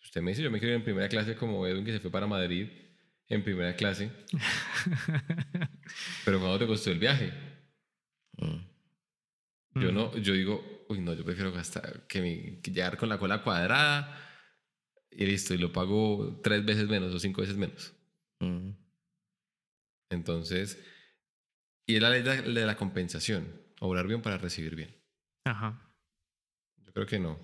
usted 0.01 0.21
me 0.21 0.31
dice, 0.33 0.43
yo 0.43 0.51
me 0.51 0.59
quiero 0.59 0.75
ir 0.75 0.79
en 0.79 0.85
primera 0.85 1.09
clase 1.09 1.35
como 1.37 1.67
Edwin 1.67 1.85
que 1.85 1.93
se 1.93 2.01
fue 2.01 2.11
para 2.11 2.27
Madrid 2.27 2.69
en 3.29 3.43
primera 3.43 3.75
clase, 3.75 4.13
pero 6.25 6.39
¿cuánto 6.41 6.59
te 6.59 6.67
costó 6.67 6.91
el 6.91 6.99
viaje? 6.99 7.33
Mm. 8.39 8.77
Yo 9.81 9.93
Mm. 9.93 9.95
no, 9.95 10.17
yo 10.17 10.33
digo, 10.33 10.85
uy, 10.89 11.01
no, 11.01 11.13
yo 11.15 11.25
prefiero 11.25 11.53
gastar 11.53 12.07
que, 12.07 12.21
mi, 12.23 12.61
que 12.63 12.71
llegar 12.71 12.97
con 12.97 13.09
la 13.09 13.19
cola 13.19 13.43
cuadrada 13.43 14.26
y 15.17 15.27
listo, 15.27 15.55
y 15.55 15.59
lo 15.59 15.73
pago 15.73 16.41
tres 16.43 16.65
veces 16.65 16.89
menos 16.89 17.15
o 17.15 17.19
cinco 17.19 17.41
veces 17.41 17.57
menos. 17.57 17.95
Mm. 18.41 18.71
Entonces, 20.11 20.79
y 21.87 21.97
es 21.97 22.03
la 22.03 22.11
ley 22.11 22.23
de 22.23 22.67
la 22.67 22.77
compensación, 22.77 23.49
obrar 23.81 24.07
bien 24.07 24.23
para 24.23 24.39
recibir 24.39 24.77
bien. 24.77 24.95
Ajá. 25.45 25.81
Yo 26.85 26.93
creo 26.93 27.07
que 27.07 27.19
no, 27.19 27.39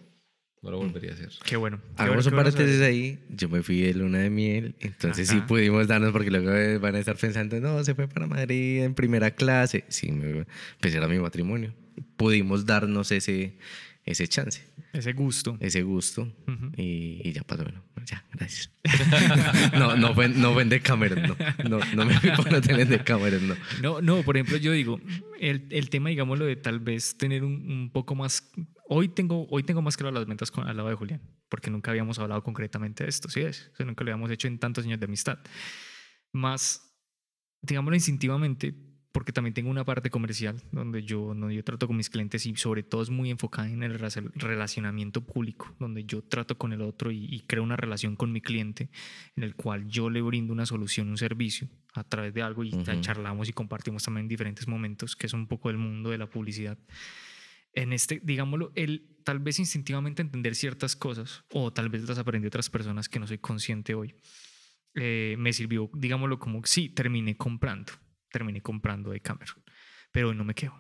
no 0.61 0.71
lo 0.71 0.79
volvería 0.79 1.13
a 1.13 1.15
hacer. 1.15 1.31
Qué 1.45 1.57
bueno. 1.57 1.81
Hagamos 1.97 2.27
un 2.27 2.37
paréntesis 2.37 2.81
ahí. 2.83 3.25
Yo 3.31 3.49
me 3.49 3.63
fui 3.63 3.81
de 3.81 3.95
luna 3.95 4.19
de 4.19 4.31
miel, 4.31 4.77
entonces 4.81 5.29
sí 5.29 5.39
Ajá. 5.39 5.47
pudimos 5.47 5.89
darnos, 5.89 6.13
porque 6.13 6.31
luego 6.31 6.81
van 6.81 6.95
a 6.95 6.99
estar 6.99 7.17
pensando, 7.17 7.59
no, 7.59 7.83
se 7.85 7.95
fue 7.95 8.07
para 8.07 8.27
Madrid 8.27 8.83
en 8.83 8.95
primera 8.95 9.31
clase. 9.31 9.85
Sí, 9.89 10.13
me, 10.13 10.47
pues 10.81 10.95
era 10.95 11.09
mi 11.09 11.19
matrimonio. 11.19 11.75
Pudimos 12.17 12.67
darnos 12.67 13.13
ese, 13.13 13.57
ese 14.05 14.27
chance, 14.29 14.63
Ese 14.93 15.13
gusto. 15.13 15.57
ese 15.61 15.83
gusto, 15.83 16.23
Ujú. 16.23 16.73
y, 16.77 17.21
y 17.29 17.33
ya 17.33 17.43
pasó. 17.45 17.63
Bueno, 17.63 17.83
ya, 18.05 18.25
gracias. 18.33 18.71
no, 19.79 19.97
no 19.97 20.13
fue, 20.15 20.29
no 20.29 20.55
Decameron, 20.65 21.23
no. 21.23 21.37
No, 21.69 21.79
no 21.95 22.05
me 22.05 22.19
fui 22.19 22.31
por 22.33 22.53
hotel 22.53 22.81
en 22.81 22.89
Decameron, 22.89 23.49
no. 23.49 23.55
No, 23.81 24.01
no, 24.03 24.23
por 24.23 24.37
ejemplo, 24.37 24.57
yo 24.57 24.73
digo, 24.73 25.01
el, 25.41 25.67
el 25.71 25.89
tema, 25.89 26.09
digámoslo, 26.11 26.45
de 26.47 26.57
tal 26.57 26.81
vez 26.81 27.17
tener 27.17 27.45
un, 27.45 27.71
un 27.71 27.91
poco 27.93 28.15
más. 28.15 28.51
Hoy 28.89 29.09
tengo, 29.09 29.47
hoy 29.51 29.63
tengo 29.63 29.81
más 29.83 29.97
claro 29.97 30.13
las 30.13 30.27
ventas 30.27 30.51
con, 30.51 30.67
al 30.67 30.77
lado 30.77 30.89
de 30.89 30.97
Julián, 30.97 31.21
porque 31.49 31.71
nunca 31.71 31.91
habíamos 31.93 32.19
hablado 32.19 32.43
concretamente 32.43 33.05
de 33.05 33.11
esto, 33.11 33.29
¿sí 33.29 33.41
es? 33.41 33.71
O 33.73 33.77
sea, 33.77 33.87
nunca 33.87 34.03
lo 34.05 34.11
habíamos 34.11 34.31
hecho 34.31 34.49
en 34.49 34.59
tantos 34.59 34.85
años 34.85 34.99
de 34.99 35.07
amistad. 35.07 35.39
Más, 36.33 36.93
digámoslo 37.63 37.95
instintivamente, 37.95 38.75
porque 39.13 39.33
también 39.33 39.53
tengo 39.55 39.71
una 39.71 39.85
parte 39.85 40.11
comercial 40.11 40.61
donde 40.73 41.03
yo, 41.03 41.35
donde 41.35 41.55
yo 41.55 41.63
trato 41.63 41.87
con 41.87 41.97
mis 41.97 42.09
clientes 42.09 42.47
y 42.47 42.57
sobre 42.57 42.83
todo 42.83 43.03
es 43.03 43.11
muy 43.11 43.31
enfocada 43.31 43.69
en 43.69 43.83
el 43.83 43.99
relacionamiento 44.35 45.21
público, 45.21 45.75
donde 45.79 46.05
yo 46.05 46.23
trato 46.23 46.57
con 46.57 46.73
el 46.73 46.81
otro 46.81 47.11
y, 47.11 47.27
y 47.27 47.41
creo 47.41 47.63
una 47.63 47.77
relación 47.77 48.17
con 48.17 48.33
mi 48.33 48.41
cliente 48.41 48.91
en 49.37 49.43
el 49.43 49.55
cual 49.55 49.87
yo 49.87 50.11
le 50.11 50.23
brindo 50.23 50.53
una 50.53 50.67
solución, 50.67 51.09
un 51.11 51.19
servicio 51.19 51.69
a 51.95 52.05
través 52.05 52.33
de 52.33 52.43
algo 52.43 52.65
y 52.65 52.71
ya 52.71 52.95
Ujú. 52.95 53.03
charlamos 53.03 53.49
y 53.49 53.53
compartimos 53.53 54.03
también 54.03 54.25
en 54.25 54.29
diferentes 54.29 54.67
momentos, 54.67 55.15
que 55.15 55.27
es 55.27 55.33
un 55.35 55.47
poco 55.47 55.69
el 55.69 55.77
mundo 55.77 56.11
de 56.11 56.19
la 56.19 56.29
publicidad. 56.29 56.79
En 57.75 57.93
este, 57.93 58.21
digámoslo, 58.23 58.73
el 58.75 59.09
tal 59.25 59.39
vez 59.39 59.59
instintivamente 59.59 60.23
entender 60.23 60.55
ciertas 60.55 60.97
cosas 60.97 61.45
o 61.53 61.73
tal 61.73 61.89
vez 61.89 62.09
las 62.09 62.19
aprendí 62.19 62.43
de 62.43 62.49
otras 62.49 62.71
personas 62.71 63.09
que 63.09 63.19
no 63.19 63.27
soy 63.27 63.39
consciente 63.39 63.95
hoy, 63.95 64.15
eh, 64.95 65.37
me 65.39 65.53
sirvió, 65.53 65.91
digámoslo 65.95 66.39
como, 66.39 66.61
sí, 66.65 66.91
terminé 66.91 67.37
comprando, 67.37 67.93
terminé 68.33 68.61
comprando 68.61 69.11
de 69.11 69.21
Cameron, 69.21 69.63
pero 70.11 70.31
hoy 70.31 70.35
no 70.37 70.45
me 70.45 70.55
quedo, 70.55 70.75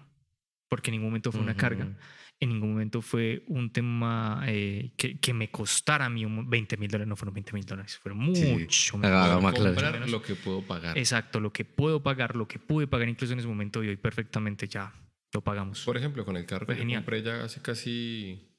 porque 0.68 0.90
en 0.90 0.92
ningún 0.94 1.10
momento 1.10 1.30
fue 1.30 1.40
una 1.40 1.56
carga, 1.56 1.96
en 2.40 2.48
ningún 2.48 2.72
momento 2.72 3.00
fue 3.02 3.44
un 3.46 3.70
tema 3.72 4.42
eh, 4.48 4.92
que, 4.96 5.20
que 5.20 5.32
me 5.32 5.50
costara 5.50 6.06
a 6.06 6.10
mí 6.10 6.24
un 6.24 6.50
20 6.50 6.76
mil 6.76 6.90
dólares, 6.90 7.06
no 7.08 7.14
fueron 7.14 7.34
20 7.34 7.52
mil 7.52 7.64
dólares, 7.64 7.98
fueron 7.98 8.34
Sí, 8.34 8.44
mucho 8.52 8.96
haga- 8.96 9.08
menos. 9.08 9.24
haga 9.26 9.40
más 9.40 9.54
claro. 9.54 9.70
comprar 9.70 9.92
Menos. 9.92 10.10
lo 10.10 10.22
que 10.22 10.34
puedo 10.34 10.62
pagar. 10.62 10.98
Exacto, 10.98 11.38
lo 11.38 11.52
que 11.52 11.64
puedo 11.64 12.02
pagar, 12.02 12.34
lo 12.34 12.48
que 12.48 12.58
pude 12.58 12.86
pagar 12.88 13.08
incluso 13.08 13.32
en 13.34 13.38
ese 13.38 13.46
momento 13.48 13.84
y 13.84 13.88
hoy 13.88 13.96
perfectamente 13.96 14.66
ya 14.66 14.92
lo 15.32 15.40
pagamos. 15.42 15.84
Por 15.84 15.96
ejemplo, 15.96 16.24
con 16.24 16.36
el 16.36 16.44
carro 16.46 16.66
Fue 16.66 16.74
que 16.74 16.80
yo 16.80 16.82
genial. 16.82 17.02
compré 17.02 17.22
ya 17.22 17.44
hace 17.44 17.62
casi, 17.62 18.50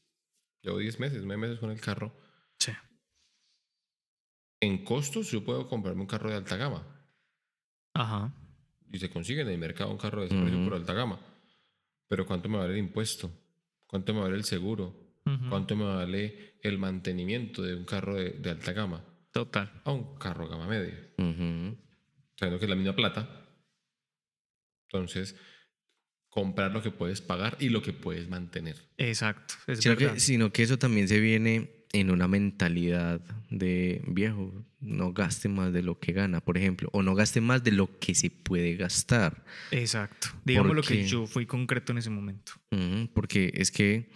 llevo 0.62 0.78
10 0.78 1.00
meses, 1.02 1.24
9 1.26 1.42
meses 1.42 1.60
con 1.60 1.70
el 1.72 1.82
carro. 1.82 2.16
Sí. 2.60 2.72
En 4.62 4.86
costos 4.86 5.30
yo 5.30 5.44
puedo 5.44 5.68
comprarme 5.68 6.02
un 6.02 6.08
carro 6.08 6.30
de 6.30 6.38
alta 6.38 6.56
gama. 6.56 6.88
Ajá. 7.94 8.34
Y 8.94 9.00
se 9.00 9.10
consigue 9.10 9.42
en 9.42 9.50
el 9.50 9.58
mercado 9.58 9.90
un 9.92 9.98
carro 9.98 10.22
de 10.22 10.28
ese 10.28 10.40
precio 10.40 10.60
Ujú. 10.60 10.70
por 10.70 10.76
alta 10.78 10.94
gama. 10.94 11.20
Pero 12.08 12.26
¿cuánto 12.28 12.48
me 12.48 12.58
vale 12.60 12.74
el 12.74 12.80
impuesto? 12.80 13.30
¿Cuánto 13.88 14.14
me 14.14 14.22
vale 14.22 14.36
el 14.36 14.44
seguro? 14.44 15.18
Ujú. 15.26 15.50
¿Cuánto 15.50 15.76
me 15.76 15.84
vale 15.86 16.60
el 16.62 16.78
mantenimiento 16.78 17.64
de 17.64 17.76
un 17.76 17.86
carro 17.86 18.16
de, 18.16 18.30
de 18.32 18.50
alta 18.52 18.72
gama? 18.72 19.04
Total. 19.32 19.82
A 19.84 19.92
un 19.92 20.16
carro 20.18 20.48
gama 20.48 20.68
media. 20.68 20.94
Ujú. 21.18 21.76
Sabiendo 22.38 22.60
que 22.60 22.66
es 22.66 22.70
la 22.70 22.76
misma 22.76 22.96
plata. 22.96 23.28
Entonces, 24.92 25.36
comprar 26.30 26.72
lo 26.72 26.84
que 26.84 26.92
puedes 26.92 27.22
pagar 27.22 27.58
y 27.60 27.70
lo 27.70 27.82
que 27.82 27.94
puedes 27.94 28.30
mantener. 28.30 28.76
Exacto. 28.98 29.56
Es 29.66 29.80
Sino 29.80 29.96
verdad. 29.96 30.14
que, 30.14 30.20
sino 30.20 30.52
que 30.52 30.62
eso 30.64 30.78
también 30.78 31.08
se 31.08 31.20
viene 31.20 31.83
en 31.94 32.10
una 32.12 32.28
mentalidad 32.28 33.22
de 33.50 34.02
viejo, 34.08 34.52
no 34.82 35.14
gaste 35.14 35.48
más 35.48 35.72
de 35.72 35.84
lo 35.84 36.00
que 36.00 36.12
gana, 36.12 36.42
por 36.42 36.58
ejemplo, 36.58 36.90
o 36.92 37.04
no 37.04 37.14
gaste 37.16 37.40
más 37.40 37.64
de 37.64 37.72
lo 37.72 38.00
que 38.00 38.16
se 38.16 38.30
puede 38.32 38.76
gastar. 38.76 39.46
Exacto. 39.72 40.28
Digamos 40.44 40.76
lo 40.76 40.82
que 40.82 40.96
Porque- 40.96 41.08
yo 41.08 41.28
fui 41.28 41.46
concreto 41.46 41.92
en 41.92 42.00
ese 42.00 42.10
momento. 42.10 42.54
Porque 43.14 43.52
es 43.56 43.70
que, 43.72 44.10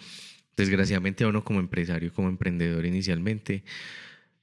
desgraciadamente, 0.58 1.24
a 1.24 1.28
uno 1.28 1.44
como 1.44 1.60
empresario, 1.60 2.12
como 2.12 2.30
emprendedor 2.30 2.86
inicialmente, 2.86 3.64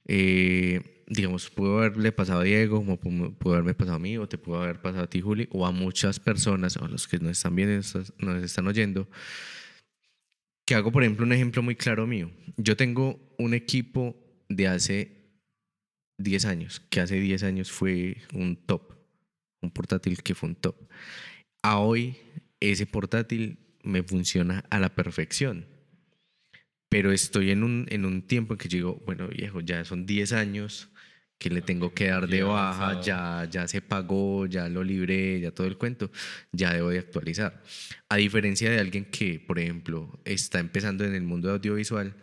eh, 0.07 1.03
digamos, 1.07 1.49
pudo 1.49 1.79
haberle 1.79 2.11
pasado 2.11 2.39
a 2.41 2.43
Diego, 2.43 2.77
como 2.77 2.99
pu- 2.99 3.35
pudo 3.37 3.53
haberme 3.53 3.73
pasado 3.73 3.97
a 3.97 3.99
mí, 3.99 4.17
o 4.17 4.27
te 4.27 4.37
pudo 4.37 4.61
haber 4.61 4.81
pasado 4.81 5.03
a 5.03 5.09
ti, 5.09 5.21
Juli, 5.21 5.47
o 5.51 5.65
a 5.65 5.71
muchas 5.71 6.19
personas, 6.19 6.77
o 6.77 6.85
a 6.85 6.87
los 6.87 7.07
que 7.07 7.19
nos 7.19 7.31
están 7.33 7.55
viendo, 7.55 7.75
nos 8.19 8.43
están 8.43 8.67
oyendo, 8.67 9.07
que 10.65 10.75
hago, 10.75 10.91
por 10.91 11.03
ejemplo, 11.03 11.25
un 11.25 11.33
ejemplo 11.33 11.61
muy 11.61 11.75
claro 11.75 12.07
mío. 12.07 12.31
Yo 12.57 12.75
tengo 12.75 13.19
un 13.37 13.53
equipo 13.53 14.15
de 14.49 14.67
hace 14.67 15.11
10 16.17 16.45
años, 16.45 16.79
que 16.89 17.01
hace 17.01 17.19
10 17.19 17.43
años 17.43 17.71
fue 17.71 18.17
un 18.33 18.55
top, 18.55 18.93
un 19.61 19.71
portátil 19.71 20.21
que 20.23 20.33
fue 20.35 20.49
un 20.49 20.55
top. 20.55 20.75
A 21.61 21.79
hoy, 21.79 22.17
ese 22.59 22.85
portátil 22.85 23.59
me 23.83 24.01
funciona 24.03 24.65
a 24.69 24.79
la 24.79 24.95
perfección. 24.95 25.67
Pero 26.89 27.11
estoy 27.11 27.51
en 27.51 27.63
un, 27.63 27.85
en 27.89 28.05
un 28.05 28.21
tiempo 28.23 28.53
en 28.53 28.57
que 28.57 28.69
digo, 28.69 29.01
bueno, 29.05 29.27
viejo, 29.27 29.61
ya 29.61 29.83
son 29.85 30.05
10 30.05 30.33
años 30.33 30.89
que 31.45 31.53
le 31.53 31.61
tengo 31.61 31.93
que 31.93 32.07
dar 32.07 32.27
de 32.27 32.41
baja, 32.41 32.99
ya, 33.01 33.47
ya 33.47 33.67
se 33.67 33.79
pagó, 33.79 34.47
ya 34.47 34.67
lo 34.67 34.83
libré, 34.83 35.39
ya 35.39 35.51
todo 35.51 35.67
el 35.67 35.77
cuento, 35.77 36.09
ya 36.51 36.73
debo 36.73 36.89
de 36.89 36.97
actualizar. 36.97 37.61
A 38.09 38.15
diferencia 38.15 38.67
de 38.71 38.79
alguien 38.79 39.05
que, 39.05 39.39
por 39.39 39.59
ejemplo, 39.59 40.19
está 40.25 40.57
empezando 40.57 41.05
en 41.05 41.13
el 41.13 41.21
mundo 41.21 41.51
audiovisual, 41.51 42.15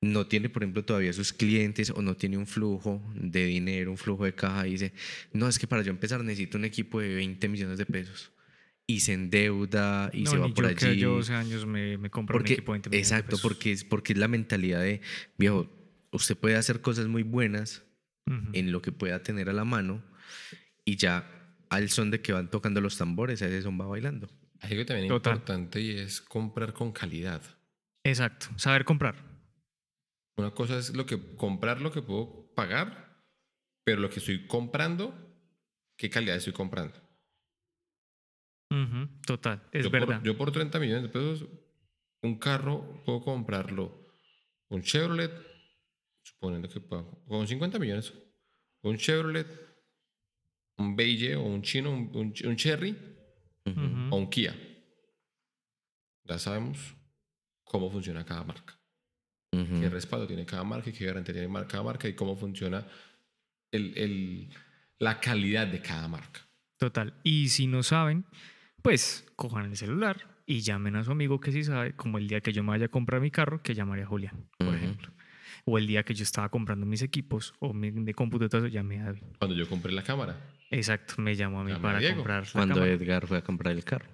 no 0.00 0.26
tiene, 0.26 0.48
por 0.48 0.64
ejemplo, 0.64 0.84
todavía 0.84 1.12
sus 1.12 1.32
clientes 1.32 1.90
o 1.90 2.02
no 2.02 2.16
tiene 2.16 2.36
un 2.38 2.48
flujo 2.48 3.00
de 3.14 3.46
dinero, 3.46 3.92
un 3.92 3.96
flujo 3.98 4.24
de 4.24 4.34
caja 4.34 4.66
y 4.66 4.72
dice, 4.72 4.92
no, 5.32 5.46
es 5.46 5.56
que 5.56 5.68
para 5.68 5.82
yo 5.82 5.90
empezar 5.90 6.24
necesito 6.24 6.58
un 6.58 6.64
equipo 6.64 6.98
de 7.00 7.14
20 7.14 7.48
millones 7.48 7.78
de 7.78 7.86
pesos. 7.86 8.32
Y 8.88 8.98
se 8.98 9.12
endeuda 9.12 10.10
y 10.12 10.22
no, 10.22 10.30
se 10.32 10.38
va 10.38 10.48
por 10.48 10.68
yo 10.70 10.74
que 10.74 10.86
allí. 10.86 10.98
yo 10.98 11.12
12 11.12 11.34
años 11.34 11.66
me, 11.66 11.96
me 11.98 12.10
compro 12.10 12.36
Porque, 12.36 12.54
un 12.54 12.58
equipo 12.58 12.72
de 12.72 12.78
20 12.78 12.90
millones 12.90 13.08
de 13.10 13.14
exacto, 13.14 13.36
pesos. 13.36 13.42
porque 13.42 13.70
es, 13.70 13.84
porque 13.84 14.12
es 14.12 14.18
la 14.18 14.26
mentalidad 14.26 14.80
de, 14.80 15.02
viejo, 15.36 15.70
usted 16.10 16.36
puede 16.36 16.56
hacer 16.56 16.80
cosas 16.80 17.06
muy 17.06 17.22
buenas 17.22 17.84
Ujú. 18.28 18.50
en 18.52 18.72
lo 18.72 18.82
que 18.82 18.92
pueda 18.92 19.22
tener 19.22 19.48
a 19.48 19.52
la 19.52 19.64
mano 19.64 20.02
y 20.84 20.96
ya 20.96 21.28
al 21.70 21.90
son 21.90 22.10
de 22.10 22.20
que 22.22 22.32
van 22.32 22.50
tocando 22.50 22.80
los 22.80 22.96
tambores, 22.96 23.42
ese 23.42 23.62
son 23.62 23.80
va 23.80 23.86
bailando. 23.86 24.28
Hay 24.60 24.72
algo 24.72 24.86
también 24.86 25.08
Total. 25.08 25.34
importante 25.34 25.80
y 25.80 25.90
es 25.98 26.20
comprar 26.20 26.72
con 26.72 26.92
calidad. 26.92 27.42
Exacto. 28.04 28.46
Saber 28.56 28.84
comprar. 28.84 29.16
Una 30.36 30.50
cosa 30.52 30.78
es 30.78 30.94
lo 30.94 31.04
que 31.04 31.36
comprar 31.36 31.80
lo 31.80 31.90
que 31.92 32.02
puedo 32.02 32.52
pagar, 32.54 33.22
pero 33.84 34.00
lo 34.00 34.08
que 34.08 34.20
estoy 34.20 34.46
comprando, 34.46 35.14
¿qué 35.96 36.08
calidad 36.10 36.36
estoy 36.36 36.52
comprando? 36.52 36.96
Ujú, 38.70 39.08
Total. 39.26 39.62
Es 39.72 39.84
yo 39.84 39.90
verdad. 39.90 40.18
Por, 40.18 40.24
yo 40.26 40.36
por 40.36 40.52
30 40.52 40.78
millones 40.78 41.04
de 41.04 41.08
pesos, 41.08 41.48
un 42.22 42.38
carro 42.38 43.02
puedo 43.04 43.22
comprarlo, 43.22 44.12
un 44.68 44.82
Chevrolet 44.82 45.32
suponiendo 46.38 46.68
que 46.68 46.80
con 47.26 47.46
50 47.48 47.78
millones, 47.80 48.12
un 48.82 48.96
Chevrolet, 48.96 49.46
un 50.78 50.94
Beige 50.94 51.34
o 51.34 51.42
un 51.42 51.62
chino, 51.62 51.90
un, 51.90 52.10
un- 52.14 52.34
un 52.48 52.56
Cherry 52.56 52.96
o 54.10 54.16
un 54.16 54.30
Kia. 54.30 54.54
Ya 56.24 56.38
sabemos 56.38 56.94
cómo 57.64 57.90
funciona 57.90 58.24
cada 58.24 58.44
marca. 58.44 58.74
Ujú. 59.50 59.80
qué 59.80 59.88
respaldo 59.88 60.26
tiene 60.26 60.44
cada 60.44 60.62
marca 60.62 60.90
y 60.90 60.92
qué 60.92 61.06
garantía 61.06 61.32
tiene 61.34 61.50
cada 61.66 61.82
marca 61.82 62.06
y 62.06 62.14
cómo 62.14 62.36
funciona 62.36 62.86
el, 63.72 63.96
el- 63.96 64.48
la 64.98 65.18
calidad 65.20 65.66
de 65.66 65.80
cada 65.80 66.06
marca. 66.06 66.46
Total. 66.78 67.14
Y 67.24 67.48
si 67.48 67.66
no 67.66 67.82
saben, 67.82 68.26
pues 68.82 69.26
cojan 69.36 69.64
el 69.64 69.76
celular 69.76 70.42
y 70.46 70.60
llamen 70.60 70.96
a 70.96 71.04
su 71.04 71.10
amigo 71.12 71.40
que 71.40 71.50
sí 71.50 71.64
sabe, 71.64 71.96
como 71.96 72.18
el 72.18 72.28
día 72.28 72.40
que 72.42 72.52
yo 72.52 72.62
me 72.62 72.70
vaya 72.70 72.86
a 72.86 72.90
comprar 72.90 73.20
mi 73.22 73.30
carro, 73.30 73.62
que 73.62 73.74
llamaría 73.74 74.04
a 74.04 74.08
Julián, 74.08 74.48
por 74.58 74.74
ejemplo. 74.74 75.12
O 75.70 75.76
el 75.78 75.86
día 75.86 76.02
que 76.02 76.14
yo 76.14 76.22
estaba 76.22 76.48
comprando 76.48 76.86
mis 76.86 77.02
equipos 77.02 77.52
o 77.58 77.72
mi, 77.74 77.90
de 77.90 78.14
cómputo, 78.14 78.48
todo 78.48 78.62
eso, 78.64 78.68
llamé 78.68 79.00
a 79.00 79.04
David. 79.06 79.22
Cuando 79.38 79.54
yo 79.56 79.68
compré 79.68 79.92
la 79.92 80.02
cámara, 80.02 80.36
Exacto, 80.70 81.14
me 81.18 81.34
llamó 81.36 81.60
a 81.60 81.64
mí 81.64 81.70
Llamé 81.72 81.78
a 81.80 81.82
para 81.82 81.98
Diego. 81.98 82.16
comprar 82.16 82.44
la 82.46 82.52
Cuando 82.52 82.74
cámara. 82.76 82.92
Edgar 82.92 83.26
fue 83.26 83.38
a 83.38 83.42
comprar 83.42 83.74
el 83.74 83.84
carro. 83.84 84.06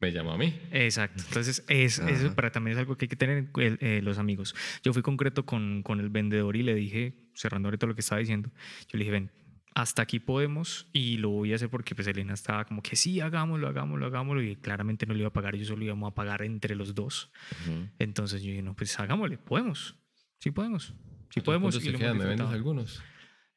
me 0.00 0.10
llamó 0.12 0.32
a 0.32 0.38
mí. 0.38 0.52
Exacto. 0.72 1.22
Entonces, 1.28 1.64
es, 1.68 1.98
eso 2.00 2.34
para, 2.34 2.50
también 2.50 2.72
es 2.76 2.78
algo 2.80 2.96
que 2.96 3.04
hay 3.04 3.08
que 3.08 3.16
tener 3.16 3.50
el- 3.56 3.78
eh, 3.80 4.00
los 4.02 4.18
amigos. 4.18 4.54
Yo 4.82 4.92
fui 4.92 5.00
concreto 5.02 5.44
con, 5.46 5.82
con 5.84 6.00
el 6.00 6.08
vendedor 6.08 6.56
y 6.56 6.62
le 6.64 6.74
dije, 6.74 7.30
cerrando 7.34 7.68
ahorita 7.68 7.86
lo 7.86 7.94
que 7.94 8.00
estaba 8.00 8.18
diciendo, 8.18 8.50
yo 8.88 8.98
le 8.98 9.04
dije, 9.04 9.12
ven, 9.12 9.30
hasta 9.74 10.02
aquí 10.02 10.18
podemos 10.20 10.88
y 10.92 11.18
lo 11.18 11.30
voy 11.30 11.52
a 11.52 11.54
hacer 11.54 11.70
porque 11.70 11.94
pues 11.94 12.06
Elena 12.08 12.34
estaba 12.34 12.64
como 12.64 12.82
que 12.82 12.94
sí, 12.96 13.20
hagámoslo, 13.20 13.68
hagámoslo, 13.68 14.04
hagámoslo 14.06 14.42
y 14.42 14.56
claramente 14.56 15.06
no 15.06 15.14
le 15.14 15.20
iba 15.20 15.28
a 15.28 15.32
pagar, 15.32 15.54
yo 15.56 15.64
solo 15.64 15.84
íbamos 15.84 16.10
a 16.10 16.14
pagar 16.14 16.42
entre 16.42 16.74
los 16.74 16.94
dos. 16.96 17.30
Ujú. 17.62 17.88
Entonces 17.98 18.42
yo 18.42 18.50
dije, 18.50 18.62
no, 18.62 18.74
pues 18.74 18.98
hagámosle, 19.00 19.38
podemos, 19.38 19.94
sí 20.42 20.50
podemos, 20.50 20.94
sí 21.30 21.40
¿Cuántos 21.40 21.44
podemos. 21.44 21.84
Y 21.84 21.90
lo 21.92 21.98
quedan? 21.98 22.18
¿Me 22.18 22.24
vendes 22.24 22.48
algunos? 22.48 23.02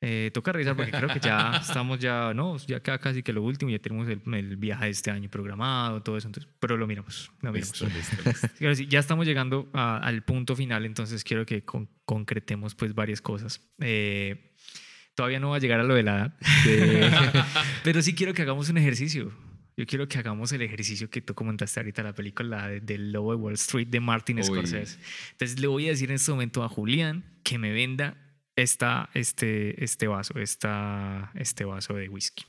Eh, 0.01 0.29
toca 0.33 0.51
revisar 0.51 0.75
porque 0.75 0.91
creo 0.91 1.09
que 1.09 1.19
ya 1.19 1.53
estamos 1.61 1.99
ya, 1.99 2.33
no, 2.36 2.57
ya 2.57 2.81
queda 2.81 2.99
casi 2.99 3.23
que 3.23 3.33
lo 3.33 3.41
último, 3.41 3.71
ya 3.71 3.79
tenemos 3.79 4.07
el, 4.09 4.21
el 4.36 4.55
viaje 4.57 4.86
de 4.86 4.91
este 4.91 5.09
año 5.09 5.29
programado, 5.29 6.03
todo 6.03 6.17
eso, 6.17 6.27
entonces, 6.27 6.51
pero 6.59 6.77
lo 6.77 6.86
miramos, 6.86 7.31
lo 7.41 7.51
miramos. 7.51 7.81
Listo, 7.81 7.88
listo, 7.97 8.47
listo. 8.59 8.83
Ya 8.89 8.99
estamos 8.99 9.25
llegando 9.25 9.69
a- 9.73 9.97
al 9.97 10.21
punto 10.23 10.55
final, 10.55 10.86
entonces 10.86 11.23
quiero 11.23 11.45
que 11.45 11.63
con- 11.63 11.89
concretemos 12.03 12.75
pues 12.75 12.93
varias 12.93 13.21
cosas. 13.21 13.61
Eh, 13.79 14.53
todavía 15.15 15.39
no 15.39 15.51
va 15.51 15.55
a 15.55 15.59
llegar 15.59 15.79
a 15.79 15.83
lo 15.83 15.95
de 15.95 16.03
la 16.03 16.15
edad, 16.17 16.38
pero 17.83 18.01
sí 18.01 18.13
quiero 18.13 18.33
que 18.33 18.41
hagamos 18.43 18.69
un 18.69 18.77
ejercicio. 18.77 19.31
Yo 19.78 19.86
quiero 19.86 20.07
que 20.07 20.17
hagamos 20.17 20.51
el 20.53 20.61
ejercicio 20.61 21.09
que 21.09 21.21
tú 21.21 21.34
comentaste 21.36 21.80
ahorita, 21.82 22.01
la 22.03 22.13
película 22.13 22.67
de- 22.69 22.80
del 22.80 23.11
Lobo 23.11 23.32
de 23.32 23.38
Wall 23.38 23.53
Street 23.55 23.88
de 23.88 23.99
Martin 23.99 24.38
Uy. 24.38 24.43
Scorsese. 24.43 24.97
Entonces 25.32 25.59
le 25.59 25.67
voy 25.67 25.88
a 25.88 25.89
decir 25.89 26.09
en 26.09 26.15
este 26.15 26.32
momento 26.32 26.63
a 26.63 26.69
Julián 26.69 27.26
que 27.43 27.57
me 27.57 27.71
venda 27.73 28.17
esta, 28.55 29.09
este, 29.13 29.84
este 29.84 30.07
vaso, 30.07 30.39
esta, 30.39 31.32
este 31.36 31.65
vaso 31.65 31.93
de 31.93 32.07
whisky. 32.07 32.45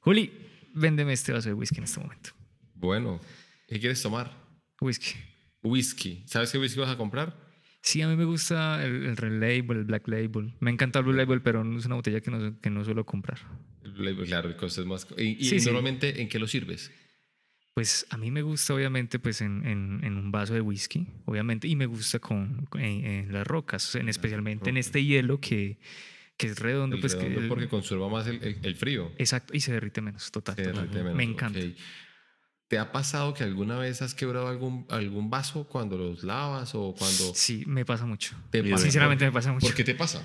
Juli, 0.00 0.30
véndeme 0.74 1.14
este 1.14 1.32
vaso 1.32 1.48
de 1.48 1.54
whisky 1.54 1.78
en 1.78 1.84
este 1.84 2.00
momento. 2.00 2.30
Bueno, 2.74 3.20
¿qué 3.66 3.80
quieres 3.80 4.02
tomar? 4.02 4.36
Whisky. 4.82 5.14
Whisky. 5.62 6.24
¿Sabes 6.26 6.52
qué 6.52 6.58
whisky 6.58 6.78
vas 6.78 6.90
a 6.90 6.98
comprar? 6.98 7.42
Sí, 7.80 8.02
a 8.02 8.08
mí 8.08 8.16
me 8.16 8.24
gusta 8.24 8.84
el, 8.84 9.06
el 9.06 9.16
Red 9.16 9.32
Label, 9.40 9.78
el 9.78 9.84
Black 9.84 10.06
Label. 10.08 10.54
Me 10.60 10.70
encanta 10.70 10.98
el 10.98 11.04
Blue 11.06 11.14
Label, 11.14 11.40
pero 11.40 11.62
es 11.78 11.86
una 11.86 11.94
botella 11.94 12.20
que 12.20 12.30
no, 12.30 12.60
que 12.60 12.68
no 12.70 12.84
suelo 12.84 13.06
comprar. 13.06 13.38
Claro, 13.94 14.48
el 14.48 14.56
costo 14.56 14.80
es 14.80 14.86
más... 14.86 15.06
¿Y, 15.16 15.22
y 15.40 15.44
Sí, 15.44 15.60
sí. 15.60 15.66
normalmente 15.66 16.20
en 16.20 16.28
qué 16.28 16.38
lo 16.38 16.46
sirves? 16.46 16.90
Pues 17.74 18.06
a 18.10 18.16
mí 18.16 18.30
me 18.30 18.42
gusta, 18.42 18.72
obviamente, 18.74 19.18
pues 19.18 19.40
en, 19.40 19.66
en- 19.66 20.00
en 20.04 20.16
un 20.16 20.30
vaso 20.30 20.54
de 20.54 20.60
whisky, 20.60 21.06
obviamente, 21.24 21.66
y 21.66 21.74
me 21.74 21.86
gusta 21.86 22.20
con, 22.20 22.68
en, 22.74 23.04
en 23.04 23.32
las 23.32 23.44
rocas, 23.46 23.94
en, 23.96 24.08
especialmente 24.08 24.70
en 24.70 24.76
este 24.76 25.04
hielo 25.04 25.40
que, 25.40 25.78
que 26.36 26.46
es 26.48 26.58
redondo. 26.60 26.94
El 26.94 27.00
pues 27.00 27.14
redondo 27.14 27.34
que 27.38 27.42
el- 27.42 27.48
porque 27.48 27.66
conserva 27.68 28.08
más 28.08 28.28
el, 28.28 28.58
el- 28.62 28.76
frío. 28.76 29.10
Exacto, 29.18 29.54
y 29.56 29.60
se 29.60 29.72
derrite 29.72 30.00
menos, 30.00 30.30
total. 30.30 30.54
Se 30.54 30.62
total. 30.62 30.82
derrite 30.82 30.98
menos, 31.02 31.16
Me 31.16 31.24
encanta. 31.24 31.58
ok. 31.58 31.64
¿Te 32.68 32.78
ha 32.78 32.92
pasado 32.92 33.34
que 33.34 33.44
alguna 33.44 33.76
vez 33.78 34.02
has 34.02 34.14
quebrado 34.14 34.48
algún, 34.48 34.86
algún 34.88 35.28
vaso 35.28 35.64
cuando 35.68 35.98
los 35.98 36.22
lavas 36.24 36.74
o 36.74 36.94
cuando 36.96 37.34
Sí, 37.34 37.64
me 37.66 37.84
pasa 37.84 38.06
mucho. 38.06 38.36
Sinceramente 38.78 39.24
me 39.24 39.32
pasa 39.32 39.52
mucho. 39.52 39.66
¿Por 39.66 39.74
qué 39.74 39.84
te 39.84 39.94
pasa? 39.96 40.24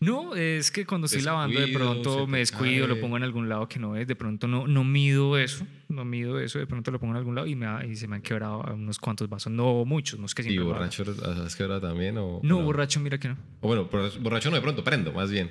No, 0.00 0.36
es 0.36 0.70
que 0.70 0.86
cuando 0.86 1.06
estoy 1.06 1.22
lavando 1.22 1.58
de 1.58 1.68
pronto 1.68 2.26
me 2.28 2.38
descuido, 2.38 2.86
lo 2.86 3.00
pongo 3.00 3.16
en 3.16 3.24
algún 3.24 3.48
lado 3.48 3.68
que 3.68 3.80
no 3.80 3.96
es, 3.96 4.06
de 4.06 4.14
pronto 4.14 4.46
no, 4.46 4.68
no 4.68 4.84
mido 4.84 5.36
eso, 5.36 5.66
no 5.88 6.04
mido 6.04 6.38
eso, 6.38 6.60
de 6.60 6.68
pronto 6.68 6.92
lo 6.92 7.00
pongo 7.00 7.14
en 7.14 7.16
algún 7.18 7.34
lado 7.34 7.48
y, 7.48 7.56
me 7.56 7.66
ha- 7.66 7.84
y 7.84 7.96
se 7.96 8.06
me 8.06 8.14
han 8.14 8.22
quebrado 8.22 8.60
unos 8.72 8.98
cuantos 9.00 9.28
vasos, 9.28 9.52
no 9.52 9.84
muchos, 9.84 10.20
no 10.20 10.26
es 10.26 10.34
que 10.36 10.42
¿Y 10.42 10.44
siempre 10.44 10.66
haga. 10.66 10.74
borracho 10.78 11.04
has 11.44 11.56
quebrado 11.56 11.80
también? 11.80 12.16
O, 12.16 12.38
No, 12.44 12.62
borracho, 12.62 13.00
mira 13.00 13.18
que 13.18 13.28
no. 13.28 13.36
O 13.60 13.66
bueno, 13.66 13.88
borracho 14.20 14.50
no 14.50 14.56
de 14.56 14.62
pronto, 14.62 14.84
prendo, 14.84 15.12
más 15.12 15.32
bien. 15.32 15.50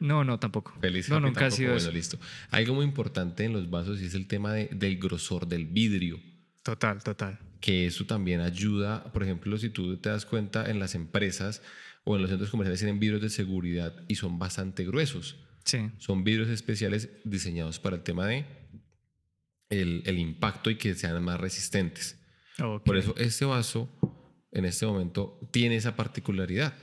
No, 0.00 0.24
no, 0.24 0.38
tampoco. 0.40 0.72
Feliz. 0.80 1.08
no, 1.10 1.16
happy 1.16 1.26
nunca 1.26 1.40
ha 1.40 1.42
tampoco, 1.50 1.56
sido 1.58 1.68
bueno, 1.72 1.82
eso. 1.82 1.92
listo. 1.92 2.18
Algo 2.50 2.74
muy 2.74 2.84
importante 2.86 3.44
en 3.44 3.52
los 3.52 3.68
vasos 3.68 4.00
y 4.00 4.06
es 4.06 4.14
el 4.14 4.26
tema 4.26 4.54
de- 4.54 4.68
del 4.72 4.96
grosor 4.98 5.46
del 5.46 5.66
vidrio. 5.66 6.18
Total, 6.62 7.02
total. 7.04 7.38
que 7.60 7.86
eso 7.86 8.04
también 8.06 8.40
ayuda, 8.40 9.04
por 9.12 9.22
ejemplo, 9.22 9.56
si 9.58 9.68
tú 9.70 9.96
te 9.98 10.08
das 10.08 10.26
cuenta 10.26 10.68
en 10.68 10.80
las 10.80 10.96
empresas 10.96 11.62
o 12.04 12.16
en 12.16 12.22
los 12.22 12.30
centros 12.30 12.50
comerciales 12.50 12.80
tienen 12.80 12.98
vidrios 13.00 13.20
de 13.22 13.30
seguridad 13.30 13.94
y 14.08 14.14
son 14.16 14.38
bastante 14.38 14.84
gruesos. 14.84 15.36
Sí, 15.64 15.90
Son 15.98 16.24
vidrios 16.24 16.48
especiales 16.48 17.08
diseñados 17.24 17.78
para 17.78 17.96
el 17.96 18.02
tema 18.02 18.26
de 18.26 18.44
el, 19.70 20.02
el 20.06 20.18
impacto 20.18 20.70
y 20.70 20.76
que 20.76 20.94
sean 20.94 21.22
más 21.22 21.40
resistentes. 21.40 22.18
ok. 22.60 22.84
Por 22.84 22.96
eso 22.96 23.14
este 23.16 23.44
vaso 23.44 23.88
en 24.50 24.64
este 24.64 24.84
momento 24.86 25.38
tiene 25.52 25.76
esa 25.76 25.96
particularidad. 25.96 26.74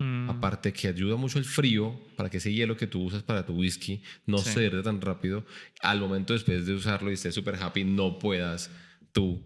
Mm, 0.00 0.28
Aparte 0.30 0.72
que 0.72 0.88
ayuda 0.88 1.16
mucho 1.16 1.38
el 1.38 1.44
frío 1.44 1.98
para 2.16 2.28
que 2.30 2.38
ese 2.38 2.52
hielo 2.52 2.76
que 2.76 2.86
tú 2.86 3.02
usas 3.02 3.22
para 3.22 3.44
tu 3.46 3.52
whisky 3.54 4.02
no 4.26 4.38
Sí. 4.38 4.50
se 4.50 4.60
derrita 4.60 4.82
tan 4.84 5.00
rápido. 5.00 5.44
Al 5.80 6.00
momento 6.00 6.32
después 6.32 6.66
de 6.66 6.74
usarlo 6.74 7.10
y 7.10 7.14
estés 7.14 7.34
súper 7.34 7.56
happy, 7.56 7.84
no 7.84 8.18
puedas 8.18 8.70
tú 9.12 9.42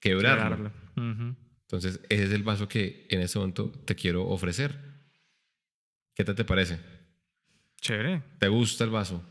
quebrarlo. 0.00 0.56
quebrarlo. 0.56 0.72
Ujú. 0.96 1.36
Entonces, 1.72 2.00
ese 2.10 2.24
es 2.24 2.32
el 2.32 2.42
vaso 2.42 2.68
que 2.68 3.06
en 3.08 3.22
este 3.22 3.38
momento 3.38 3.72
te 3.86 3.94
quiero 3.94 4.28
ofrecer. 4.28 4.78
¿Qué 6.14 6.22
tal 6.22 6.34
te 6.34 6.44
parece? 6.44 6.78
Chévere. 7.80 8.22
¿Te 8.38 8.48
gusta 8.48 8.84
el 8.84 8.90
vaso? 8.90 9.24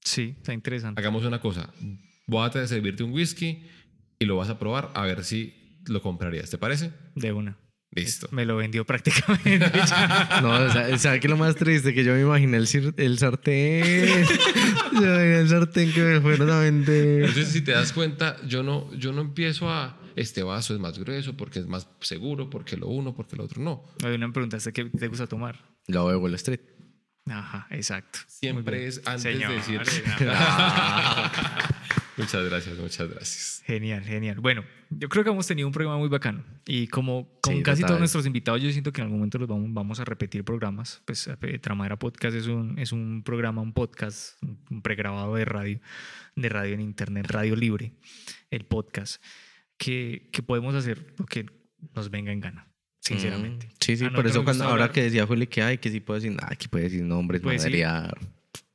Sí, 0.00 0.36
está 0.38 0.54
interesante. 0.54 1.00
Hagamos 1.00 1.24
una 1.24 1.40
cosa. 1.40 1.74
Voy 2.28 2.48
a 2.48 2.66
servirte 2.68 3.02
un 3.02 3.10
whisky 3.12 3.66
y 4.20 4.24
lo 4.24 4.36
vas 4.36 4.50
a 4.50 4.58
probar 4.60 4.92
a 4.94 5.02
ver 5.02 5.24
si 5.24 5.80
lo 5.86 6.00
comprarías. 6.00 6.48
¿Te 6.48 6.58
parece? 6.58 6.92
De 7.16 7.32
una. 7.32 7.58
Listo. 7.90 8.28
Me 8.30 8.44
lo 8.44 8.54
vendió 8.54 8.86
prácticamente. 8.86 9.58
No, 10.42 10.64
o 10.64 10.70
sea, 10.70 10.96
¿sabe 10.96 11.18
qué 11.18 11.26
es 11.26 11.30
lo 11.30 11.36
más 11.36 11.56
triste? 11.56 11.92
Que 11.92 12.04
yo 12.04 12.14
me 12.14 12.20
imaginé 12.20 12.56
el 12.58 12.68
sartén. 13.18 14.24
yo 14.92 15.00
me 15.00 15.06
imaginé 15.06 15.38
el 15.40 15.48
sartén 15.48 15.92
que 15.92 16.02
me 16.02 16.20
fueron 16.20 16.50
a 16.50 16.60
vender. 16.60 17.24
Entonces, 17.24 17.48
si 17.48 17.62
te 17.62 17.72
das 17.72 17.92
cuenta, 17.92 18.36
yo 18.46 18.62
no, 18.62 18.94
yo 18.94 19.10
no 19.10 19.22
empiezo 19.22 19.68
a 19.68 19.99
este 20.16 20.42
vaso 20.42 20.74
es 20.74 20.80
más 20.80 20.98
grueso 20.98 21.36
porque 21.36 21.60
es 21.60 21.66
más 21.66 21.88
seguro, 22.00 22.50
porque 22.50 22.76
lo 22.76 22.88
uno, 22.88 23.14
porque 23.14 23.36
lo 23.36 23.44
otro 23.44 23.62
no. 23.62 23.84
Hay 24.04 24.14
una 24.14 24.28
me 24.28 24.32
preguntaste 24.32 24.72
qué 24.72 24.84
te 24.86 25.08
gusta 25.08 25.26
tomar. 25.26 25.58
Lo 25.86 26.08
de 26.08 26.16
Wall 26.16 26.34
Street. 26.34 26.60
Ajá, 27.26 27.66
exacto. 27.70 28.18
Siempre 28.26 28.86
es 28.86 29.02
antes 29.06 29.22
Señor, 29.22 29.50
de 29.50 29.56
decir. 29.56 29.80
muchas 32.16 32.44
gracias, 32.44 32.78
muchas 32.78 33.08
gracias. 33.08 33.62
Genial, 33.64 34.02
genial. 34.04 34.40
Bueno, 34.40 34.64
yo 34.90 35.08
creo 35.08 35.22
que 35.22 35.30
hemos 35.30 35.46
tenido 35.46 35.68
un 35.68 35.72
programa 35.72 35.98
muy 35.98 36.08
bacano 36.08 36.44
y 36.66 36.88
como 36.88 37.38
con 37.40 37.56
Sí, 37.56 37.62
casi 37.62 37.82
total. 37.82 37.88
todos 37.88 38.00
nuestros 38.00 38.26
invitados, 38.26 38.60
yo 38.62 38.70
siento 38.72 38.92
que 38.92 39.00
en 39.00 39.04
algún 39.04 39.18
momento 39.18 39.38
los 39.38 39.48
vamos, 39.48 39.72
vamos 39.72 40.00
a 40.00 40.04
repetir 40.04 40.44
programas. 40.44 41.02
Pues 41.04 41.28
eh, 41.28 41.58
Tramadera 41.58 41.98
Podcast 41.98 42.36
es 42.36 42.46
un, 42.46 42.78
es 42.78 42.92
un 42.92 43.22
programa, 43.24 43.62
un 43.62 43.72
podcast, 43.72 44.42
un 44.70 44.82
pregrabado 44.82 45.34
de 45.36 45.44
radio, 45.44 45.80
de 46.34 46.48
radio 46.48 46.74
en 46.74 46.80
internet, 46.80 47.26
radio 47.28 47.54
libre, 47.54 47.92
el 48.50 48.64
podcast, 48.64 49.22
que, 49.80 50.28
que 50.30 50.42
podemos 50.42 50.74
hacer 50.74 51.14
lo 51.18 51.24
que 51.24 51.46
nos 51.94 52.10
venga 52.10 52.30
en 52.32 52.40
gana, 52.40 52.68
sinceramente. 53.00 53.66
Mm, 53.66 53.70
Sí, 53.80 53.96
sí, 53.96 54.04
A 54.04 54.10
por 54.12 54.26
eso 54.26 54.44
cuando, 54.44 54.64
ahora 54.64 54.74
hablar. 54.84 54.92
que 54.92 55.02
decía 55.04 55.26
Juli 55.26 55.46
que 55.46 55.62
hay, 55.62 55.78
que 55.78 55.88
sí 55.90 56.00
puedo 56.00 56.20
decir, 56.20 56.36
ah, 56.42 56.48
aquí 56.50 56.68
puede 56.68 56.84
decir 56.84 57.02
nombres, 57.02 57.40
Pues 57.40 57.62
sí. 57.62 57.68
madrear. 57.68 58.18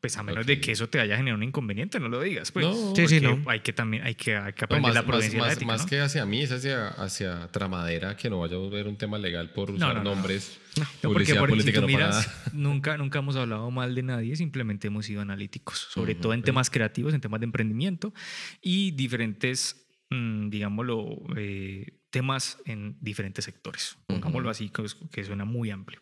Pues 0.01 0.17
a 0.17 0.23
menos 0.23 0.41
Ok. 0.43 0.47
de 0.47 0.59
que 0.61 0.71
eso 0.71 0.87
te 0.89 0.99
haya 0.99 1.15
generado 1.17 1.37
un 1.37 1.43
inconveniente, 1.43 1.99
no 1.99 2.09
lo 2.09 2.21
digas. 2.21 2.51
Pues, 2.51 2.65
No, 2.65 2.95
Sí, 2.95 3.07
sí, 3.07 3.19
no. 3.21 3.39
Hay 3.47 3.59
que 3.61 3.71
también, 3.73 4.03
hay 4.03 4.13
que, 4.15 4.35
hay 4.35 4.53
que 4.53 4.61
No, 4.61 4.65
aprender 4.65 4.81
más, 4.89 4.93
la 4.95 5.03
prudencia 5.05 5.39
más- 5.39 5.53
ética, 5.53 5.65
más 5.67 5.81
¿no? 5.81 5.87
que 5.87 5.99
hacia 5.99 6.25
mí, 6.25 6.41
es 6.41 6.51
hacia, 6.51 6.87
hacia 6.89 7.47
Tramadera, 7.51 8.15
que 8.17 8.29
no 8.29 8.39
vayamos 8.39 8.71
a 8.71 8.75
ver 8.75 8.87
un 8.87 8.97
tema 8.97 9.17
legal 9.19 9.51
por 9.51 9.71
usar 9.71 9.89
no, 9.89 9.93
no, 9.95 10.03
no. 10.03 10.15
nombres. 10.15 10.59
No, 10.77 10.85
porque 11.13 11.33
por, 11.35 11.47
si 11.49 11.51
política 11.51 11.75
tú 11.77 11.81
no 11.81 11.87
miras, 11.87 12.29
nunca, 12.53 12.97
nunca 12.97 13.19
hemos 13.19 13.35
hablado 13.35 13.69
mal 13.71 13.93
de 13.95 14.03
nadie, 14.03 14.35
simplemente 14.35 14.87
hemos 14.87 15.05
sido 15.07 15.21
analíticos, 15.21 15.87
sobre 15.91 16.13
Ujú, 16.13 16.21
todo 16.21 16.33
en 16.33 16.41
temas 16.43 16.69
creativos, 16.69 17.13
en 17.13 17.21
temas 17.21 17.39
de 17.39 17.45
emprendimiento 17.45 18.13
y 18.61 18.91
diferentes, 18.91 19.84
digámoslo, 20.09 21.17
eh, 21.35 21.99
temas 22.09 22.59
en 22.65 22.97
diferentes 23.01 23.45
sectores. 23.45 23.97
Pongámoslo 24.07 24.49
así, 24.49 24.69
que, 24.69 24.85
que 25.11 25.23
suena 25.23 25.45
muy 25.45 25.71
amplio. 25.71 26.01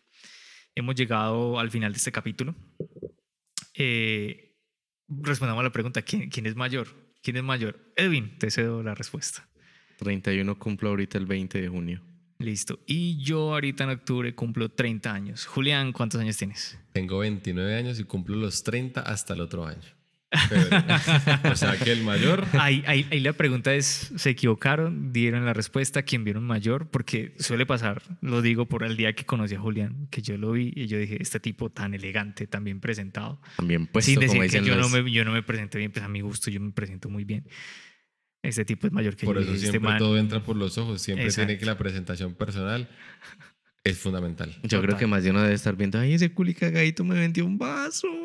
Hemos 0.74 0.94
llegado 0.94 1.58
al 1.58 1.70
final 1.70 1.92
de 1.92 1.98
este 1.98 2.12
capítulo. 2.12 2.54
Eh, 3.74 4.56
respondamos 5.08 5.60
a 5.60 5.64
la 5.64 5.72
pregunta, 5.72 6.02
¿quién, 6.02 6.28
quién 6.30 6.46
es 6.46 6.56
mayor? 6.56 6.88
¿Quién 7.22 7.36
es 7.36 7.42
mayor? 7.42 7.92
Edwin, 7.96 8.38
te 8.38 8.50
cedo 8.50 8.82
la 8.82 8.94
respuesta. 8.94 9.48
31 9.98 10.58
cumplo 10.58 10.90
ahorita 10.90 11.18
el 11.18 11.26
20 11.26 11.60
de 11.60 11.68
junio. 11.68 12.02
Listo. 12.38 12.80
Y 12.86 13.22
yo 13.22 13.54
ahorita 13.54 13.84
en 13.84 13.90
octubre 13.90 14.34
cumplo 14.34 14.68
30 14.68 15.12
años. 15.12 15.46
Julián, 15.46 15.92
¿cuántos 15.92 16.20
años 16.20 16.36
tienes? 16.36 16.78
Tengo 16.92 17.18
29 17.18 17.74
años 17.74 18.00
y 18.00 18.04
cumplo 18.04 18.36
los 18.36 18.62
30 18.64 19.00
hasta 19.00 19.34
el 19.34 19.40
otro 19.40 19.66
año. 19.66 19.88
O 21.50 21.56
sea 21.56 21.76
que 21.78 21.92
el 21.92 22.02
mayor. 22.02 22.44
Ahí, 22.54 22.82
ahí- 22.86 23.06
ahí 23.10 23.20
la 23.20 23.32
pregunta 23.32 23.74
es, 23.74 24.12
¿se 24.16 24.30
equivocaron? 24.30 25.12
¿Dieron 25.12 25.44
la 25.44 25.52
respuesta? 25.52 26.02
¿Quién 26.02 26.24
vieron 26.24 26.44
mayor? 26.44 26.88
Porque 26.90 27.34
suele 27.38 27.66
pasar, 27.66 28.02
lo 28.20 28.42
digo 28.42 28.66
por 28.66 28.82
el 28.84 28.96
día 28.96 29.12
que 29.14 29.24
conocí 29.24 29.54
a 29.54 29.60
Julián, 29.60 30.08
que 30.10 30.22
yo 30.22 30.36
lo 30.36 30.52
vi 30.52 30.72
y 30.74 30.86
yo 30.86 30.98
dije, 30.98 31.18
este 31.20 31.40
tipo 31.40 31.70
tan 31.70 31.94
elegante, 31.94 32.46
tan 32.46 32.64
bien 32.64 32.80
presentado. 32.80 33.40
También 33.56 33.86
puesto, 33.86 34.10
Sin 34.10 34.14
como 34.16 34.42
decir 34.42 34.60
que 34.60 34.60
dicen 34.60 34.64
yo 34.64 34.76
no, 34.80 34.88
me, 34.88 35.10
yo 35.10 35.24
no 35.24 35.32
me 35.32 35.42
presento 35.42 35.78
bien, 35.78 35.90
pues 35.92 36.04
a 36.04 36.08
mi 36.08 36.20
gusto 36.20 36.50
yo 36.50 36.60
me 36.60 36.72
presento 36.72 37.08
muy 37.08 37.24
bien. 37.24 37.46
Este 38.42 38.64
tipo 38.66 38.86
es 38.86 38.92
mayor 38.92 39.16
que 39.16 39.24
Por 39.24 39.36
yo. 39.36 39.40
eso 39.42 39.52
dije, 39.52 39.64
este 39.64 39.70
siempre 39.72 39.90
man- 39.92 39.98
todo 39.98 40.18
entra 40.18 40.42
por 40.42 40.56
los 40.56 40.76
ojos. 40.76 41.00
Siempre 41.00 41.24
Exacto. 41.24 41.46
tiene 41.46 41.58
que 41.58 41.64
la 41.66 41.78
presentación 41.78 42.34
personal 42.34 42.90
es 43.84 43.98
fundamental. 43.98 44.54
Yo 44.62 44.80
creo 44.80 44.96
que 44.96 45.06
más 45.06 45.22
de 45.24 45.30
uno 45.30 45.42
debe 45.42 45.54
estar 45.54 45.76
viendo, 45.76 45.98
ay, 45.98 46.14
ese 46.14 46.32
culi 46.32 46.54
cagadito 46.54 47.04
me 47.04 47.14
vendió 47.16 47.44
un 47.44 47.58
vaso. 47.58 48.08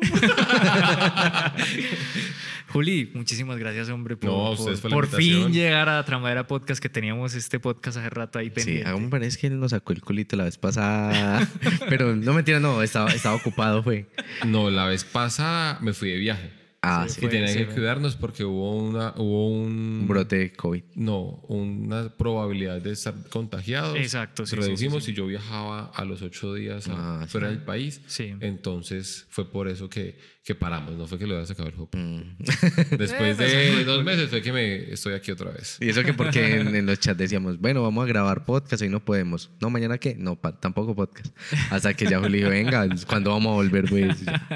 Juli, 2.68 3.10
muchísimas 3.14 3.58
gracias, 3.58 3.88
hombre, 3.90 4.16
por, 4.16 4.30
No, 4.30 4.36
por- 4.36 4.58
ustedes 4.60 4.80
por 4.80 4.90
la 4.90 4.94
por 4.96 5.06
fin 5.08 5.52
llegar 5.52 5.88
a 5.88 6.04
Tramadera 6.04 6.46
Podcast, 6.46 6.80
que 6.80 6.88
teníamos 6.88 7.34
este 7.34 7.58
podcast 7.60 7.98
hace 7.98 8.08
rato 8.10 8.38
ahí 8.38 8.46
Sí, 8.46 8.52
pendiente. 8.52 8.88
a 8.88 8.94
mí 8.94 9.00
me 9.00 9.08
parece 9.08 9.38
que 9.38 9.48
él 9.48 9.58
nos 9.60 9.72
sacó 9.72 9.92
el 9.92 10.00
culito 10.00 10.36
la 10.36 10.44
vez 10.44 10.56
pasada. 10.56 11.46
Pero 11.88 12.14
no 12.16 12.32
mentira, 12.32 12.60
no, 12.60 12.82
estaba, 12.82 13.10
estaba 13.10 13.34
ocupado, 13.34 13.82
fue. 13.82 14.06
No, 14.46 14.70
la 14.70 14.86
vez 14.86 15.04
pasada 15.04 15.78
me 15.80 15.92
fui 15.92 16.10
de 16.10 16.16
viaje. 16.18 16.50
Ah, 16.82 17.04
Sí, 17.06 17.14
sí. 17.14 17.18
Y 17.18 17.20
Fue, 17.22 17.30
tenía 17.30 17.48
sí, 17.48 17.58
que 17.58 17.66
cuidarnos 17.66 18.16
porque 18.16 18.42
hubo 18.42 18.74
una 18.74 19.12
hubo 19.18 19.50
un, 19.50 19.98
Un 20.00 20.08
brote 20.08 20.36
de 20.38 20.52
COVID. 20.54 20.82
no 20.94 21.42
una 21.48 22.08
probabilidad 22.16 22.80
de 22.80 22.92
estar 22.92 23.14
contagiados 23.28 23.96
Exacto, 23.98 24.46
sí, 24.46 24.56
reducimos 24.56 25.04
sí, 25.04 25.08
sí. 25.08 25.12
y 25.12 25.14
yo 25.16 25.26
viajaba 25.26 25.90
a 25.94 26.04
los 26.06 26.22
ocho 26.22 26.54
días 26.54 26.88
a- 26.88 27.20
Ah, 27.22 27.26
fuera 27.26 27.48
del 27.48 27.62
país 27.62 28.00
Sí. 28.06 28.32
entonces 28.40 29.26
fue 29.28 29.50
por 29.50 29.68
eso 29.68 29.90
que, 29.90 30.18
que 30.42 30.54
paramos 30.54 30.96
no 30.96 31.06
fue 31.06 31.18
que 31.18 31.26
lo 31.26 31.34
había 31.34 31.46
sacado 31.46 31.68
el 31.68 31.74
juego 31.74 31.90
Mm. 31.92 32.38
después 32.96 33.36
de 33.38 33.84
dos 33.84 34.02
meses 34.04 34.30
fue 34.30 34.40
que 34.42 34.52
me 34.52 34.90
estoy 34.92 35.12
aquí 35.14 35.30
otra 35.30 35.50
vez 35.50 35.76
Y 35.80 35.88
eso 35.90 36.02
que 36.02 36.14
porque 36.14 36.56
en, 36.60 36.74
en 36.74 36.86
los 36.86 36.98
chats 36.98 37.18
decíamos, 37.18 37.58
bueno, 37.60 37.82
vamos 37.82 38.04
a 38.04 38.08
grabar 38.08 38.44
podcast, 38.44 38.82
hoy 38.82 38.88
no 38.88 39.04
podemos. 39.04 39.50
No, 39.60 39.68
mañana 39.70 39.98
qué? 39.98 40.14
No, 40.14 40.36
pa- 40.36 40.58
tampoco 40.58 40.94
podcast. 40.96 41.36
Hasta 41.70 41.92
que 41.94 42.06
ya 42.06 42.18
Juli 42.20 42.38
dijo, 42.38 42.50
venga, 42.50 42.88
¿cuándo 43.06 43.30
vamos 43.30 43.50
a 43.50 43.54
volver? 43.54 43.84
Pues 43.88 44.24
ya. 44.24 44.46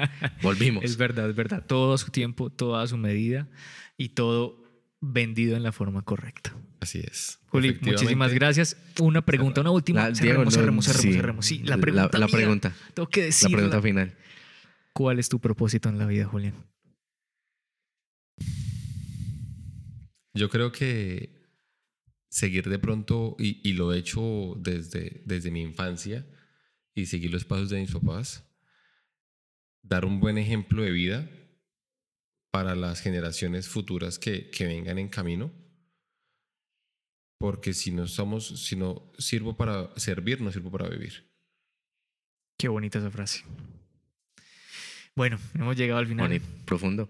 volvimos. 0.41 0.83
Es 0.83 0.97
verdad, 0.97 1.29
es 1.29 1.35
verdad. 1.35 1.63
Todo 1.65 1.93
a 1.93 1.97
su 1.97 2.09
tiempo, 2.11 2.49
todo 2.49 2.77
a 2.77 2.87
su 2.87 2.97
medida 2.97 3.47
y 3.97 4.09
todo 4.09 4.63
vendido 5.01 5.55
en 5.55 5.61
la 5.63 5.71
forma 5.71 6.01
correcta. 6.01 6.55
así 6.81 6.99
es 7.05 7.39
Juli, 7.47 7.77
muchísimas 7.81 8.33
gracias. 8.33 8.75
Una 8.99 9.23
pregunta, 9.23 9.61
una 9.61 9.71
última. 9.71 10.09
La- 10.09 10.15
cerremos, 10.15 10.21
Diego, 10.21 10.43
no, 10.45 10.51
cerremos, 10.51 10.85
cerremos, 10.85 11.01
sí. 11.05 11.13
cerremos. 11.13 11.45
Sí, 11.45 11.59
la 11.63 11.75
La- 11.75 11.81
pregunta. 11.81 12.17
la 12.17 12.25
mía. 12.25 12.35
pregunta. 12.35 12.73
Tengo 12.93 13.07
que 13.09 13.29
La 13.43 13.49
pregunta 13.49 13.81
final. 13.81 14.15
¿Cuál 14.95 15.19
es 15.19 15.27
tu 15.27 15.39
propósito 15.39 15.89
en 15.89 15.97
la 15.97 16.05
vida, 16.05 16.25
Julián? 16.25 16.55
Yo 20.33 20.49
creo 20.49 20.71
que 20.71 21.35
seguir 22.29 22.69
de 22.69 22.79
pronto, 22.79 23.35
y, 23.37 23.59
y 23.67 23.73
lo 23.73 23.91
he 23.91 23.99
hecho 23.99 24.55
desde, 24.57 25.21
desde 25.25 25.51
mi 25.51 25.61
infancia, 25.61 26.25
y 26.95 27.07
seguir 27.07 27.31
los 27.31 27.43
pasos 27.43 27.69
de 27.69 27.81
mis 27.81 27.91
papás, 27.91 28.49
dar 29.83 30.05
un 30.05 30.21
buen 30.21 30.37
ejemplo 30.37 30.81
de 30.81 30.91
vida 30.91 31.29
para 32.53 32.73
las 32.73 33.01
generaciones 33.01 33.67
futuras 33.67 34.17
que, 34.17 34.49
que 34.49 34.65
vengan 34.65 34.97
en 34.97 35.09
camino. 35.09 35.51
Porque 37.37 37.73
si 37.73 37.91
no 37.91 38.07
somos, 38.07 38.65
si 38.65 38.77
no 38.77 39.11
sirvo 39.17 39.57
para 39.57 39.93
servir, 39.99 40.39
no 40.39 40.53
sirvo 40.53 40.71
para 40.71 40.87
vivir. 40.87 41.29
Qué 42.57 42.69
bonita 42.69 42.99
esa 42.99 43.11
frase. 43.11 43.43
Bueno, 45.15 45.37
hemos 45.53 45.77
llegado 45.77 45.99
al 45.99 46.07
final. 46.07 46.27
Bonito, 46.27 46.45
profundo. 46.65 47.09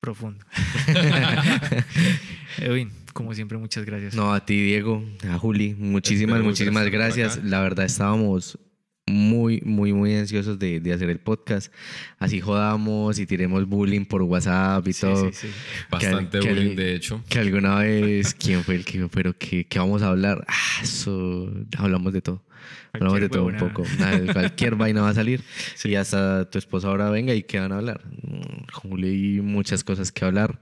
Profundo. 0.00 0.44
Edwin, 2.58 2.90
como 3.12 3.34
siempre, 3.34 3.56
muchas 3.56 3.84
gracias. 3.84 4.14
No, 4.14 4.34
a 4.34 4.44
ti, 4.44 4.60
Diego, 4.60 5.04
a 5.28 5.38
Juli, 5.38 5.74
muchísimas, 5.74 6.36
Espero 6.36 6.44
muchísimas 6.44 6.88
gracias. 6.88 7.44
La 7.44 7.60
verdad, 7.60 7.84
estábamos 7.84 8.58
muy, 9.10 9.60
muy, 9.64 9.92
muy 9.92 10.14
ansiosos 10.14 10.58
de, 10.58 10.80
de 10.80 10.92
hacer 10.92 11.10
el 11.10 11.18
podcast. 11.18 11.72
Así 12.18 12.40
jodamos 12.40 13.18
y 13.18 13.26
tiremos 13.26 13.66
bullying 13.66 14.04
por 14.04 14.22
WhatsApp 14.22 14.86
y 14.88 14.92
Sí, 14.92 15.00
todo. 15.02 15.30
sí, 15.32 15.48
sí. 15.48 15.48
Bastante 15.90 16.40
que- 16.40 16.48
bullying, 16.48 16.76
de 16.76 16.94
hecho. 16.94 17.22
Que 17.28 17.38
alguna 17.40 17.76
vez, 17.80 18.34
¿quién 18.34 18.62
fue 18.64 18.76
el 18.76 18.84
que 18.84 18.98
dijo, 18.98 19.08
pero 19.12 19.36
qué, 19.36 19.64
qué 19.66 19.78
vamos 19.78 20.02
a 20.02 20.08
hablar? 20.08 20.44
Ah, 20.48 20.80
eso, 20.82 21.52
hablamos 21.76 22.12
de 22.12 22.22
todo. 22.22 22.42
Hablamos 22.92 23.12
Cualquier 23.18 23.30
de 23.30 23.34
todo 23.36 23.46
un 23.46 23.54
huevonada. 23.54 23.72
poco. 23.74 23.88
Nada, 23.98 24.32
cualquier 24.32 24.74
vaina 24.76 25.02
va 25.02 25.10
a 25.10 25.14
salir. 25.14 25.42
Y 25.84 25.94
hasta 25.94 26.48
tu 26.50 26.58
esposa 26.58 26.88
ahora 26.88 27.08
venga 27.10 27.34
y 27.34 27.42
qué 27.42 27.58
van 27.60 27.72
a 27.72 27.76
hablar. 27.78 28.00
Mm, 28.22 28.64
Juli, 28.72 29.40
muchas 29.42 29.84
cosas 29.84 30.10
que 30.12 30.24
hablar. 30.24 30.60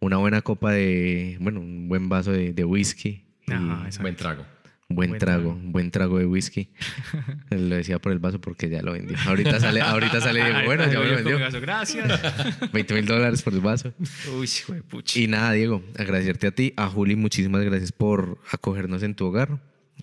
Una 0.00 0.16
buena 0.16 0.42
copa 0.42 0.72
de, 0.72 1.36
bueno, 1.40 1.60
un 1.60 1.88
buen 1.88 2.08
vaso 2.08 2.32
de, 2.32 2.52
de 2.52 2.64
whisky. 2.64 3.22
Ajá, 3.48 3.58
un 3.60 3.72
exacto. 3.86 4.02
Buen 4.02 4.16
trago. 4.16 4.44
Buen, 4.94 5.10
Buen 5.10 5.18
trago, 5.20 5.52
trago. 5.54 5.60
buen 5.70 5.90
trago 5.90 6.18
de 6.18 6.26
whisky. 6.26 6.70
Lo 7.50 7.76
decía 7.76 7.98
por 7.98 8.12
el 8.12 8.18
vaso 8.18 8.40
porque 8.40 8.68
ya 8.68 8.82
lo 8.82 8.92
vendió. 8.92 9.16
Ahorita 9.26 9.58
sale, 9.60 9.80
ahorita 9.80 10.20
sale, 10.20 10.42
Diego, 10.42 10.58
Ay, 10.58 10.66
bueno, 10.66 10.84
ya 10.90 10.98
me 11.00 11.06
lo 11.06 11.14
vendió. 11.16 11.38
vaso, 11.40 11.60
Gracias. 11.60 12.20
20 12.72 12.94
mil 12.94 13.06
dólares 13.06 13.42
por 13.42 13.52
el 13.54 13.60
vaso. 13.60 13.92
Uy, 14.38 14.48
pucha. 14.88 15.18
Y 15.20 15.26
nada, 15.28 15.52
Diego, 15.52 15.82
agradecerte 15.98 16.46
a 16.46 16.50
ti, 16.52 16.72
a 16.76 16.86
Juli, 16.88 17.16
muchísimas 17.16 17.62
gracias 17.64 17.92
por 17.92 18.38
acogernos 18.50 19.02
en 19.02 19.14
tu 19.14 19.26
hogar. 19.26 19.48
Por 19.48 19.60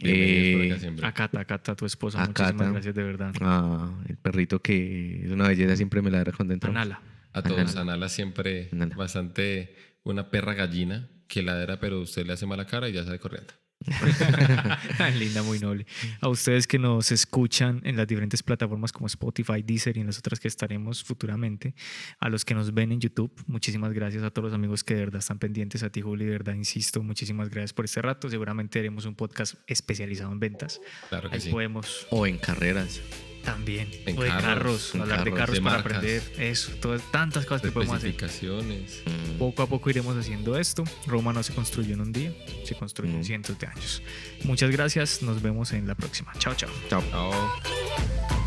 Eh, 0.07 0.69
acá 0.71 0.79
siempre. 0.79 1.05
Acata, 1.07 1.39
Acata, 1.41 1.75
tu 1.75 1.85
esposa. 1.85 2.23
A 2.23 2.27
Muchísimas 2.27 2.51
Cata. 2.53 2.71
gracias, 2.71 2.95
de 2.95 3.03
verdad. 3.03 3.33
a 3.41 3.91
el 4.07 4.17
perrito 4.17 4.61
que 4.61 5.23
es 5.25 5.31
una 5.31 5.47
belleza, 5.47 5.75
siempre 5.75 6.01
me 6.01 6.09
la 6.11 6.23
da 6.23 6.31
cuando 6.31 6.53
entramos. 6.53 6.77
Anala. 6.79 7.01
A 7.33 7.41
todos, 7.41 7.57
Anala. 7.75 7.81
Anala 7.93 8.09
siempre 8.09 8.69
Anala. 8.71 8.95
bastante 8.95 9.75
una 10.03 10.29
perra 10.31 10.53
gallina 10.53 11.09
que 11.27 11.41
ladera, 11.43 11.79
pero 11.79 11.99
usted 11.99 12.25
le 12.25 12.33
hace 12.33 12.45
mala 12.45 12.65
cara 12.65 12.87
y 12.89 12.93
ya 12.93 13.03
sale 13.03 13.19
corriendo. 13.19 13.53
Linda, 15.17 15.41
muy 15.43 15.59
noble. 15.59 15.85
A 16.21 16.27
ustedes 16.27 16.67
que 16.67 16.77
nos 16.79 17.11
escuchan 17.11 17.81
en 17.83 17.95
las 17.97 18.07
diferentes 18.07 18.43
plataformas 18.43 18.91
como 18.91 19.07
Spotify, 19.07 19.61
Deezer 19.63 19.97
y 19.97 20.01
en 20.01 20.07
las 20.07 20.17
otras 20.19 20.39
que 20.39 20.47
estaremos 20.47 21.03
futuramente. 21.03 21.73
A 22.19 22.29
los 22.29 22.45
que 22.45 22.53
nos 22.53 22.73
ven 22.73 22.91
en 22.91 22.99
YouTube, 22.99 23.31
muchísimas 23.47 23.93
gracias 23.93 24.23
a 24.23 24.31
todos 24.31 24.45
los 24.49 24.53
amigos 24.53 24.83
que 24.83 24.95
de 24.95 25.01
verdad 25.01 25.19
están 25.19 25.39
pendientes. 25.39 25.83
A 25.83 25.89
ti, 25.89 26.01
Juli, 26.01 26.25
de 26.25 26.31
verdad, 26.31 26.53
insisto, 26.55 27.01
muchísimas 27.03 27.49
gracias 27.49 27.73
por 27.73 27.85
este 27.85 28.01
rato. 28.01 28.29
Seguramente 28.29 28.79
haremos 28.79 29.05
un 29.05 29.15
podcast 29.15 29.55
especializado 29.67 30.31
en 30.31 30.39
ventas. 30.39 30.81
Claro 31.09 31.29
que 31.29 31.35
Ahí 31.35 31.41
sí. 31.41 31.49
podemos 31.49 32.07
O 32.11 32.27
en 32.27 32.37
carreras. 32.37 33.01
También. 33.43 33.89
En 34.05 34.17
o 34.17 34.21
de 34.21 34.27
carros, 34.29 34.43
carros, 34.43 34.95
en 34.95 35.01
hablar 35.01 35.23
de 35.23 35.33
carros, 35.33 35.55
de 35.55 35.61
para 35.61 35.75
marcas. 35.77 35.97
aprender. 35.97 36.23
Eso, 36.37 36.71
todas, 36.81 37.01
tantas 37.11 37.45
cosas 37.45 37.61
que 37.61 37.71
podemos 37.71 37.97
hacer. 37.97 38.15
Mm. 38.15 39.37
Poco 39.37 39.63
a 39.63 39.67
poco 39.67 39.89
iremos 39.89 40.15
haciendo 40.17 40.57
esto. 40.57 40.83
Roma 41.07 41.33
no 41.33 41.43
se 41.43 41.53
construyó 41.53 41.93
en 41.93 42.01
un 42.01 42.11
día, 42.11 42.33
se 42.63 42.75
construyó 42.75 43.11
en 43.13 43.19
No. 43.19 43.23
cientos 43.23 43.57
de 43.59 43.67
años. 43.67 44.01
Muchas 44.43 44.69
gracias, 44.71 45.21
nos 45.21 45.41
vemos 45.41 45.71
en 45.73 45.87
la 45.87 45.95
próxima. 45.95 46.31
Chao, 46.37 46.53
chao. 46.55 46.69
Chao. 46.89 47.03
Chao. 47.11 48.38